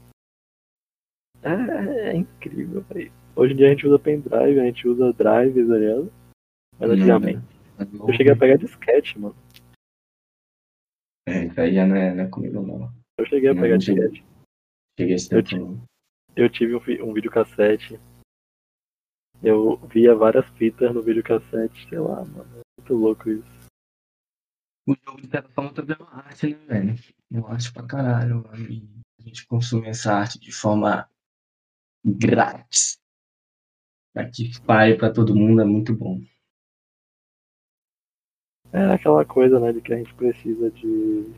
É, 1.42 2.10
é 2.10 2.16
incrível, 2.16 2.80
velho. 2.82 3.12
Hoje 3.36 3.52
em 3.52 3.56
dia 3.56 3.66
a 3.66 3.70
gente 3.70 3.86
usa 3.86 3.98
pendrive, 3.98 4.60
a 4.60 4.64
gente 4.64 4.88
usa 4.88 5.12
drive, 5.12 5.54
tá 5.68 5.76
ligado? 5.76 6.12
Mas 6.78 6.88
Não, 6.88 6.96
antigamente. 6.96 7.53
Eu 7.78 8.14
cheguei 8.14 8.32
a 8.32 8.36
pegar 8.36 8.56
disquete, 8.56 9.18
mano. 9.18 9.34
É, 11.26 11.46
isso 11.46 11.60
aí 11.60 11.74
já 11.74 11.86
não 11.86 11.96
é, 11.96 12.14
não 12.14 12.24
é 12.24 12.28
comigo, 12.28 12.60
não. 12.62 12.92
Eu 13.18 13.26
cheguei 13.26 13.48
a 13.50 13.54
Não, 13.54 13.62
pegar 13.62 13.74
não 13.74 13.80
cheguei. 13.80 14.08
disquete. 14.08 14.26
Cheguei 14.98 15.14
esse 15.14 15.34
Eu 15.34 15.42
tempo. 15.42 15.84
Eu 16.36 16.50
tive 16.50 16.74
um, 16.74 17.10
um 17.10 17.12
videocassete. 17.14 17.98
Eu 19.42 19.76
via 19.88 20.14
várias 20.14 20.46
fitas 20.56 20.94
no 20.94 21.02
videocassete, 21.02 21.88
sei 21.88 21.98
lá, 21.98 22.24
mano. 22.24 22.60
É 22.60 22.80
muito 22.80 22.94
louco 22.94 23.30
isso. 23.30 23.54
O 24.86 24.94
jogo 25.04 25.20
de 25.22 25.28
certa 25.28 25.48
forma 25.50 25.72
também 25.72 25.96
é 25.98 26.02
uma 26.02 26.14
arte, 26.14 26.48
né, 26.48 26.66
velho? 26.66 26.94
Eu 27.30 27.46
acho 27.48 27.72
pra 27.72 27.86
caralho, 27.86 28.42
mano. 28.44 28.70
E 28.70 29.00
a 29.18 29.22
gente 29.22 29.46
consumir 29.46 29.88
essa 29.88 30.12
arte 30.12 30.38
de 30.38 30.52
forma 30.52 31.08
grátis. 32.04 32.98
Pra 34.12 34.30
que 34.30 34.44
espalhe 34.48 34.96
pra 34.96 35.12
todo 35.12 35.34
mundo 35.34 35.62
é 35.62 35.64
muito 35.64 35.94
bom. 35.94 36.20
É 38.74 38.92
aquela 38.92 39.24
coisa, 39.24 39.60
né, 39.60 39.72
de 39.72 39.80
que 39.80 39.94
a 39.94 39.96
gente 39.96 40.12
precisa 40.14 40.68
de. 40.68 41.32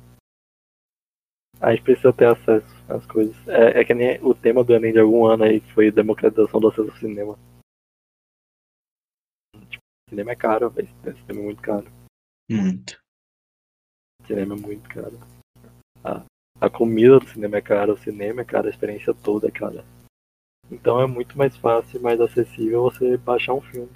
A 1.61 1.71
gente 1.71 1.85
precisa 1.85 2.11
ter 2.11 2.29
acesso 2.29 2.67
às 2.89 3.05
coisas. 3.07 3.37
É, 3.47 3.81
é 3.81 3.85
que 3.85 3.93
nem 3.93 4.19
o 4.25 4.35
tema 4.35 4.65
do 4.65 4.75
Enem 4.75 4.91
de 4.91 5.01
algum 5.01 5.27
ano 5.27 5.45
aí, 5.45 5.61
que 5.61 5.71
foi 5.75 5.91
democratização 5.91 6.59
do 6.59 6.69
acesso 6.69 6.91
ao 6.91 6.97
cinema. 6.97 7.39
Tipo, 9.69 9.85
cinema 10.09 10.33
é 10.33 10.37
caro, 10.37 10.71
velho. 10.71 10.89
Cinema 10.89 11.41
é 11.41 11.45
muito 11.45 11.63
caro. 11.63 11.87
Muito. 12.51 12.99
Cinema 14.27 14.55
é 14.55 14.59
muito 14.59 14.89
caro. 14.89 15.19
A, 16.03 16.25
a 16.59 16.71
comida 16.71 17.19
do 17.19 17.29
cinema 17.29 17.59
é 17.59 17.61
cara, 17.61 17.93
o 17.93 17.99
cinema 17.99 18.41
é 18.41 18.45
caro, 18.47 18.67
a 18.67 18.71
experiência 18.71 19.13
toda 19.13 19.49
é 19.49 19.51
cara. 19.51 19.85
Então 20.71 21.03
é 21.03 21.07
muito 21.07 21.37
mais 21.37 21.55
fácil 21.55 22.01
e 22.01 22.03
mais 22.03 22.19
acessível 22.19 22.83
você 22.85 23.19
baixar 23.19 23.53
um 23.53 23.61
filme. 23.61 23.93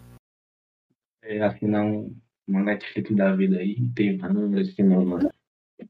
É, 1.23 1.43
assinar 1.43 1.85
um, 1.85 2.15
uma 2.51 2.63
Netflix 2.63 3.15
da 3.15 3.35
vida 3.35 3.59
aí 3.59 3.77
tem 3.95 4.17
vários 4.17 4.75
cinemas 4.75 5.25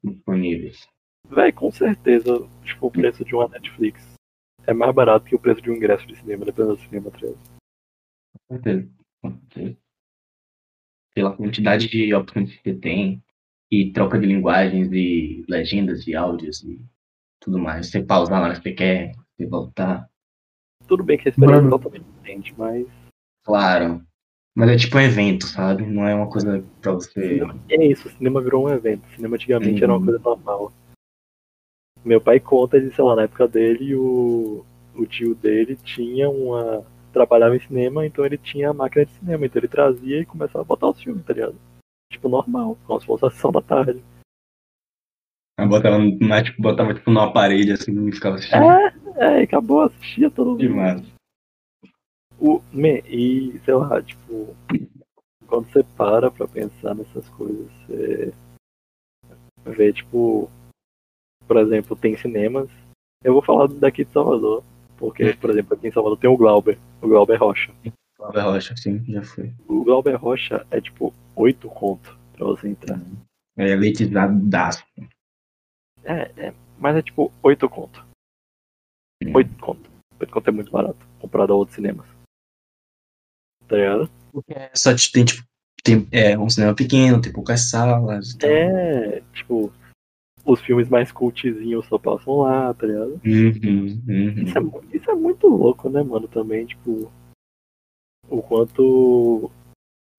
disponíveis. 0.04 0.86
Véi, 1.28 1.52
com 1.52 1.70
certeza, 1.70 2.46
tipo, 2.64 2.86
o 2.86 2.90
preço 2.90 3.24
de 3.24 3.34
uma 3.34 3.48
Netflix 3.48 4.14
é 4.66 4.72
mais 4.72 4.94
barato 4.94 5.24
que 5.24 5.34
o 5.34 5.38
preço 5.38 5.62
de 5.62 5.70
um 5.70 5.74
ingresso 5.74 6.06
de 6.06 6.16
cinema, 6.16 6.44
dependendo 6.44 6.76
do 6.76 6.82
cinema, 6.82 7.10
tá? 7.10 7.18
Com 8.48 8.54
certeza. 8.54 8.90
Com 9.22 9.30
certeza. 9.32 9.76
Pela 11.14 11.36
quantidade 11.36 11.88
de 11.88 12.14
opções 12.14 12.56
que 12.58 12.74
tem, 12.74 13.22
e 13.70 13.92
troca 13.92 14.18
de 14.18 14.26
linguagens, 14.26 14.92
e 14.92 15.44
legendas, 15.48 16.06
e 16.06 16.14
áudios, 16.14 16.62
e 16.62 16.80
tudo 17.40 17.58
mais. 17.58 17.90
Você 17.90 18.02
pausar 18.02 18.40
na 18.40 18.46
hora 18.46 18.56
que 18.56 18.62
você 18.62 18.72
quer, 18.72 19.12
você 19.36 19.46
voltar. 19.46 20.08
Tudo 20.86 21.02
bem 21.04 21.18
que 21.18 21.28
a 21.28 21.30
experiência 21.30 21.66
é 21.66 21.70
totalmente 21.70 22.04
diferente, 22.04 22.54
mas. 22.56 22.86
Claro. 23.44 24.04
Mas 24.56 24.68
é 24.70 24.76
tipo 24.76 24.96
um 24.98 25.00
evento, 25.00 25.46
sabe? 25.46 25.86
Não 25.86 26.06
é 26.06 26.14
uma 26.14 26.28
coisa 26.28 26.64
pra 26.80 26.92
você. 26.92 27.40
É 27.68 27.86
isso, 27.86 28.08
o 28.08 28.10
cinema 28.10 28.40
virou 28.42 28.66
um 28.66 28.72
evento. 28.72 29.04
O 29.06 29.10
cinema 29.14 29.36
antigamente 29.36 29.82
era 29.82 29.92
uma 29.92 29.98
Uhum. 29.98 30.04
coisa 30.04 30.18
normal. 30.20 30.72
Meu 32.04 32.20
pai 32.20 32.40
conta 32.40 32.80
de, 32.80 32.90
sei 32.94 33.04
lá, 33.04 33.14
na 33.14 33.22
época 33.22 33.46
dele, 33.46 33.94
o, 33.94 34.64
o 34.94 35.06
tio 35.06 35.34
dele 35.34 35.76
tinha 35.76 36.28
uma. 36.30 36.84
trabalhava 37.12 37.56
em 37.56 37.60
cinema, 37.60 38.06
então 38.06 38.24
ele 38.24 38.38
tinha 38.38 38.70
a 38.70 38.74
máquina 38.74 39.04
de 39.04 39.12
cinema, 39.14 39.44
então 39.44 39.60
ele 39.60 39.68
trazia 39.68 40.20
e 40.20 40.26
começava 40.26 40.60
a 40.62 40.64
botar 40.64 40.88
os 40.90 41.02
filmes, 41.02 41.24
tá 41.24 41.32
ligado? 41.32 41.56
Tipo, 42.12 42.28
normal, 42.28 42.76
como 42.86 43.00
se 43.00 43.06
fosse 43.06 43.26
a 43.26 43.30
sessão 43.30 43.52
da 43.52 43.60
tarde. 43.60 44.02
Eu 45.58 45.68
botava, 45.68 45.98
mas, 46.22 46.44
tipo, 46.44 46.62
botava 46.62 46.94
tipo 46.94 47.10
numa 47.10 47.32
parede 47.32 47.72
assim 47.72 48.08
e 48.08 48.12
ficava 48.12 48.36
assistindo. 48.36 48.62
É, 48.64 49.40
é, 49.40 49.42
acabou, 49.42 49.82
assistia 49.82 50.30
todo 50.30 50.52
mundo. 50.52 50.60
Demais. 50.60 51.02
O, 52.40 52.62
me, 52.72 53.00
e, 53.00 53.60
sei 53.64 53.74
lá, 53.74 54.02
tipo, 54.02 54.56
quando 55.46 55.70
você 55.70 55.84
para 55.96 56.30
pra 56.30 56.48
pensar 56.48 56.94
nessas 56.94 57.28
coisas, 57.30 57.70
você 57.86 58.32
vê, 59.66 59.92
tipo, 59.92 60.50
por 61.46 61.56
exemplo, 61.58 61.96
tem 61.96 62.16
cinemas. 62.16 62.70
Eu 63.22 63.34
vou 63.34 63.42
falar 63.42 63.66
daqui 63.66 64.04
de 64.04 64.12
Salvador, 64.12 64.64
porque, 64.96 65.34
por 65.34 65.50
exemplo, 65.50 65.74
aqui 65.74 65.88
em 65.88 65.92
Salvador 65.92 66.18
tem 66.18 66.30
o 66.30 66.36
Glauber, 66.36 66.78
o 67.02 67.08
Glauber 67.08 67.36
Rocha. 67.36 67.74
Cláudio 68.16 68.42
Rocha, 68.42 68.76
sim, 68.76 69.04
já 69.06 69.22
foi. 69.22 69.52
O 69.66 69.82
Glauber 69.82 70.14
Rocha 70.14 70.66
é 70.70 70.80
tipo 70.80 71.12
8 71.34 71.68
conto 71.68 72.18
pra 72.34 72.46
você 72.46 72.68
entrar. 72.68 73.00
É 73.56 73.70
elitizadaço. 73.70 74.84
É, 76.04 76.30
é, 76.36 76.54
mas 76.78 76.96
é 76.96 77.02
tipo 77.02 77.32
8 77.42 77.68
conto. 77.68 78.04
8 79.34 79.56
conto. 79.58 79.90
8 80.20 80.32
conto 80.32 80.48
é 80.48 80.52
muito 80.52 80.70
barato, 80.70 81.06
comparado 81.18 81.52
a 81.52 81.56
outros 81.56 81.74
cinemas. 81.74 82.06
Tá 83.70 83.76
ligado? 83.76 84.10
Porque 84.32 84.52
só 84.74 84.92
te- 84.94 85.12
tem, 85.12 85.24
tipo, 85.24 85.46
tem 85.84 86.08
é, 86.10 86.36
um 86.36 86.50
cinema 86.50 86.74
pequeno, 86.74 87.20
tem 87.22 87.32
poucas 87.32 87.70
salas. 87.70 88.32
e 88.32 88.38
tal. 88.38 88.50
É, 88.50 89.20
tipo, 89.32 89.72
os 90.44 90.60
filmes 90.60 90.88
mais 90.88 91.12
cultzinhos 91.12 91.86
só 91.86 91.96
passam 91.98 92.38
lá, 92.38 92.74
tá 92.74 92.84
ligado? 92.86 93.20
Uhum, 93.24 94.02
uhum. 94.08 94.42
Isso 94.42 94.58
é, 94.58 94.96
isso 94.96 95.10
é 95.10 95.14
muito 95.14 95.46
louco, 95.46 95.88
né, 95.88 96.02
mano, 96.02 96.26
também, 96.26 96.66
tipo, 96.66 97.12
o 98.28 98.42
quanto 98.42 99.48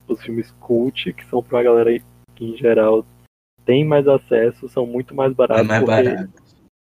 os 0.07 0.21
filmes 0.23 0.51
cult, 0.61 1.11
que 1.11 1.25
são 1.25 1.43
pra 1.43 1.61
galera 1.63 1.91
que 2.35 2.45
em 2.45 2.55
geral 2.57 3.05
tem 3.65 3.85
mais 3.85 4.07
acesso, 4.07 4.69
são 4.69 4.85
muito 4.85 5.13
mais 5.13 5.31
É 5.33 5.35
baratos 5.35 5.67
mais 5.67 5.79
porque 5.81 6.03
barato. 6.03 6.33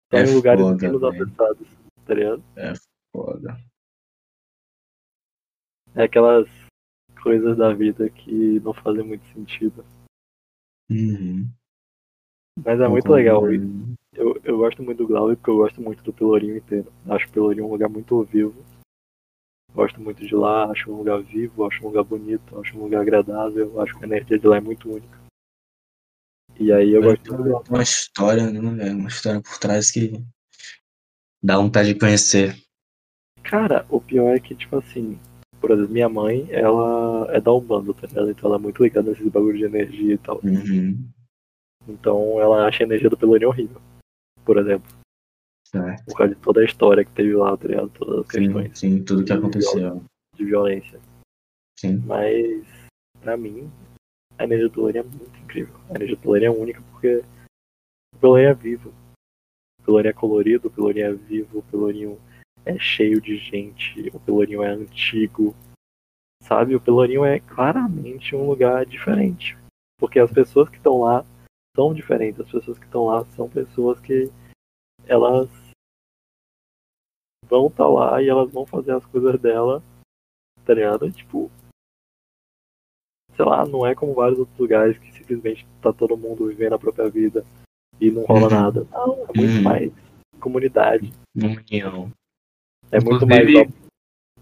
estão 0.05 0.21
É 0.21 0.25
em 0.25 0.35
lugares 0.35 0.63
foda, 0.67 0.87
menos 0.87 1.03
acessados, 1.03 1.67
tá 2.05 2.15
ligado? 2.15 2.43
Foda. 3.11 3.59
É 5.99 6.05
aquelas 6.05 6.49
coisas 7.21 7.57
da 7.57 7.75
vida 7.75 8.09
que 8.09 8.61
não 8.61 8.73
fazem 8.73 9.03
muito 9.03 9.27
sentido. 9.35 9.85
Uhum. 10.89 11.51
Mas 12.65 12.81
é 12.81 12.87
muito 12.87 13.09
Concordo. 13.09 13.17
legal. 13.17 13.43
Eu, 14.15 14.41
eu 14.45 14.59
gosto 14.59 14.81
muito 14.81 14.99
do 14.99 15.09
Glauber 15.09 15.37
porque 15.37 15.51
eu 15.51 15.57
gosto 15.57 15.81
muito 15.81 16.01
do 16.05 16.13
Pelourinho 16.13 16.57
inteiro. 16.57 16.93
Acho 17.09 17.27
o 17.27 17.33
Pelourinho 17.33 17.67
um 17.67 17.71
lugar 17.71 17.89
muito 17.89 18.23
vivo. 18.23 18.65
Gosto 19.75 20.01
muito 20.01 20.25
de 20.25 20.35
lá, 20.37 20.71
acho 20.71 20.89
um 20.89 20.99
lugar 20.99 21.21
vivo, 21.21 21.67
acho 21.67 21.83
um 21.83 21.89
lugar 21.89 22.05
bonito, 22.05 22.59
acho 22.61 22.77
um 22.79 22.85
lugar 22.85 23.03
agradável, 23.03 23.81
acho 23.81 23.99
que 23.99 24.05
a 24.05 24.07
energia 24.07 24.39
de 24.39 24.47
lá 24.47 24.57
é 24.57 24.61
muito 24.61 24.89
única. 24.89 25.19
E 26.59 26.73
aí 26.73 26.91
eu 26.91 27.03
gosto 27.03 27.37
Glauber. 27.37 27.71
uma 27.71 27.83
história, 27.83 28.51
né, 28.51 28.61
velho? 28.61 28.99
Uma 28.99 29.09
história 29.09 29.43
por 29.43 29.59
trás 29.59 29.91
que 29.91 30.13
dá 31.43 31.57
vontade 31.59 31.93
de 31.93 31.99
conhecer. 32.01 32.57
Cara, 33.43 33.85
o 33.91 34.01
pior 34.01 34.35
é 34.35 34.41
que, 34.41 34.55
tipo 34.55 34.77
assim, 34.77 35.19
por 35.61 35.71
exemplo, 35.71 35.93
minha 35.93 36.09
mãe, 36.09 36.47
ela 36.51 37.27
é 37.31 37.41
da 37.41 37.53
Umbanda, 37.53 37.93
tá 37.95 38.07
ligado? 38.07 38.31
Então 38.31 38.49
ela 38.49 38.57
é 38.57 38.63
muito 38.63 38.83
ligada 38.83 39.11
nesses 39.11 39.29
bagulhos 39.29 39.59
de 39.59 39.65
energia 39.65 40.15
e 40.15 40.19
tal. 40.19 40.41
Uhum. 40.45 41.09
Então 41.89 42.41
ela 42.41 42.67
acha 42.67 42.83
a 42.83 42.87
energia 42.87 43.11
do 43.11 43.17
Pelourinho 43.17 43.49
horrível, 43.49 43.81
por 44.45 44.59
exemplo. 44.59 44.91
Certo. 45.67 46.05
Por 46.07 46.17
causa 46.17 46.35
de 46.35 46.41
toda 46.41 46.61
a 46.61 46.65
história 46.65 47.05
que 47.05 47.11
teve 47.13 47.35
lá, 47.35 47.57
tá 47.57 47.69
ligado? 47.69 47.91
Todas 47.91 48.21
as 48.21 48.27
Sim, 48.33 48.45
questões 48.45 48.79
sim, 48.79 49.05
tudo 49.05 49.25
que 49.25 49.33
aconteceu. 49.33 50.03
de 50.35 50.45
violência. 50.45 51.01
Sim. 51.79 51.99
Mas, 52.07 52.67
pra 53.21 53.37
mim, 53.37 53.71
a 54.39 54.45
energia 54.45 54.69
do 54.69 54.73
Pelourinho 54.73 55.01
é 55.01 55.07
muito 55.07 55.39
incrível. 55.41 55.75
A 55.91 55.95
energia 55.95 56.17
do 56.17 56.23
Pelourinho 56.23 56.53
é 56.53 56.57
única 56.57 56.83
porque 56.91 57.23
o 58.15 58.19
Pelourinho 58.19 58.49
é 58.49 58.55
vivo. 58.55 58.95
O 59.81 59.85
Pelourinho 59.85 60.11
é 60.11 60.15
colorido, 60.15 60.69
o 60.69 60.71
Pelourinho 60.71 61.07
é 61.07 61.13
vivo, 61.13 61.59
o 61.59 61.63
Pelourinho 61.63 62.19
é 62.69 62.79
cheio 62.79 63.21
de 63.21 63.37
gente, 63.39 64.09
o 64.15 64.21
Pelourinho 64.21 64.63
é 64.63 64.69
antigo. 64.69 65.55
Sabe? 66.43 66.75
O 66.75 66.81
Pelourinho 66.81 67.25
é 67.25 67.41
claramente 67.41 68.35
um 68.35 68.47
lugar 68.47 68.85
diferente. 68.87 69.57
Porque 69.99 70.19
as 70.19 70.31
pessoas 70.33 70.69
que 70.69 70.77
estão 70.77 71.01
lá 71.01 71.25
são 71.77 71.93
diferentes. 71.93 72.41
As 72.41 72.51
pessoas 72.51 72.79
que 72.79 72.85
estão 72.85 73.07
lá 73.07 73.25
são 73.33 73.49
pessoas 73.49 74.01
que 74.01 74.31
elas 75.07 75.49
vão 77.49 77.67
estar 77.69 77.87
lá 77.89 78.23
e 78.23 78.29
elas 78.29 78.51
vão 78.53 78.67
fazer 78.67 78.93
as 78.93 79.05
coisas 79.07 79.41
dela, 79.41 79.83
tá 80.65 80.75
ligado? 80.75 81.11
Tipo, 81.11 81.51
sei 83.35 83.45
lá, 83.45 83.65
não 83.67 83.87
é 83.87 83.95
como 83.95 84.15
vários 84.15 84.39
outros 84.39 84.59
lugares 84.59 84.99
que 84.99 85.13
simplesmente 85.13 85.67
tá 85.83 85.93
todo 85.93 86.17
mundo 86.17 86.47
vivendo 86.49 86.75
a 86.75 86.79
própria 86.79 87.09
vida 87.09 87.45
e 88.01 88.11
não 88.11 88.25
rola 88.25 88.49
Uhum. 88.49 88.63
nada. 88.63 88.85
Não, 88.91 89.15
é 89.25 89.33
muito 89.35 89.57
Uhum. 89.57 89.63
mais 89.63 89.93
comunidade. 90.41 91.13
União. 91.37 92.13
É 92.91 93.01
muito 93.01 93.25
Inclusive- 93.25 93.55
mais 93.55 93.55
ó, 93.55 93.67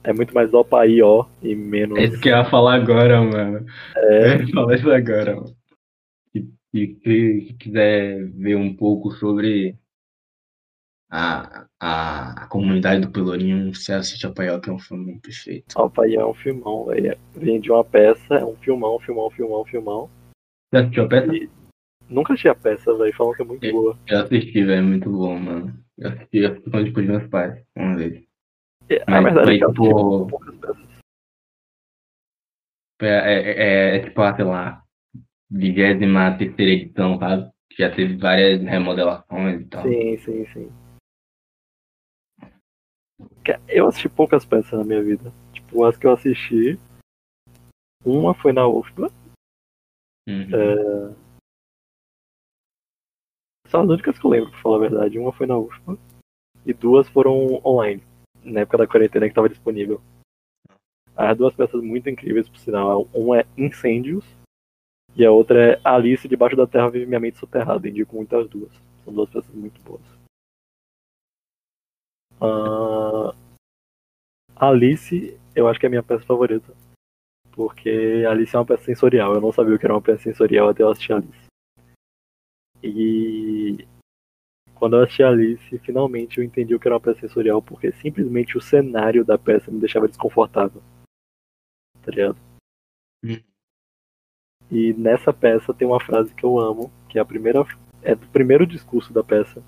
é 0.04 0.12
muito 0.12 0.34
mais 0.34 0.50
aí, 0.74 1.02
ó, 1.02 1.26
e 1.42 1.54
menos. 1.54 1.98
É 1.98 2.04
isso 2.04 2.20
que 2.20 2.28
eu 2.28 2.36
ia 2.36 2.44
falar 2.44 2.74
agora, 2.74 3.20
mano. 3.20 3.66
É, 3.96 4.34
Eu 4.36 4.40
ia 4.42 4.48
falar 4.54 4.74
isso 4.76 4.90
agora, 4.90 5.36
mano. 5.36 5.56
E, 6.34 6.46
e 6.74 6.86
que 6.94 7.54
quiser 7.54 8.24
ver 8.30 8.56
um 8.56 8.74
pouco 8.74 9.10
sobre 9.12 9.76
a, 11.10 11.66
a, 11.80 12.44
a 12.44 12.46
comunidade 12.48 13.00
do 13.00 13.10
Pelourinho, 13.10 13.74
você 13.74 13.92
assiste 13.92 14.26
a 14.26 14.32
Paiol, 14.32 14.60
que 14.60 14.68
é 14.70 14.72
um 14.72 14.78
filme 14.78 15.18
perfeito. 15.20 15.74
aí 16.00 16.14
é 16.14 16.24
um 16.26 16.34
filmão, 16.34 16.86
velho. 16.86 17.16
Vem 17.34 17.60
de 17.60 17.70
uma 17.70 17.84
peça, 17.84 18.34
é 18.34 18.44
um 18.44 18.56
filmão, 18.56 18.98
filmão, 19.00 19.30
filmão, 19.30 19.64
filmão. 19.64 20.10
Você 20.70 20.78
assistiu 20.80 21.04
a 21.04 21.08
peça? 21.08 21.32
Nunca 22.08 22.36
tinha 22.36 22.54
peça, 22.54 22.94
velho, 22.96 23.14
falam 23.16 23.32
que 23.34 23.42
é 23.42 23.44
muito 23.44 23.64
É. 23.66 23.72
boa. 23.72 23.98
Eu 24.06 24.20
assisti, 24.20 24.64
velho, 24.64 24.72
é 24.78 24.82
muito 24.82 25.10
bom, 25.10 25.38
mano. 25.38 25.74
Eu 25.98 26.10
assisti, 26.10 26.38
eu 26.38 26.50
assisti 26.50 26.70
com 26.70 26.84
tipo, 26.84 27.00
os 27.00 27.06
meus 27.06 27.26
pais, 27.28 27.64
uma 27.74 27.96
vez. 27.96 28.25
É, 28.88 29.02
A 29.06 29.20
Mas 29.20 29.34
verdade 29.34 29.62
é 29.62 29.66
tipo, 29.66 30.26
poucas 30.28 30.56
peças. 30.56 30.86
É, 33.02 33.06
é, 33.06 33.50
é, 33.50 33.96
é 33.96 34.00
tipo, 34.00 34.20
sei 34.36 34.44
lá, 34.44 34.82
vigésima 35.50 36.36
terceira 36.38 36.72
edição, 36.72 37.18
sabe? 37.18 37.50
Que 37.70 37.82
Já 37.82 37.94
teve 37.94 38.16
várias 38.16 38.62
remodelações 38.62 39.60
e 39.60 39.64
tal. 39.66 39.82
Sim, 39.82 40.16
sim, 40.18 40.46
sim. 40.52 40.72
Eu 43.68 43.86
assisti 43.86 44.08
poucas 44.08 44.44
peças 44.44 44.72
na 44.72 44.84
minha 44.84 45.02
vida. 45.02 45.32
Tipo, 45.52 45.84
as 45.84 45.96
que 45.96 46.06
eu 46.06 46.12
assisti. 46.12 46.78
Uma 48.04 48.34
foi 48.34 48.52
na 48.52 48.66
UFBA. 48.66 49.10
Uhum. 50.28 50.50
É. 50.54 51.14
São 53.68 53.82
as 53.82 53.88
únicas 53.88 54.18
que 54.18 54.24
eu 54.24 54.30
lembro, 54.30 54.50
pra 54.50 54.60
falar 54.60 54.76
a 54.76 54.80
verdade. 54.88 55.18
Uma 55.18 55.32
foi 55.32 55.46
na 55.46 55.58
UFBA. 55.58 55.98
E 56.64 56.72
duas 56.72 57.08
foram 57.08 57.60
online. 57.64 58.02
Na 58.46 58.60
época 58.60 58.78
da 58.78 58.86
quarentena 58.86 59.28
que 59.28 59.34
tava 59.34 59.48
disponível. 59.48 60.00
As 61.16 61.36
duas 61.36 61.54
peças 61.54 61.82
muito 61.82 62.08
incríveis, 62.08 62.48
por 62.48 62.58
sinal. 62.58 63.08
Uma 63.12 63.40
é 63.40 63.46
Incêndios. 63.58 64.24
E 65.16 65.24
a 65.24 65.32
outra 65.32 65.72
é 65.72 65.80
Alice 65.82 66.28
Debaixo 66.28 66.54
da 66.54 66.66
Terra 66.66 66.90
Vive 66.90 67.06
Minha 67.06 67.20
Mente 67.20 67.38
Soterrada. 67.38 67.88
Indico 67.88 68.14
muito 68.14 68.36
as 68.36 68.48
duas. 68.48 68.70
São 69.04 69.12
duas 69.12 69.28
peças 69.30 69.54
muito 69.54 69.80
boas. 69.80 70.02
Ah, 72.40 73.34
Alice, 74.54 75.38
eu 75.54 75.66
acho 75.66 75.80
que 75.80 75.86
é 75.86 75.88
a 75.88 75.90
minha 75.90 76.02
peça 76.02 76.24
favorita. 76.24 76.72
Porque 77.52 78.24
Alice 78.28 78.54
é 78.54 78.58
uma 78.58 78.66
peça 78.66 78.84
sensorial. 78.84 79.34
Eu 79.34 79.40
não 79.40 79.50
sabia 79.52 79.74
o 79.74 79.78
que 79.78 79.86
era 79.86 79.94
uma 79.94 80.02
peça 80.02 80.22
sensorial 80.22 80.68
até 80.68 80.82
eu 80.82 80.90
assistir 80.90 81.14
Alice. 81.14 81.46
E 82.82 83.86
quando 84.78 84.96
eu 84.96 85.02
assisti 85.02 85.22
Alice, 85.22 85.78
finalmente 85.78 86.38
eu 86.38 86.44
entendi 86.44 86.74
o 86.74 86.80
que 86.80 86.86
era 86.86 86.94
uma 86.94 87.00
peça 87.00 87.20
sensorial, 87.20 87.62
porque 87.62 87.90
simplesmente 87.92 88.56
o 88.56 88.60
cenário 88.60 89.24
da 89.24 89.38
peça 89.38 89.70
me 89.70 89.80
deixava 89.80 90.06
desconfortável. 90.06 90.82
Tá 92.02 92.10
ligado? 92.10 92.38
Hum. 93.24 93.42
E 94.70 94.92
nessa 94.94 95.32
peça 95.32 95.72
tem 95.72 95.86
uma 95.86 96.00
frase 96.00 96.34
que 96.34 96.44
eu 96.44 96.58
amo, 96.58 96.90
que 97.08 97.18
é 97.18 97.22
a 97.22 97.24
primeira 97.24 97.64
é 98.02 98.14
do 98.14 98.26
primeiro 98.28 98.66
discurso 98.66 99.12
da 99.12 99.24
peça, 99.24 99.62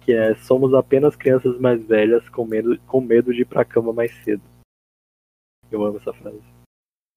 que 0.00 0.12
é 0.12 0.34
somos 0.34 0.74
apenas 0.74 1.16
crianças 1.16 1.58
mais 1.58 1.82
velhas 1.86 2.28
com 2.28 2.44
medo, 2.44 2.78
com 2.82 3.00
medo 3.00 3.32
de 3.32 3.42
ir 3.42 3.46
pra 3.46 3.64
cama 3.64 3.92
mais 3.92 4.12
cedo. 4.24 4.42
Eu 5.70 5.84
amo 5.84 5.98
essa 5.98 6.12
frase. 6.12 6.42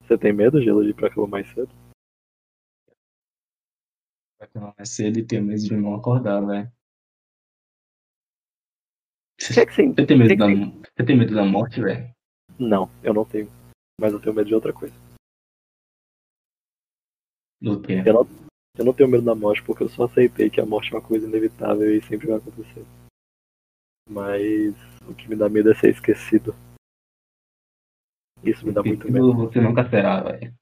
Você 0.02 0.18
tem 0.18 0.31
medo, 0.31 0.61
Gelo, 0.61 0.84
de 0.84 0.91
ir 0.91 0.93
pra 0.93 1.10
cama 1.10 1.27
mais 1.27 1.47
cedo? 1.52 1.73
Vai 4.39 4.47
ter 4.47 4.60
mais 4.60 4.89
cedo 4.89 5.18
e 5.18 5.26
ter 5.26 5.41
medo 5.41 5.61
de 5.61 5.76
não 5.76 5.95
acordar, 5.95 6.39
velho. 6.41 6.74
O 9.41 9.53
que 9.53 9.60
é 9.60 9.66
que 9.66 9.74
você... 9.74 9.88
Você 9.88 10.06
tem 10.06 10.18
medo 10.18 10.36
da, 10.38 10.48
você 10.48 11.06
tem 11.06 11.18
medo 11.18 11.36
da 11.36 11.44
morte, 11.45 11.82
velho? 11.82 12.10
Não, 12.57 12.90
eu 13.03 13.14
não 13.14 13.26
tenho. 13.26 13.49
Mas 13.99 14.14
eu 14.14 14.20
tenho 14.22 14.36
medo 14.36 14.48
de 14.48 14.56
outra 14.56 14.72
coisa. 14.74 14.94
Do 17.62 17.82
quê? 17.82 18.02
Eu 18.06 18.14
não, 18.14 18.28
eu 18.78 18.86
não 18.86 18.94
tenho 18.94 19.10
medo 19.10 19.24
da 19.24 19.36
morte 19.36 19.62
porque 19.64 19.84
eu 19.84 19.90
só 19.90 20.06
aceitei 20.06 20.49
que 20.49 20.62
a 20.62 20.66
morte 20.66 20.94
é 20.94 20.98
uma 20.98 21.06
coisa 21.06 21.28
inevitável 21.28 21.94
e 21.94 22.02
sempre 22.02 22.28
vai 22.28 22.38
acontecer. 22.38 22.86
Mas 24.10 24.76
o 25.07 25.14
que 25.14 25.28
me 25.28 25.36
dá 25.36 25.49
medo 25.49 25.72
é 25.72 25.76
ser 25.76 25.90
esquecido. 25.91 26.53
Isso 28.44 28.66
me 28.66 28.72
dá 28.72 28.84
muito 28.84 29.12
medo. 29.12 29.34
Você 29.34 29.60
nunca 29.60 29.90
será, 29.90 30.22
velho. 30.22 30.53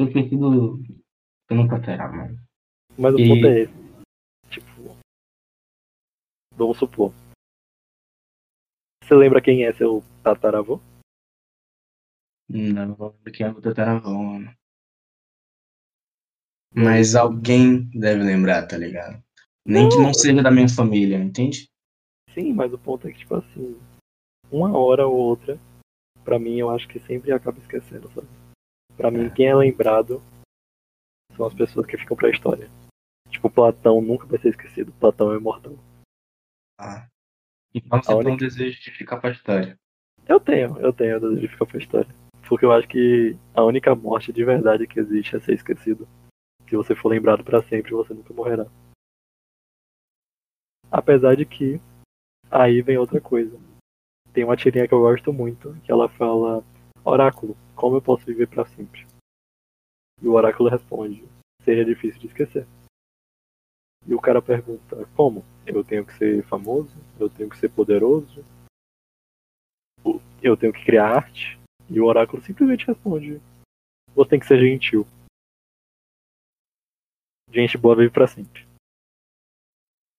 Ser 0.00 0.06
Esquecido 0.08 0.78
você 0.78 1.54
nunca 1.54 1.84
será, 1.84 2.10
mano. 2.10 2.38
Mas 2.98 3.14
o 3.14 3.18
E- 3.18 3.28
ponto 3.28 3.46
é 3.46 3.60
esse. 3.60 3.74
Tipo. 4.50 4.96
Vamos 6.56 6.78
supor. 6.78 7.12
Você 9.06 9.14
lembra 9.14 9.40
quem 9.40 9.64
é 9.64 9.72
seu 9.72 10.02
tataravô? 10.20 10.80
Não, 12.48 12.86
não 12.86 13.06
lembro 13.06 13.32
quem 13.32 13.46
é 13.46 13.50
o 13.50 13.62
tataravô, 13.62 14.10
mano. 14.10 14.52
Mas 16.74 17.14
alguém 17.14 17.88
deve 17.90 18.24
lembrar, 18.24 18.66
tá 18.66 18.76
ligado? 18.76 19.22
Nem 19.64 19.88
que 19.88 19.96
não 19.96 20.12
seja 20.12 20.42
da 20.42 20.50
minha 20.50 20.68
família, 20.68 21.18
entende? 21.18 21.68
Sim, 22.34 22.52
mas 22.52 22.72
o 22.72 22.78
ponto 22.78 23.06
é 23.06 23.12
que, 23.12 23.18
tipo 23.18 23.36
assim, 23.36 23.80
uma 24.50 24.76
hora 24.76 25.06
ou 25.06 25.16
outra, 25.16 25.56
pra 26.24 26.36
mim 26.36 26.58
eu 26.58 26.68
acho 26.68 26.88
que 26.88 26.98
sempre 26.98 27.30
acaba 27.30 27.60
esquecendo, 27.60 28.10
sabe? 28.10 28.26
Pra 28.96 29.08
mim, 29.08 29.30
quem 29.30 29.46
é 29.46 29.54
lembrado 29.54 30.20
são 31.36 31.46
as 31.46 31.54
pessoas 31.54 31.86
que 31.86 31.96
ficam 31.96 32.16
pra 32.16 32.30
história. 32.30 32.68
Tipo, 33.30 33.48
Platão 33.48 34.00
nunca 34.00 34.26
vai 34.26 34.40
ser 34.40 34.48
esquecido. 34.48 34.92
Platão 34.94 35.32
é 35.32 35.36
imortal. 35.36 35.78
Ah. 36.80 37.06
Então 37.76 38.02
você 38.02 38.24
tem 38.24 38.32
um 38.32 38.36
desejo 38.36 38.80
de 38.80 38.90
ficar 38.90 39.18
pra 39.18 39.30
história. 39.30 39.78
Eu 40.26 40.40
tenho, 40.40 40.78
eu 40.78 40.92
tenho 40.92 41.16
o 41.16 41.20
desejo 41.20 41.40
de 41.40 41.48
ficar 41.48 41.66
pra 41.66 41.78
história. 41.78 42.14
Porque 42.48 42.64
eu 42.64 42.72
acho 42.72 42.88
que 42.88 43.36
a 43.54 43.62
única 43.62 43.94
morte 43.94 44.32
de 44.32 44.44
verdade 44.44 44.86
que 44.86 44.98
existe 44.98 45.36
é 45.36 45.40
ser 45.40 45.54
esquecido. 45.54 46.08
Se 46.68 46.76
você 46.76 46.94
for 46.94 47.08
lembrado 47.08 47.44
pra 47.44 47.62
sempre, 47.62 47.92
você 47.92 48.14
nunca 48.14 48.32
morrerá. 48.32 48.66
Apesar 50.90 51.36
de 51.36 51.44
que 51.44 51.80
aí 52.50 52.80
vem 52.80 52.96
outra 52.96 53.20
coisa. 53.20 53.58
Tem 54.32 54.44
uma 54.44 54.56
tirinha 54.56 54.86
que 54.86 54.94
eu 54.94 55.00
gosto 55.00 55.32
muito, 55.32 55.74
que 55.82 55.90
ela 55.90 56.08
fala: 56.08 56.64
Oráculo, 57.04 57.56
como 57.74 57.96
eu 57.96 58.02
posso 58.02 58.24
viver 58.24 58.48
pra 58.48 58.66
sempre? 58.66 59.06
E 60.22 60.28
o 60.28 60.32
oráculo 60.32 60.68
responde: 60.68 61.24
Seria 61.62 61.84
difícil 61.84 62.20
de 62.20 62.26
esquecer. 62.28 62.66
E 64.06 64.14
o 64.14 64.20
cara 64.20 64.40
pergunta: 64.40 65.06
Como? 65.16 65.44
Eu 65.66 65.82
tenho 65.82 66.06
que 66.06 66.14
ser 66.14 66.44
famoso? 66.44 66.94
Eu 67.18 67.28
tenho 67.28 67.50
que 67.50 67.58
ser 67.58 67.68
poderoso? 67.68 68.44
Eu 70.40 70.56
tenho 70.56 70.72
que 70.72 70.84
criar 70.84 71.16
arte? 71.16 71.58
E 71.90 72.00
o 72.00 72.04
oráculo 72.04 72.40
simplesmente 72.42 72.86
responde: 72.86 73.40
Você 74.14 74.30
tem 74.30 74.40
que 74.40 74.46
ser 74.46 74.60
gentil. 74.60 75.06
Gente 77.50 77.76
boa 77.76 77.96
vive 77.96 78.10
pra 78.10 78.26
sempre. 78.26 78.66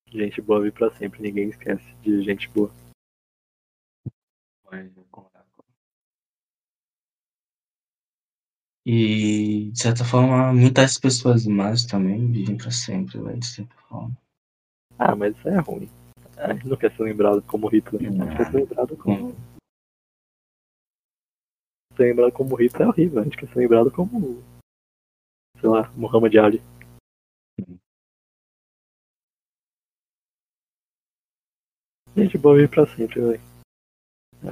Gente 0.07 0.41
boa 0.41 0.61
vive 0.61 0.74
pra 0.74 0.91
sempre. 0.91 1.22
Ninguém 1.22 1.49
esquece 1.49 1.95
de 2.02 2.22
gente 2.24 2.49
boa. 2.49 2.72
E, 8.86 9.69
de 9.72 9.80
certa 9.80 10.06
forma, 10.06 10.53
muitas 10.53 10.98
pessoas 10.98 11.45
más 11.45 11.86
também 11.86 12.32
vivem 12.32 12.57
pra 12.57 12.72
sempre, 12.72 13.19
velho, 13.19 13.40
de 13.40 13.45
certa 13.45 13.76
forma. 13.90 14.18
Ah, 14.99 15.15
mas 15.15 15.36
isso 15.38 15.48
é 15.48 15.60
ruim. 15.60 15.90
A 16.38 16.53
gente 16.53 16.68
não 16.68 16.78
quer 16.78 16.95
ser 16.95 17.03
lembrado 17.03 17.41
como 17.44 17.68
Hitler. 17.68 18.02
A 18.02 18.11
gente 18.11 18.38
quer 18.38 18.52
ser 18.52 18.57
lembrado 18.57 18.98
como. 18.98 19.36
Ser 21.95 22.03
lembrado 22.03 22.32
como 22.32 22.56
Hitler 22.56 22.88
é 22.88 22.90
horrível. 22.90 23.22
A 23.22 23.24
gente 23.24 23.38
quer 23.38 23.48
ser 23.48 23.60
lembrado 23.60 23.91
como. 23.91 24.41
Sei 25.60 25.69
lá, 25.69 25.91
Muhammad 25.95 26.36
Ali. 26.36 26.61
Gente 32.15 32.38
boa 32.38 32.56
vir 32.56 32.69
pra 32.69 32.86
sempre, 32.88 33.19
velho. 33.19 33.41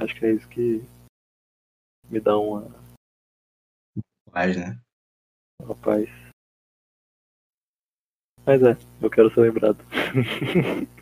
Acho 0.00 0.14
que 0.18 0.26
é 0.26 0.32
isso 0.32 0.48
que 0.48 0.82
me 2.08 2.20
dá 2.20 2.36
uma, 2.38 2.62
Paz, 4.30 4.56
né? 4.56 4.78
uma 5.62 5.74
paz. 5.74 6.25
Mas 8.46 8.62
é, 8.62 8.76
eu 9.02 9.10
quero 9.10 9.28
ser 9.34 9.40
lembrado. 9.40 9.84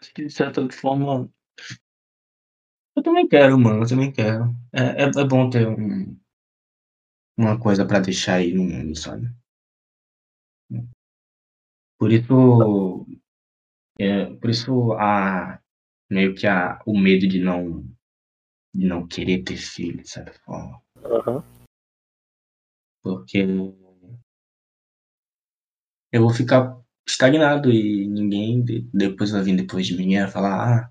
Acho 0.00 0.14
que 0.14 0.24
de 0.24 0.30
certa 0.30 0.66
forma. 0.70 1.28
Eu 2.96 3.02
também 3.02 3.26
quero, 3.26 3.58
mano. 3.58 3.82
Eu 3.82 3.88
também 3.88 4.12
quero. 4.12 4.54
É, 4.72 5.02
é, 5.02 5.06
é 5.06 5.24
bom 5.26 5.50
ter 5.50 5.66
um, 5.66 6.16
uma 7.36 7.58
coisa 7.58 7.84
pra 7.84 7.98
deixar 7.98 8.34
aí 8.36 8.54
no 8.54 8.62
mundo, 8.62 8.96
sabe? 8.96 9.26
Por 11.98 12.12
isso. 12.12 13.06
É, 13.98 14.26
por 14.36 14.50
isso 14.50 14.92
a. 14.92 15.58
Meio 16.08 16.34
que 16.34 16.46
a, 16.46 16.80
o 16.86 16.96
medo 16.96 17.26
de 17.26 17.40
não. 17.40 17.82
De 18.72 18.86
não 18.86 19.06
querer 19.06 19.42
ter 19.42 19.56
filho, 19.56 20.02
de 20.02 20.08
certa 20.08 20.32
forma. 20.44 20.80
Aham. 21.04 21.42
Porque. 23.02 23.44
Eu 26.14 26.20
vou 26.22 26.30
ficar 26.32 26.80
estagnado 27.06 27.70
e 27.72 28.06
ninguém 28.08 28.62
de- 28.64 28.88
depois 28.94 29.32
vai 29.32 29.42
vir 29.42 29.56
depois 29.56 29.84
de 29.86 29.96
mim 29.96 30.14
e 30.14 30.20
vai 30.20 30.30
falar, 30.30 30.54
ah, 30.86 30.90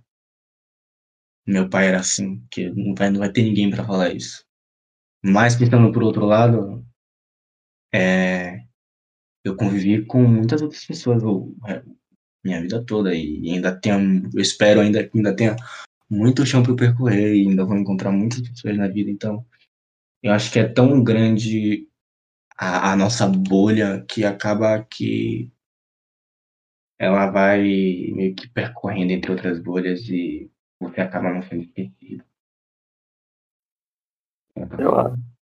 meu 1.47 1.69
pai 1.69 1.87
era 1.87 1.99
assim, 1.99 2.45
que 2.51 2.69
não 2.69 2.93
vai, 2.93 3.09
não 3.09 3.19
vai 3.19 3.31
ter 3.31 3.43
ninguém 3.43 3.69
pra 3.69 3.85
falar 3.85 4.13
isso. 4.13 4.45
Mas 5.23 5.55
pensando 5.55 5.93
por 5.93 6.03
outro 6.03 6.25
lado, 6.25 6.85
é, 7.93 8.59
eu 9.43 9.55
convivi 9.55 10.05
com 10.05 10.23
muitas 10.23 10.61
outras 10.61 10.85
pessoas 10.85 11.23
o- 11.23 11.55
é, 11.67 11.83
minha 12.43 12.61
vida 12.61 12.83
toda 12.85 13.13
e 13.15 13.51
ainda 13.51 13.79
tenho, 13.79 14.29
eu 14.33 14.41
espero 14.41 14.81
ainda 14.81 15.07
que 15.07 15.17
ainda 15.17 15.35
tenha 15.35 15.55
muito 16.09 16.45
chão 16.45 16.63
para 16.63 16.75
percorrer 16.75 17.35
e 17.35 17.47
ainda 17.49 17.65
vou 17.65 17.77
encontrar 17.77 18.11
muitas 18.11 18.41
pessoas 18.41 18.77
na 18.77 18.87
vida, 18.89 19.11
então 19.11 19.45
eu 20.23 20.33
acho 20.33 20.51
que 20.51 20.59
é 20.59 20.67
tão 20.67 21.03
grande 21.03 21.87
a, 22.57 22.91
a 22.91 22.95
nossa 22.95 23.27
bolha 23.27 24.05
que 24.07 24.23
acaba 24.25 24.83
que 24.83 25.51
ela 26.99 27.29
vai 27.29 27.61
meio 27.61 28.35
que 28.35 28.47
percorrendo 28.49 29.11
entre 29.11 29.31
outras 29.31 29.59
bolhas 29.59 30.07
e 30.09 30.49
você 30.79 31.01
acaba 31.01 31.33
não 31.33 31.41
sendo 31.41 31.63
esquecido. 31.63 32.23
Eu 34.79 34.95
acho. 34.99 35.33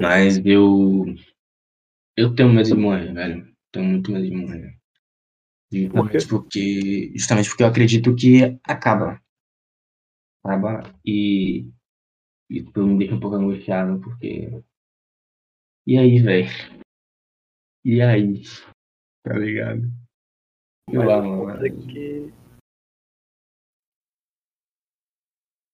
Mas 0.00 0.40
eu. 0.44 1.04
Eu 2.16 2.34
tenho 2.34 2.52
medo 2.52 2.68
de 2.68 2.74
morrer, 2.74 3.12
velho. 3.12 3.54
Tenho 3.72 3.86
muito 3.86 4.10
medo 4.10 4.24
de 4.24 4.36
morrer. 4.36 4.78
Por? 5.90 6.10
Justamente 6.12 6.28
porque. 6.28 7.12
Justamente 7.14 7.48
porque 7.48 7.62
eu 7.62 7.68
acredito 7.68 8.14
que 8.14 8.58
acaba. 8.64 9.20
Acaba 10.44 10.82
e. 11.04 11.70
Isso 12.52 12.86
me 12.86 12.98
deixa 12.98 13.14
um 13.14 13.20
pouco 13.20 13.36
angustiado, 13.36 13.98
porque. 14.02 14.62
E 15.86 15.96
aí, 15.96 16.20
velho? 16.20 16.48
E 17.82 18.02
aí? 18.02 18.42
Tá 19.24 19.38
ligado? 19.38 19.80
Sei 20.90 20.98
Mas 20.98 21.08
lá, 21.08 21.22
mano. 21.22 21.58
que. 21.88 22.30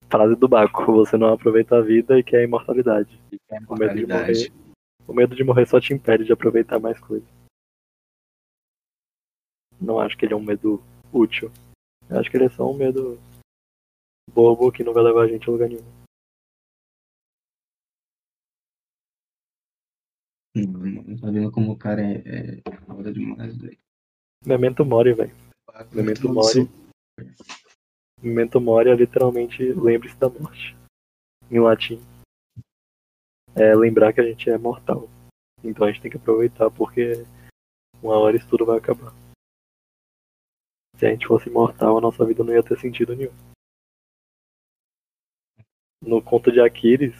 Frase 0.08 0.36
do 0.36 0.48
Baco, 0.48 0.84
você 0.92 1.16
não 1.16 1.34
aproveita 1.34 1.78
a 1.78 1.82
vida 1.82 2.16
e 2.16 2.22
quer 2.22 2.38
a 2.38 2.44
imortalidade. 2.44 3.20
É 3.50 3.58
O 3.68 3.74
medo 3.74 3.96
de 3.96 4.06
morrer. 4.06 4.52
O 5.06 5.12
medo 5.12 5.34
de 5.34 5.42
morrer 5.42 5.66
só 5.66 5.80
te 5.80 5.92
impede 5.92 6.24
de 6.24 6.32
aproveitar 6.32 6.78
mais 6.78 7.00
coisas. 7.00 7.28
Não 9.80 9.98
acho 9.98 10.16
que 10.16 10.24
ele 10.24 10.32
é 10.32 10.36
um 10.36 10.42
medo 10.42 10.80
útil. 11.12 11.50
Eu 12.08 12.20
acho 12.20 12.30
que 12.30 12.36
ele 12.36 12.44
é 12.46 12.50
só 12.50 12.70
um 12.70 12.76
medo 12.76 13.18
bobo 14.32 14.70
que 14.70 14.84
não 14.84 14.92
vai 14.92 15.02
levar 15.02 15.24
a 15.24 15.28
gente 15.28 15.48
a 15.48 15.52
lugar 15.52 15.68
nenhum. 15.68 15.97
Mano, 20.66 21.20
Tá 21.20 21.30
vendo 21.30 21.52
como 21.52 21.72
o 21.72 21.76
cara 21.76 22.02
é, 22.02 22.60
é 22.64 22.76
foda 22.86 23.12
demais, 23.12 23.56
velho. 23.56 23.78
Memento 24.44 24.84
mori, 24.84 25.12
velho. 25.12 25.34
Memento 25.92 26.28
mori. 26.28 26.68
Memento 28.22 28.60
mori 28.60 28.90
é 28.90 28.94
literalmente 28.94 29.62
lembre-se 29.72 30.16
da 30.16 30.28
morte. 30.28 30.76
Em 31.50 31.60
latim. 31.60 32.00
É 33.54 33.74
lembrar 33.74 34.12
que 34.12 34.20
a 34.20 34.24
gente 34.24 34.48
é 34.50 34.58
mortal. 34.58 35.08
Então 35.62 35.86
a 35.86 35.90
gente 35.90 36.02
tem 36.02 36.10
que 36.10 36.16
aproveitar 36.16 36.70
porque 36.70 37.24
uma 38.02 38.16
hora 38.16 38.36
isso 38.36 38.48
tudo 38.48 38.64
vai 38.64 38.78
acabar. 38.78 39.12
Se 40.96 41.06
a 41.06 41.10
gente 41.10 41.26
fosse 41.26 41.48
imortal, 41.48 41.98
a 41.98 42.00
nossa 42.00 42.24
vida 42.24 42.42
não 42.42 42.52
ia 42.52 42.62
ter 42.62 42.78
sentido 42.78 43.14
nenhum. 43.14 43.32
No 46.02 46.22
conto 46.22 46.50
de 46.50 46.60
Aquiles, 46.60 47.14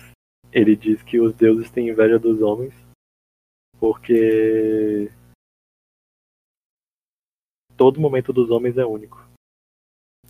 ele 0.53 0.77
diz 0.77 1.03
que 1.03 1.21
os 1.21 1.35
deuses 1.35 1.71
têm 1.71 1.89
inveja 1.89 2.19
dos 2.19 2.41
homens 2.41 2.75
porque 3.79 5.11
todo 7.77 8.01
momento 8.01 8.33
dos 8.33 8.51
homens 8.51 8.77
é 8.77 8.85
único. 8.85 9.17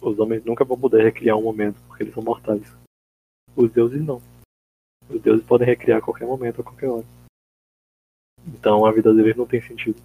Os 0.01 0.19
homens 0.19 0.45
nunca 0.45 0.65
vão 0.65 0.79
poder 0.79 1.03
recriar 1.03 1.37
um 1.37 1.43
momento 1.43 1.83
porque 1.87 2.05
eles 2.05 2.15
são 2.15 2.23
mortais. 2.23 2.63
Os 3.57 3.73
deuses 3.73 4.05
não. 4.05 4.19
Os 5.11 5.21
deuses 5.21 5.45
podem 5.45 5.67
recriar 5.67 5.99
a 5.99 6.03
qualquer 6.03 6.27
momento, 6.27 6.61
a 6.61 6.65
qualquer 6.65 6.89
hora. 6.89 7.07
Então 8.47 8.85
a 8.87 8.93
vida 8.93 9.13
deles 9.13 9.37
não 9.37 9.47
tem 9.47 9.61
sentido. 9.61 10.01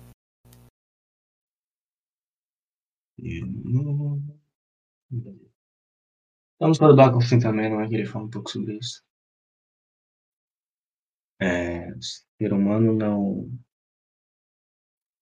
Vamos 6.60 6.78
para 6.78 6.96
o 6.96 7.18
assim 7.18 7.40
também, 7.40 7.70
não 7.70 7.82
é 7.82 7.88
que 7.88 7.96
ele 7.96 8.06
fala 8.06 8.26
um 8.26 8.30
pouco 8.30 8.50
sobre 8.50 8.78
isso. 8.78 9.04
É, 11.44 11.92
o 11.92 12.02
ser 12.38 12.54
humano 12.54 12.94
não. 12.94 13.50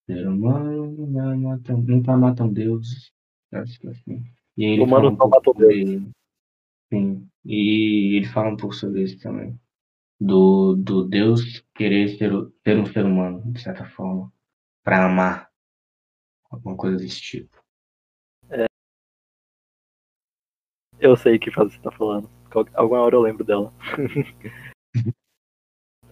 Ser 0.06 0.27
humano 0.27 1.07
não 1.07 1.38
mata, 1.39 1.73
nunca 1.76 2.15
matam 2.18 2.52
deuses. 2.52 3.11
Acho 3.52 3.80
que 3.80 3.88
é 3.88 3.91
assim. 3.91 4.23
E 4.57 4.65
ele 4.65 4.84
Humanos 4.84 4.89
fala 4.91 5.10
um 5.10 5.18
não 5.18 5.30
matam 5.30 5.53
sobre. 5.53 6.11
Sim. 6.93 7.30
E 7.45 8.18
ele 8.18 8.27
fala 8.27 8.49
um 8.52 8.57
pouco 8.57 8.76
sobre 8.76 9.03
isso 9.03 9.19
também. 9.22 9.60
Do, 10.19 10.76
do 10.76 11.06
Deus 11.07 11.64
querer 11.76 12.18
ser, 12.18 12.34
o- 12.34 12.53
ser 12.64 12.77
um 12.80 12.85
ser 12.88 13.06
humano, 13.06 13.43
de 13.53 13.61
certa 13.61 13.85
forma. 13.85 14.31
Pra 14.84 15.06
amar. 15.06 15.49
Alguma 16.52 16.77
coisa 16.77 16.98
desse 16.98 17.22
tipo. 17.22 17.57
Eu 21.02 21.18
sei 21.18 21.38
que 21.38 21.52
frase 21.52 21.72
você 21.76 21.81
tá 21.81 21.91
falando. 21.91 22.30
Alguma 22.76 23.02
hora 23.02 23.15
eu 23.15 23.22
lembro 23.22 23.43
dela. 23.43 23.73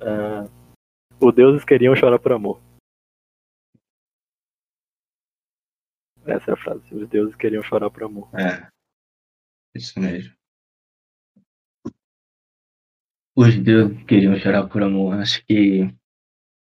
Ah, 0.01 0.45
os 1.21 1.35
deuses 1.35 1.65
queriam 1.65 1.95
chorar 1.95 2.19
por 2.19 2.31
amor. 2.31 2.61
Essa 6.25 6.51
é 6.51 6.53
a 6.53 6.57
frase. 6.57 6.93
Os 6.93 7.09
deuses 7.09 7.35
queriam 7.35 7.63
chorar 7.63 7.89
por 7.89 8.03
amor. 8.03 8.29
É. 8.33 8.69
Isso 9.75 9.99
mesmo. 9.99 10.33
Os 13.35 13.57
deuses 13.57 14.03
queriam 14.03 14.35
chorar 14.37 14.67
por 14.67 14.83
amor. 14.83 15.15
Acho 15.15 15.45
que 15.45 15.93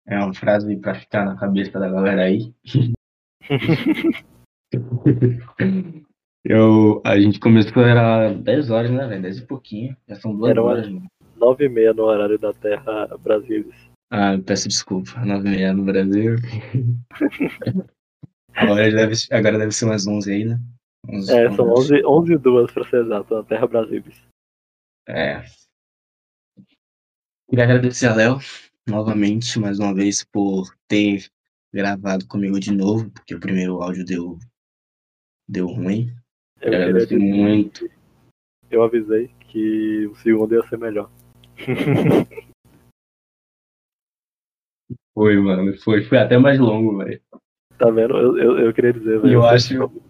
é 0.08 0.18
uma 0.18 0.34
frase 0.34 0.76
pra 0.78 0.96
ficar 0.96 1.26
na 1.26 1.38
cabeça 1.38 1.80
da 1.80 1.90
galera 1.90 2.24
aí. 2.24 2.54
Eu, 6.44 7.02
a 7.06 7.20
gente 7.20 7.40
começou, 7.40 7.84
era 7.84 8.34
10 8.34 8.72
horas, 8.72 8.90
né, 8.90 9.08
velho? 9.08 9.22
10 9.22 9.38
e 9.40 9.46
pouquinho. 9.46 9.96
Já 10.08 10.16
são 10.16 10.36
duas 10.36 10.52
Era 10.52 10.64
horas, 10.64 10.90
mano. 10.90 11.08
Nove 11.42 11.66
e 11.66 11.70
meia 11.70 11.92
no 11.92 12.04
horário 12.04 12.38
da 12.38 12.54
Terra 12.54 13.08
Brasilis. 13.18 13.76
Ah, 14.12 14.38
peço 14.46 14.68
desculpa. 14.68 15.20
9 15.26 15.48
e 15.48 15.52
meia 15.52 15.74
no 15.74 15.84
Brasil. 15.84 16.36
agora, 18.54 18.92
deve, 18.92 19.16
agora 19.32 19.58
deve 19.58 19.72
ser 19.72 19.86
umas 19.86 20.06
11 20.06 20.32
aí, 20.32 20.46
né? 20.46 20.60
11, 21.10 21.34
É, 21.34 21.52
são 21.56 21.68
11. 21.72 21.94
11, 21.96 22.06
11 22.06 22.34
e 22.34 22.38
2 22.38 22.72
pra 22.72 22.84
ser 22.88 23.06
exato, 23.06 23.34
na 23.34 23.44
Terra 23.44 23.66
Brasilis. 23.66 24.22
É. 25.10 25.42
Queria 27.50 27.64
agradecer 27.66 28.06
a 28.06 28.14
Léo 28.16 28.38
novamente, 28.88 29.60
mais 29.60 29.80
uma 29.80 29.96
vez, 29.96 30.24
por 30.24 30.68
ter 30.88 31.26
gravado 31.74 32.28
comigo 32.28 32.60
de 32.60 32.72
novo, 32.72 33.10
porque 33.10 33.34
o 33.34 33.40
primeiro 33.40 33.82
áudio 33.82 34.06
deu, 34.06 34.38
deu 35.50 35.66
ruim. 35.66 36.14
Eu, 36.62 36.74
Agradeço 36.76 37.18
muito. 37.18 37.90
eu 38.70 38.84
avisei 38.84 39.30
que 39.48 40.06
o 40.06 40.16
segundo 40.18 40.54
ia 40.54 40.62
ser 40.68 40.78
melhor. 40.78 41.10
Foi, 45.14 45.38
mano. 45.38 45.78
Foi, 45.80 46.04
foi 46.04 46.18
até 46.18 46.38
mais 46.38 46.60
longo, 46.60 46.98
velho. 46.98 47.22
Tá 47.78 47.90
vendo? 47.90 48.18
Eu, 48.18 48.38
eu, 48.38 48.60
eu 48.60 48.74
queria 48.74 48.94
dizer, 48.94 49.20
velho. 49.20 49.34
eu 49.34 49.46
acho, 49.46 49.70
que- 49.70 50.02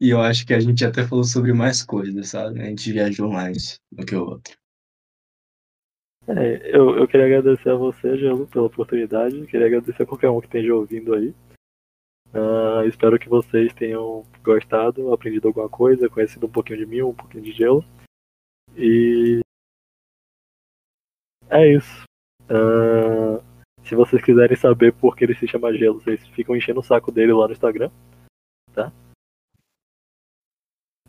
e 0.00 0.10
eu 0.10 0.20
acho 0.20 0.46
que 0.46 0.54
a 0.54 0.60
gente 0.60 0.84
até 0.84 1.06
falou 1.06 1.24
sobre 1.24 1.52
mais 1.52 1.82
coisas, 1.82 2.28
sabe? 2.28 2.60
A 2.60 2.66
gente 2.66 2.92
viajou 2.92 3.30
mais 3.30 3.80
do 3.90 4.04
que 4.04 4.14
o 4.14 4.24
outro. 4.24 4.54
É, 6.28 6.76
eu, 6.76 6.96
eu 6.96 7.08
queria 7.08 7.26
agradecer 7.26 7.70
a 7.70 7.74
você, 7.74 8.16
Gelo, 8.18 8.46
pela 8.46 8.66
oportunidade. 8.66 9.46
Queria 9.46 9.66
agradecer 9.66 10.02
a 10.02 10.06
qualquer 10.06 10.30
um 10.30 10.40
que 10.40 10.46
esteja 10.46 10.74
ouvindo 10.74 11.14
aí. 11.14 11.34
Uh, 12.32 12.86
espero 12.86 13.18
que 13.18 13.28
vocês 13.28 13.72
tenham 13.74 14.24
gostado, 14.44 15.12
aprendido 15.12 15.48
alguma 15.48 15.68
coisa, 15.68 16.08
conhecido 16.08 16.46
um 16.46 16.50
pouquinho 16.50 16.78
de 16.78 16.86
mim, 16.86 17.02
um 17.02 17.14
pouquinho 17.14 17.42
de 17.42 17.52
gelo. 17.52 17.84
E 18.76 19.40
é 21.50 21.76
isso. 21.76 22.04
Uh, 22.50 23.42
se 23.84 23.94
vocês 23.94 24.22
quiserem 24.22 24.56
saber 24.56 24.92
por 24.92 25.16
que 25.16 25.24
ele 25.24 25.34
se 25.34 25.46
chama 25.46 25.72
gelo, 25.72 26.00
vocês 26.00 26.26
ficam 26.28 26.56
enchendo 26.56 26.80
o 26.80 26.82
saco 26.82 27.10
dele 27.10 27.32
lá 27.32 27.46
no 27.46 27.52
Instagram. 27.52 27.90
Tá? 28.72 28.92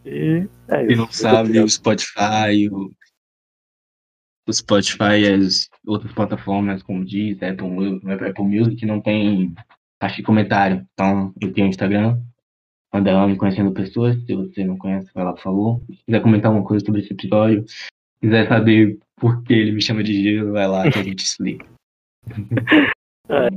E 0.05 0.47
é 0.68 0.81
isso. 0.81 0.88
Quem 0.88 0.97
não 0.97 1.11
sabe, 1.11 1.59
o 1.59 1.69
Spotify, 1.69 2.69
o, 2.72 2.91
o 4.47 4.53
Spotify 4.53 5.22
e 5.22 5.34
as 5.34 5.69
outras 5.85 6.11
plataformas, 6.13 6.81
como 6.81 7.05
diz, 7.05 7.41
Apple, 7.43 8.01
Apple 8.27 8.45
Music, 8.45 8.85
não 8.85 8.99
tem 8.99 9.53
caixa 9.99 10.18
de 10.18 10.23
comentário. 10.23 10.88
Então, 10.93 11.34
eu 11.39 11.53
tenho 11.53 11.68
o 11.68 11.69
Instagram, 11.69 12.19
me 12.93 13.38
Conhecendo 13.38 13.72
Pessoas. 13.72 14.22
Se 14.26 14.35
você 14.35 14.65
não 14.65 14.77
conhece, 14.77 15.09
vai 15.13 15.23
lá, 15.23 15.34
por 15.34 15.41
favor. 15.41 15.81
Se 15.89 16.03
quiser 16.05 16.22
comentar 16.22 16.47
alguma 16.47 16.68
coisa 16.68 16.84
sobre 16.84 17.01
esse 17.01 17.13
episódio, 17.13 17.63
quiser 18.22 18.48
saber 18.48 18.99
por 19.18 19.43
que 19.43 19.53
ele 19.53 19.72
me 19.72 19.81
chama 19.81 20.03
de 20.03 20.14
gelo, 20.22 20.53
vai 20.53 20.68
lá 20.68 20.89
que 20.89 20.99
a 20.99 21.03
gente 21.03 21.23
explica. 21.23 21.65
É. 23.30 23.48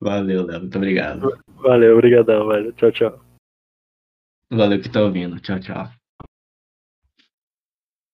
Valeu, 0.00 0.46
Léo. 0.46 0.60
Muito 0.60 0.76
obrigado. 0.76 1.38
Valeu, 1.46 1.94
obrigadão, 1.94 2.48
velho. 2.48 2.72
Tchau, 2.72 2.90
tchau. 2.90 3.24
Valeu 4.50 4.80
que 4.80 4.90
tá 4.90 5.02
ouvindo. 5.02 5.38
Tchau, 5.38 5.60
tchau. 5.60 5.88